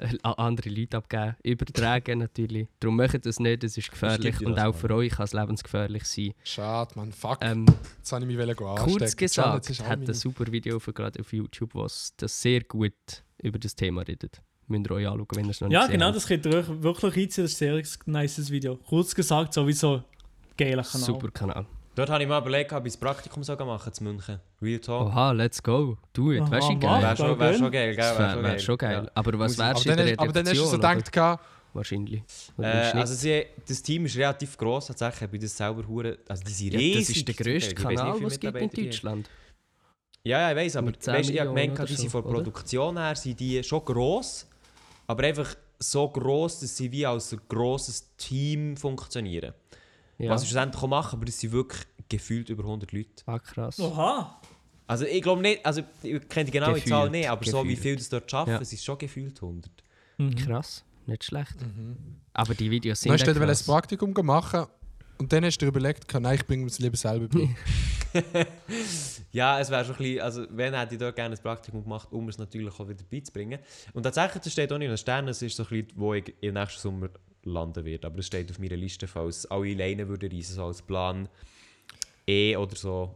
Äh, 0.00 0.16
an 0.22 0.34
andere 0.34 0.68
Leute 0.70 0.96
abgeben, 0.96 1.36
übertragen 1.42 2.18
natürlich. 2.18 2.66
Darum 2.80 2.96
macht 2.96 3.24
das 3.26 3.38
nicht, 3.38 3.62
das 3.62 3.76
ist 3.76 3.90
gefährlich 3.90 4.44
und 4.44 4.58
auch 4.58 4.74
für 4.74 4.90
euch 4.94 5.12
kann 5.12 5.24
es 5.24 5.32
lebensgefährlich 5.32 6.04
sein. 6.04 6.32
Schade, 6.44 6.92
man. 6.96 7.12
Fuck. 7.12 7.38
Ähm, 7.42 7.66
Jetzt 7.98 8.12
habe 8.12 8.24
ich 8.24 8.36
mich 8.36 8.38
anstecken. 8.40 8.76
kurz 8.98 9.16
gesagt, 9.16 9.70
auch 9.70 9.86
hat 9.88 10.00
ein 10.08 10.14
super 10.14 10.50
Video 10.50 10.78
für 10.80 10.92
gerade 10.92 11.20
auf 11.20 11.32
YouTube, 11.32 11.74
was 11.74 12.12
das 12.16 12.40
sehr 12.42 12.62
gut 12.62 12.92
über 13.42 13.58
das 13.58 13.74
Thema 13.76 14.02
redet. 14.02 14.40
Müsst 14.68 14.86
ihr 14.90 14.90
euch 14.96 15.06
anschauen, 15.06 15.26
wenn 15.34 15.44
ihr 15.44 15.50
es 15.52 15.60
noch 15.60 15.68
nicht 15.68 15.74
Ja, 15.80 15.86
genau, 15.86 16.06
habt. 16.06 16.16
das 16.16 16.26
könnt 16.26 16.44
ihr 16.44 16.54
euch 16.54 16.66
wirklich 16.82 17.16
einziehen. 17.16 17.44
Das 17.44 17.52
ist 17.52 17.62
ein 17.62 17.84
sehr 17.84 17.98
nices 18.06 18.50
Video. 18.50 18.76
Kurz 18.78 19.14
gesagt, 19.14 19.54
sowieso 19.54 20.02
geiler 20.56 20.82
Kanal. 20.82 21.06
Super 21.06 21.30
Kanal. 21.30 21.66
Dort 21.94 22.10
habe 22.10 22.22
ich 22.22 22.28
mal 22.28 22.40
überlegt, 22.40 22.72
ob 22.74 22.84
ich 22.84 22.92
das 22.92 23.00
Praktikum 23.00 23.42
sogar 23.42 23.66
machen 23.66 23.90
zu 23.92 24.04
München. 24.04 24.38
Real 24.60 24.78
Talk. 24.80 25.06
Oha, 25.06 25.32
let's 25.32 25.62
go. 25.62 25.96
Do 26.12 26.32
it. 26.32 26.44
Wie 26.44 26.50
mach. 26.50 26.50
geil? 26.80 27.02
Wäre 27.02 27.16
schon, 27.16 27.38
wär 27.38 27.54
schon 27.54 27.70
geil, 27.70 27.96
gell? 27.96 28.18
Wäre 28.18 28.42
wär 28.42 28.58
schon 28.58 28.76
geil. 28.78 29.02
Ja. 29.04 29.10
Aber 29.14 29.38
was 29.38 29.56
wärst 29.56 29.84
du 29.86 29.90
in 29.90 29.96
dann, 29.96 30.06
der 30.06 30.12
hast- 30.14 30.20
aber 30.20 30.32
dann 30.32 30.46
hast 30.46 30.56
du 30.58 30.64
so 30.64 30.76
gedacht, 30.76 31.12
gehabt, 31.12 31.42
oder? 31.42 31.50
Wahrscheinlich. 31.72 32.22
Äh, 32.58 32.64
also 32.66 33.14
sie, 33.14 33.46
das 33.66 33.82
Team 33.82 34.04
ist 34.06 34.16
relativ 34.16 34.56
gross, 34.56 34.86
tatsächlich. 34.86 35.22
Ich 35.22 35.30
bin 35.30 35.40
das 35.40 35.56
selber 35.56 35.86
hure. 35.86 36.18
Also 36.28 36.42
die 36.44 36.52
sind 36.52 36.72
ja, 36.72 36.78
riesig. 36.78 37.06
das 37.08 37.16
ist 37.16 37.28
der 37.28 37.34
grösste 37.34 37.84
weiss 37.84 37.96
Kanal, 37.96 38.22
was 38.22 38.32
es 38.32 38.40
gibt 38.40 38.56
in. 38.56 38.70
Deutschland. 38.70 39.30
Ja, 40.22 40.40
ja, 40.40 40.50
ich 40.50 40.56
weiß, 40.56 40.76
aber 40.76 40.86
Mit 40.86 41.02
10 41.02 41.14
weißt, 41.14 41.30
ich 41.30 41.40
habe 41.40 41.48
gemeint, 41.50 41.78
die 41.88 41.94
sind 41.94 42.10
so, 42.10 42.20
von 42.20 42.24
der? 42.24 42.30
Produktion 42.30 42.96
her 42.98 43.14
sind 43.14 43.38
die 43.38 43.62
schon 43.62 43.84
gross, 43.84 44.46
aber 45.06 45.22
einfach 45.24 45.54
so 45.78 46.08
gross, 46.08 46.60
dass 46.60 46.76
sie 46.76 46.90
wie 46.90 47.06
als 47.06 47.32
ein 47.32 47.40
grosses 47.48 48.14
Team 48.16 48.76
funktionieren. 48.76 49.54
Ja. 50.18 50.30
Was 50.30 50.42
sie 50.42 50.46
schlussendlich 50.48 50.82
auch 50.82 50.88
machen, 50.88 51.16
aber 51.16 51.24
das 51.26 51.38
sind 51.40 51.52
wirklich 51.52 51.82
gefühlt 52.08 52.48
über 52.48 52.62
100 52.64 52.92
Leute. 52.92 53.08
Ah, 53.26 53.38
krass. 53.38 53.78
Oha! 53.80 54.40
Also 54.86 55.04
ich 55.04 55.20
glaube 55.20 55.42
nicht, 55.42 55.66
also 55.66 55.82
ich 56.02 56.28
kenne 56.28 56.44
die 56.46 56.52
genaue 56.52 56.74
Gefühlt, 56.74 56.88
Zahl 56.90 57.10
nicht, 57.10 57.28
aber 57.28 57.44
so 57.44 57.64
wie 57.64 57.70
gefühlt. 57.70 57.82
viel 57.82 57.96
das 57.96 58.08
dort 58.08 58.32
arbeiten, 58.32 58.50
Ja. 58.52 58.60
es 58.62 58.72
ist 58.72 58.84
schon 58.84 58.96
gefühlt 58.98 59.42
100. 59.42 59.70
Krass, 60.44 60.84
nicht 61.06 61.24
schlecht. 61.24 61.56
Aber 62.32 62.54
die 62.54 62.70
Videos 62.70 63.00
Du 63.00 63.02
sind 63.04 63.12
hast 63.12 63.22
auch 63.28 63.34
dort 63.34 63.50
ein. 63.50 63.66
Praktikum 63.66 64.14
machen 64.24 64.66
und 65.18 65.32
dann 65.32 65.44
hast 65.44 65.58
du 65.58 65.66
dir 65.66 65.70
überlegt, 65.70 66.06
kann, 66.06 66.22
nein, 66.22 66.36
ich 66.36 66.46
bringe 66.46 66.62
mir 66.64 66.70
es 66.70 66.78
lieber 66.78 66.96
selber 66.96 67.26
bei. 67.28 67.48
Ja, 69.32 69.60
es 69.60 69.68
wäre 69.70 69.84
schon 69.84 69.94
ein 69.96 69.98
bisschen, 69.98 70.20
also 70.20 70.46
wenn 70.50 70.72
hätte 70.72 70.94
ich 70.94 71.00
dort 71.00 71.16
gerne 71.16 71.34
ein 71.36 71.42
Praktikum 71.42 71.82
gemacht, 71.82 72.08
um 72.10 72.28
es 72.28 72.38
natürlich 72.38 72.72
auch 72.80 72.88
wieder 72.88 73.04
beizubringen. 73.10 73.58
Und 73.92 74.04
tatsächlich, 74.04 74.42
das 74.44 74.52
steht 74.52 74.72
auch 74.72 74.78
nicht 74.78 74.86
in 74.86 74.92
den 74.92 74.98
Sternen, 74.98 75.28
es 75.28 75.42
ist 75.42 75.56
so 75.56 75.64
ein 75.64 75.68
bisschen, 75.68 75.88
wo 75.96 76.14
ich 76.14 76.32
im 76.40 76.54
nächsten 76.54 76.80
Sommer 76.80 77.08
landen 77.46 77.84
werde. 77.84 78.06
Aber 78.06 78.18
es 78.18 78.26
steht 78.26 78.50
auf 78.50 78.58
meiner 78.58 78.76
Liste, 78.76 79.06
falls 79.06 79.46
alle 79.46 79.74
Leine 79.74 80.08
würden 80.08 80.30
reisen, 80.30 80.54
so 80.54 80.64
als 80.64 80.82
Plan 80.82 81.28
E 82.26 82.56
oder 82.56 82.76
so. 82.76 83.14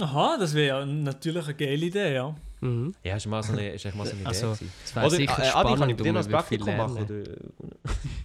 Aha, 0.00 0.36
das 0.38 0.54
wäre 0.54 0.78
ja 0.78 0.86
natürlich 0.86 1.44
eine 1.44 1.54
geile 1.54 1.86
Idee, 1.86 2.14
ja. 2.14 2.34
Mhm. 2.60 2.94
Ja, 3.04 3.16
ist, 3.16 3.26
mal 3.26 3.42
so 3.42 3.52
eine, 3.52 3.70
ist 3.70 3.84
mal 3.94 4.06
so 4.06 4.12
eine 4.12 4.20
Idee. 4.20 4.26
Also, 4.26 4.52
es 4.52 4.96
wäre 4.96 5.06
oder, 5.06 5.16
sicher 5.16 5.38
äh, 5.38 5.42
Adi, 5.42 5.50
spannend 5.50 5.78
kann 5.78 5.90
ich 5.90 5.96
bei 5.96 6.02
dir 6.02 6.12
noch 6.12 6.24
ein 6.24 6.30
Praktikum 6.30 6.76
machen? 6.76 7.04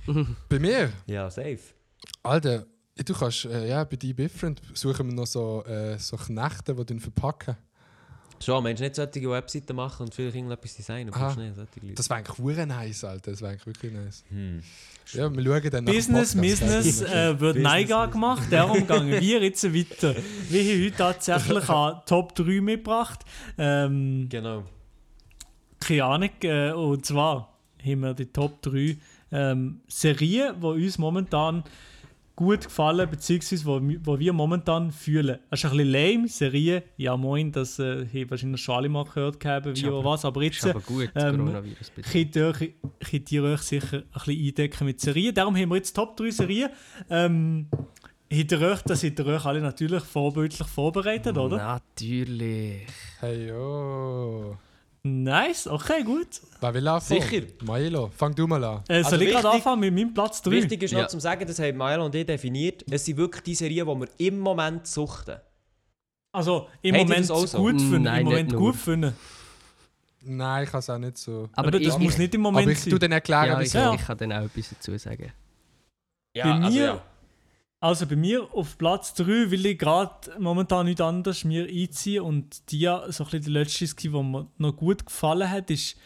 Oder? 0.07 0.25
bei 0.49 0.59
mir? 0.59 0.93
Ja, 1.07 1.29
safe. 1.29 1.59
Alter, 2.23 2.65
du 2.95 3.13
kannst, 3.13 3.45
äh, 3.45 3.69
ja, 3.69 3.83
bei 3.83 3.95
dir 3.95 4.13
Different 4.13 4.61
suchen 4.73 5.07
wir 5.07 5.15
noch 5.15 5.27
so, 5.27 5.63
äh, 5.65 5.97
so 5.97 6.17
Knechte, 6.17 6.73
die 6.75 6.85
dann 6.85 6.99
verpacken. 6.99 7.57
Schon, 8.39 8.63
Mensch, 8.63 8.79
nicht 8.79 8.95
solche 8.95 9.29
Webseiten 9.29 9.75
machen 9.75 10.03
und 10.03 10.13
vielleicht 10.13 10.35
irgendetwas 10.35 10.75
designen. 10.75 11.11
Du 11.11 11.19
nicht 11.19 11.55
solche 11.55 11.79
Leute. 11.81 11.93
Das 11.95 12.09
wäre 12.09 12.19
eigentlich 12.19 12.37
hure 12.37 12.67
nice, 12.67 13.03
Alter. 13.03 13.31
Das 13.31 13.41
wäre 13.41 13.51
eigentlich 13.51 13.65
wirklich 13.65 13.93
nice. 13.93 14.23
Hm. 14.29 14.61
Ja, 15.13 15.29
wir 15.33 15.43
schauen 15.43 15.69
dann 15.69 15.85
Business, 15.85 16.33
Podcast. 16.33 16.59
Business 16.61 17.01
äh, 17.01 17.39
wird 17.39 17.57
Neiga 17.57 18.05
gemacht, 18.07 18.43
darum 18.49 18.87
gehen 18.87 19.07
wir 19.07 19.43
jetzt 19.43 19.63
weiter. 19.63 20.15
Wir 20.49 20.63
haben 20.63 20.85
heute 20.85 20.95
tatsächlich 20.97 21.69
an 21.69 22.01
Top 22.05 22.33
3 22.35 22.61
mitgebracht. 22.61 23.19
Ähm, 23.57 24.27
Genau. 24.29 24.63
keine 25.79 26.03
Ahnung, 26.05 26.29
äh, 26.43 26.71
und 26.71 27.05
zwar 27.05 27.53
haben 27.83 27.99
wir 27.99 28.13
die 28.13 28.27
Top 28.27 28.61
3 28.61 28.97
ähm, 29.31 29.81
Serien, 29.87 30.55
die 30.59 30.65
uns 30.65 30.97
momentan 30.97 31.63
gut 32.35 32.63
gefallen, 32.63 33.07
beziehungsweise 33.09 33.65
wo, 33.65 33.79
wo 34.03 34.17
wir 34.19 34.33
momentan 34.33 34.91
fühlen. 34.91 35.37
Das 35.49 35.59
ist 35.63 35.65
ein 35.71 35.77
bisschen 35.77 35.91
lame, 35.91 36.27
Serie, 36.27 36.83
ja 36.97 37.15
moin, 37.15 37.51
das 37.51 37.77
äh, 37.79 38.05
haben 38.07 38.29
wahrscheinlich 38.31 38.91
mal 38.91 39.03
gehört 39.05 39.45
haben, 39.45 39.75
wie 39.75 39.85
aber- 39.85 39.99
oder 39.99 40.09
was, 40.09 40.25
aber 40.25 40.41
jetzt 40.43 40.57
Ist 40.57 40.65
aber 40.67 40.79
gut, 40.81 41.09
ähm, 41.15 41.37
Coronavirus 41.37 41.89
bitte. 41.91 42.09
könnt 42.09 42.35
ihr, 42.35 42.47
euch- 42.47 42.73
könnt 43.09 43.31
ihr 43.31 43.43
euch 43.43 43.61
sicher 43.61 43.97
ein 43.97 44.03
bisschen 44.13 44.45
eindecken 44.47 44.85
mit 44.85 44.99
Serien. 44.99 45.33
Darum 45.35 45.55
haben 45.55 45.69
wir 45.69 45.75
jetzt 45.75 45.93
Top 45.93 46.17
3 46.17 46.31
Serien. 46.31 46.69
Ähm, 47.09 47.67
habt 48.31 48.51
ihr 48.51 48.61
euch, 48.61 48.81
das 48.81 49.03
habt 49.03 49.19
ihr 49.19 49.25
euch 49.27 49.45
alle 49.45 49.61
natürlich 49.61 50.03
vorbildlich 50.03 50.67
vorbereitet, 50.67 51.37
oder? 51.37 51.57
Natürlich. 51.57 52.87
Hey, 53.19 53.47
yo. 53.49 54.57
Nice, 55.05 55.67
okay, 55.67 56.01
gut. 56.03 56.39
Wer 56.61 56.73
will 56.73 56.87
anfangen? 56.87 57.21
Sicher. 57.21 57.45
Maelo, 57.63 58.09
fang 58.15 58.33
du 58.33 58.47
mal 58.47 58.63
an. 58.63 58.83
Äh, 58.87 59.03
soll 59.03 59.13
Also 59.13 59.25
ich 59.25 59.31
gerade 59.31 59.49
anfangen 59.49 59.81
mit 59.81 59.93
meinem 59.93 60.13
Platz 60.13 60.41
3? 60.41 60.51
Wichtig 60.51 60.83
ist 60.83 60.93
noch 60.93 61.01
Ja. 61.01 61.07
zu 61.09 61.19
sagen, 61.19 61.45
das 61.45 61.59
haben 61.59 61.75
Mael 61.77 61.99
und 61.99 62.15
ich 62.15 62.25
definiert, 62.25 62.85
es 62.89 63.03
sind 63.03 63.17
wirklich 63.17 63.43
die 63.43 63.53
Serien, 63.55 63.85
die 63.85 63.99
wir 63.99 64.07
im 64.17 64.39
Moment 64.39 64.87
suchten. 64.87 65.35
Also 66.31 66.69
im 66.81 66.95
ihr 66.95 67.01
Moment 67.01 67.25
so? 67.25 67.35
gut 67.57 67.81
finden. 67.81 68.03
Nein, 68.03 68.21
Im 68.21 68.25
Moment 68.27 68.53
gut 68.55 68.75
finden. 68.77 69.13
Nein, 70.21 70.63
ich 70.63 70.69
kann 70.71 70.79
es 70.79 70.89
auch 70.89 70.97
nicht 70.97 71.17
so. 71.17 71.49
Aber, 71.51 71.67
Aber, 71.67 71.77
ich, 71.81 71.85
das 71.87 71.99
muss 71.99 72.17
nicht 72.17 72.33
im 72.33 72.41
Moment 72.41 72.63
Aber 72.63 72.71
ich 72.71 72.79
sein. 72.79 72.91
tu 72.91 72.97
dann 72.97 73.11
erklären, 73.11 73.45
ja, 73.47 73.57
ich, 73.59 73.65
wieso. 73.65 73.77
Ja. 73.79 73.93
ich 73.93 74.01
kann 74.05 74.17
dann 74.17 74.31
auch 74.31 74.43
etwas 74.45 74.69
dazu 74.69 74.97
sagen. 74.97 75.33
Ja, 76.33 76.43
Bei 76.45 76.63
also 76.65 76.77
mir- 76.79 76.85
ja. 76.85 77.03
Also 77.83 78.05
bei 78.07 78.15
mir 78.15 78.47
auf 78.53 78.77
Platz 78.77 79.13
3 79.15 79.51
will 79.51 79.65
ich 79.65 79.77
gerade 79.77 80.11
momentan 80.39 80.85
nicht 80.85 81.01
anders 81.01 81.43
mir 81.43 81.67
einziehen 81.67 82.21
und 82.23 82.71
die 82.71 82.85
so 82.85 82.91
ein 82.95 83.07
bisschen 83.29 83.41
die 83.41 83.49
letzte, 83.49 83.85
die 83.95 84.07
mir 84.09 84.47
noch 84.57 84.71
gut 84.77 85.05
gefallen 85.05 85.49
hat, 85.49 85.69
ist 85.69 85.97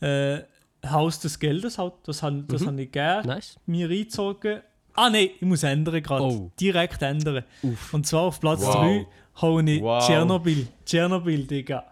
äh, 0.00 0.40
Haus 0.86 1.20
des 1.20 1.38
Geldes. 1.38 1.78
Halt. 1.78 1.94
Das 2.04 2.22
habe 2.22 2.44
das 2.48 2.60
Mhm. 2.60 2.66
hab 2.66 2.78
ich 2.78 2.92
gerne 2.92 3.26
Nice. 3.26 3.56
mir 3.64 3.88
eingezogen. 3.88 4.60
Ah 4.92 5.08
nein, 5.08 5.30
ich 5.36 5.46
muss 5.46 5.62
ändern 5.62 6.02
gerade. 6.02 6.22
Oh. 6.22 6.50
Direkt 6.60 7.00
ändern. 7.00 7.44
Uff. 7.62 7.94
Und 7.94 8.06
zwar 8.06 8.22
auf 8.24 8.38
Platz 8.38 8.60
Wow. 8.60 8.74
3 8.74 9.06
haue 9.40 9.62
ich 9.70 9.80
Wow. 9.80 10.06
Tschernobyl. 10.06 10.68
Tschernobyl, 10.84 11.46
Digga. 11.46 11.84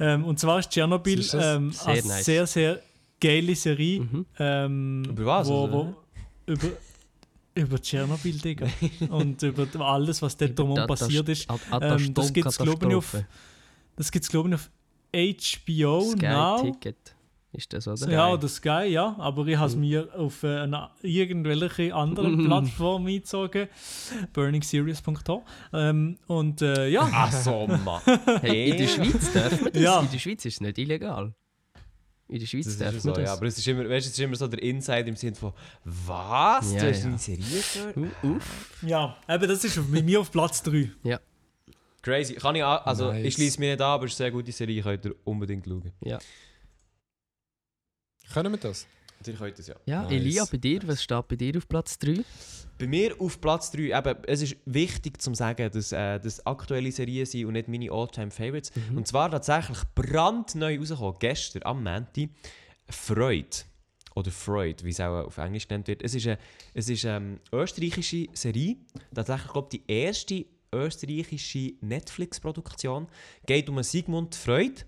Ähm, 0.00 0.24
und 0.24 0.40
zwar 0.40 0.60
ist 0.60 0.70
Tschernobyl 0.70 1.20
ähm, 1.34 1.70
Sehr 1.72 1.86
eine 1.88 2.02
nice. 2.08 2.24
sehr, 2.24 2.46
sehr 2.46 2.80
geile 3.20 3.54
Serie. 3.54 4.00
Mhm. 4.00 4.26
Ähm, 4.38 5.04
Über 5.10 5.26
was, 5.26 5.48
Wo, 5.48 5.70
wo, 5.70 5.94
über, 6.46 6.68
über 7.60 7.80
Tschernobyl, 7.80 8.38
Digga. 8.38 8.66
und 9.10 9.42
über 9.42 9.66
alles, 9.86 10.20
was 10.22 10.36
dort 10.36 10.58
drumherum 10.58 10.86
passiert 10.86 11.28
ist. 11.28 11.46
Ähm, 11.80 12.14
das 12.14 12.32
gibt's, 12.32 12.58
glaub 12.58 12.84
ich, 12.84 12.94
auf-. 12.94 13.24
Das 13.96 14.10
gibt 14.10 14.24
es, 14.24 14.30
glaube 14.30 14.48
ich, 14.48 14.54
auf 14.54 14.70
HBO 15.12 16.00
Sky 16.12 16.26
Now. 16.26 16.62
Ticket 16.62 17.14
ist 17.52 17.72
das, 17.72 17.86
oder? 17.88 18.10
Ja, 18.12 18.32
oder 18.32 18.46
Sky, 18.48 18.86
ja. 18.90 19.16
Aber 19.18 19.44
ich 19.48 19.56
habe 19.56 19.66
es 19.68 19.74
Mhm. 19.74 19.80
mir 19.80 20.08
auf 20.16 20.42
äh, 20.44 20.58
einer 20.60 20.92
irgendwelche 21.02 21.92
anderen 21.94 22.44
Plattform 22.46 23.06
eingezogen. 23.06 23.68
burningseries.com. 24.32 25.42
Ähm, 25.72 26.16
und 26.26 26.62
äh, 26.62 26.88
ja, 26.88 27.08
Ach 27.12 27.32
so, 27.32 27.66
Mann. 27.66 28.00
Hey, 28.40 28.70
in 28.70 28.76
der 28.78 28.88
Schweiz 28.88 29.32
darf 29.32 29.60
man 29.62 29.72
das. 29.72 29.82
Ja. 29.82 30.00
In 30.00 30.10
der 30.10 30.18
Schweiz 30.18 30.44
ist 30.44 30.54
es 30.54 30.60
nicht 30.60 30.78
illegal. 30.78 31.34
In 32.30 32.38
der 32.38 32.46
Schweiz 32.46 32.64
Das 32.66 32.78
darf 32.78 32.94
ist 32.94 33.04
man 33.04 33.14
so, 33.14 33.20
das. 33.20 33.28
ja, 33.28 33.32
aber 33.36 33.46
es 33.46 33.58
ist 33.58 33.66
immer, 33.66 33.88
weißt, 33.88 34.06
es 34.06 34.12
ist 34.12 34.18
immer 34.20 34.36
so 34.36 34.46
der 34.46 34.62
Inside 34.62 35.08
im 35.08 35.16
Sinne 35.16 35.34
von 35.34 35.52
«Was? 35.84 36.72
Ja, 36.72 36.80
du 36.82 36.88
hast 36.90 37.00
ja. 37.02 37.06
eine 37.08 37.18
Serie 37.18 37.44
gehört?» 37.74 37.96
Uh, 37.96 38.36
uff. 38.36 38.78
ja, 38.82 39.16
eben, 39.28 39.48
das 39.48 39.64
ist 39.64 39.92
bei 39.92 40.02
mir 40.02 40.20
auf 40.20 40.30
Platz 40.30 40.62
3. 40.62 40.90
Crazy. 42.02 42.34
Kann 42.34 42.54
ich, 42.56 42.64
an- 42.64 42.80
also 42.84 43.12
Nice. 43.12 43.26
ich 43.26 43.34
schließe 43.34 43.58
mich 43.60 43.70
nicht 43.70 43.80
an, 43.80 43.88
aber 43.88 44.06
es 44.06 44.12
ist 44.12 44.20
eine 44.20 44.26
sehr 44.26 44.30
gute 44.32 44.52
Serie, 44.52 44.82
könnt 44.82 45.04
ihr 45.04 45.14
unbedingt 45.24 45.66
schauen. 45.66 45.92
Können 48.32 48.52
wir 48.52 48.58
das? 48.58 48.86
Ihr 49.26 49.34
könnt 49.34 49.58
es 49.58 49.66
ja. 49.66 49.74
Ja, 49.84 50.02
Nice. 50.02 50.12
Elia, 50.12 50.44
bei 50.50 50.56
dir, 50.56 50.80
was 50.86 51.02
steht 51.02 51.28
bei 51.28 51.36
dir 51.36 51.56
auf 51.58 51.68
Platz 51.68 51.98
3? 51.98 52.22
Bei 52.78 52.86
mir 52.86 53.14
auf 53.20 53.40
Platz 53.40 53.70
3, 53.72 53.98
eben, 53.98 54.16
es 54.26 54.42
ist 54.42 54.56
wichtig 54.64 55.20
zu 55.20 55.34
sagen, 55.34 55.70
dass 55.70 55.92
äh, 55.92 56.18
das 56.18 56.44
aktuelle 56.46 56.90
Serien 56.90 57.26
sind 57.26 57.44
und 57.44 57.52
nicht 57.52 57.68
meine 57.68 57.92
All-Time-Favorites. 57.92 58.72
Und 58.94 59.06
zwar 59.06 59.30
tatsächlich 59.30 59.78
brandneu 59.94 60.78
rausgekommen, 60.78 61.16
gestern 61.18 61.62
am 61.64 61.82
Montag, 61.82 62.30
Freud. 62.88 63.64
Oder 64.14 64.30
Freud, 64.30 64.82
wie 64.84 64.90
es 64.90 65.00
auch 65.00 65.26
auf 65.26 65.38
Englisch 65.38 65.68
genannt 65.68 65.86
wird. 65.86 66.02
Es 66.02 66.14
ist 66.14 66.26
eine, 66.26 66.38
es 66.74 66.88
ist 66.88 67.04
eine 67.04 67.38
österreichische 67.52 68.26
Serie. 68.32 68.76
Tatsächlich, 69.14 69.52
glaube 69.52 69.68
ich, 69.70 69.80
die 69.86 69.92
erste 69.92 70.46
österreichische 70.72 71.74
Netflix-Produktion. 71.80 73.06
Geht 73.46 73.68
um 73.68 73.76
einen 73.76 73.84
Sigmund 73.84 74.34
Freud, 74.34 74.84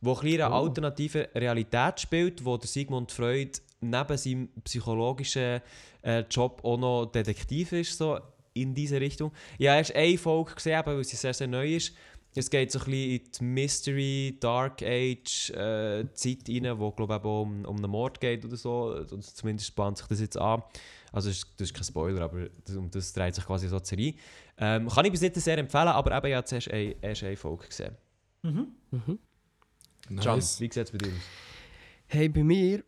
der 0.00 0.10
ein 0.10 0.14
bisschen 0.14 0.28
in 0.34 0.40
einer 0.42 0.54
alternativen 0.54 1.26
Realität 1.34 2.00
spielt, 2.00 2.44
wo 2.44 2.56
der 2.56 2.68
Sigmund 2.68 3.10
Freud 3.12 3.52
neben 3.80 4.16
seinem 4.16 4.48
psychologischen 4.64 5.60
äh, 6.02 6.20
Job 6.30 6.60
auch 6.64 6.78
noch 6.78 7.06
Detektiv 7.06 7.72
ist, 7.72 7.96
so 7.96 8.18
in 8.54 8.74
diese 8.74 9.00
Richtung. 9.00 9.32
Ja, 9.58 9.76
erst 9.76 9.94
eine 9.94 10.18
Folge 10.18 10.54
gesehen, 10.54 10.82
weil 10.84 11.04
sie 11.04 11.16
sehr, 11.16 11.34
sehr 11.34 11.46
neu 11.46 11.76
ist. 11.76 11.94
Es 12.34 12.50
geht 12.50 12.70
so 12.70 12.78
ein 12.80 12.84
bisschen 12.84 13.10
in 13.10 13.32
die 13.32 13.44
Mystery, 13.44 14.36
Dark 14.38 14.82
Age 14.82 15.50
äh, 15.50 16.04
Zeit 16.12 16.48
rein, 16.48 16.78
wo 16.78 16.90
glaube 16.92 17.16
ich 17.16 17.24
um, 17.24 17.64
um 17.64 17.76
einen 17.76 17.90
Mord 17.90 18.20
geht 18.20 18.44
oder 18.44 18.56
so. 18.56 18.94
Und 19.10 19.24
zumindest 19.24 19.68
spannt 19.68 19.98
sich 19.98 20.06
das 20.06 20.20
jetzt 20.20 20.36
an. 20.36 20.62
Also 21.10 21.30
das 21.30 21.38
ist, 21.38 21.46
das 21.56 21.68
ist 21.68 21.74
kein 21.74 21.84
Spoiler, 21.84 22.22
aber 22.22 22.48
das, 22.64 22.76
um 22.76 22.90
das 22.90 23.12
dreht 23.12 23.34
sich 23.34 23.44
quasi 23.44 23.66
so 23.68 23.78
die 23.78 23.86
Serie. 23.86 24.14
Ähm, 24.58 24.88
kann 24.88 25.04
ich 25.06 25.12
bis 25.12 25.22
jetzt 25.22 25.40
sehr 25.40 25.56
empfehlen, 25.56 25.88
aber 25.88 26.16
eben 26.16 26.26
ja 26.28 26.44
zuerst 26.44 26.70
eine, 26.70 26.94
erst 27.00 27.24
eine 27.24 27.36
Folge 27.36 27.66
gesehen. 27.66 27.96
Mhm. 28.42 28.68
Can, 28.90 29.18
Nice. 30.10 30.60
wie 30.60 30.64
sieht 30.64 30.76
es 30.76 30.90
bei 30.90 30.98
dir 30.98 31.08
aus? 31.08 31.14
Hey, 32.06 32.28
bei 32.28 32.42
mir 32.42 32.84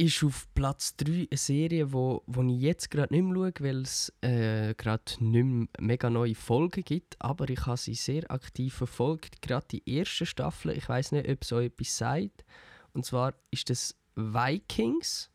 ist 0.00 0.24
auf 0.24 0.46
Platz 0.54 0.96
3 0.96 1.12
eine 1.30 1.36
Serie, 1.36 1.92
wo, 1.92 2.22
wo 2.26 2.42
ich 2.42 2.60
jetzt 2.60 2.90
gerade 2.90 3.12
nicht 3.14 3.22
mehr 3.24 3.34
schaue, 3.34 3.52
weil 3.60 3.82
es 3.82 4.12
äh, 4.22 4.74
gerade 4.74 5.02
nicht 5.20 5.44
mehr 5.44 5.68
mega 5.78 6.08
neue 6.10 6.34
Folgen 6.34 6.82
gibt. 6.84 7.16
Aber 7.20 7.48
ich 7.50 7.66
habe 7.66 7.76
sie 7.76 7.94
sehr 7.94 8.30
aktiv 8.30 8.74
verfolgt. 8.74 9.42
Gerade 9.42 9.66
die 9.70 9.82
erste 9.88 10.26
Staffel, 10.26 10.76
ich 10.76 10.88
weiß 10.88 11.12
nicht, 11.12 11.28
ob 11.28 11.42
es 11.42 11.52
euch 11.52 11.66
etwas 11.66 11.96
sagt. 11.98 12.44
Und 12.92 13.04
zwar 13.04 13.34
ist 13.50 13.68
das 13.70 13.94
Vikings. 14.16 15.30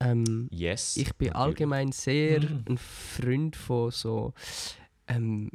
Ähm, 0.00 0.48
Yes. 0.50 0.96
ich 0.96 1.14
bin 1.14 1.28
natürlich. 1.28 1.36
allgemein 1.46 1.92
sehr 1.92 2.40
Mhm. 2.40 2.64
ein 2.68 2.78
Freund 2.78 3.56
von 3.56 3.90
so 3.90 4.34
ähm, 5.06 5.50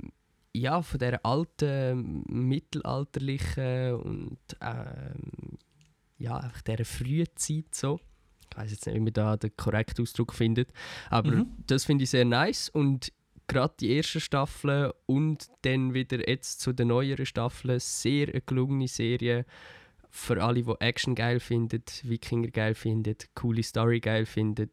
ja 0.54 0.82
von 0.82 1.00
der 1.00 1.24
alten 1.26 2.24
mittelalterlichen 2.28 3.94
und 3.96 4.40
ähm, 4.62 5.58
ja 6.20 6.38
einfach 6.38 6.62
der 6.62 6.86
frühen 6.86 7.28
Zeit 7.36 7.74
so 7.74 8.00
ich 8.52 8.58
weiß 8.58 8.72
jetzt 8.72 8.86
nicht 8.86 8.96
wie 8.96 9.00
man 9.02 9.14
da 9.14 9.38
den 9.38 9.56
korrekten 9.58 10.04
Ausdruck 10.04 10.34
findet 10.34 10.70
aber 11.10 11.32
Mhm. 11.32 11.48
das 11.68 11.86
finde 11.86 12.04
ich 12.04 12.10
sehr 12.12 12.26
nice 12.26 12.70
und 12.70 13.12
gerade 13.48 13.74
die 13.80 13.98
ersten 13.98 14.22
Staffeln 14.22 14.92
und 15.08 15.48
dann 15.64 15.94
wieder 15.94 16.30
jetzt 16.30 16.62
zu 16.62 16.72
den 16.72 16.90
neueren 16.90 17.26
Staffeln 17.26 17.80
sehr 17.80 18.30
eine 18.30 18.42
gelungene 18.42 18.88
Serie. 18.88 19.44
Für 20.12 20.44
alle, 20.44 20.62
die 20.64 20.76
Action 20.80 21.16
geil 21.16 21.40
finden, 21.40 21.84
Wikinger 22.04 22.50
geil 22.50 22.76
finden, 22.76 23.16
coole 23.36 23.64
Story 23.64 24.00
geil 24.00 24.26
finden, 24.28 24.70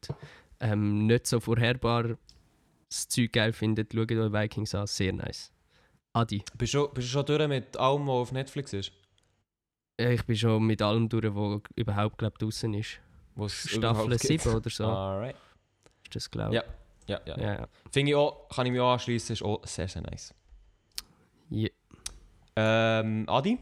ähm, 0.61 1.07
nicht 1.07 1.27
so 1.27 1.41
vorherbar 1.41 2.19
das 2.89 3.09
Zeug 3.09 3.33
geil 3.33 3.53
finden, 3.53 3.87
schaut 3.93 4.13
euch 4.13 4.33
Vikings 4.33 4.75
an, 4.75 4.87
sehr 4.87 5.13
nice. 5.13 5.53
Adi, 6.13 6.43
Bist 6.57 6.75
du, 6.75 6.89
bist 6.89 7.09
du 7.09 7.13
schon 7.13 7.27
durch 7.27 7.49
mit 7.49 7.77
allem, 7.77 8.07
was 8.07 8.15
auf 8.15 8.33
Netflix 8.33 8.73
ist? 8.73 8.93
Ich 9.97 10.25
bin 10.25 10.37
schon 10.37 10.67
mit 10.67 10.83
allem 10.83 11.09
durch, 11.09 11.25
was 11.35 11.63
überhaupt 11.75 12.19
glaub, 12.19 12.39
draußen 12.39 12.73
ist. 12.75 13.01
Was 13.35 13.53
Staffel 13.53 13.79
überhaupt 13.79 14.11
gibt? 14.11 14.43
7 14.43 14.55
oder 14.55 14.71
so, 14.71 14.85
Alright. 14.85 15.37
ist 16.05 16.17
das 16.17 16.31
glaube 16.31 16.55
Ja. 16.55 16.65
Ja, 17.07 17.21
ja. 17.25 17.39
ja. 17.39 17.55
ja. 17.61 17.69
Finde 17.93 18.11
ich 18.11 18.17
auch, 18.17 18.49
kann 18.49 18.67
ich 18.67 18.73
mich 18.73 18.81
auch 18.81 18.93
anschließen, 18.93 19.35
ist 19.35 19.43
auch 19.43 19.65
sehr, 19.67 19.87
sehr 19.89 20.03
nice. 20.03 20.35
Ja. 21.51 21.69
Ähm, 22.57 23.25
Adi? 23.29 23.59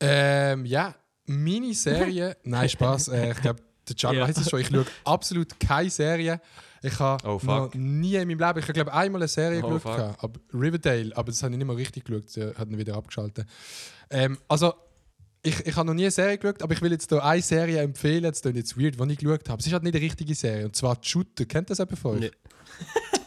Ähm, 0.00 0.64
ja, 0.64 0.94
Miniserie. 1.26 2.36
Nein, 2.44 2.68
Spaß. 2.68 3.08
Äh, 3.08 3.32
ich 3.32 3.40
glaube, 3.40 3.62
der 3.88 3.96
Can 3.96 4.16
Ja. 4.16 4.26
weiß 4.26 4.38
es 4.38 4.50
schon. 4.50 4.60
Ich 4.60 4.68
schaue 4.68 4.86
absolut 5.04 5.60
keine 5.60 5.90
Serie. 5.90 6.40
Ich 6.82 6.98
habe 6.98 7.28
Oh, 7.28 7.38
noch 7.44 7.74
nie 7.74 8.14
in 8.16 8.28
meinem 8.28 8.38
Leben, 8.38 8.58
ich 8.58 8.64
habe 8.64 8.72
glaube 8.72 8.92
einmal 8.92 9.20
eine 9.20 9.28
Serie 9.28 9.62
Oh, 9.62 9.68
geschaut, 9.74 10.16
aber 10.18 10.40
Riverdale, 10.54 11.14
aber 11.16 11.30
das 11.30 11.42
habe 11.42 11.52
ich 11.52 11.58
nicht 11.58 11.66
mal 11.66 11.76
richtig 11.76 12.04
geschaut, 12.04 12.30
sie 12.30 12.54
hat 12.54 12.68
ihn 12.68 12.78
wieder 12.78 12.94
abgeschaltet. 12.94 13.46
Ähm, 14.08 14.38
also, 14.48 14.72
ich, 15.42 15.66
ich 15.66 15.76
habe 15.76 15.86
noch 15.86 15.94
nie 15.94 16.02
eine 16.02 16.10
Serie 16.10 16.38
geschaut, 16.38 16.62
aber 16.62 16.72
ich 16.72 16.80
will 16.82 16.90
jetzt 16.92 17.08
hier 17.10 17.22
eine 17.24 17.42
Serie 17.42 17.80
empfehlen, 17.82 18.22
das 18.22 18.40
klingt 18.40 18.56
jetzt 18.56 18.78
weird, 18.78 18.98
die 18.98 19.12
ich 19.12 19.18
geschaut 19.18 19.48
habe. 19.48 19.60
Es 19.60 19.66
ist 19.66 19.72
halt 19.72 19.82
nicht 19.82 19.94
eine 19.94 20.02
richtige 20.04 20.34
Serie, 20.34 20.64
und 20.66 20.76
zwar 20.76 20.96
Shooter. 21.02 21.44
Kennt 21.44 21.68
das 21.70 21.78
jemand 21.78 21.98
von 21.98 22.14
euch? 22.14 22.20
Nee. 22.20 22.30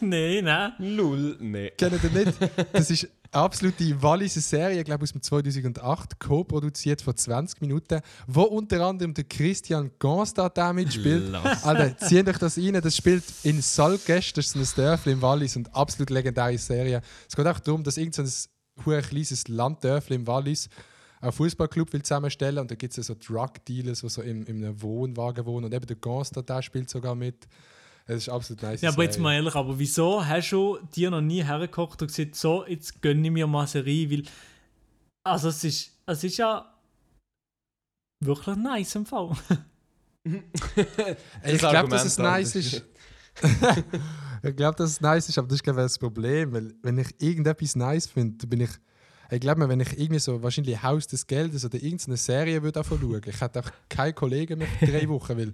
Nein, 0.00 0.44
nein. 0.44 0.72
Null, 0.78 1.36
nee. 1.40 1.70
Kennt 1.78 2.02
ihr 2.02 2.10
nicht? 2.10 2.32
Das 2.72 2.90
ist 2.90 3.08
absolute 3.34 4.02
Walliser 4.02 4.40
Serie, 4.40 4.78
ich 4.78 4.84
glaube 4.84 5.02
aus 5.02 5.12
dem 5.12 5.22
2008, 5.22 6.18
co-produziert 6.18 7.02
von 7.02 7.16
20 7.16 7.60
Minuten, 7.60 8.00
wo 8.26 8.42
unter 8.42 8.80
anderem 8.86 9.14
der 9.14 9.24
Christian 9.24 9.90
Gonstad 9.98 10.56
da 10.56 10.72
mitspielt. 10.72 11.34
Alter, 11.34 11.96
zieht 11.98 12.28
euch 12.28 12.38
das 12.38 12.58
rein. 12.58 12.74
Das 12.74 12.96
spielt 12.96 13.24
in 13.42 13.60
Salgest, 13.60 14.36
das 14.36 14.54
ist 14.54 14.56
ein 14.56 14.84
Dörfli 14.84 15.12
im 15.12 15.22
Wallis 15.22 15.56
und 15.56 15.74
absolut 15.74 16.10
legendäre 16.10 16.58
Serie. 16.58 17.00
Es 17.28 17.36
geht 17.36 17.46
auch 17.46 17.60
darum, 17.60 17.82
dass 17.82 17.96
irgendein 17.96 18.26
so 18.26 18.90
ein 18.90 19.02
kleines 19.02 19.48
Landdörfli 19.48 20.16
im 20.16 20.26
Wallis 20.26 20.68
einen 21.20 21.32
Fußballclub 21.32 21.92
will 21.92 22.02
zusammenstellen 22.02 22.58
und 22.58 22.70
da 22.70 22.74
gibt 22.74 22.96
es 22.96 23.06
so 23.06 23.14
Drug-Dealers, 23.14 24.00
die 24.00 24.08
so 24.08 24.22
in, 24.22 24.44
in 24.44 24.64
einem 24.64 24.80
Wohnwagen 24.82 25.46
wohnen 25.46 25.66
und 25.66 25.74
eben 25.74 25.86
der 25.86 25.96
Gonstad 25.96 26.48
da 26.48 26.62
spielt 26.62 26.90
sogar 26.90 27.14
mit. 27.14 27.46
Es 28.06 28.16
ist 28.16 28.28
absolut 28.28 28.62
nice. 28.62 28.82
Ja, 28.82 28.90
aber 28.90 29.04
jetzt 29.04 29.18
mal 29.18 29.34
ehrlich, 29.34 29.54
aber 29.54 29.78
wieso 29.78 30.24
hast 30.24 30.50
du 30.50 30.78
dir 30.94 31.10
noch 31.10 31.22
nie 31.22 31.42
hergekocht 31.42 32.02
und 32.02 32.08
gesagt, 32.08 32.34
so, 32.34 32.66
jetzt 32.66 33.00
gönne 33.00 33.26
ich 33.26 33.32
mir 33.32 33.46
mal 33.46 33.60
eine 33.60 33.68
Serie, 33.68 34.10
weil, 34.10 34.22
also 35.26 35.48
es 35.48 35.64
ist, 35.64 35.92
es 36.06 36.24
ist 36.24 36.36
ja 36.36 36.70
wirklich 38.20 38.56
nice 38.56 38.94
im 38.96 39.06
Fall. 39.06 39.30
Ich 40.26 41.60
Das 41.60 41.70
glaube, 41.70 41.90
dass 41.90 42.06
es 42.06 42.16
nice 42.16 42.54
das 42.54 42.64
ist. 42.64 42.84
ich 44.42 44.56
glaube, 44.56 44.76
dass 44.78 44.92
es 44.92 45.00
nice 45.02 45.28
ist, 45.28 45.36
aber 45.36 45.48
das 45.48 45.56
ist 45.56 45.62
glaube 45.62 45.80
ich 45.80 45.84
das 45.84 45.98
Problem, 45.98 46.50
weil 46.54 46.74
wenn 46.82 46.96
ich 46.96 47.08
irgendetwas 47.20 47.76
nice 47.76 48.06
finde, 48.06 48.38
dann 48.38 48.48
bin 48.48 48.60
ich 48.60 48.70
ich 49.30 49.40
glaube 49.40 49.60
mir, 49.60 49.68
wenn 49.68 49.80
ich 49.80 49.98
irgendwie 49.98 50.20
so 50.20 50.42
wahrscheinlich 50.42 50.82
Haus 50.82 51.06
des 51.06 51.26
Geldes 51.26 51.64
oder 51.64 51.74
irgendeine 51.74 52.16
Serie 52.16 52.62
würde 52.62 52.72
davon 52.72 53.00
schauen, 53.00 53.20
ich 53.26 53.40
hätte 53.40 53.60
auch 53.60 53.70
keinen 53.88 54.14
Kollegen 54.14 54.58
mehr 54.58 54.68
für 54.68 54.86
drei 54.86 55.08
Wochen, 55.10 55.36
weil 55.36 55.52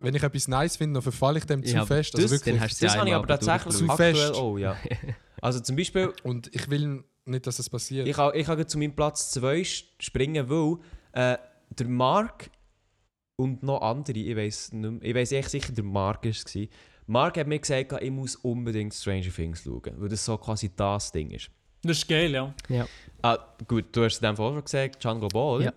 wenn 0.00 0.14
ich 0.14 0.22
etwas 0.22 0.48
nice 0.48 0.76
finde, 0.76 0.94
dann 0.94 1.02
verfalle 1.02 1.38
ich 1.38 1.44
dem 1.44 1.64
zu 1.64 1.74
Ja, 1.74 1.84
fest. 1.86 2.14
das- 2.14 2.22
Also 2.22 2.34
wirklich. 2.36 2.54
dann 2.54 2.64
hast 2.64 2.80
du 2.80 2.84
Das 2.86 2.92
sie 2.92 2.98
habe 2.98 3.08
ich 3.08 3.14
aber 3.14 3.26
tatsächlich 3.26 3.74
Zu 3.76 3.86
fest. 3.88 4.34
auch, 4.34 4.56
ja. 4.58 4.76
Also 5.40 5.60
zum 5.60 5.76
Beispiel, 5.76 6.12
und 6.24 6.52
ich 6.54 6.68
will 6.68 7.04
nicht, 7.24 7.46
dass 7.46 7.58
das 7.58 7.70
passiert. 7.70 8.08
ich 8.08 8.16
kann, 8.16 8.32
ich 8.34 8.46
kann 8.46 8.66
zu 8.66 8.76
meinem 8.78 8.94
Platz 8.96 9.30
2 9.30 9.62
springen, 9.64 10.48
weil 10.50 10.78
äh, 11.12 11.38
der 11.70 11.86
Mark 11.88 12.50
und 13.36 13.62
noch 13.62 13.80
andere, 13.82 14.18
ich 14.18 14.36
weiß 14.36 14.72
nicht 14.72 14.90
mehr, 14.90 15.02
ich 15.02 15.14
weiß 15.14 15.32
echt 15.32 15.50
sicher, 15.50 15.72
der 15.72 15.84
Mark 15.84 16.24
war 16.24 16.30
es. 16.30 16.44
Mark 17.06 17.38
hat 17.38 17.46
mir 17.46 17.58
gesagt, 17.58 17.92
ich 18.02 18.10
muss 18.10 18.34
unbedingt 18.36 18.92
Stranger 18.94 19.30
Things 19.32 19.62
schauen, 19.62 19.94
weil 19.96 20.08
das 20.08 20.24
so 20.24 20.36
quasi 20.38 20.70
das 20.74 21.12
Ding 21.12 21.30
ist. 21.30 21.50
Das 21.82 21.98
ist 21.98 22.08
geil, 22.08 22.32
ja. 22.32 22.52
Ah, 23.22 23.38
gut, 23.68 23.84
du 23.92 24.04
hast 24.04 24.14
es 24.14 24.18
in 24.20 24.26
dem 24.26 24.36
Fall 24.36 24.52
schon 24.54 24.64
gesagt, 24.64 25.02
Django 25.02 25.28
Ball. 25.28 25.62
Ja. 25.62 25.72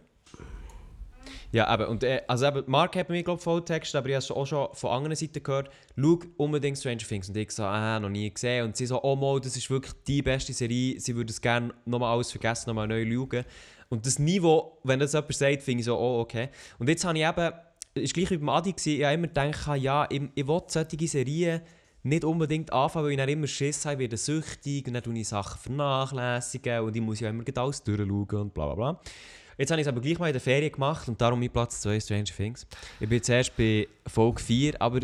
Ja, 1.52 1.74
eben, 1.74 1.86
und 1.86 2.04
äh, 2.04 2.22
also 2.28 2.45
eben, 2.45 2.64
Mark 2.68 2.95
hat 2.95 3.10
mir, 3.10 3.24
glaube 3.24 3.39
ich, 3.39 3.43
voll 3.43 3.64
Text, 3.66 3.93
aber 3.95 4.10
ich 4.10 4.16
habe 4.16 4.39
auch 4.39 4.47
schon 4.47 4.70
von 4.74 4.89
anderen 4.91 5.16
Seiten 5.16 5.43
gehört, 5.43 5.70
schau 5.97 6.20
unbedingt 6.38 6.78
Stranger 6.78 6.97
Things. 6.99 7.28
Und 7.28 7.36
ich 7.36 7.52
so, 7.52 7.64
ah, 7.64 7.99
noch 7.99 8.10
nie 8.10 8.34
gesehen. 8.34 8.66
Und 8.66 8.78
sie 8.78 8.86
so, 8.86 9.02
oh 9.04 9.16
mal, 9.16 9.39
das 9.39 9.58
ist 9.58 9.70
wirklich 9.70 9.93
die 10.08 10.22
beste 10.22 10.54
Serie, 10.54 10.99
sie 10.99 11.16
würde 11.16 11.32
es 11.32 11.41
gerne 11.41 11.74
nochmal 11.86 12.14
alles 12.14 12.32
vergessen, 12.32 12.70
nochmal 12.70 12.88
neu 12.88 13.06
schauen. 13.06 13.45
Und 13.89 14.06
das 14.06 14.20
Niveau, 14.20 14.80
wenn 14.84 14.99
das 14.99 15.12
jemand 15.12 15.36
sagt, 15.36 15.64
finde 15.64 15.82
ich 15.82 15.86
so, 15.86 15.97
oh, 15.97 16.22
okay. 16.22 16.49
Und 16.80 16.88
jetzt 16.88 17.04
habe 17.04 17.18
ich 17.18 17.26
eben, 17.26 17.52
ist 17.95 18.14
gleich 18.14 18.32
wie 18.32 18.38
beim 18.38 18.49
Adi 18.49 18.72
gewesen, 18.72 18.99
ich 18.99 19.04
habe 19.04 19.14
immer 19.16 19.28
gedacht, 19.28 19.78
ja, 19.78 20.08
ich, 20.10 20.22
ich 20.34 20.47
will 20.47 20.62
solche 20.68 21.08
Serien 21.08 21.62
nicht 22.04 22.24
unbedingt 22.24 22.72
anfangen, 22.72 23.06
weil 23.06 23.12
ich 23.12 23.18
dann 23.18 23.30
immer 23.30 23.47
Schiss 23.47 23.86
habe, 23.86 23.95
ich 23.95 23.99
werde 23.99 24.18
süchtig 24.18 24.88
und 24.88 24.93
dann 24.93 25.04
tue 25.04 25.18
ich 25.18 25.28
Sachen 25.28 25.60
vernachlässigen 25.60 26.80
und 26.80 26.95
ich 26.95 27.02
muss 27.02 27.20
ja 27.20 27.30
immer 27.30 27.43
alles 27.56 27.84
durchschauen 27.84 28.41
und 28.41 28.54
bla 28.54 28.74
bla 28.74 28.76
bla. 28.76 29.02
Jetzt 29.58 29.72
habe 29.72 29.82
ich 29.82 29.86
es 29.88 29.91
aber 29.91 30.02
gleich 30.02 30.18
mal 30.20 30.28
in 30.28 30.34
der 30.34 30.41
Ferien 30.41 30.72
gemacht 30.72 31.08
und 31.08 31.20
darum 31.22 31.39
mein 31.39 31.49
Platz 31.52 31.82
2 31.82 31.99
Stranger 31.99 32.24
Things. 32.26 32.66
Ich 32.99 33.08
bin 33.10 33.22
zuerst 33.22 33.56
bei 33.56 33.88
Folge 34.08 34.41
4, 34.41 34.82
aber 34.82 34.99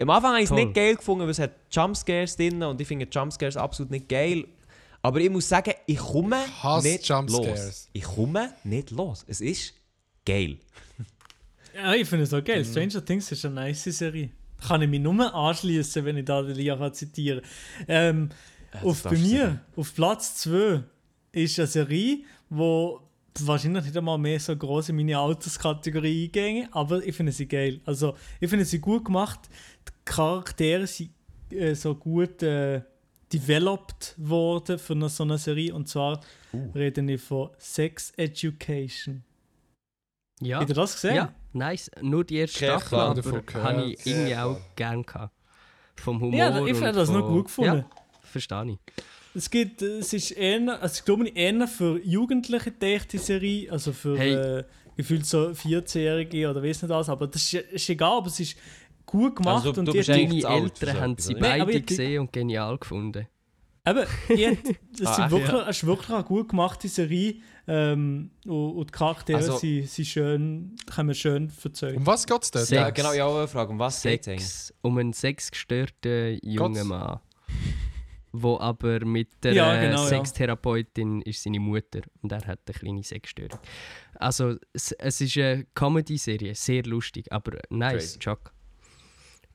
am 0.00 0.10
Anfang 0.10 0.30
habe 0.32 0.38
ich 0.42 0.50
es 0.50 0.50
nicht 0.50 0.74
geil 0.74 0.96
gefunden, 0.96 1.22
weil 1.24 1.30
es 1.30 1.38
hat 1.38 1.52
Jumpscares 1.70 2.36
drin 2.36 2.62
und 2.62 2.80
ich 2.80 2.88
finde 2.88 3.06
Jumpscares 3.10 3.56
absolut 3.56 3.90
nicht 3.90 4.08
geil. 4.08 4.46
Aber 5.02 5.18
ich 5.20 5.30
muss 5.30 5.48
sagen, 5.48 5.72
ich 5.86 5.98
komme 5.98 6.36
hasse 6.62 6.88
nicht 6.88 7.08
Jumpscares. 7.08 7.48
los. 7.64 7.88
Ich 7.92 8.02
komme 8.04 8.54
nicht 8.64 8.90
los. 8.90 9.24
Es 9.28 9.40
ist 9.40 9.74
geil. 10.26 10.58
Ja, 11.74 11.94
ich 11.94 12.06
finde 12.06 12.24
es 12.24 12.34
auch 12.34 12.38
Mhm. 12.40 12.44
geil. 12.44 12.64
Stranger 12.66 13.02
Things 13.02 13.32
ist 13.32 13.46
eine 13.46 13.54
nice 13.54 13.84
Serie. 13.84 14.28
Kann 14.68 14.82
ich 14.82 14.88
mich 14.90 15.00
nur 15.00 15.34
anschließen, 15.34 16.04
wenn 16.04 16.18
ich 16.18 16.26
da 16.26 16.42
den 16.42 16.54
Lia 16.54 16.76
kann 16.76 16.92
zitieren 16.92 17.40
ähm, 17.88 18.28
auf, 18.82 19.02
Bei 19.04 19.12
mir, 19.16 19.60
auf 19.74 19.94
Platz 19.94 20.36
2, 20.36 20.82
ist 21.32 21.58
eine 21.58 21.66
Serie, 21.66 22.18
wo 22.50 23.00
wahrscheinlich 23.40 23.84
nicht 23.84 23.96
einmal 23.96 24.18
mehr 24.18 24.38
so 24.40 24.56
groß 24.56 24.90
in 24.90 24.96
meine 24.96 25.18
Alterskategorie 25.18 26.26
eingänge, 26.26 26.68
aber 26.72 27.04
ich 27.04 27.14
finde 27.16 27.32
sie 27.32 27.46
geil. 27.48 27.80
Also, 27.84 28.14
ich 28.40 28.50
finde 28.50 28.64
sie 28.64 28.78
gut 28.78 29.04
gemacht. 29.04 29.40
Die 29.88 29.92
Charaktere 30.04 30.86
sind 30.86 31.10
äh, 31.50 31.74
so 31.74 31.94
gut 31.94 32.42
äh, 32.42 32.82
developed 33.32 34.14
worden 34.18 34.78
für 34.78 34.92
eine, 34.92 35.08
so 35.08 35.24
eine 35.24 35.38
Serie. 35.38 35.74
Und 35.74 35.88
zwar 35.88 36.20
Uh. 36.54 36.70
rede 36.74 37.00
ich 37.10 37.22
von 37.22 37.48
Sex 37.56 38.12
Education. 38.18 39.24
Ja. 40.40 40.58
Habt 40.60 40.68
ihr 40.68 40.74
das 40.74 40.94
gesehen? 40.94 41.14
Ja, 41.16 41.34
nice. 41.54 41.90
Nur 42.02 42.24
die 42.24 42.36
erste 42.36 42.66
Keine 42.66 42.80
Staffel, 42.80 42.98
aber 42.98 43.64
habe 43.64 43.84
ich 43.84 44.06
irgendwie 44.06 44.36
auch 44.36 44.54
klar. 44.56 44.60
gern 44.76 45.02
gehabt. 45.02 45.34
Vom 45.96 46.20
Humor 46.20 46.38
Ja, 46.38 46.50
ich 46.56 46.60
und 46.62 46.74
finde 46.74 46.92
das 46.92 47.08
noch 47.08 47.26
gut 47.26 47.46
gefunden. 47.46 47.76
Ja, 47.76 47.86
verstehe 48.22 48.72
ich. 48.72 48.78
Es 49.34 49.48
gibt, 49.50 49.80
es 49.82 50.12
ist 50.12 50.30
eher, 50.32 50.80
also 50.82 50.94
ich 50.98 51.04
glaube 51.04 51.28
ich, 51.28 51.36
eher 51.36 51.66
für 51.66 51.98
Jugendliche 52.04 52.70
gedachte 52.70 53.18
Serie, 53.18 53.70
also 53.72 53.92
für 53.92 54.18
Hey. 54.18 54.34
äh, 54.34 54.64
gefühlt 54.96 55.24
so 55.24 55.48
14-Jährige 55.48 56.50
oder 56.50 56.62
weiß 56.62 56.82
nicht 56.82 56.90
was, 56.90 57.08
aber 57.08 57.26
das 57.26 57.42
ist, 57.42 57.54
ist 57.54 57.88
egal, 57.88 58.18
aber 58.18 58.26
es 58.26 58.38
ist 58.40 58.56
gut 59.06 59.36
gemacht 59.36 59.66
Also, 59.66 59.80
und 59.80 59.86
du 59.86 59.92
die 59.92 60.02
für 60.02 60.12
Eltern 60.12 61.00
haben 61.00 61.16
sie? 61.18 61.32
Nein, 61.34 61.64
beide 61.66 61.80
gesehen 61.80 62.20
und 62.20 62.32
genial 62.32 62.76
gefunden. 62.78 63.26
Eben, 63.84 64.04
die 64.28 64.58
das, 65.02 65.18
Ah, 65.18 65.22
echt? 65.24 65.30
wirklich, 65.32 65.62
es 65.62 65.76
ist 65.78 65.86
wirklich 65.86 66.10
eine 66.10 66.22
gut 66.24 66.48
gemachte 66.50 66.86
Serie 66.88 67.36
ähm, 67.66 68.30
und, 68.44 68.52
und 68.76 68.86
die 68.90 68.92
Charaktere 68.92 69.38
Also- 69.38 69.56
sind, 69.56 69.88
sind 69.88 70.04
schön, 70.06 70.76
kann 70.86 71.06
man 71.06 71.14
schön 71.16 71.50
erzählen. 71.64 71.96
Um 71.96 72.06
was 72.06 72.26
geht 72.26 72.42
es? 72.42 72.48
Sex. 72.50 72.70
Ja, 72.70 72.90
genau, 72.90 73.12
ich 73.12 73.20
habe 73.20 73.32
auch 73.32 73.38
eine 73.38 73.48
Frage. 73.48 73.70
Um 73.72 73.78
was 73.78 74.02
geht 74.02 74.28
es 74.28 74.72
um 74.82 74.98
einen 74.98 75.12
sexgestörten 75.14 76.38
jungen 76.42 76.74
Gott's. 76.74 76.84
Mann. 76.84 77.18
Wo 78.34 78.58
aber 78.58 79.04
mit 79.04 79.28
der 79.44 79.52
Ja, 79.52 79.74
äh, 79.76 79.86
genau, 79.88 80.02
ja. 80.02 80.08
Sextherapeutin 80.08 81.20
ist 81.22 81.42
seine 81.42 81.60
Mutter 81.60 82.00
und 82.22 82.32
er 82.32 82.38
hat 82.46 82.60
eine 82.66 82.74
kleine 82.78 83.02
Sexstörung. 83.02 83.58
Also 84.14 84.56
es, 84.72 84.92
es 84.92 85.20
ist 85.20 85.36
eine 85.36 85.66
Comedy-Serie, 85.74 86.54
sehr 86.54 86.82
lustig, 86.84 87.30
aber 87.30 87.58
nice, 87.70 87.92
Crazy. 87.92 88.18
Chuck. 88.20 88.52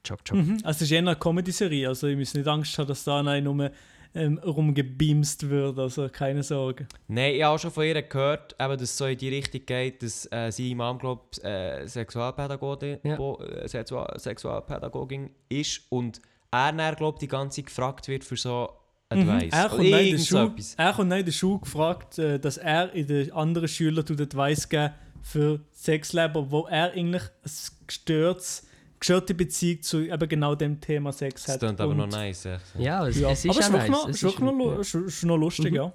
Chuck, 0.03 0.23
Chuck. 0.23 0.37
Mhm. 0.37 0.59
Also 0.63 0.77
es 0.77 0.81
ist 0.83 0.91
eher 0.91 0.99
eine 0.99 1.15
Comedy-Serie, 1.15 1.87
also 1.87 2.07
ich 2.07 2.17
muss 2.17 2.33
nicht 2.33 2.47
Angst 2.47 2.77
haben, 2.77 2.87
dass 2.87 3.03
da 3.03 3.21
nein 3.23 3.43
nur 3.45 3.71
ähm, 4.15 4.37
rumgebeamst 4.39 5.49
wird, 5.49 5.77
also 5.79 6.07
keine 6.09 6.43
Sorge. 6.43 6.87
Nein, 7.07 7.33
ich 7.35 7.43
habe 7.43 7.55
auch 7.55 7.59
schon 7.59 7.71
von 7.71 7.83
ihr 7.83 8.01
gehört, 8.01 8.55
eben, 8.59 8.73
dass 8.73 8.81
es 8.83 8.97
so 8.97 9.05
in 9.05 9.17
die 9.17 9.29
Richtung 9.29 9.61
geht, 9.65 10.01
dass 10.01 10.31
äh, 10.31 10.51
sie 10.51 10.73
Mom, 10.75 10.97
glaube 10.97 11.23
ich, 11.33 11.43
äh, 11.43 11.85
Sexualpädagogin, 11.87 12.99
Ja. 13.03 13.15
bo- 13.15 13.41
äh, 13.43 13.67
Sexual 13.67 14.17
Sexualpädagogin 14.19 15.31
ist 15.49 15.81
und 15.89 16.21
er 16.51 16.71
dann, 16.73 16.95
glaube 16.95 17.19
die 17.19 17.27
ganze 17.27 17.57
Zeit 17.57 17.65
gefragt 17.67 18.07
wird 18.07 18.23
für 18.23 18.37
so 18.37 18.69
Advice. 19.09 19.43
Mhm. 19.45 19.49
Er, 19.51 19.69
kommt 19.69 19.89
neu 19.89 19.99
in 20.09 20.17
der 20.17 20.23
Schule, 20.23 20.55
er 20.77 20.93
kommt 20.93 21.13
in 21.13 21.25
der 21.25 21.31
Schule 21.31 21.59
gefragt, 21.59 22.17
äh, 22.19 22.39
dass 22.39 22.57
er 22.57 22.91
in 22.93 23.07
den 23.07 23.31
anderen 23.31 23.67
Schülern 23.67 24.05
Advice 24.19 24.67
geben 24.67 24.93
für 25.21 25.59
Sexleben, 25.71 26.51
wo 26.51 26.65
er 26.67 26.91
eigentlich 26.91 27.23
ein 27.23 27.51
gestörtes 27.87 28.67
geschürte 28.99 29.33
Beziehung 29.35 29.81
zu 29.83 29.99
eben 30.01 30.27
genau 30.29 30.55
dem 30.55 30.81
Thema 30.81 31.11
Sex 31.13 31.43
Das 31.43 31.53
hat. 31.53 31.59
klingt 31.61 31.79
aber 31.81 31.91
Und- 31.91 31.97
noch 31.97 32.07
nice. 32.07 32.45
echt. 32.45 32.61
Ja, 32.79 33.07
es, 33.07 33.19
Ja, 33.19 33.29
es 33.29 33.45
ist 33.45 33.61
aber 33.69 33.77
nice. 33.77 33.89
noch, 33.89 34.09
es 34.09 34.23
ist 34.23 34.39
noch, 34.39 34.51
lu- 34.51 34.71
ist- 35.05 35.23
noch 35.23 35.37
lustig, 35.37 35.69
Mhm. 35.71 35.75
ja. 35.75 35.93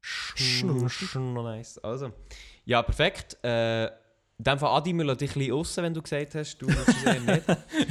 Schon 0.00 0.88
schon 0.88 1.34
noch 1.34 1.42
nice. 1.44 1.78
Also. 1.78 2.10
Ja, 2.64 2.82
perfekt. 2.82 3.36
Äh, 3.42 3.88
in 4.38 4.44
dem 4.44 4.58
Fall, 4.58 4.70
Adi, 4.76 4.92
wir 4.94 5.04
lassen 5.04 5.18
dich 5.18 5.30
ein 5.30 5.38
bisschen 5.40 5.52
raus, 5.52 5.76
wenn 5.78 5.94
du 5.94 6.02
gesagt 6.02 6.34
hast, 6.36 6.58
du 6.58 6.66
willst 6.68 6.88
es 6.88 7.02
eher 7.04 7.20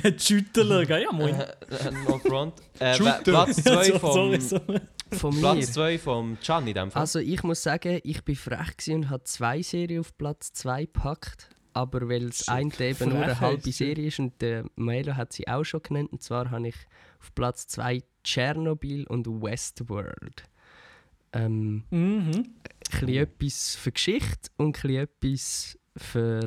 nicht. 0.05 0.21
Schütteln? 0.27 0.87
Ja, 0.89 1.11
moin. 1.11 1.33
Äh, 1.35 1.43
äh, 1.43 1.91
no 2.07 2.17
front. 2.19 2.53
Äh. 2.79 2.97
Platz 3.23 3.57
Ja, 3.65 3.81
2 3.81 3.83
so- 3.91 3.99
vom, 3.99 4.11
sorry, 4.13 4.41
sorry. 4.41 4.79
Von 5.13 5.35
mir. 5.35 5.39
Platz 5.41 5.71
zwei 5.73 5.97
vom 5.97 6.37
Can 6.43 6.67
in 6.67 6.73
dem 6.73 6.91
Fall. 6.91 6.99
Also 7.01 7.19
ich 7.19 7.41
muss 7.43 7.63
sagen, 7.63 7.99
ich 8.03 8.23
bin 8.23 8.35
frech 8.35 8.75
gewesen 8.77 8.95
und 8.95 9.09
habe 9.09 9.23
zwei 9.23 9.61
Serien 9.61 10.01
auf 10.01 10.17
Platz 10.17 10.51
2 10.53 10.85
gepackt. 10.85 11.49
Aber 11.73 12.09
weil 12.09 12.27
das 12.27 12.47
eine 12.47 12.71
eben 12.79 13.09
nur 13.09 13.19
eine 13.21 13.39
halbe. 13.39 13.71
Serie 13.71 14.07
ist 14.07 14.19
und 14.19 14.41
der 14.41 14.65
Maelo 14.75 15.15
hat 15.15 15.31
sie 15.31 15.47
auch 15.47 15.63
schon 15.63 15.81
genannt. 15.83 16.11
Und 16.11 16.23
zwar 16.23 16.49
habe 16.51 16.67
ich 16.69 16.75
auf 17.21 17.33
Platz 17.35 17.67
2 17.67 18.01
Tschernobyl 18.23 19.05
und 19.07 19.27
Westworld. 19.27 20.43
Ähm, 21.33 21.83
Mhm. 21.89 22.31
ein 22.31 22.55
bisschen 22.89 23.09
etwas 23.09 23.75
für 23.75 23.91
Geschichte 23.91 24.49
und 24.57 24.75
ein 24.77 24.81
bisschen 24.81 24.95
etwas 25.03 25.77
für, 25.97 26.45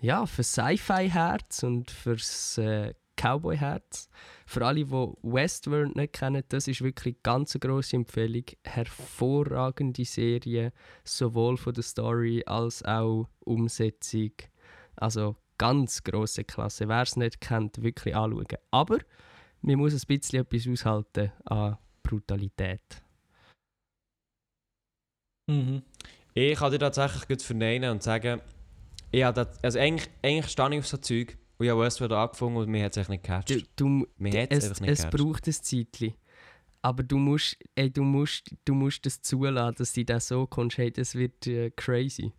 ja, 0.00 0.26
für 0.26 0.42
Sci-Fi-Herz 0.42 1.62
und 1.62 1.90
fürs 1.90 2.58
äh, 2.58 2.94
Cowboy-Herz. 3.16 4.08
Für 4.46 4.66
alle, 4.66 4.84
die 4.84 4.90
Westworld 4.90 5.96
nicht 5.96 6.14
kennen, 6.14 6.42
das 6.48 6.68
ist 6.68 6.82
wirklich 6.82 7.22
ganz 7.22 7.54
eine 7.54 7.60
grosse 7.60 7.96
Empfehlung. 7.96 8.44
Hervorragende 8.64 10.04
Serie, 10.04 10.72
sowohl 11.04 11.56
von 11.56 11.74
der 11.74 11.82
Story 11.82 12.42
als 12.46 12.84
auch 12.84 13.28
Umsetzung. 13.40 14.32
Also 14.96 15.36
ganz 15.58 16.02
grosse 16.02 16.44
Klasse. 16.44 16.88
Wer 16.88 17.02
es 17.02 17.16
nicht 17.16 17.40
kennt, 17.40 17.82
wirklich 17.82 18.14
anschauen. 18.14 18.46
Aber 18.70 18.98
man 19.62 19.76
muss 19.76 19.94
ein 19.94 20.06
bisschen 20.06 20.40
etwas 20.40 20.68
aushalten 20.68 21.32
an 21.44 21.78
Brutalität. 22.02 23.02
Mhm. 25.46 25.82
Ich 26.34 26.58
kann 26.58 26.72
dir 26.72 26.78
tatsächlich 26.80 27.28
gut 27.28 27.42
verneinen 27.42 27.90
und 27.92 28.02
sagen, 28.02 28.40
ich 29.12 29.22
habe 29.22 29.44
das, 29.44 29.62
also 29.62 29.78
eigentlich, 29.78 30.08
eigentlich 30.22 30.50
stehe 30.50 30.68
ich 30.72 30.78
auf 30.80 30.86
so 30.88 30.96
Zeug 30.96 31.38
und 31.58 31.66
ich 31.66 31.70
habe 31.70 31.80
Westworld 31.82 32.12
angefangen 32.12 32.56
und 32.56 32.68
mir 32.68 32.84
hat 32.84 32.96
es 32.96 33.08
nicht 33.08 33.22
Du, 33.24 33.28
gecatcht. 33.28 33.70
du, 33.76 34.06
hat 34.42 34.50
es 34.50 34.64
es, 34.70 34.80
es 34.80 35.06
braucht 35.10 35.46
ein 35.46 35.52
Zeitchen. 35.52 36.14
Aber 36.82 37.02
du 37.04 37.16
musst, 37.18 37.56
ey, 37.76 37.90
du 37.90 38.02
musst, 38.02 38.50
du 38.64 38.74
musst 38.74 39.06
das 39.06 39.22
zulassen, 39.22 39.76
dass 39.78 39.92
du 39.92 40.04
das 40.04 40.28
so 40.28 40.46
kommst. 40.46 40.76
Hey, 40.76 40.90
das 40.90 41.14
wird 41.14 41.46
äh, 41.46 41.70
crazy. 41.70 42.32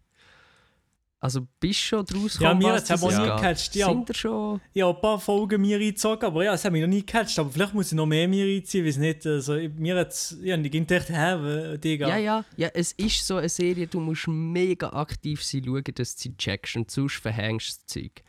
Also 1.26 1.48
bist 1.60 1.80
du 1.80 1.84
schon 1.84 2.06
draus 2.06 2.40
Ja, 2.40 2.54
gekommen, 2.54 2.60
mir 2.60 2.74
was 2.74 2.88
hat 2.88 2.98
es 2.98 3.04
auch 3.04 3.10
nie 3.10 3.26
gecatcht. 3.26 3.76
Ja, 3.76 3.88
Sind 3.88 4.10
ihr 4.10 4.14
schon... 4.14 4.62
ich 4.74 4.82
habe 4.84 4.96
ein 4.96 5.02
paar 5.02 5.20
Folgen 5.20 5.60
mir 5.60 5.78
reingezogen, 5.78 6.24
aber 6.24 6.44
ja, 6.44 6.54
es 6.54 6.64
hat 6.64 6.72
mich 6.72 6.82
noch 6.82 6.88
nie 6.88 7.00
gecatcht. 7.00 7.40
Aber 7.40 7.50
vielleicht 7.50 7.74
muss 7.74 7.92
ich 7.92 7.96
noch 7.96 8.06
mehr 8.06 8.28
mir 8.28 8.46
reinziehen, 8.46 8.86
weiß 8.86 8.98
nicht. 8.98 9.26
Also, 9.26 9.54
mir 9.54 9.96
hat 9.98 10.10
es, 10.10 10.38
ja, 10.44 10.56
ich 10.56 10.72
ging 10.72 10.88
echt, 10.88 11.10
hä, 11.10 11.78
Digga. 11.78 12.10
Ja, 12.10 12.18
ja, 12.18 12.46
ja, 12.58 12.70
es 12.76 12.92
ist 12.92 13.26
so 13.26 13.38
eine 13.38 13.50
Serie, 13.50 13.88
du 13.88 14.00
musst 14.00 14.28
mega 14.28 14.90
aktiv 14.90 15.44
sein, 15.44 15.64
schauen, 15.66 15.84
dass 15.96 16.16
du 16.16 16.22
sie 16.22 16.38
checkst 16.38 16.76
und 16.76 16.92
sonst 16.92 17.16
verhängst 17.16 17.70
du 17.70 17.74
das 17.74 17.86
Zeug. 17.88 18.24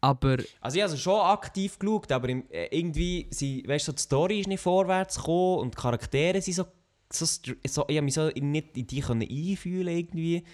Aber 0.00 0.38
Also 0.60 0.76
ich 0.76 0.82
habe 0.82 0.92
also 0.92 0.96
schon 0.96 1.20
aktiv 1.20 1.78
geschaut, 1.80 2.12
aber 2.12 2.28
im, 2.28 2.44
äh, 2.50 2.68
irgendwie, 2.70 3.26
sie, 3.30 3.64
weißt 3.66 3.88
du, 3.88 3.90
so 3.90 3.96
die 3.96 4.02
Story 4.02 4.40
ist 4.40 4.46
nicht 4.46 4.60
vorwärts 4.60 5.16
gekommen 5.16 5.58
und 5.58 5.74
die 5.74 5.80
Charaktere 5.80 6.40
sind 6.40 6.54
so, 6.54 6.64
so, 7.12 7.26
so 7.26 7.84
ich 7.88 7.96
habe 7.96 8.02
mich 8.02 8.14
so 8.14 8.28
nicht 8.28 8.76
in 8.76 8.86
die 8.86 9.00
können 9.00 9.28
einfühlen 9.28 9.96
irgendwie. 9.96 10.44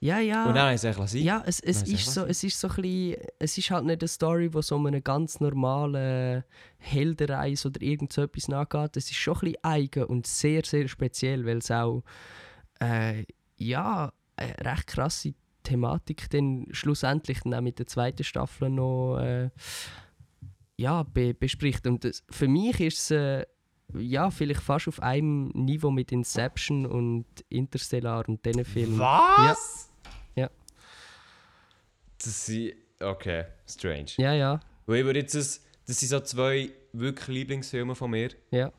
Ja, 0.00 0.20
ja... 0.20 0.46
Und 0.46 0.54
dann 0.54 0.66
habe 0.66 0.74
ich 0.74 0.84
es 0.84 0.96
lassen. 0.96 1.18
Ja, 1.18 1.42
es, 1.44 1.58
es, 1.60 1.82
ist 1.82 2.12
so, 2.12 2.24
es 2.24 2.44
ist 2.44 2.58
so 2.60 2.68
ein 2.68 2.76
bisschen, 2.76 3.16
es 3.38 3.58
ist 3.58 3.70
halt 3.70 3.84
nicht 3.84 4.00
eine 4.00 4.08
Story, 4.08 4.48
die 4.48 4.62
so 4.62 4.76
einem 4.76 5.02
ganz 5.02 5.40
normalen 5.40 6.44
Heldenreis 6.78 7.66
oder 7.66 7.82
irgend 7.82 8.12
so 8.12 8.22
etwas 8.22 8.48
nachgeht. 8.48 8.96
Es 8.96 9.10
ist 9.10 9.16
schon 9.16 9.34
ein 9.34 9.40
bisschen 9.40 9.64
eigen 9.64 10.04
und 10.04 10.26
sehr, 10.26 10.64
sehr 10.64 10.86
speziell, 10.86 11.44
weil 11.44 11.58
es 11.58 11.70
auch 11.70 12.04
äh, 12.80 13.24
ja, 13.56 14.12
eine 14.36 14.54
recht 14.60 14.86
krasse 14.86 15.34
Thematik 15.64 16.30
dann 16.30 16.66
schlussendlich 16.70 17.40
dann 17.42 17.54
auch 17.54 17.60
mit 17.60 17.78
der 17.78 17.86
zweiten 17.86 18.24
Staffel 18.24 18.70
noch 18.70 19.18
äh, 19.18 19.50
ja, 20.76 21.02
be 21.02 21.34
bespricht. 21.34 21.86
Und 21.86 22.04
das, 22.04 22.22
für 22.30 22.46
mich 22.46 22.80
ist 22.80 22.98
es 22.98 23.10
äh, 23.10 23.46
ja, 23.94 24.30
vielleicht 24.30 24.62
fast 24.62 24.88
auf 24.88 25.02
einem 25.02 25.48
Niveau 25.48 25.90
mit 25.90 26.12
Inception 26.12 26.86
und 26.86 27.26
Interstellar 27.48 28.28
und 28.28 28.44
diesen 28.44 28.64
Filmen. 28.64 28.98
Was? 28.98 29.87
Ja. 32.20 32.24
Das 32.24 32.46
sind, 32.46 32.72
okay, 33.00 33.44
strange. 33.66 34.06
Ja, 34.16 34.34
ja, 34.34 34.60
Weil 34.86 35.00
ich 35.00 35.04
würde 35.04 35.20
jetzt, 35.20 35.34
das, 35.34 35.62
das 35.86 36.00
sind 36.00 36.08
so 36.08 36.20
zwei 36.20 36.70
wirklich 36.92 37.28
Lieblingsfilme 37.28 37.94
von 37.94 38.10
mir. 38.10 38.30
ja. 38.50 38.72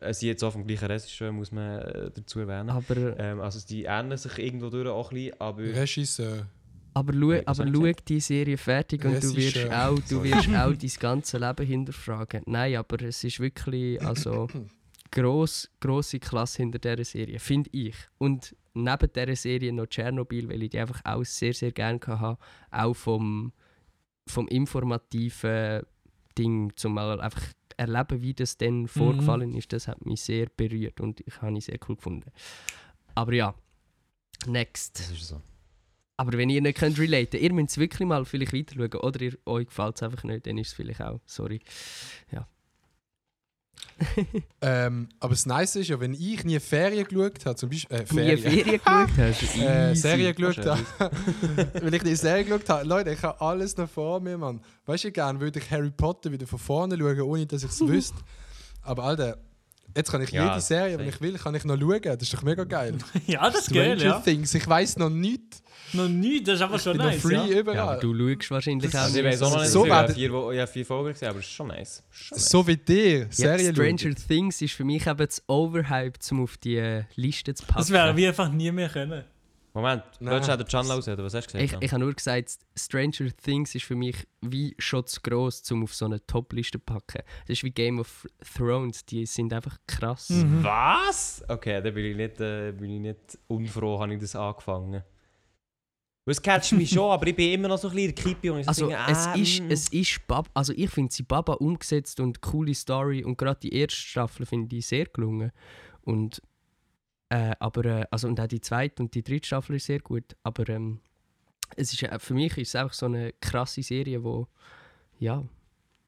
Es 0.00 0.18
sind 0.18 0.28
jetzt 0.30 0.42
auch 0.42 0.50
vom 0.50 0.66
gleichen 0.66 0.86
Regisseur, 0.86 1.30
muss 1.30 1.52
man 1.52 1.78
äh, 1.78 2.10
dazu 2.12 2.40
erwähnen. 2.40 2.70
Aber 2.70 3.16
Ähm, 3.16 3.40
also 3.40 3.60
die 3.64 3.84
ähneln 3.84 4.16
sich 4.16 4.38
irgendwo 4.38 4.68
durch 4.68 4.88
auch 4.88 5.12
ein 5.12 5.14
bisschen, 5.14 5.40
aber... 5.40 5.62
Regisseur. 5.62 6.46
Aber, 6.94 7.12
schau, 7.12 7.28
was 7.46 7.60
aber 7.60 7.70
schau 7.72 7.92
die 8.08 8.20
Serie 8.20 8.56
fertig 8.56 9.04
und 9.04 9.12
Ja, 9.14 9.20
du 9.20 9.36
wirst 9.36 9.70
auch, 9.70 9.98
du 10.08 10.22
wirst 10.24 10.48
auch 10.48 10.72
dein 10.74 10.90
ganze 10.98 11.38
Leben 11.38 11.66
hinterfragen. 11.66 12.42
Nein, 12.46 12.76
aber 12.76 13.02
es 13.02 13.22
ist 13.22 13.38
wirklich 13.38 14.02
also 14.02 14.48
gross, 15.14 15.70
grosse 15.80 16.18
Klasse 16.18 16.58
hinter 16.62 16.78
dieser 16.78 17.04
Serie, 17.04 17.38
finde 17.38 17.70
ich. 17.72 17.94
Und 18.18 18.54
neben 18.74 19.12
dieser 19.12 19.36
Serie 19.36 19.72
noch 19.72 19.86
Tschernobyl, 19.86 20.48
weil 20.48 20.64
ich 20.64 20.70
die 20.70 20.80
einfach 20.80 21.00
auch 21.04 21.24
sehr, 21.24 21.54
sehr 21.54 21.72
gerne 21.72 22.00
hatte. 22.04 22.38
Auch 22.70 22.94
vom, 22.94 23.52
vom 24.26 24.48
informativen 24.48 25.82
Ding, 26.36 26.72
zum 26.74 26.94
mal 26.94 27.20
einfach 27.20 27.44
erleben, 27.76 28.22
wie 28.22 28.34
das 28.34 28.56
dann 28.56 28.88
vorgefallen 28.88 29.54
ist, 29.54 29.72
das 29.72 29.88
hat 29.88 30.04
mich 30.04 30.20
sehr 30.20 30.46
berührt 30.56 31.00
und 31.00 31.20
ich 31.20 31.40
habe 31.40 31.56
es 31.56 31.66
sehr 31.66 31.78
cool 31.88 31.96
gefunden. 31.96 32.30
Aber 33.14 33.32
ja, 33.32 33.54
next. 34.46 34.98
Das 34.98 35.10
ist 35.10 35.28
so. 35.28 35.40
Aber 36.16 36.32
wenn 36.38 36.50
ihr 36.50 36.60
nicht 36.60 36.78
könnt 36.78 36.98
relaten, 36.98 37.40
ihr 37.40 37.52
müsst 37.52 37.70
es 37.70 37.78
wirklich 37.78 38.06
mal 38.06 38.24
vielleicht 38.24 38.52
weiter 38.52 38.74
schauen 38.76 39.00
oder 39.00 39.20
ihr, 39.20 39.38
euch 39.46 39.66
gefällt 39.66 39.96
es 39.96 40.02
einfach 40.02 40.24
nicht, 40.24 40.46
dann 40.46 40.58
ist 40.58 40.68
es 40.68 40.74
vielleicht 40.74 41.02
auch, 41.02 41.20
sorry. 41.26 41.60
Ähm, 44.66 45.10
aber 45.20 45.34
das 45.34 45.44
Nice 45.44 45.76
ist 45.76 45.88
ja, 45.88 46.00
wenn 46.00 46.14
ich 46.14 46.42
nie 46.44 46.58
Ferien 46.58 47.06
geschaut 47.06 47.44
habe, 47.44 47.56
zum 47.56 47.68
Beispiel. 47.68 47.98
Äh, 47.98 48.00
Nie 48.00 48.36
Ferien. 48.36 48.38
Ferien 48.38 48.80
geschaut 48.80 49.10
hast. 49.18 49.56
äh, 49.58 49.90
easy. 49.90 50.00
Serie 50.00 50.34
geschaut 50.34 50.66
habe. 50.66 51.10
Wenn 51.82 51.92
ich 51.92 52.02
die 52.02 52.16
Serie 52.16 52.44
geschaut 52.44 52.68
habe, 52.70 52.88
Leute, 52.88 53.12
ich 53.12 53.22
habe 53.22 53.38
alles 53.42 53.76
noch 53.76 53.90
vor 53.90 54.20
mir, 54.20 54.38
Mann. 54.38 54.60
Weißt 54.86 55.04
du, 55.04 55.12
gern 55.12 55.38
würde 55.38 55.58
ich 55.58 55.70
Harry 55.70 55.90
Potter 55.90 56.32
wieder 56.32 56.46
von 56.46 56.58
vorne 56.58 56.96
schauen, 56.96 57.20
ohne 57.20 57.46
dass 57.46 57.62
ich 57.62 57.70
es 57.70 57.80
wüsste. 57.80 58.16
Aber 58.82 59.04
Alter, 59.04 59.36
jetzt 59.96 60.10
kann 60.10 60.22
ich 60.22 60.30
Ja, 60.30 60.48
jede 60.48 60.60
Serie, 60.60 60.98
wenn 60.98 61.08
ich 61.08 61.20
will, 61.20 61.34
kann 61.38 61.54
ich 61.54 61.64
noch 61.64 61.78
schauen. 61.78 62.00
Das 62.02 62.22
ist 62.22 62.34
doch 62.34 62.42
mega 62.42 62.64
geil. 62.64 62.94
Ja, 63.26 63.48
das 63.50 63.62
ist 63.68 63.72
geil, 63.74 63.98
Stranger 63.98 64.16
ja. 64.16 64.20
Things, 64.20 64.54
ich 64.54 64.66
weiß 64.66 64.96
noch 64.98 65.10
nichts. 65.10 65.62
Noch 65.92 66.08
nie, 66.08 66.42
das 66.42 66.56
ist 66.56 66.62
aber 66.62 66.76
Ich 66.76 66.82
schon 66.82 66.96
nice, 66.96 67.20
free 67.22 67.34
ja. 67.34 67.44
Ja, 67.44 67.58
überall. 67.60 67.78
aber 67.80 68.00
du 68.00 68.16
schaust 68.34 68.50
wahrscheinlich 68.50 68.90
Das 68.90 69.00
auch 69.00 69.04
Also 69.06 69.18
ich 69.18 69.24
weiß 69.24 69.42
auch 69.42 69.50
noch 69.52 69.60
nicht, 69.60 69.70
So 69.70 69.84
ich 69.86 69.92
habe 69.92 70.08
werden- 70.08 70.14
vier, 70.16 70.52
ich 70.52 70.60
habe 70.60 70.66
vier 70.72 70.86
Folgen 70.86 71.12
gesehen, 71.12 71.28
aber 71.28 71.38
es 71.38 71.44
ist 71.46 71.52
schon 71.52 71.68
nice. 71.68 72.02
Schon 72.10 72.36
nice. 72.38 72.50
so 72.50 72.66
wie 72.66 72.76
dir, 72.76 73.18
Ja, 73.20 73.26
Serien 73.30 73.74
Stranger 73.74 73.98
schauen. 73.98 74.16
Things 74.28 74.62
ist 74.62 74.72
für 74.74 74.84
mich 74.84 75.06
eben 75.06 75.18
das 75.18 75.42
Overhyped, 75.46 76.32
um 76.32 76.42
auf 76.42 76.56
die 76.56 76.76
äh, 76.76 77.04
Liste 77.14 77.54
zu 77.54 77.64
packen. 77.64 77.78
Das 77.78 77.90
wäre 77.90 78.16
wir 78.16 78.28
einfach 78.28 78.50
nie 78.50 78.72
mehr 78.72 78.88
können. 78.88 79.24
Moment, 79.74 80.04
du 80.04 80.24
Nein. 80.24 80.34
wolltest 80.34 80.50
auch 80.52 80.56
den 80.56 80.66
Can 80.68 80.88
ausreden, 80.88 81.24
was 81.24 81.34
hast 81.34 81.52
du 81.52 81.58
ich, 81.58 81.64
gesagt? 81.64 81.82
ich 81.82 81.90
habe 81.90 82.04
nur 82.04 82.14
gesagt, 82.14 82.58
Stranger 82.76 83.36
Things 83.42 83.74
ist 83.74 83.84
für 83.84 83.96
mich 83.96 84.16
wie 84.40 84.76
schon 84.78 85.04
zu 85.04 85.20
gross, 85.20 85.68
um 85.72 85.82
auf 85.82 85.92
so 85.92 86.04
eine 86.04 86.24
Top-Liste 86.24 86.78
zu 86.78 86.84
packen. 86.84 87.22
Das 87.48 87.58
ist 87.58 87.64
wie 87.64 87.72
Game 87.72 87.98
of 87.98 88.24
Thrones, 88.56 89.04
die 89.04 89.26
sind 89.26 89.52
einfach 89.52 89.76
krass. 89.88 90.30
Mhm. 90.30 90.62
Was? 90.62 91.42
Okay, 91.48 91.82
dann 91.82 91.92
bin 91.92 92.04
ich 92.04 92.16
nicht, 92.16 92.40
äh, 92.40 92.70
bin 92.70 92.88
ich 92.88 93.00
nicht 93.00 93.38
unfroh, 93.48 93.98
habe 93.98 94.14
ich 94.14 94.20
das 94.20 94.36
angefangen. 94.36 95.02
Es 96.26 96.40
catcht 96.40 96.72
mich 96.72 96.90
schon, 96.90 97.10
aber 97.10 97.26
ich 97.26 97.34
bin 97.34 97.52
immer 97.52 97.66
noch 97.66 97.78
so 97.78 97.88
ein 97.88 97.96
bisschen 97.96 98.14
Kippe 98.14 98.52
und 98.52 98.60
ich 98.60 98.66
so 98.66 98.70
Also 98.70 98.86
denke, 98.86 99.02
es 99.10 99.26
ah, 99.26 99.34
ist, 99.34 99.60
mm. 99.60 99.70
es 99.70 99.88
ist 99.88 100.26
Bab 100.28 100.48
also 100.54 100.72
ich 100.74 100.88
finde 100.88 101.12
sie 101.12 101.24
Baba 101.24 101.54
umgesetzt 101.54 102.20
und 102.20 102.40
coole 102.40 102.74
Story 102.74 103.24
und 103.24 103.36
gerade 103.36 103.58
die 103.60 103.74
erste 103.74 104.00
Staffel 104.00 104.46
finde 104.46 104.76
ich 104.76 104.86
sehr 104.86 105.06
gelungen 105.06 105.50
und 106.02 106.40
äh, 107.28 107.54
aber 107.58 107.84
äh, 107.84 108.06
also 108.10 108.28
und 108.28 108.40
auch 108.40 108.46
die 108.46 108.60
zweite 108.60 109.02
und 109.02 109.14
die 109.14 109.22
dritte 109.22 109.46
Staffel 109.46 109.76
ist 109.76 109.86
sehr 109.86 110.00
gut 110.00 110.36
aber 110.42 110.68
ähm, 110.68 111.00
es 111.76 111.92
ist 111.92 112.02
äh, 112.02 112.18
für 112.18 112.34
mich 112.34 112.56
ist 112.58 112.68
es 112.68 112.76
einfach 112.76 112.94
so 112.94 113.06
eine 113.06 113.32
krasse 113.40 113.82
Serie 113.82 114.22
wo 114.22 114.48
ja 115.18 115.44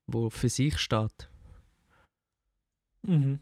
wo 0.06 0.30
für 0.30 0.48
sich 0.48 0.78
steht 0.78 1.28
Mhm. 3.06 3.38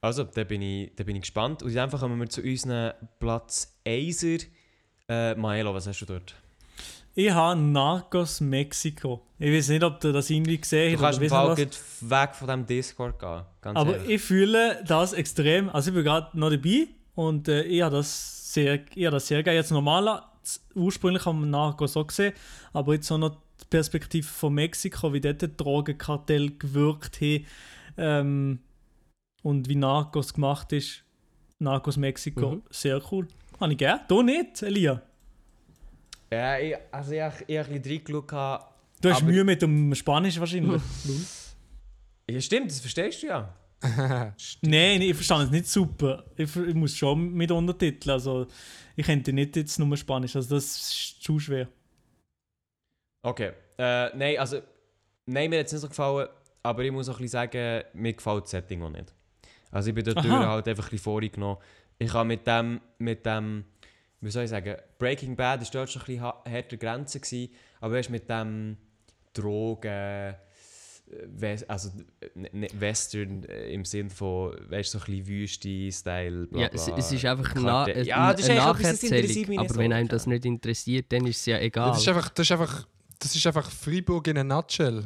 Also, 0.00 0.24
da 0.24 0.44
bin, 0.44 0.62
ich, 0.62 0.94
da 0.96 1.04
bin 1.04 1.16
ich 1.16 1.22
gespannt. 1.22 1.62
Und 1.62 1.76
einfach 1.76 2.00
kommen 2.00 2.18
wir 2.18 2.28
zu 2.28 2.42
unseren 2.42 2.94
Platz 3.18 3.76
1er. 3.84 4.46
Äh, 5.08 5.34
Maelo, 5.34 5.74
was 5.74 5.86
hast 5.86 6.00
du 6.00 6.06
dort? 6.06 6.34
Ich 7.22 7.30
habe 7.30 7.60
Narcos 7.60 8.40
Mexiko. 8.40 9.20
Ich 9.38 9.52
weiß 9.52 9.68
nicht, 9.68 9.84
ob 9.84 10.00
du 10.00 10.10
das 10.10 10.30
irgendwie 10.30 10.58
gesehen 10.58 10.96
Du 10.96 11.02
hast 11.04 11.20
kannst 11.20 11.60
im 12.02 12.10
weg 12.10 12.34
von 12.34 12.46
diesem 12.48 12.66
Discord 12.66 13.18
gehen. 13.18 13.42
Aber 13.76 13.96
ehrlich. 13.98 14.08
ich 14.08 14.22
fühle 14.22 14.82
das 14.86 15.12
extrem. 15.12 15.68
Also 15.68 15.90
ich 15.90 15.94
bin 15.96 16.04
gerade 16.04 16.38
noch 16.38 16.48
dabei 16.48 16.88
und 17.14 17.46
äh, 17.48 17.64
ich 17.64 17.82
habe 17.82 17.96
das 17.96 18.54
sehr, 18.54 18.80
ich 18.94 19.04
habe 19.04 19.16
das 19.16 19.26
sehr 19.26 19.42
geil. 19.42 19.54
Jetzt 19.54 19.70
normaler 19.70 20.32
ursprünglich 20.74 21.26
am 21.26 21.50
Narcos 21.50 21.94
auch 21.94 22.06
gesehen, 22.06 22.32
aber 22.72 22.94
jetzt 22.94 23.10
auch 23.12 23.18
noch 23.18 23.36
die 23.60 23.66
Perspektive 23.68 24.26
von 24.26 24.54
Mexiko, 24.54 25.12
wie 25.12 25.20
dort 25.20 25.42
das 25.42 25.50
Drogenkartell 25.58 26.56
gewirkt 26.58 27.20
hat 27.20 27.42
ähm, 27.98 28.60
und 29.42 29.68
wie 29.68 29.74
Narcos 29.74 30.32
gemacht 30.32 30.72
ist. 30.72 31.04
Narcos 31.58 31.98
Mexiko, 31.98 32.52
Mhm. 32.52 32.62
sehr 32.70 33.02
cool. 33.12 33.28
Habe 33.60 33.72
ich 33.72 33.78
gern. 33.78 34.00
Du 34.08 34.22
nicht, 34.22 34.62
Elia? 34.62 35.02
Ja, 36.32 36.58
ich, 36.58 36.76
also 36.90 37.12
ich, 37.12 37.18
ich, 37.18 37.48
ich 37.48 37.58
habe 37.58 37.72
ein 37.72 37.82
bisschen 37.82 38.14
reingeschaut. 38.14 38.66
Du 39.00 39.10
hast 39.10 39.22
Mühe 39.22 39.44
mit 39.44 39.62
dem 39.62 39.94
Spanisch 39.94 40.38
wahrscheinlich. 40.38 40.82
Ja, 42.30 42.40
stimmt, 42.40 42.70
das 42.70 42.78
verstehst 42.78 43.24
du 43.24 43.26
ja. 43.26 43.52
Nein, 44.62 45.02
ich 45.02 45.14
verstehe 45.14 45.42
es 45.42 45.50
nicht 45.50 45.66
super. 45.66 46.22
Ich, 46.36 46.54
ich 46.54 46.74
muss 46.74 46.96
schon 46.96 47.32
mit 47.32 47.50
Untertiteln. 47.50 48.12
Also, 48.12 48.46
ich 48.94 49.04
könnte 49.04 49.32
nicht 49.32 49.56
jetzt 49.56 49.80
nur 49.80 49.96
Spanisch. 49.96 50.36
Also, 50.36 50.54
das 50.54 50.64
ist 50.64 51.20
zu 51.20 51.40
schwer. 51.40 51.66
Okay. 53.22 53.50
Äh, 53.78 54.16
nein, 54.16 54.38
also. 54.38 54.60
Nein, 55.26 55.50
mir 55.50 55.58
hat 55.58 55.66
es 55.66 55.72
nicht 55.72 55.82
so 55.82 55.88
gefallen, 55.88 56.28
aber 56.62 56.84
ich 56.84 56.92
muss 56.92 57.08
auch 57.08 57.14
ein 57.14 57.22
bisschen 57.22 57.28
sagen, 57.30 57.84
mir 57.94 58.12
gefällt 58.12 58.44
das 58.44 58.50
Setting 58.50 58.82
auch 58.82 58.90
nicht. 58.90 59.12
Also 59.70 59.88
ich 59.88 59.94
bin 59.94 60.04
durch 60.04 60.16
halt 60.16 60.68
einfach 60.68 60.84
ein 60.84 60.90
bisschen 60.90 60.98
vorgenommen. 60.98 61.58
Ich 61.98 62.12
habe 62.12 62.26
mit 62.26 62.46
dem, 62.46 62.80
mit 62.98 63.24
dem, 63.24 63.64
wie 64.20 64.30
soll 64.30 64.44
ich 64.44 64.50
sagen, 64.50 64.76
Breaking 64.98 65.34
Bad 65.36 65.62
ist 65.62 65.74
dort 65.74 65.90
schon 65.90 66.02
ein 66.02 66.06
bisschen 66.06 66.32
härter 66.44 66.76
Grenze 66.76 67.20
gewesen, 67.20 67.52
aber 67.80 67.94
weißt, 67.94 68.10
mit 68.10 68.28
dem 68.28 68.76
Drogen, 69.32 69.88
äh, 69.88 70.34
also 71.68 71.90
äh, 72.20 72.68
Western 72.74 73.44
äh, 73.44 73.72
im 73.72 73.84
Sinn 73.84 74.10
von, 74.10 74.54
weißt 74.68 74.94
du, 74.94 74.98
so 74.98 75.04
ein 75.04 75.10
bisschen 75.22 75.26
Wüste-Style, 75.26 76.46
bla 76.48 76.60
Ja, 76.62 76.68
bla. 76.68 76.80
es, 76.80 76.88
es 76.88 77.12
ist 77.12 77.24
einfach 77.24 77.54
na, 77.54 77.84
eine, 77.84 78.02
Ja, 78.02 78.32
das 78.32 78.42
ist 78.42 78.50
eine 78.50 78.60
Nacherzählung. 78.60 79.58
Aber 79.58 79.76
wenn 79.76 79.92
einem 79.92 80.08
das 80.08 80.26
nicht 80.26 80.44
interessiert, 80.44 81.06
dann 81.12 81.26
ist 81.26 81.38
es 81.38 81.46
ja 81.46 81.56
Ja, 81.56 81.62
egal. 81.62 81.90
das, 81.90 82.00
ist 82.02 82.08
einfach, 82.08 82.28
das, 82.28 82.46
ist 82.46 82.52
einfach, 82.52 82.86
das 83.18 83.34
ist 83.34 83.46
einfach 83.46 83.70
Freiburg 83.70 84.26
in 84.28 84.38
a 84.38 84.44
nutshell. 84.44 85.04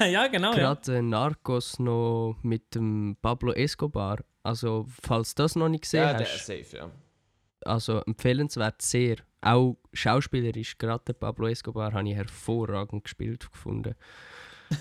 ja, 0.10 0.26
genau. 0.28 0.50
Ja. 0.52 0.74
Gerade 0.74 0.96
äh, 0.98 1.02
Narcos 1.02 1.78
noch 1.78 2.36
mit 2.42 2.74
dem 2.74 3.16
Pablo 3.22 3.52
Escobar. 3.52 4.18
Also, 4.42 4.86
falls 5.02 5.34
du 5.34 5.42
das 5.44 5.56
noch 5.56 5.68
nicht 5.68 5.82
gesehen 5.82 6.02
Ja, 6.02 6.14
der 6.14 6.26
hast, 6.26 6.36
ist 6.36 6.46
safe, 6.46 6.76
ja. 6.76 6.90
Also 7.66 8.00
empfehlenswert 8.06 8.80
sehr. 8.82 9.16
Auch 9.40 9.76
schauspielerisch, 9.92 10.78
gerade 10.78 11.02
der 11.08 11.14
Pablo 11.14 11.48
Escobar 11.48 11.92
habe 11.92 12.08
ich 12.08 12.14
hervorragend 12.14 13.04
gespielt 13.04 13.50
gefunden. 13.50 13.94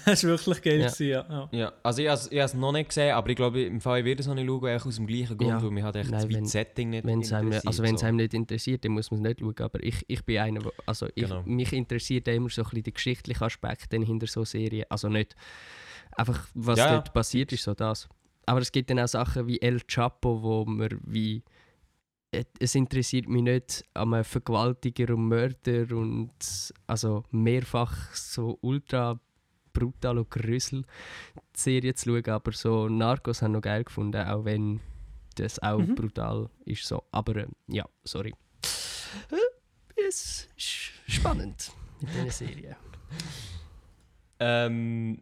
Das 0.06 0.24
war 0.24 0.30
wirklich 0.32 0.62
geil. 0.62 0.80
Ja. 0.80 0.88
gewesen, 0.88 1.08
Ja. 1.10 1.26
Ja. 1.30 1.50
Ja, 1.52 1.74
also 1.84 2.02
ich 2.02 2.08
habe 2.08 2.40
es 2.40 2.54
noch 2.54 2.72
nicht 2.72 2.88
gesehen, 2.90 3.14
aber 3.14 3.30
ich 3.30 3.36
glaube, 3.36 3.62
im 3.64 3.82
Fall 3.82 4.00
ich 4.00 4.06
werde 4.06 4.22
es 4.22 4.28
noch 4.28 4.36
nicht 4.36 4.48
schauen, 4.48 4.66
eigentlich 4.70 4.86
aus 4.86 4.96
dem 4.96 5.06
gleichen 5.08 5.38
Grund, 5.38 5.50
Ja. 5.50 5.62
weil 5.62 5.72
mich 5.72 5.84
hat 5.84 5.96
echt 5.98 6.12
Nein, 6.12 6.22
das 6.30 6.34
wenn- 6.34 6.46
Setting 6.46 6.90
nicht 6.92 7.04
interessiert, 7.06 7.68
also 7.68 7.84
wenn 7.84 7.96
es 7.96 8.00
so. 8.02 8.08
einem 8.08 8.16
nicht 8.18 8.34
interessiert, 8.34 8.86
dann 8.86 8.94
muss 8.94 9.12
man 9.12 9.20
es 9.20 9.28
nicht 9.28 9.40
schauen. 9.42 9.56
Aber 9.60 9.84
ich, 9.84 10.06
ich 10.08 10.24
bin 10.24 10.38
einer, 10.38 10.62
also 10.86 11.08
ich, 11.08 11.24
Genau. 11.26 11.44
mich 11.44 11.74
interessiert 11.74 12.26
immer 12.30 12.48
so 12.48 12.62
ein 12.62 12.70
bisschen 12.70 12.84
der 12.84 12.94
geschichtliche 12.94 13.44
Aspekt 13.44 13.92
hinter 13.92 14.28
so 14.28 14.46
Serien. 14.46 14.86
Also 14.90 15.10
nicht 15.10 15.36
einfach, 16.16 16.48
was 16.54 16.80
Ja, 16.80 16.86
ja. 16.86 16.94
dort 16.94 17.14
passiert 17.14 17.52
ist, 17.52 17.64
so 17.64 17.74
das. 17.74 18.08
Aber 18.46 18.62
es 18.62 18.72
gibt 18.72 18.90
dann 18.90 19.00
auch 19.00 19.10
Sachen 19.10 19.46
wie 19.48 19.62
El 19.62 19.82
Chapo, 19.88 20.42
wo 20.42 20.64
man 20.64 20.88
wie 21.06 21.44
es 22.60 22.76
interessiert 22.76 23.28
mich 23.28 23.44
nicht 23.44 23.84
an 23.94 24.24
Vergewaltiger 24.24 25.14
und 25.14 25.28
Mörder 25.28 25.96
und 25.96 26.32
also 26.88 27.24
mehrfach 27.32 28.14
so 28.16 28.58
ultra 28.62 29.20
brutal 29.74 30.18
und 30.20 30.30
grusel 30.30 30.84
Serien 31.56 31.96
zu 31.96 32.10
schauen, 32.10 32.30
aber 32.34 32.52
so 32.54 32.88
Narcos 32.90 33.42
haben 33.42 33.54
noch 33.54 33.62
geil 33.62 33.84
gefunden, 33.84 34.22
auch 34.26 34.46
wenn 34.46 34.80
das 35.36 35.60
auch 35.60 35.80
Mhm. 35.80 35.96
brutal 35.96 36.50
ist 36.66 36.86
so. 36.86 37.04
Aber 37.12 37.36
äh, 37.38 37.48
ja, 37.68 37.86
sorry. 38.04 38.34
Äh, 39.30 39.36
Es 40.08 40.48
ist 40.58 40.92
spannend 41.08 41.72
mit 42.02 42.10
dieser 42.14 42.32
Serie. 42.32 42.76
Ähm, 44.40 45.22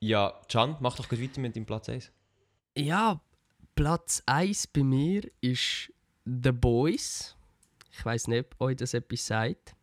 ja, 0.00 0.34
Can, 0.48 0.76
mach 0.80 0.96
doch 0.96 1.08
gut 1.08 1.20
weiter 1.20 1.40
mit 1.40 1.56
dem 1.56 1.64
Platz 1.64 1.88
1. 1.88 2.10
Ja, 2.76 3.20
Platz 3.74 4.22
1 4.26 4.66
bei 4.68 4.82
mir 4.82 5.22
ist 5.40 5.92
The 6.26 6.52
Boys. 6.52 7.36
Ich 7.92 8.04
weiß 8.04 8.28
nicht, 8.28 8.46
ob 8.52 8.60
euch 8.60 8.76
das 8.76 8.92
etwas 8.94 9.26
sagt. 9.26 9.74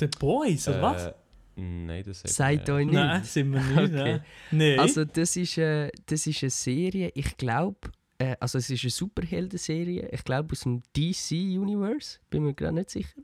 The 0.00 0.08
Boys, 0.18 0.68
oder 0.68 0.82
was? 0.82 1.06
Äh, 1.06 1.14
Nein, 1.56 2.02
das 2.04 2.20
sagt 2.20 2.34
Sagt 2.34 2.70
euch 2.70 2.84
nicht. 2.84 2.94
Nein, 2.94 3.22
sind 3.24 3.52
wir 3.52 3.60
nicht. 3.62 3.94
Okay. 3.94 4.20
Nein. 4.50 4.78
Also 4.80 5.04
das 5.04 5.36
ist, 5.36 5.56
äh, 5.56 5.90
das 6.06 6.26
ist 6.26 6.42
eine 6.42 6.50
Serie, 6.50 7.12
ich 7.14 7.36
glaube, 7.36 7.78
äh, 8.18 8.34
also 8.40 8.58
es 8.58 8.68
ist 8.70 8.82
eine 8.82 8.90
Superhelden-Serie, 8.90 10.08
ich 10.10 10.24
glaube 10.24 10.50
aus 10.52 10.60
dem 10.62 10.82
DC-Universe, 10.96 12.18
bin 12.28 12.42
mir 12.42 12.54
gerade 12.54 12.74
nicht 12.74 12.90
sicher. 12.90 13.20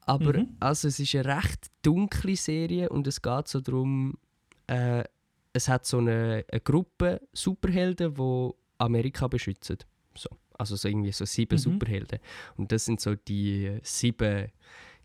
Aber 0.00 0.38
Mhm. 0.38 0.56
also 0.58 0.88
es 0.88 0.98
ist 0.98 1.14
eine 1.14 1.36
recht 1.36 1.66
dunkle 1.82 2.34
Serie 2.34 2.88
und 2.88 3.06
es 3.06 3.22
geht 3.22 3.46
so 3.46 3.60
darum, 3.60 4.18
äh, 4.66 5.04
es 5.52 5.68
hat 5.68 5.86
so 5.86 5.98
eine, 5.98 6.44
eine 6.50 6.60
Gruppe 6.60 7.20
Superhelden, 7.32 8.14
die 8.14 8.50
Amerika 8.78 9.28
beschützen. 9.28 9.78
So. 10.16 10.28
Also 10.58 10.74
so 10.76 10.88
irgendwie 10.88 11.12
so 11.12 11.24
sieben 11.24 11.54
Mhm. 11.54 11.58
Superhelden. 11.58 12.18
Und 12.56 12.72
das 12.72 12.84
sind 12.84 13.00
so 13.00 13.14
die 13.14 13.66
äh, 13.66 13.80
sieben 13.82 14.50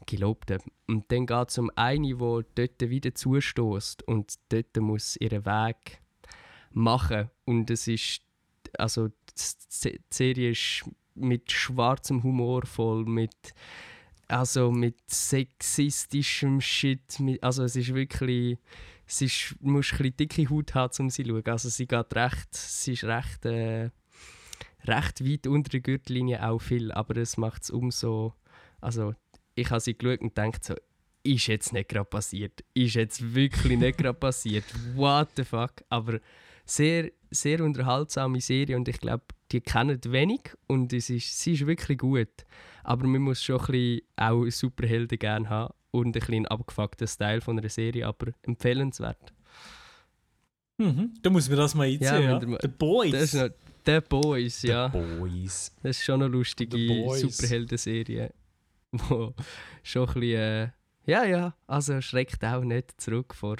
Gelobten. 0.05 0.59
Und 0.87 1.11
dann 1.11 1.25
geht 1.25 1.49
es 1.49 1.57
um 1.57 1.71
eine, 1.75 2.07
die 2.07 2.15
dort 2.17 2.89
wieder 2.89 3.13
zustößt 3.13 4.07
und 4.07 4.33
dort 4.49 4.75
muss 4.77 5.15
ihren 5.17 5.45
Weg 5.45 6.01
machen. 6.71 7.29
Und 7.45 7.69
es 7.69 7.87
ist, 7.87 8.21
also 8.77 9.09
die 9.83 9.99
Serie 10.09 10.51
ist 10.51 10.83
mit 11.15 11.51
schwarzem 11.51 12.23
Humor 12.23 12.65
voll, 12.65 13.05
mit 13.05 13.53
also 14.27 14.71
mit 14.71 14.95
sexistischem 15.07 16.59
Shit, 16.59 17.19
mit, 17.19 17.43
also 17.43 17.63
es 17.63 17.75
ist 17.75 17.93
wirklich, 17.93 18.57
es 19.05 19.21
ist, 19.21 19.55
musst 19.59 19.93
ein 19.99 20.15
dicke 20.15 20.49
Haut 20.49 20.73
haben, 20.75 20.93
um 20.99 21.09
sie 21.09 21.23
zu 21.23 21.29
schauen. 21.29 21.45
Also 21.45 21.69
sie 21.69 21.87
geht 21.87 22.15
recht, 22.15 22.53
sie 22.53 22.93
ist 22.93 23.03
recht, 23.03 23.45
äh, 23.45 23.89
recht 24.85 25.25
weit 25.25 25.47
unter 25.47 25.69
der 25.69 25.81
Gürtellinie 25.81 26.47
auch 26.47 26.59
viel, 26.59 26.91
aber 26.91 27.17
es 27.17 27.37
macht 27.37 27.63
es 27.63 27.69
umso, 27.69 28.33
also 28.81 29.13
ich 29.55 29.69
habe 29.69 29.79
sie 29.79 29.97
geschaut 29.97 30.21
und 30.21 30.35
gedacht 30.35 30.63
so, 30.63 30.75
ist 31.23 31.47
jetzt 31.47 31.73
nicht 31.73 31.89
gerade 31.89 32.09
passiert, 32.09 32.63
ist 32.73 32.95
jetzt 32.95 33.33
wirklich 33.33 33.77
nicht 33.77 33.97
gerade 33.97 34.17
passiert, 34.17 34.65
what 34.95 35.29
the 35.35 35.43
fuck, 35.43 35.83
aber 35.89 36.19
sehr, 36.65 37.11
sehr 37.31 37.61
unterhaltsame 37.61 38.41
Serie 38.41 38.75
und 38.75 38.87
ich 38.87 38.99
glaube, 38.99 39.23
die 39.51 39.61
kennen 39.61 39.99
wenig 40.05 40.51
und 40.67 40.93
es 40.93 41.09
ist, 41.09 41.39
sie 41.39 41.53
ist 41.53 41.67
wirklich 41.67 41.99
gut. 41.99 42.45
Aber 42.83 43.05
man 43.05 43.21
muss 43.21 43.43
schon 43.43 43.59
ein 43.59 43.65
bisschen 43.67 44.01
auch 44.15 44.45
Superhelden 44.49 45.19
gerne 45.19 45.49
haben 45.49 45.73
und 45.93 46.07
ein 46.07 46.11
bisschen 46.11 46.33
einen 46.35 46.45
abgefuckten 46.47 47.07
Style 47.07 47.39
von 47.41 47.57
einer 47.57 47.69
Serie, 47.69 48.07
aber 48.07 48.31
empfehlenswert. 48.41 49.31
Mhm. 50.79 51.13
Da 51.21 51.29
muss 51.29 51.47
man 51.47 51.57
das 51.59 51.75
mal 51.75 51.87
Ja, 51.87 52.13
einziehen. 52.13 52.29
Ja, 52.29 52.41
wenn 52.41 52.49
der- 52.51 52.59
The 52.61 52.67
Boys. 52.67 53.11
Das 53.11 53.21
ist 53.21 53.33
noch 53.35 53.49
The 53.85 53.99
Boys, 54.09 54.61
The 54.61 54.67
ja. 54.69 54.87
Boys. 54.87 55.71
Das 55.83 55.97
ist 55.97 56.03
schon 56.03 56.21
eine 56.23 56.31
lustige. 56.31 56.77
Superhelden-Serie, 57.17 58.33
wo 58.91 59.33
schon 59.83 60.07
ein 60.07 60.13
bisschen, 60.15 60.39
äh, 60.39 60.69
ja, 61.05 61.25
ja, 61.25 61.55
also 61.67 62.01
schreckt 62.01 62.43
auch 62.43 62.63
nicht 62.63 62.99
zurück 62.99 63.35
vor, 63.35 63.57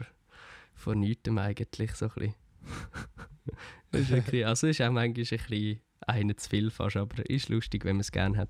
vor 0.74 0.96
nichts 0.96 1.30
eigentlich, 1.30 1.94
so 1.94 2.06
ein 2.06 2.12
bisschen. 2.16 2.36
das 3.92 4.02
ist 4.02 4.10
wirklich, 4.10 4.46
also 4.48 4.68
ist 4.68 4.82
auch 4.82 4.86
manchmal 4.86 5.06
ein 5.10 5.14
bisschen 5.14 5.82
einer 6.08 6.36
zu 6.38 6.50
viel 6.50 6.72
fast, 6.72 6.98
aber 6.98 7.30
ist 7.30 7.50
lustig, 7.50 7.86
wenn 7.86 7.98
man 7.98 8.02
es 8.02 8.12
gerne 8.12 8.38
hat. 8.38 8.50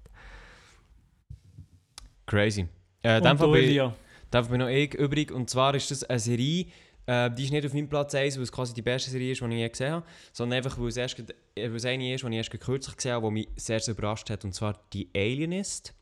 Crazy. 2.27 2.67
Äh, 3.03 3.21
dann 3.21 3.37
Elia. 3.53 3.93
dann 4.31 4.47
bin 4.47 4.59
noch 4.59 4.67
ich 4.67 4.93
übrig. 4.95 5.31
Und 5.31 5.49
zwar 5.49 5.75
ist 5.75 5.91
das 5.91 6.03
eine 6.05 6.19
Serie, 6.19 6.65
äh, 7.05 7.29
die 7.31 7.43
ist 7.43 7.51
nicht 7.51 7.65
auf 7.65 7.73
meinem 7.73 7.89
Platz 7.89 8.15
1, 8.15 8.37
weil 8.37 8.43
es 8.43 8.51
quasi 8.51 8.73
die 8.73 8.81
beste 8.81 9.11
Serie 9.11 9.33
ist, 9.33 9.41
die 9.41 9.45
ich 9.45 9.51
je 9.51 9.69
gesehen 9.69 9.91
habe, 9.91 10.05
sondern 10.31 10.57
einfach, 10.57 10.79
weil 10.79 10.87
es, 10.87 10.97
erst, 10.97 11.19
äh, 11.19 11.69
weil 11.69 11.75
es 11.75 11.85
eine 11.85 12.13
ist, 12.15 12.23
die 12.23 12.27
ich 12.29 12.35
erst 12.35 12.51
kürzlich 12.59 12.95
gesehen 12.95 13.11
habe, 13.13 13.27
die 13.27 13.33
mich 13.33 13.47
sehr, 13.57 13.79
sehr 13.79 13.93
überrascht 13.93 14.29
hat. 14.29 14.43
Und 14.45 14.53
zwar 14.55 14.79
«Die 14.93 15.09
Alienist». 15.15 15.93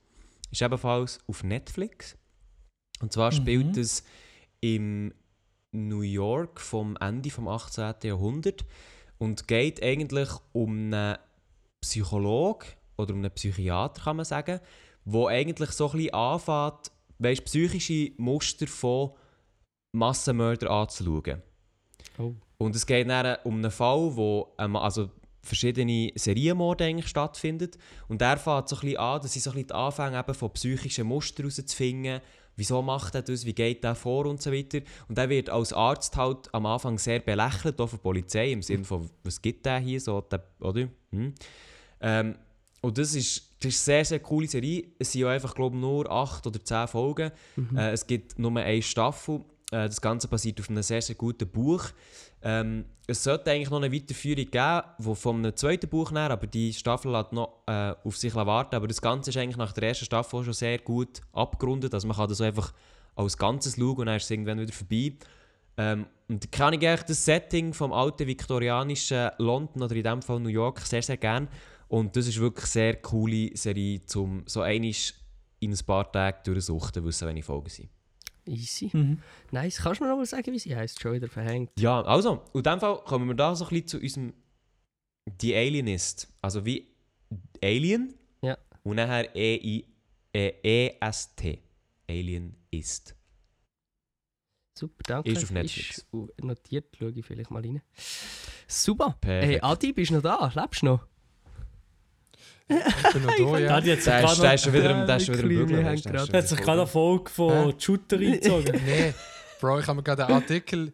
Ist 0.52 0.62
ebenfalls 0.62 1.20
auf 1.28 1.44
Netflix. 1.44 2.18
Und 3.02 3.12
zwar 3.14 3.32
spielt 3.32 3.76
Mhm. 3.76 3.82
es 3.82 4.04
im 4.60 5.14
New 5.72 6.02
York 6.02 6.60
vom 6.60 6.98
Ende 6.98 7.30
vom 7.30 7.48
18. 7.48 7.94
Jahrhundert 8.04 8.66
und 9.18 9.48
geht 9.48 9.82
eigentlich 9.82 10.30
um 10.52 10.94
einen 10.94 11.18
Psychologe 11.80 12.66
oder 12.98 13.14
um 13.14 13.20
einen 13.22 13.32
Psychiater, 13.32 14.04
kann 14.04 14.18
man 14.18 14.26
sagen, 14.26 14.60
wo 15.06 15.28
eigentlich 15.28 15.72
so 15.72 15.90
ein 15.90 15.98
bisschen 15.98 16.14
anfängt, 16.14 16.92
weißt, 17.20 17.46
psychische 17.46 18.12
Muster 18.18 18.68
von 18.68 19.12
Massenmördern 19.94 20.70
anzuschauen. 20.70 21.42
Oh. 22.18 22.34
Und 22.58 22.76
es 22.76 22.86
geht 22.86 23.10
dann 23.10 23.38
um 23.44 23.56
einen 23.56 23.72
Fall, 23.72 24.16
wo 24.16 24.54
ähm, 24.60 24.76
also 24.76 25.10
verschiedene 25.44 26.12
Serienmorde 26.16 26.86
eigentlich 26.86 27.08
stattfinden. 27.08 27.72
Und 28.08 28.22
der 28.22 28.38
fängt 28.38 28.70
so 28.70 28.76
ein 28.76 28.82
bisschen 28.82 28.98
an, 28.98 29.22
dass 29.22 29.34
sie 29.34 29.40
so 29.40 29.50
ein 29.50 29.54
bisschen 29.56 29.68
die 29.68 29.74
Anfänge 29.74 30.20
eben 30.20 30.34
von 30.34 30.52
psychischen 30.52 31.08
Mustern 31.08 31.50
herauszufinden. 31.50 32.22
Wieso 32.56 32.82
macht 32.82 33.16
er 33.16 33.22
das? 33.22 33.46
Wie 33.46 33.54
geht 33.54 33.84
der 33.84 33.96
vor? 33.96 34.26
Und 34.26 34.42
so 34.42 34.52
weiter. 34.52 34.82
Und 35.08 35.18
er 35.18 35.30
wird 35.30 35.50
als 35.50 35.74
Arzt 35.74 36.16
halt 36.18 36.54
am 36.54 36.66
Anfang 36.66 37.00
sehr 37.00 37.20
belächelt, 37.20 37.80
auch 37.80 37.88
von 37.88 37.98
der 37.98 38.04
Polizei, 38.04 38.52
im 38.52 38.62
Sinne 38.62 38.84
von, 38.84 39.10
was 39.24 39.42
gibt 39.42 39.66
der 39.66 39.80
hier 39.80 40.00
so, 40.00 40.22
der, 40.22 40.44
oder? 40.60 40.88
Hm. 41.12 41.34
Ähm, 42.02 42.36
und 42.82 42.98
das 42.98 43.14
ist, 43.14 43.48
das 43.60 43.74
ist 43.74 43.88
eine 43.88 43.96
sehr, 43.98 44.06
sehr 44.06 44.20
coole 44.20 44.48
Serie. 44.48 44.86
Es 44.98 45.12
sind 45.12 45.22
ja 45.22 45.30
einfach, 45.30 45.54
glaube 45.54 45.76
ich, 45.76 45.82
nur 45.82 46.12
acht 46.12 46.46
oder 46.48 46.64
zehn 46.64 46.88
Folgen. 46.88 47.32
Äh, 47.78 47.92
es 47.92 48.06
gibt 48.06 48.40
nur 48.40 48.56
eine 48.58 48.82
Staffel. 48.82 49.42
Äh, 49.72 49.88
das 49.88 50.02
Ganze 50.02 50.28
basiert 50.28 50.60
auf 50.60 50.70
einem 50.70 50.82
sehr, 50.82 51.02
sehr 51.02 51.16
guten 51.16 51.48
Buch. 51.48 51.86
Ähm, 52.42 52.86
es 53.06 53.24
sollte 53.24 53.52
eigentlich 53.52 53.70
noch 53.70 53.82
eine 53.82 53.94
Weiterführung 53.94 54.50
geben, 54.50 54.82
wo 54.98 55.14
von 55.14 55.38
einem 55.38 55.56
zweiten 55.56 55.90
Buch 55.90 56.12
näher, 56.12 56.32
aber 56.32 56.48
die 56.48 56.74
Staffel 56.74 57.16
hat 57.16 57.34
noch 57.34 57.60
äh, 57.68 57.94
auf 58.04 58.18
sich 58.18 58.34
warten. 58.34 58.76
Aber 58.76 58.88
das 58.88 59.02
Ganze 59.02 59.30
ist 59.30 59.38
eigentlich 59.38 59.58
nach 59.58 59.74
der 59.74 59.90
ersten 59.90 60.06
Staffel 60.06 60.44
schon 60.44 60.54
sehr 60.54 60.80
gut 60.80 61.22
abgerundet. 61.34 61.94
Also 61.94 62.08
man 62.08 62.18
kann 62.18 62.30
das 62.30 62.42
einfach 62.42 62.74
als 63.16 63.38
Ganzes 63.38 63.76
schauen 63.76 63.98
und 63.98 64.06
dann 64.08 64.16
ist 64.16 64.24
es 64.24 64.32
irgendwann 64.32 64.60
wieder 64.60 64.74
vorbei. 64.74 65.14
Ähm, 65.78 66.06
und 66.28 66.52
kann 66.52 66.74
ich 66.74 66.88
eigentlich 66.88 67.04
das 67.04 67.26
Setting 67.26 67.74
vom 67.74 67.94
alten 67.94 68.26
viktorianischen 68.26 69.32
London 69.38 69.84
oder 69.84 69.96
in 69.96 70.04
dem 70.04 70.22
Fall 70.22 70.40
New 70.40 70.50
York 70.50 70.80
sehr, 70.80 71.02
sehr 71.02 71.18
gerne. 71.18 71.48
Und 71.92 72.16
das 72.16 72.26
ist 72.28 72.40
wirklich 72.40 72.64
eine 72.64 72.70
sehr 72.72 72.96
coole 73.02 73.56
Serie, 73.58 74.00
um 74.16 74.44
so 74.48 74.62
einisch 74.62 75.14
in 75.60 75.74
ein 75.74 75.80
paar 75.86 76.10
Tagen 76.10 76.38
durchzusuchten, 76.46 77.04
wissen, 77.04 77.28
wenn 77.28 77.36
ich 77.36 77.44
Folgen 77.44 77.68
sind. 77.70 77.90
Easy. 78.46 78.90
Mhm. 78.94 79.20
Nice. 79.52 79.78
Kannst 79.82 80.00
du 80.00 80.06
mir 80.06 80.10
noch 80.10 80.18
mal 80.18 80.26
sagen, 80.26 80.54
wie 80.54 80.58
sie 80.58 80.74
heißt? 80.74 81.02
Schon 81.02 81.14
wieder 81.14 81.28
verhängt. 81.28 81.70
Ja, 81.78 82.02
also, 82.04 82.44
in 82.54 82.64
dem 82.64 82.80
Fall 82.80 82.98
kommen 83.04 83.28
wir 83.28 83.36
da 83.36 83.54
so 83.56 83.66
ein 83.66 83.70
bisschen 83.70 83.88
zu 83.88 84.00
unserem 84.00 84.34
The 85.42 85.54
Alienist. 85.54 86.30
Also 86.42 86.66
wie 86.66 86.88
Alien 87.62 88.14
Ja. 88.42 88.58
und 88.84 88.96
nachher 88.96 89.36
E-I- 89.36 89.86
äh, 90.34 90.54
E-S-T. 90.64 91.62
Alien 92.10 92.56
ist. 92.72 93.16
Super, 94.80 95.04
danke. 95.06 95.30
Ist 95.30 95.44
auf 95.44 95.52
Netflix. 95.52 95.98
Ist 96.00 96.08
notiert, 96.42 96.96
schaue 96.98 97.12
ich 97.12 97.26
vielleicht 97.26 97.52
mal 97.52 97.62
rein. 97.62 97.82
Super. 98.68 99.18
Perfekt. 99.20 99.52
Hey, 99.52 99.60
Adi, 99.62 99.92
bist 99.94 100.10
du 100.12 100.16
noch 100.16 100.22
da? 100.24 100.52
Lebst 100.56 100.82
du 100.82 100.86
noch? 100.88 101.11
Ich 102.68 103.14
bin 103.14 103.24
noch 103.24 103.32
da, 103.38 103.44
Da 103.54 103.60
ja. 103.60 103.76
hat 103.76 103.86
Der 103.86 104.54
ist, 104.56 104.64
schon 104.64 104.74
wieder, 104.74 105.06
ist 105.18 105.26
schon 105.26 105.36
haben 105.36 105.68
der 105.88 105.94
ist 105.94 106.06
da 106.34 106.38
hat 106.38 106.48
sich 106.48 106.60
gerade 106.60 106.82
eine 106.82 106.88
Folge 106.88 107.30
von? 107.30 107.80
Shooter 107.80 108.18
eingezogen. 108.20 108.82
Nee, 108.86 109.14
Bro, 109.60 109.80
ich 109.80 109.88
habe 109.88 109.98
mir 109.98 110.04
gerade 110.04 110.26
einen 110.26 110.36
Artikel 110.36 110.94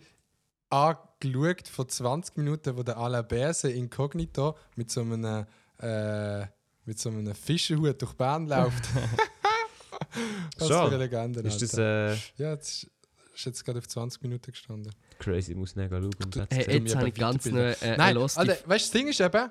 angeschaut 0.69 1.68
von 1.68 1.88
20 1.88 2.38
Minuten, 2.38 2.77
wo 2.77 2.84
der 2.84 2.98
Alain 2.98 3.27
Berse 3.27 3.72
inkognito 3.72 4.57
mit 4.76 4.91
so 4.91 5.02
einem, 5.02 5.45
äh, 5.80 6.41
mit 6.85 6.99
so 6.99 7.10
einem 7.10 7.34
Fischenhut 7.34 8.02
durch 8.02 8.14
Bern 8.14 8.48
läuft. 8.48 8.85
Was 10.57 10.68
So. 10.68 10.73
für 10.73 10.85
eine 10.88 10.98
Legende. 10.98 11.39
Ist 11.41 11.61
das 11.61 11.77
äh, 11.77 12.14
Ja, 12.38 12.56
das 12.56 12.69
ist, 12.84 12.91
ist 13.35 13.45
jetzt 13.45 13.65
gerade 13.65 13.80
auf 13.80 13.88
20 13.88 14.22
Minuten 14.23 14.52
gestanden. 14.52 14.94
crazy? 15.19 15.52
Ich 15.52 15.57
muss 15.57 15.76
nicht 15.76 15.89
schauen. 15.89 16.48
Hey, 16.49 16.80
jetzt 16.80 16.95
habe 16.95 17.10
ich 17.10 17.14
ganz 17.14 17.45
noch 17.45 17.57
äh, 17.60 17.98
Nein, 17.98 18.15
Lost. 18.15 18.38
Alter, 18.38 18.53
weißt 18.53 18.68
du, 18.68 18.73
das 18.73 18.91
Ding 18.91 19.07
ist 19.07 19.22
eben. 19.22 19.49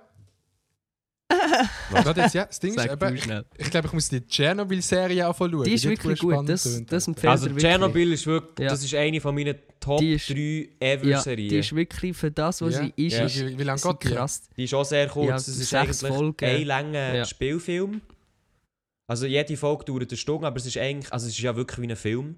Warte 1.90 2.20
jetzt, 2.20 2.34
ja, 2.34 2.44
das 2.46 2.58
Ding 2.60 2.74
ist 2.74 2.84
eben. 2.90 3.18
schnell. 3.18 3.44
Ich 3.58 3.70
glaube, 3.70 3.86
ich 3.88 3.92
muss 3.92 4.08
die 4.08 4.26
Tschernobyl-Serie 4.26 5.26
anschauen. 5.26 5.64
Die 5.64 5.74
ist 5.74 5.84
wirklich 5.88 6.18
gut. 6.18 6.48
Das, 6.48 6.62
spannend 6.62 6.92
das 6.92 7.06
empfehle 7.08 7.30
also 7.30 7.46
ich. 7.50 7.56
Tschernobyl 7.56 8.12
ist 8.12 8.26
wirklich, 8.26 8.64
Ja. 8.64 8.70
das 8.70 8.84
ist 8.84 8.94
eine 8.94 9.20
von 9.20 9.34
meinen 9.34 9.56
Top 9.80 9.98
Die 10.00 10.14
ist- 10.14 10.28
3 10.30 10.68
ever 10.80 11.06
Ja, 11.06 11.22
die 11.22 11.58
ist 11.58 11.74
wirklich 11.76 12.16
für 12.16 12.30
das, 12.30 12.60
was 12.62 12.74
Ja. 12.74 12.84
sie 12.84 13.06
ist, 13.06 13.12
Ja. 13.18 13.24
ist 13.26 13.46
Wie, 13.46 13.58
wie 13.58 13.62
lange 13.62 13.80
geht 13.80 14.02
die? 14.04 14.08
krass. 14.08 14.42
Die 14.56 14.64
ist 14.64 14.74
auch 14.74 14.84
sehr 14.84 15.06
kurz. 15.08 15.26
Ja, 15.28 15.34
das 15.34 15.48
ist 15.48 15.58
sechs 15.70 16.02
eigentlich 16.04 16.16
Folgen. 16.16 16.44
ein 16.44 16.64
langer 16.64 17.14
Ja. 17.16 17.24
Spielfilm. 17.24 18.00
Also 19.08 19.26
jede 19.26 19.56
Folge 19.56 19.84
dauert 19.84 20.08
eine 20.10 20.16
Stunde, 20.16 20.46
aber 20.46 20.56
es 20.56 20.66
ist 20.66 20.76
eigentlich, 20.78 21.12
also 21.12 21.26
es 21.26 21.32
ist 21.34 21.38
ja 21.40 21.54
wirklich 21.54 21.80
wie 21.80 21.90
ein 21.92 21.96
Film. 21.96 22.36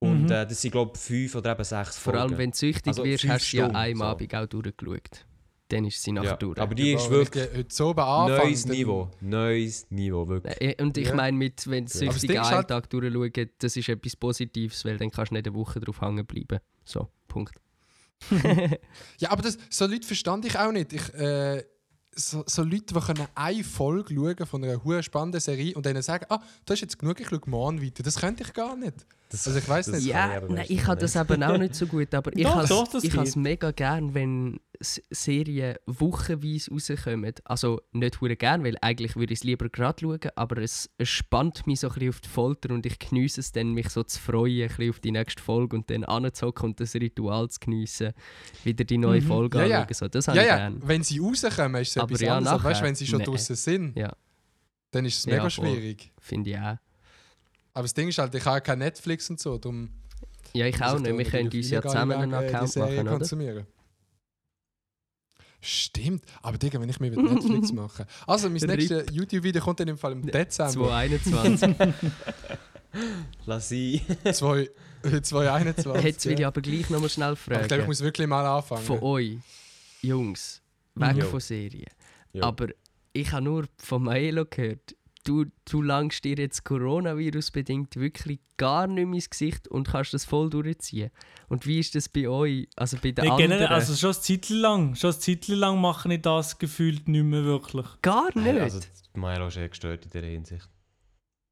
Und 0.00 0.24
Mhm. 0.24 0.30
äh, 0.32 0.46
das 0.46 0.60
sind 0.60 0.72
glaube 0.72 0.92
ich 0.94 1.00
fünf 1.00 1.34
oder 1.34 1.52
eben 1.52 1.64
sechs 1.64 1.96
Vor 1.96 2.12
Folgen. 2.12 2.18
allem, 2.28 2.38
wenn 2.38 2.50
du 2.50 2.56
süchtig 2.58 2.86
Also 2.88 3.04
wirst, 3.04 3.26
hast 3.26 3.52
du 3.52 3.56
ja 3.56 3.68
einem 3.68 3.98
so. 3.98 4.04
Abend 4.04 4.34
auch 4.34 4.46
durchgeschaut. 4.46 5.24
Dann 5.68 5.86
ist 5.86 6.02
sie 6.02 6.12
nachher 6.12 6.30
ja. 6.30 6.36
durch. 6.36 6.58
Aber 6.58 6.74
die 6.74 6.90
Ja, 6.90 6.96
ist 6.98 7.04
ich 7.06 7.10
wirklich 7.10 7.48
heute 7.56 7.74
so 7.74 7.88
oben 7.88 8.00
anfange, 8.00 8.38
neues 8.44 8.66
Niveau. 8.66 9.10
Neues 9.20 9.86
Niveau, 9.90 10.28
wirklich. 10.28 10.60
Äh, 10.60 10.82
Und 10.82 10.96
ich 10.98 11.08
Ja. 11.08 11.14
meine, 11.14 11.36
mit, 11.36 11.66
wenn 11.68 11.86
du 11.86 11.90
Ja. 11.92 12.00
Aber 12.02 12.06
das 12.12 12.20
süchtig 12.20 12.30
Ding 12.30 12.40
ist 12.40 12.46
einen 12.48 12.56
halt- 12.56 12.68
Tag 12.68 12.90
durchschauen, 12.90 13.50
das 13.58 13.76
ist 13.76 13.88
etwas 13.88 14.16
Positives, 14.16 14.84
weil 14.84 14.98
dann 14.98 15.10
kannst 15.10 15.30
du 15.30 15.34
nicht 15.36 15.46
eine 15.46 15.56
Woche 15.56 15.80
drauf 15.80 16.00
hängen 16.02 16.26
bleiben. 16.26 16.58
So, 16.84 17.08
Punkt. 17.28 17.54
Ja, 19.18 19.30
aber 19.30 19.42
das, 19.42 19.58
so 19.70 19.86
Leute 19.86 20.06
verstand 20.06 20.44
ich 20.44 20.58
auch 20.58 20.72
nicht. 20.72 20.92
Ich, 20.92 21.14
äh, 21.14 21.64
so, 22.16 22.44
so 22.46 22.62
Leute, 22.62 22.94
die 22.94 23.00
können 23.00 23.26
eine 23.34 23.64
Folge 23.64 24.14
schauen 24.14 24.46
von 24.46 24.62
einer 24.64 24.84
hohen 24.84 25.02
spannenden 25.02 25.40
Serie 25.40 25.74
und 25.74 25.84
dann 25.84 26.00
sagen, 26.02 26.26
ah, 26.28 26.38
das 26.64 26.76
ist 26.76 26.80
jetzt 26.82 26.98
genug, 26.98 27.18
ich 27.20 27.28
schaue 27.28 27.40
morgen 27.46 27.82
weiter. 27.82 28.02
Das 28.04 28.16
könnte 28.20 28.44
ich 28.44 28.52
gar 28.52 28.76
nicht. 28.76 28.94
Das, 29.30 29.46
Also 29.48 29.58
ich 29.58 29.68
weiß 29.68 29.86
das 29.86 29.96
nicht. 29.96 30.06
Ja, 30.06 30.36
aber 30.36 30.48
nein, 30.48 30.66
ich 30.68 30.86
habe 30.86 31.00
das 31.00 31.16
eben 31.16 31.42
auch 31.42 31.58
nicht 31.58 31.74
so 31.74 31.86
gut, 31.86 32.14
aber 32.14 32.30
ich 32.36 32.44
habe 32.46 32.98
ich 33.02 33.10
geht. 33.12 33.36
mega 33.36 33.72
gern, 33.72 34.14
wenn 34.14 34.60
Serien 35.10 35.76
wochenweise 35.86 36.70
rauskommen. 36.70 37.32
Also 37.44 37.80
nicht 37.92 38.20
hure 38.20 38.36
gern, 38.36 38.64
weil 38.64 38.76
eigentlich 38.80 39.16
würde 39.16 39.32
ich 39.32 39.40
es 39.40 39.44
lieber 39.44 39.68
gerade 39.68 40.00
schauen, 40.02 40.20
aber 40.36 40.58
es, 40.62 40.90
es 40.98 41.08
spannt 41.08 41.66
mich 41.66 41.80
so 41.80 41.88
ein 41.88 41.94
bisschen 41.94 42.08
auf 42.10 42.20
die 42.20 42.28
Folter 42.28 42.74
und 42.74 42.86
ich 42.86 42.98
geniesse 42.98 43.40
es 43.40 43.52
dann, 43.52 43.72
mich 43.72 43.88
so 43.90 44.02
zu 44.02 44.20
freuen, 44.20 44.62
ein 44.62 44.68
bisschen 44.68 44.90
auf 44.90 45.00
die 45.00 45.12
nächste 45.12 45.42
Folge 45.42 45.76
und 45.76 45.90
dann 45.90 46.04
anzuhocken 46.04 46.70
und 46.70 46.80
das 46.80 46.94
Ritual 46.94 47.48
zu 47.50 47.60
geniessen, 47.60 48.12
wieder 48.64 48.84
die 48.84 48.98
neue 48.98 49.20
Mhm. 49.20 49.26
Folge 49.26 49.58
Ja, 49.58 49.66
ja. 49.66 49.80
anschauen. 49.82 49.94
So, 49.94 50.08
das 50.08 50.28
habe 50.28 50.36
Ja, 50.38 50.42
ich 50.42 50.48
ja, 50.48 50.56
gern. 50.56 50.80
wenn 50.84 51.02
sie 51.02 51.18
rauskommen, 51.18 51.82
ist 51.82 51.88
es 51.90 51.96
Aber 51.98 52.10
etwas 52.10 52.20
ja, 52.20 52.36
anderes. 52.36 52.52
Aber 52.54 52.64
weißt, 52.64 52.74
nachher, 52.80 52.86
wenn 52.88 52.94
sie 52.94 53.06
schon 53.06 53.18
nee. 53.18 53.24
draußen 53.24 53.56
sind, 53.56 53.96
Ja. 53.96 54.12
dann 54.90 55.04
ist 55.04 55.18
es 55.18 55.24
Ja, 55.24 55.36
mega 55.36 55.50
schwierig. 55.50 56.12
Finde 56.20 56.50
ich 56.50 56.58
auch. 56.58 56.76
Aber 57.72 57.82
das 57.82 57.94
Ding 57.94 58.08
ist 58.08 58.18
halt, 58.18 58.34
ich 58.34 58.44
habe 58.44 58.56
ja 58.56 58.60
kein 58.60 58.78
Netflix 58.78 59.28
und 59.30 59.40
so, 59.40 59.58
darum 59.58 59.90
Ja, 60.52 60.66
ich 60.66 60.80
auch 60.80 60.94
ich 60.96 61.02
nicht. 61.02 61.18
Wir 61.18 61.24
können 61.24 61.48
uns 61.50 61.70
ja 61.70 61.82
zusammen 61.82 62.12
einen 62.12 62.32
Account 62.34 62.76
machen, 62.76 62.98
oder? 63.00 63.04
konsumieren. 63.10 63.66
Stimmt, 65.64 66.24
aber 66.42 66.58
Digga, 66.58 66.78
wenn 66.80 66.88
ich 66.90 67.00
mir 67.00 67.10
mit 67.10 67.22
Netflix 67.22 67.72
mache. 67.72 68.06
Also, 68.26 68.50
mein 68.50 68.60
nächstes 68.60 69.06
YouTube-Video 69.12 69.62
kommt 69.62 69.80
dann 69.80 69.88
im 69.88 69.96
Fall 69.96 70.12
im 70.12 70.22
Dezember 70.22 70.72
2021. 70.72 71.74
Lass. 73.46 73.68
2 73.68 74.70
2021. 75.22 76.04
Jetzt 76.04 76.26
will 76.26 76.38
ich 76.38 76.46
aber 76.46 76.60
gleich 76.60 76.90
nochmal 76.90 77.08
schnell 77.08 77.28
Aber 77.28 77.36
ich 77.36 77.46
glaube, 77.46 77.62
ich 77.64 77.68
fragen. 77.70 77.86
muss 77.86 78.00
wirklich 78.02 78.26
mal 78.26 78.46
anfangen. 78.46 78.84
Von 78.84 78.98
euch, 79.00 79.38
Jungs, 80.02 80.62
weg 80.94 81.16
Jo. 81.16 81.24
von 81.26 81.40
Serien. 81.40 81.90
Jo. 82.32 82.42
Aber 82.44 82.68
ich 83.12 83.32
habe 83.32 83.44
nur 83.44 83.64
von 83.78 84.02
Maelo 84.02 84.44
gehört, 84.48 84.94
du, 85.24 85.46
du 85.68 85.82
langst 85.82 86.24
dir 86.24 86.36
jetzt 86.36 86.64
Coronavirus 86.64 87.50
bedingt 87.50 87.96
wirklich 87.96 88.38
gar 88.56 88.86
nicht 88.86 89.06
mehr 89.06 89.14
ins 89.14 89.30
Gesicht 89.30 89.66
und 89.68 89.88
kannst 89.88 90.14
das 90.14 90.24
voll 90.24 90.50
durchziehen. 90.50 91.10
Und 91.48 91.66
wie 91.66 91.80
ist 91.80 91.94
das 91.94 92.08
bei 92.08 92.28
euch, 92.28 92.68
also 92.76 92.96
bei 93.02 93.10
den 93.12 93.24
Nee, 93.24 93.30
anderen? 93.30 93.50
generell, 93.50 93.66
also 93.68 93.94
schon 93.94 94.10
eine 94.12 94.20
Zeit 94.20 94.48
lang, 94.50 94.94
schon 94.94 95.10
eine 95.10 95.18
Zeit 95.18 95.48
lang 95.48 95.80
mache 95.80 96.12
ich 96.14 96.22
das 96.22 96.58
gefühlt 96.58 97.08
nicht 97.08 97.24
mehr 97.24 97.44
wirklich. 97.44 97.86
gar 98.02 98.36
nicht? 98.38 98.60
Also, 98.60 98.80
Milo 99.14 99.48
ist 99.48 99.56
eh 99.56 99.68
gestört 99.68 100.04
in 100.04 100.10
dieser 100.10 100.26
Hinsicht. 100.26 100.68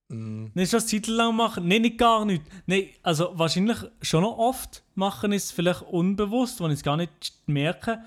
Mm. 0.08 0.46
Nicht 0.54 0.70
schon 0.70 0.80
eine 0.80 0.86
Zeit 0.88 1.06
lang 1.06 1.36
machen? 1.36 1.66
Nein, 1.68 1.82
nicht 1.82 1.98
gar 1.98 2.24
nicht. 2.24 2.42
Nein, 2.66 2.88
also 3.02 3.30
wahrscheinlich 3.34 3.78
schon 4.02 4.22
noch 4.22 4.36
oft 4.38 4.82
machen 4.94 5.32
ist 5.32 5.52
vielleicht 5.52 5.82
unbewusst, 5.82 6.60
wenn 6.60 6.70
ich 6.70 6.78
es 6.78 6.82
gar 6.82 6.96
nicht 6.96 7.34
merke. 7.46 8.00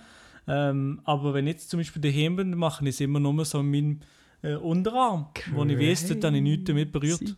Ähm, 0.47 1.01
aber 1.05 1.33
wenn 1.33 1.47
ich 1.47 1.53
jetzt 1.53 1.69
zum 1.71 1.79
Beispiel 1.79 2.01
daheim 2.01 2.35
bin, 2.35 2.55
mache 2.55 2.83
ich 2.83 2.89
es 2.89 2.99
immer 3.01 3.19
nur 3.19 3.43
so 3.45 3.59
in 3.61 3.71
meinem 3.71 3.99
äh, 4.45 4.55
Unterarm, 4.55 5.27
wo 5.53 5.63
ich 5.65 5.77
weiß, 5.79 6.07
dort 6.07 6.23
habe 6.25 6.35
ich 6.37 6.43
nichts 6.43 6.65
damit 6.65 6.91
berührt. 6.91 7.19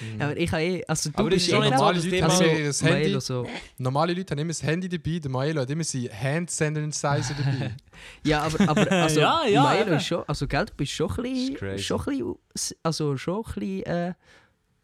Sie- 0.00 0.22
Aber 0.22 0.36
ich 0.36 0.50
habe 0.52 0.62
eh, 0.62 0.84
also 0.86 1.10
du 1.10 1.18
Aber 1.18 1.28
bist 1.30 1.48
eh 1.48 1.52
das 1.52 1.60
Leute 1.60 2.00
Thema. 2.10 2.22
haben 2.22 2.30
also, 2.30 2.44
ihr 2.44 2.64
das 2.66 2.82
Handy- 2.82 2.92
Maelo 3.08 3.20
so. 3.20 3.46
Normale 3.78 4.14
Leute 4.14 4.30
haben 4.32 4.38
immer 4.38 4.48
das 4.50 4.62
Handy 4.62 4.88
dabei, 4.88 5.18
der 5.18 5.30
Maelo 5.30 5.60
hat 5.60 5.70
immer 5.70 5.84
seinen 5.84 6.10
Hand 6.12 6.50
Sanitizer 6.50 7.34
dabei. 7.36 7.72
Ja, 8.24 8.42
aber, 8.42 8.68
aber 8.68 8.90
also, 9.02 9.20
Ja, 9.20 9.44
ja, 9.46 9.62
Maelo 9.62 9.96
ist 9.96 10.06
schon, 10.06 10.22
also 10.26 10.46
gell, 10.46 10.66
du 10.66 10.72
bist 10.76 10.92
schon 10.92 11.10
ein 11.10 11.16
Das 11.16 11.26
ist 11.32 11.50
bisschen, 11.50 11.56
crazy. 11.56 11.82
schon 11.84 12.00
ein 12.00 12.34
bisschen, 12.52 12.76
also 12.82 13.16
schon 13.16 13.36
ein 13.38 13.42
bisschen 13.54 13.82
äh, 13.86 14.14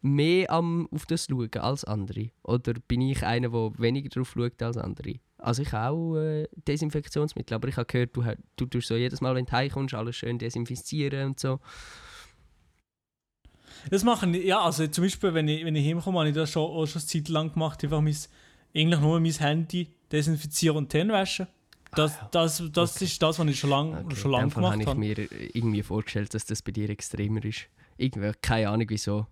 mehr 0.01 0.51
am, 0.51 0.87
auf 0.91 1.05
das 1.05 1.25
schauen 1.29 1.49
als 1.55 1.83
andere. 1.85 2.29
Oder 2.43 2.73
bin 2.87 3.01
ich 3.01 3.25
einer, 3.25 3.49
der 3.49 3.71
weniger 3.77 4.09
darauf 4.09 4.31
schaut 4.33 4.61
als 4.61 4.77
andere? 4.77 5.15
Also 5.39 5.61
ich 5.61 5.71
habe 5.71 5.95
auch 5.95 6.15
äh, 6.17 6.47
Desinfektionsmittel, 6.67 7.55
aber 7.55 7.67
ich 7.69 7.77
habe 7.77 7.85
gehört, 7.85 8.15
du, 8.15 8.23
du 8.57 8.65
tust 8.65 8.87
so 8.87 8.95
jedes 8.95 9.21
Mal, 9.21 9.35
wenn 9.35 9.45
du 9.45 9.51
heimkommst, 9.51 9.93
alles 9.93 10.17
schön 10.17 10.37
desinfizieren 10.37 11.29
und 11.29 11.39
so. 11.39 11.59
Das 13.89 14.03
machen 14.03 14.33
ja, 14.33 14.59
also 14.61 14.85
zum 14.87 15.05
Beispiel, 15.05 15.33
wenn 15.33 15.47
ich, 15.47 15.63
wenn 15.63 15.75
ich 15.75 15.87
heimkomme, 15.87 16.19
habe 16.19 16.29
ich 16.29 16.35
das 16.35 16.51
schon, 16.51 16.63
auch 16.63 16.85
schon 16.85 17.01
eine 17.01 17.07
Zeit 17.07 17.29
lang 17.29 17.53
gemacht, 17.53 17.83
einfach 17.83 18.01
mein, 18.01 18.15
eigentlich 18.75 18.99
nur 18.99 19.19
mein 19.19 19.31
Handy 19.31 19.87
desinfizieren 20.11 20.77
und 20.77 20.93
Hände 20.93 21.13
waschen. 21.13 21.47
Das, 21.95 22.19
das, 22.31 22.61
das 22.71 23.01
ist 23.01 23.21
das, 23.21 23.39
was 23.39 23.47
ich 23.47 23.59
schon 23.59 23.69
lange 23.69 23.99
Okay, 24.01 24.15
schon 24.15 24.31
lang 24.31 24.51
Fall 24.51 24.63
habe 24.63 24.77
gemacht 24.77 24.81
ich 24.81 24.87
habe. 24.87 24.99
mir 24.99 25.55
irgendwie 25.55 25.81
vorgestellt, 25.81 26.33
dass 26.33 26.45
das 26.45 26.61
bei 26.61 26.71
dir 26.71 26.89
extremer 26.89 27.43
ist. 27.43 27.61
Irgendwie, 27.97 28.31
keine 28.41 28.69
Ahnung 28.69 28.85
wieso. 28.89 29.25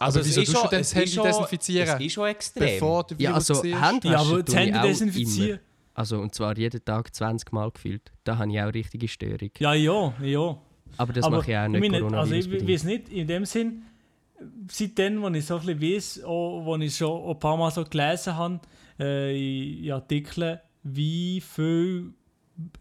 Also, 0.00 0.18
Aber 0.20 0.26
wieso 0.28 0.40
tust 0.40 0.54
du 0.54 0.58
schon- 0.60 0.70
denn 0.70 0.80
es 0.80 0.88
das 0.88 0.94
Handy 0.96 1.08
ist 1.10 1.14
schon- 1.14 1.24
desinfizieren? 1.26 1.88
Es 1.88 2.00
ist 2.06 2.12
schon 2.12 2.26
extrem. 2.28 2.64
Bevor 2.66 3.04
du 3.04 3.14
Ja, 3.18 3.34
also 3.34 3.64
Ja, 3.64 3.76
aber 3.78 4.42
das 4.42 4.54
ich 4.54 4.60
Handy 4.60 4.80
desinfizieren. 4.80 5.50
immer. 5.50 5.58
Also 5.94 6.18
und 6.20 6.34
zwar 6.34 6.56
jeden 6.56 6.84
Tag 6.84 7.14
20 7.14 7.52
Mal 7.52 7.70
gefühlt. 7.70 8.10
Da 8.24 8.38
habe 8.38 8.50
ich 8.50 8.60
auch 8.62 8.72
richtige 8.72 9.06
Störung. 9.08 9.50
Ja, 9.58 9.74
ja, 9.74 10.14
ja. 10.22 10.58
Aber 10.96 11.12
das 11.12 11.24
aber 11.24 11.36
mache 11.38 11.50
ich 11.50 11.56
auch 11.58 11.68
nicht 11.68 11.80
meine, 11.80 11.98
Corona 12.00 12.20
Also 12.20 12.34
ich 12.34 12.68
weiß 12.68 12.84
nicht, 12.84 13.08
in 13.10 13.26
dem 13.26 13.44
Sinn, 13.44 13.82
seitdem, 14.70 15.24
als 15.24 15.36
ich 15.36 15.44
so 15.46 15.56
ein 15.58 15.66
bisschen 15.78 15.82
weiss, 15.82 16.24
auch, 16.24 16.64
wo 16.64 16.76
ich 16.76 16.96
schon 16.96 17.28
ein 17.30 17.38
paar 17.38 17.56
Mal 17.56 17.70
so 17.70 17.84
gelesen 17.84 18.36
habe, 18.36 18.60
äh, 18.98 19.84
in 19.84 19.92
Artikeln, 19.92 20.58
wie 20.82 21.40
viel 21.40 22.12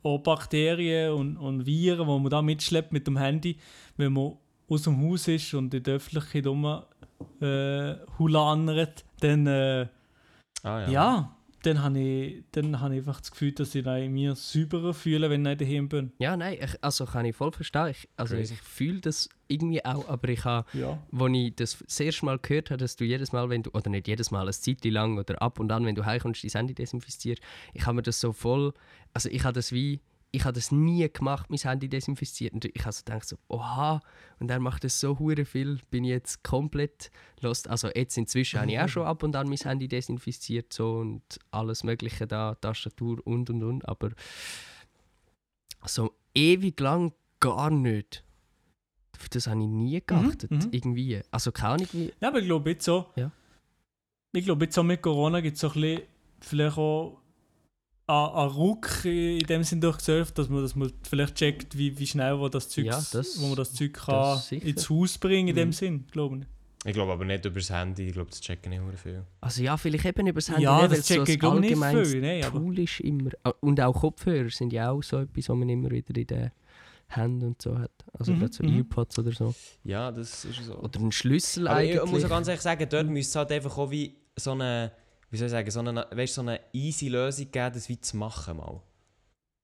auch 0.03 0.19
Bakterien 0.19 1.11
und, 1.13 1.37
und 1.37 1.65
Viren, 1.65 1.99
die 2.07 2.19
man 2.21 2.29
da 2.29 2.41
mitschleppt 2.41 2.91
mit 2.91 3.07
dem 3.07 3.17
Handy, 3.17 3.57
wenn 3.97 4.13
man 4.13 4.33
aus 4.69 4.83
dem 4.83 5.01
Haus 5.01 5.27
ist 5.27 5.53
und 5.53 5.73
in 5.73 5.83
der 5.83 5.95
Öffentlichkeit 5.95 6.45
rum 6.47 6.81
äh, 7.41 7.95
hulanert, 8.17 9.05
dann, 9.21 9.47
äh, 9.47 9.87
Ah, 10.63 10.81
ja. 10.81 10.89
ja. 10.89 11.35
dann 11.63 11.81
habe 11.83 11.99
ich, 11.99 12.43
dann 12.51 12.79
habe 12.81 12.95
ich 12.95 12.99
einfach 12.99 13.19
das 13.21 13.31
Gefühl, 13.31 13.51
dass 13.53 13.73
ich 13.75 13.85
mir 13.85 14.35
sauberer 14.35 14.93
fühle, 14.93 15.29
wenn 15.29 15.45
ich 15.45 15.57
daheim 15.57 15.87
bin. 15.89 16.11
Ja, 16.19 16.35
nein, 16.37 16.57
ich, 16.61 16.81
also 16.83 17.05
kann 17.05 17.25
ich 17.25 17.35
voll 17.35 17.51
verstehen. 17.51 17.87
Ich, 17.87 18.07
also 18.17 18.35
Crazy. 18.35 18.53
ich 18.55 18.61
fühle 18.61 18.99
das 19.01 19.29
irgendwie 19.47 19.83
auch, 19.85 20.07
aber 20.09 20.29
ich 20.29 20.43
habe, 20.45 20.67
Ja. 20.77 20.97
als 21.11 21.31
ich 21.33 21.55
das 21.55 21.77
das 21.79 21.99
erste 21.99 22.25
Mal 22.25 22.39
gehört 22.39 22.69
habe, 22.71 22.77
dass 22.77 22.95
du 22.95 23.03
jedes 23.05 23.31
Mal, 23.31 23.49
wenn 23.49 23.63
du, 23.63 23.69
oder 23.71 23.89
nicht 23.89 24.07
jedes 24.07 24.31
Mal, 24.31 24.41
eine 24.43 24.51
Zeit 24.51 24.83
lang 24.85 25.17
oder 25.17 25.41
ab 25.41 25.59
und 25.59 25.71
an, 25.71 25.85
wenn 25.85 25.95
du 25.95 26.05
heimkommst, 26.05 26.43
dein 26.43 26.51
Handy 26.51 26.73
desinfizierst, 26.75 27.41
ich 27.73 27.85
habe 27.85 27.95
mir 27.95 28.03
das 28.03 28.19
so 28.19 28.31
voll, 28.33 28.73
also 29.13 29.29
ich 29.29 29.43
habe 29.43 29.53
das 29.53 29.71
wie, 29.71 29.99
ich 30.31 30.43
habe 30.43 30.53
das 30.53 30.71
nie 30.71 31.09
gemacht, 31.11 31.49
mein 31.49 31.59
Handy 31.59 31.89
desinfiziert. 31.89 32.53
Und 32.53 32.65
ich 32.65 32.81
habe 32.81 32.91
so 32.91 33.03
gedacht, 33.03 33.27
so, 33.27 33.37
oha, 33.47 34.01
und 34.39 34.51
er 34.51 34.59
macht 34.59 34.83
das 34.83 34.99
so 34.99 35.17
hure 35.17 35.45
viel, 35.45 35.79
bin 35.89 36.03
ich 36.03 36.11
jetzt 36.11 36.43
komplett 36.43 37.09
lost. 37.41 37.67
Also 37.67 37.89
jetzt 37.93 38.17
inzwischen 38.17 38.59
habe 38.59 38.71
ich 38.71 38.79
auch 38.79 38.87
schon 38.87 39.05
ab 39.05 39.23
und 39.23 39.35
an 39.35 39.49
mein 39.49 39.57
Handy 39.57 39.87
desinfiziert 39.87 40.71
so 40.71 40.99
und 40.99 41.23
alles 41.51 41.83
mögliche 41.83 42.27
da, 42.27 42.55
Tastatur 42.55 43.25
und 43.25 43.49
und 43.49 43.63
und, 43.63 43.89
aber 43.89 44.11
so 45.85 46.13
ewig 46.35 46.79
lang 46.79 47.13
gar 47.39 47.71
nicht. 47.71 48.23
Auf 49.17 49.29
das 49.29 49.47
habe 49.47 49.61
ich 49.61 49.67
nie 49.67 50.01
geachtet, 50.05 50.51
mhm. 50.51 50.67
irgendwie. 50.71 51.21
Also 51.31 51.51
keine 51.51 51.73
Ahnung 51.73 51.87
wie... 51.91 52.13
Ja, 52.21 52.27
aber 52.29 52.39
ich 52.39 52.45
glaube 52.45 52.69
jetzt 52.69 52.85
so. 52.85 53.07
Ja. 53.15 53.31
Ich 54.31 54.45
glaube 54.45 54.65
jetzt 54.65 54.77
auch 54.77 54.83
mit 54.83 55.01
Corona 55.01 55.41
gibt 55.41 55.55
es 55.55 55.61
so 55.61 55.69
ein 55.69 55.73
bisschen, 55.73 56.01
vielleicht 56.39 56.77
auch 56.77 57.19
einen 58.09 58.35
einen 58.35 58.49
Ruck 58.51 59.05
in 59.05 59.39
dem 59.45 59.63
Sinn 59.63 59.79
durchgesurft, 59.81 60.37
dass 60.37 60.49
man, 60.49 60.61
dass 60.63 60.75
man 60.75 60.91
vielleicht 61.07 61.35
checkt, 61.35 61.77
wie, 61.77 61.97
wie 61.97 62.07
schnell 62.07 62.37
wo 62.39 62.49
das 62.49 62.67
Zeug, 62.69 62.85
Ja, 62.85 63.01
das- 63.11 63.39
wo 63.41 63.47
man 63.47 63.55
das 63.55 63.73
Zeug 63.73 63.93
kann 63.93 64.15
das 64.15 64.51
ins 64.51 64.89
Haus 64.89 65.17
bringen 65.17 65.49
in 65.49 65.55
dem 65.55 65.69
Mhm. 65.69 65.73
Sinn, 65.73 66.05
glaube 66.11 66.37
ich. 66.39 66.43
Ich 66.85 66.93
glaube 66.93 67.11
aber 67.11 67.25
nicht 67.25 67.43
über 67.43 67.59
das 67.59 67.69
Handy, 67.69 68.07
ich 68.07 68.13
glaube, 68.13 68.29
das 68.29 68.39
checken 68.39 68.69
nicht 68.69 68.81
sehr 68.81 68.97
viel. 68.97 69.23
Also 69.41 69.61
ja, 69.61 69.75
vielleicht 69.75 70.05
eben 70.05 70.27
über 70.27 70.37
das 70.39 70.47
Handy, 70.49 70.63
Ja, 70.63 70.77
ne, 70.81 70.87
das 70.87 70.91
weil 70.91 70.99
es 70.99 71.07
so 71.07 71.13
ich, 71.13 71.19
ein 71.19 71.23
ich, 71.23 71.29
nicht 71.41 71.43
allgemeines 71.43 72.11
viel, 72.11 72.21
ne, 72.21 72.41
aber- 72.45 72.59
Tool 72.59 72.79
ist 72.79 72.99
immer. 73.01 73.31
Und 73.59 73.81
auch 73.81 73.93
Kopfhörer 73.99 74.49
sind 74.49 74.71
ja 74.73 74.89
auch 74.91 75.03
so 75.03 75.17
etwas, 75.17 75.49
was 75.49 75.55
man 75.57 75.67
immer 75.69 75.91
wieder 75.91 76.15
in 76.17 76.25
den 76.27 76.51
Händen 77.09 77.47
und 77.47 77.61
so 77.61 77.77
hat. 77.77 77.91
Also 78.13 78.31
Mhm, 78.33 78.39
gerade 78.39 78.53
so 78.53 78.63
mhm. 78.63 78.77
Earpods 78.77 79.19
oder 79.19 79.31
so. 79.33 79.53
Ja, 79.83 80.09
das 80.11 80.45
ist 80.45 80.63
so. 80.63 80.75
Oder 80.79 80.99
ein 81.01 81.11
Schlüssel 81.11 81.67
Aber 81.67 81.83
ich 81.83 81.99
eigentlich. 81.99 82.11
muss 82.11 82.23
auch 82.23 82.29
ganz 82.29 82.47
ehrlich 82.47 82.61
sagen, 82.61 82.87
dort 82.89 83.07
müsste 83.07 83.29
es 83.31 83.35
halt 83.35 83.51
einfach 83.51 83.77
auch 83.77 83.91
wie 83.91 84.15
so 84.37 84.51
eine, 84.51 84.91
wie 85.31 85.37
soll 85.37 85.47
ich 85.47 85.51
sagen, 85.51 85.69
so 85.71 85.79
eine, 85.79 86.07
weißt, 86.11 86.33
so 86.35 86.41
eine 86.41 86.59
easy 86.73 87.07
Lösung 87.07 87.51
geben, 87.51 87.73
das 87.73 87.87
wie 87.89 87.99
zu 87.99 88.17
machen 88.17 88.57
mal. 88.57 88.81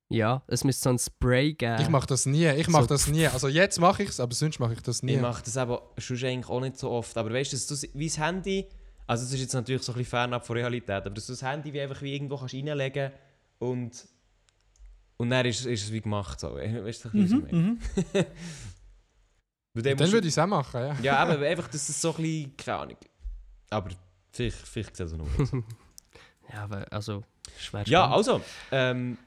Ja, 0.08 0.42
es 0.46 0.62
müsste 0.62 0.84
so 0.84 0.90
ein 0.90 0.98
Spray 0.98 1.54
geben. 1.54 1.80
Ich 1.80 1.88
mache 1.88 2.06
das 2.06 2.26
nie. 2.26 2.46
Ich 2.46 2.68
mache 2.68 2.82
So. 2.84 2.88
das 2.88 3.08
nie. 3.08 3.26
Also 3.26 3.48
jetzt 3.48 3.80
mache 3.80 4.04
ich 4.04 4.10
es, 4.10 4.20
aber 4.20 4.34
sonst 4.34 4.60
mache 4.60 4.74
ich 4.74 4.80
das 4.80 5.02
nie. 5.02 5.14
Ich 5.14 5.20
mache 5.20 5.42
das 5.42 5.56
aber 5.56 5.90
schon 5.98 6.16
eigentlich 6.24 6.48
auch 6.48 6.60
nicht 6.60 6.78
so 6.78 6.90
oft. 6.90 7.16
Aber 7.18 7.32
weißt 7.32 7.52
du, 7.52 7.56
dass 7.56 7.66
du 7.66 7.88
wie 7.94 8.06
das 8.06 8.16
Handy, 8.18 8.66
also 9.08 9.24
das 9.24 9.32
ist 9.32 9.40
jetzt 9.40 9.54
natürlich 9.54 9.82
so 9.82 9.90
ein 9.92 9.98
bisschen 9.98 10.10
fernab 10.10 10.46
von 10.46 10.56
Realität, 10.56 10.90
aber 10.90 11.10
dass 11.10 11.26
du 11.26 11.32
das 11.32 11.42
Handy 11.42 11.72
wie 11.72 11.80
einfach 11.80 12.00
wie 12.02 12.14
irgendwo 12.14 12.36
kannst 12.36 12.54
reinlegen 12.54 13.10
und 13.58 14.06
und 15.18 15.30
dann 15.30 15.46
ist, 15.46 15.64
ist 15.66 15.84
es 15.84 15.92
wie 15.92 16.00
gemacht 16.00 16.38
so. 16.38 16.54
Weißt 16.54 17.06
du, 17.06 17.08
Mhm, 17.12 17.46
mhm, 17.50 17.80
mhm. 19.74 19.82
Dann 19.82 19.98
würde 20.12 20.28
ich 20.28 20.34
es 20.34 20.38
auch 20.38 20.46
machen, 20.46 20.80
ja. 20.80 20.96
Ja, 21.02 21.16
aber 21.18 21.38
einfach, 21.44 21.66
dass 21.68 21.88
es 21.88 22.00
so 22.00 22.10
ein 22.10 22.16
bisschen, 22.22 22.56
keine 22.56 22.78
Ahnung. 22.78 22.96
Aber 23.70 23.90
vielleicht, 24.36 24.56
vielleicht 24.56 24.96
sieht 24.96 25.06
es 25.06 25.12
noch 25.14 25.26
aus. 25.38 25.52
Ja, 26.52 26.62
aber 26.62 26.86
also 26.92 27.24
schwer. 27.58 27.82
Ja, 27.88 28.04
spannend. 28.04 28.16
also, 28.16 28.40
ähm, 28.70 29.18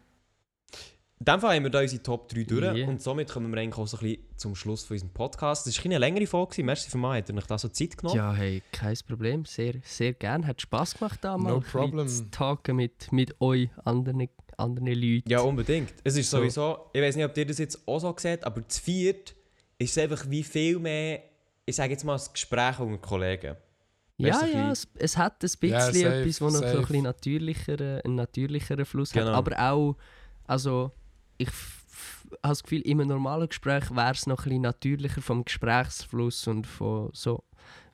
in 1.19 1.25
dem 1.25 1.41
Fall 1.41 1.57
haben 1.57 1.63
wir 1.63 1.69
da 1.69 1.81
unsere 1.81 2.01
Top 2.01 2.29
3 2.29 2.43
durch 2.43 2.61
Yeah. 2.77 2.87
und 2.87 3.01
somit 3.01 3.29
kommen 3.29 3.51
wir 3.51 3.59
eigentlich 3.59 3.77
auch 3.77 3.87
so 3.87 3.97
ein 3.97 4.03
bisschen 4.03 4.23
zum 4.37 4.55
Schluss 4.55 4.85
von 4.85 4.95
unserem 4.95 5.11
Podcast. 5.11 5.67
Das 5.67 5.77
war 5.77 5.83
eine 5.83 5.97
längere 5.97 6.25
Folge, 6.27 6.63
merci 6.63 6.89
für 6.89 6.97
mal, 6.97 7.17
hat 7.17 7.27
ihr 7.27 7.35
euch 7.35 7.45
da 7.45 7.57
so 7.57 7.67
Zeit 7.67 7.97
genommen? 7.97 8.15
Ja, 8.15 8.33
hey, 8.33 8.63
kein 8.71 8.95
Problem. 9.05 9.43
Sehr, 9.43 9.73
sehr 9.83 10.13
gern. 10.13 10.47
Hat 10.47 10.61
Spass 10.61 10.93
gemacht 10.97 11.19
da 11.21 11.37
mal. 11.37 11.49
No 11.51 11.59
problem. 11.59 12.07
Zu 12.07 12.31
talken 12.31 12.77
mit, 12.77 13.11
mit 13.11 13.41
euch, 13.41 13.67
anderen, 13.83 14.29
anderen 14.55 14.87
Leuten. 14.93 15.29
Ja, 15.29 15.41
unbedingt. 15.41 15.93
Es 16.05 16.15
ist 16.15 16.29
So. 16.29 16.37
sowieso, 16.37 16.85
ich 16.93 17.01
weiß 17.01 17.17
nicht, 17.17 17.25
ob 17.25 17.35
ihr 17.35 17.45
das 17.45 17.57
jetzt 17.57 17.85
auch 17.85 17.99
so 17.99 18.15
seht, 18.17 18.45
aber 18.45 18.65
zu 18.65 18.81
viert 18.81 19.35
ist 19.77 19.97
es 19.97 20.01
einfach 20.01 20.29
wie 20.29 20.43
viel 20.43 20.79
mehr, 20.79 21.21
ich 21.65 21.75
sage 21.75 21.91
jetzt 21.91 22.05
mal, 22.05 22.15
ein 22.17 22.21
Gespräch 22.31 22.79
unter 22.79 22.97
Kollegen. 22.97 23.57
Ja, 24.19 24.45
ja, 24.45 24.71
es, 24.71 24.87
es 24.95 25.17
hat 25.17 25.35
ein 25.35 25.39
bisschen 25.39 25.69
Ja, 25.69 25.79
safe, 25.79 26.07
etwas, 26.21 26.41
wo 26.41 26.45
noch 26.49 26.55
so 26.55 26.65
ein 26.65 26.81
bisschen 26.81 27.03
natürlicheren, 27.03 28.01
einen 28.01 28.15
natürlicheren 28.15 28.85
Fluss 28.85 29.11
Genau. 29.11 29.27
hat. 29.31 29.35
Aber 29.35 29.59
auch, 29.71 29.95
also 30.45 30.91
ich 31.37 31.47
habe 31.47 32.37
das 32.41 32.63
Gefühl, 32.63 32.81
in 32.81 32.99
einem 32.99 33.09
normalen 33.09 33.47
Gespräch 33.47 33.89
wäre 33.91 34.11
es 34.11 34.27
noch 34.27 34.39
ein 34.39 34.43
bisschen 34.49 34.61
natürlicher 34.61 35.21
vom 35.21 35.45
Gesprächsfluss 35.45 36.47
und 36.47 36.67
von 36.67 37.09
so, 37.13 37.43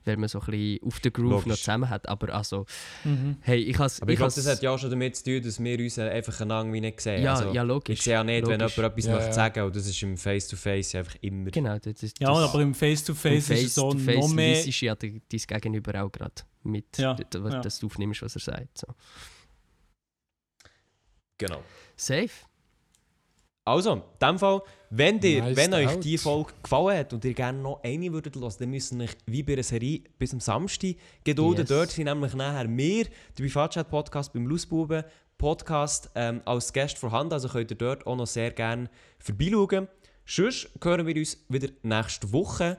weil 0.06 0.16
man 0.16 0.28
so 0.28 0.38
ein 0.40 0.46
bisschen 0.46 0.82
auf 0.86 1.00
den 1.00 1.12
Groove 1.12 1.30
Logisch. 1.30 1.46
noch 1.46 1.56
zusammen 1.56 1.90
hat. 1.90 2.08
Aber 2.08 2.34
also, 2.34 2.64
Mhm. 3.04 3.36
hey, 3.42 3.58
ich 3.58 3.78
has, 3.78 4.00
Aber 4.00 4.10
ich, 4.12 4.16
glaube, 4.16 4.28
has- 4.28 4.36
das 4.36 4.46
hat 4.46 4.62
ja 4.62 4.70
auch 4.70 4.78
schon 4.78 4.90
damit 4.90 5.16
zu 5.16 5.24
tun, 5.24 5.42
dass 5.42 5.62
wir 5.62 5.78
uns 5.78 5.98
einfach 5.98 6.40
einander 6.40 6.72
wie 6.72 6.80
nicht 6.80 7.00
sehen. 7.00 7.22
ja, 7.22 7.34
also, 7.34 7.52
ja, 7.52 7.62
ich 7.62 7.68
logisch. 7.68 8.00
sehe 8.02 8.14
ja 8.14 8.24
nicht, 8.24 8.46
wenn 8.46 8.60
logisch. 8.60 8.76
jemand 8.76 8.92
etwas 8.92 9.04
Ja, 9.06 9.12
möchte 9.12 9.26
ja. 9.28 9.32
sagen 9.34 9.62
und 9.64 9.76
das 9.76 9.86
ist 9.86 10.02
im 10.02 10.16
Face-to-Face 10.16 10.94
einfach 10.94 11.16
immer. 11.20 11.50
Genau, 11.50 11.78
das 11.78 12.02
ist 12.02 12.20
Ja, 12.20 12.28
das, 12.32 12.50
aber 12.50 12.62
im 12.62 12.74
Face-to-Face 12.74 13.50
ist 13.50 13.62
es 13.64 13.74
so 13.74 13.92
noch 13.92 14.00
Face 14.00 14.28
mehr. 14.32 14.64
liest 14.64 14.80
ja 14.80 14.94
dein 14.94 15.20
dein 15.28 15.40
Gegenüber 15.60 16.02
auch 16.04 16.10
gerade 16.12 16.34
mit, 16.62 16.96
Ja, 16.98 17.14
d- 17.14 17.24
d- 17.24 17.42
was- 17.42 17.52
ja. 17.54 17.60
dass 17.60 17.78
du 17.78 17.86
aufnimmst, 17.86 18.22
was 18.22 18.34
er 18.36 18.40
sagt. 18.40 18.78
So. 18.78 18.86
Genau. 21.38 21.62
Safe. 21.96 22.30
Also, 23.66 23.94
in 23.94 24.02
dem 24.22 24.38
Fall, 24.38 24.62
wenn, 24.90 25.18
dir, 25.18 25.42
Nice 25.42 25.56
wenn 25.56 25.74
euch 25.74 25.98
die 25.98 26.16
Folge 26.18 26.52
gefallen 26.62 26.98
hat 26.98 27.12
und 27.12 27.24
ihr 27.24 27.34
gerne 27.34 27.58
noch 27.58 27.82
eine 27.82 28.12
würdet 28.12 28.36
hören, 28.36 28.54
dann 28.60 28.70
müsst 28.70 28.92
ihr 28.92 29.02
euch 29.02 29.10
wie 29.26 29.42
bei 29.42 29.54
einer 29.54 29.64
Serie 29.64 30.02
bis 30.18 30.32
am 30.32 30.38
Samstag 30.38 30.94
gedulden. 31.24 31.62
Yes. 31.62 31.68
Dort 31.68 31.90
sind 31.90 32.04
nämlich 32.04 32.32
nachher 32.34 32.68
wir, 32.68 33.06
der 33.36 33.42
Privatchat-Podcast 33.42 34.32
beim 34.32 34.46
Lausbuben, 34.46 35.02
Podcast 35.36 36.10
ähm, 36.14 36.42
als 36.44 36.72
Gast 36.72 36.96
vorhanden. 36.96 37.32
Also 37.32 37.48
könnt 37.48 37.72
ihr 37.72 37.76
dort 37.76 38.06
auch 38.06 38.14
noch 38.14 38.28
sehr 38.28 38.52
gerne 38.52 38.88
vorbeischauen. 39.18 39.88
Sonst 40.24 40.70
hören 40.80 41.04
wir 41.04 41.16
uns 41.16 41.44
wieder 41.48 41.68
nächste 41.82 42.32
Woche, 42.32 42.78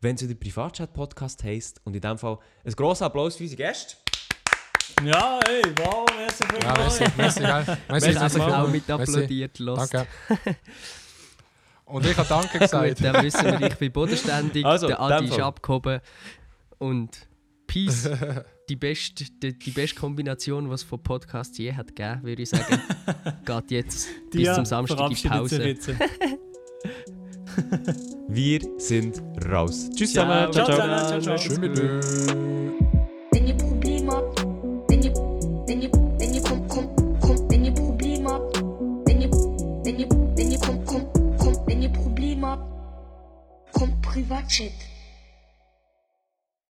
wenn 0.00 0.14
es 0.14 0.22
wieder 0.22 0.38
Privatchat-Podcast 0.38 1.42
heisst. 1.42 1.80
Und 1.82 1.96
in 1.96 2.00
dem 2.00 2.16
Fall 2.16 2.38
ein 2.64 2.72
grosser 2.74 3.06
Applaus 3.06 3.34
für 3.34 3.42
unsere 3.42 3.64
Gäste. 3.64 3.96
Ja, 5.04 5.38
ey, 5.48 5.62
wow, 5.78 6.04
merci 6.16 6.42
Ja, 6.42 6.74
vielmals. 6.74 7.00
merci, 7.16 7.16
merci. 7.16 7.40
Merci, 7.42 7.72
Merci 7.88 8.08
vielmals. 8.30 8.54
auch 8.54 8.68
mit 8.68 8.88
Merci. 8.88 9.02
applaudiert. 9.12 9.58
Lost. 9.58 9.94
Danke. 9.94 10.08
Und 11.84 12.04
ich 12.06 12.16
habe 12.18 12.28
Danke 12.28 12.48
Gut, 12.58 12.60
gesagt. 12.60 13.02
dann 13.04 13.24
wissen 13.24 13.44
wir, 13.46 13.66
ich 13.68 13.76
bin 13.76 13.92
bodenständig, 13.92 14.64
Also, 14.64 14.88
der 14.88 15.00
Adi 15.00 15.26
ist 15.28 15.40
abgehoben 15.40 16.00
und 16.78 17.26
Peace. 17.66 18.08
Die 18.68 18.76
beste, 18.76 19.24
die, 19.24 19.58
die 19.58 19.70
beste 19.70 19.98
Kombination, 19.98 20.66
die 20.68 20.74
es 20.74 20.82
von 20.82 21.02
Podcasts 21.02 21.56
je 21.56 21.72
hat 21.72 21.96
gegeben, 21.96 22.22
würde 22.22 22.42
ich 22.42 22.50
sagen, 22.50 22.78
geht 23.44 23.70
jetzt 23.70 24.08
bis 24.30 24.54
zum 24.54 24.66
Samstag 24.66 25.10
in 25.10 25.30
Pause. 25.30 25.76
Wir 28.28 28.60
sind 28.78 29.22
raus. 29.50 29.88
Tschüss 29.96 30.12
Ciao, 30.12 30.26
zusammen. 30.26 30.52
Ciao, 30.52 30.66
ciao. 30.66 30.76
ciao, 30.76 31.06
ciao, 31.08 31.20
ciao. 31.20 31.38
Schön 31.38 31.60
mit 31.60 31.78
dir. 31.78 32.87
Wenn 44.26 44.87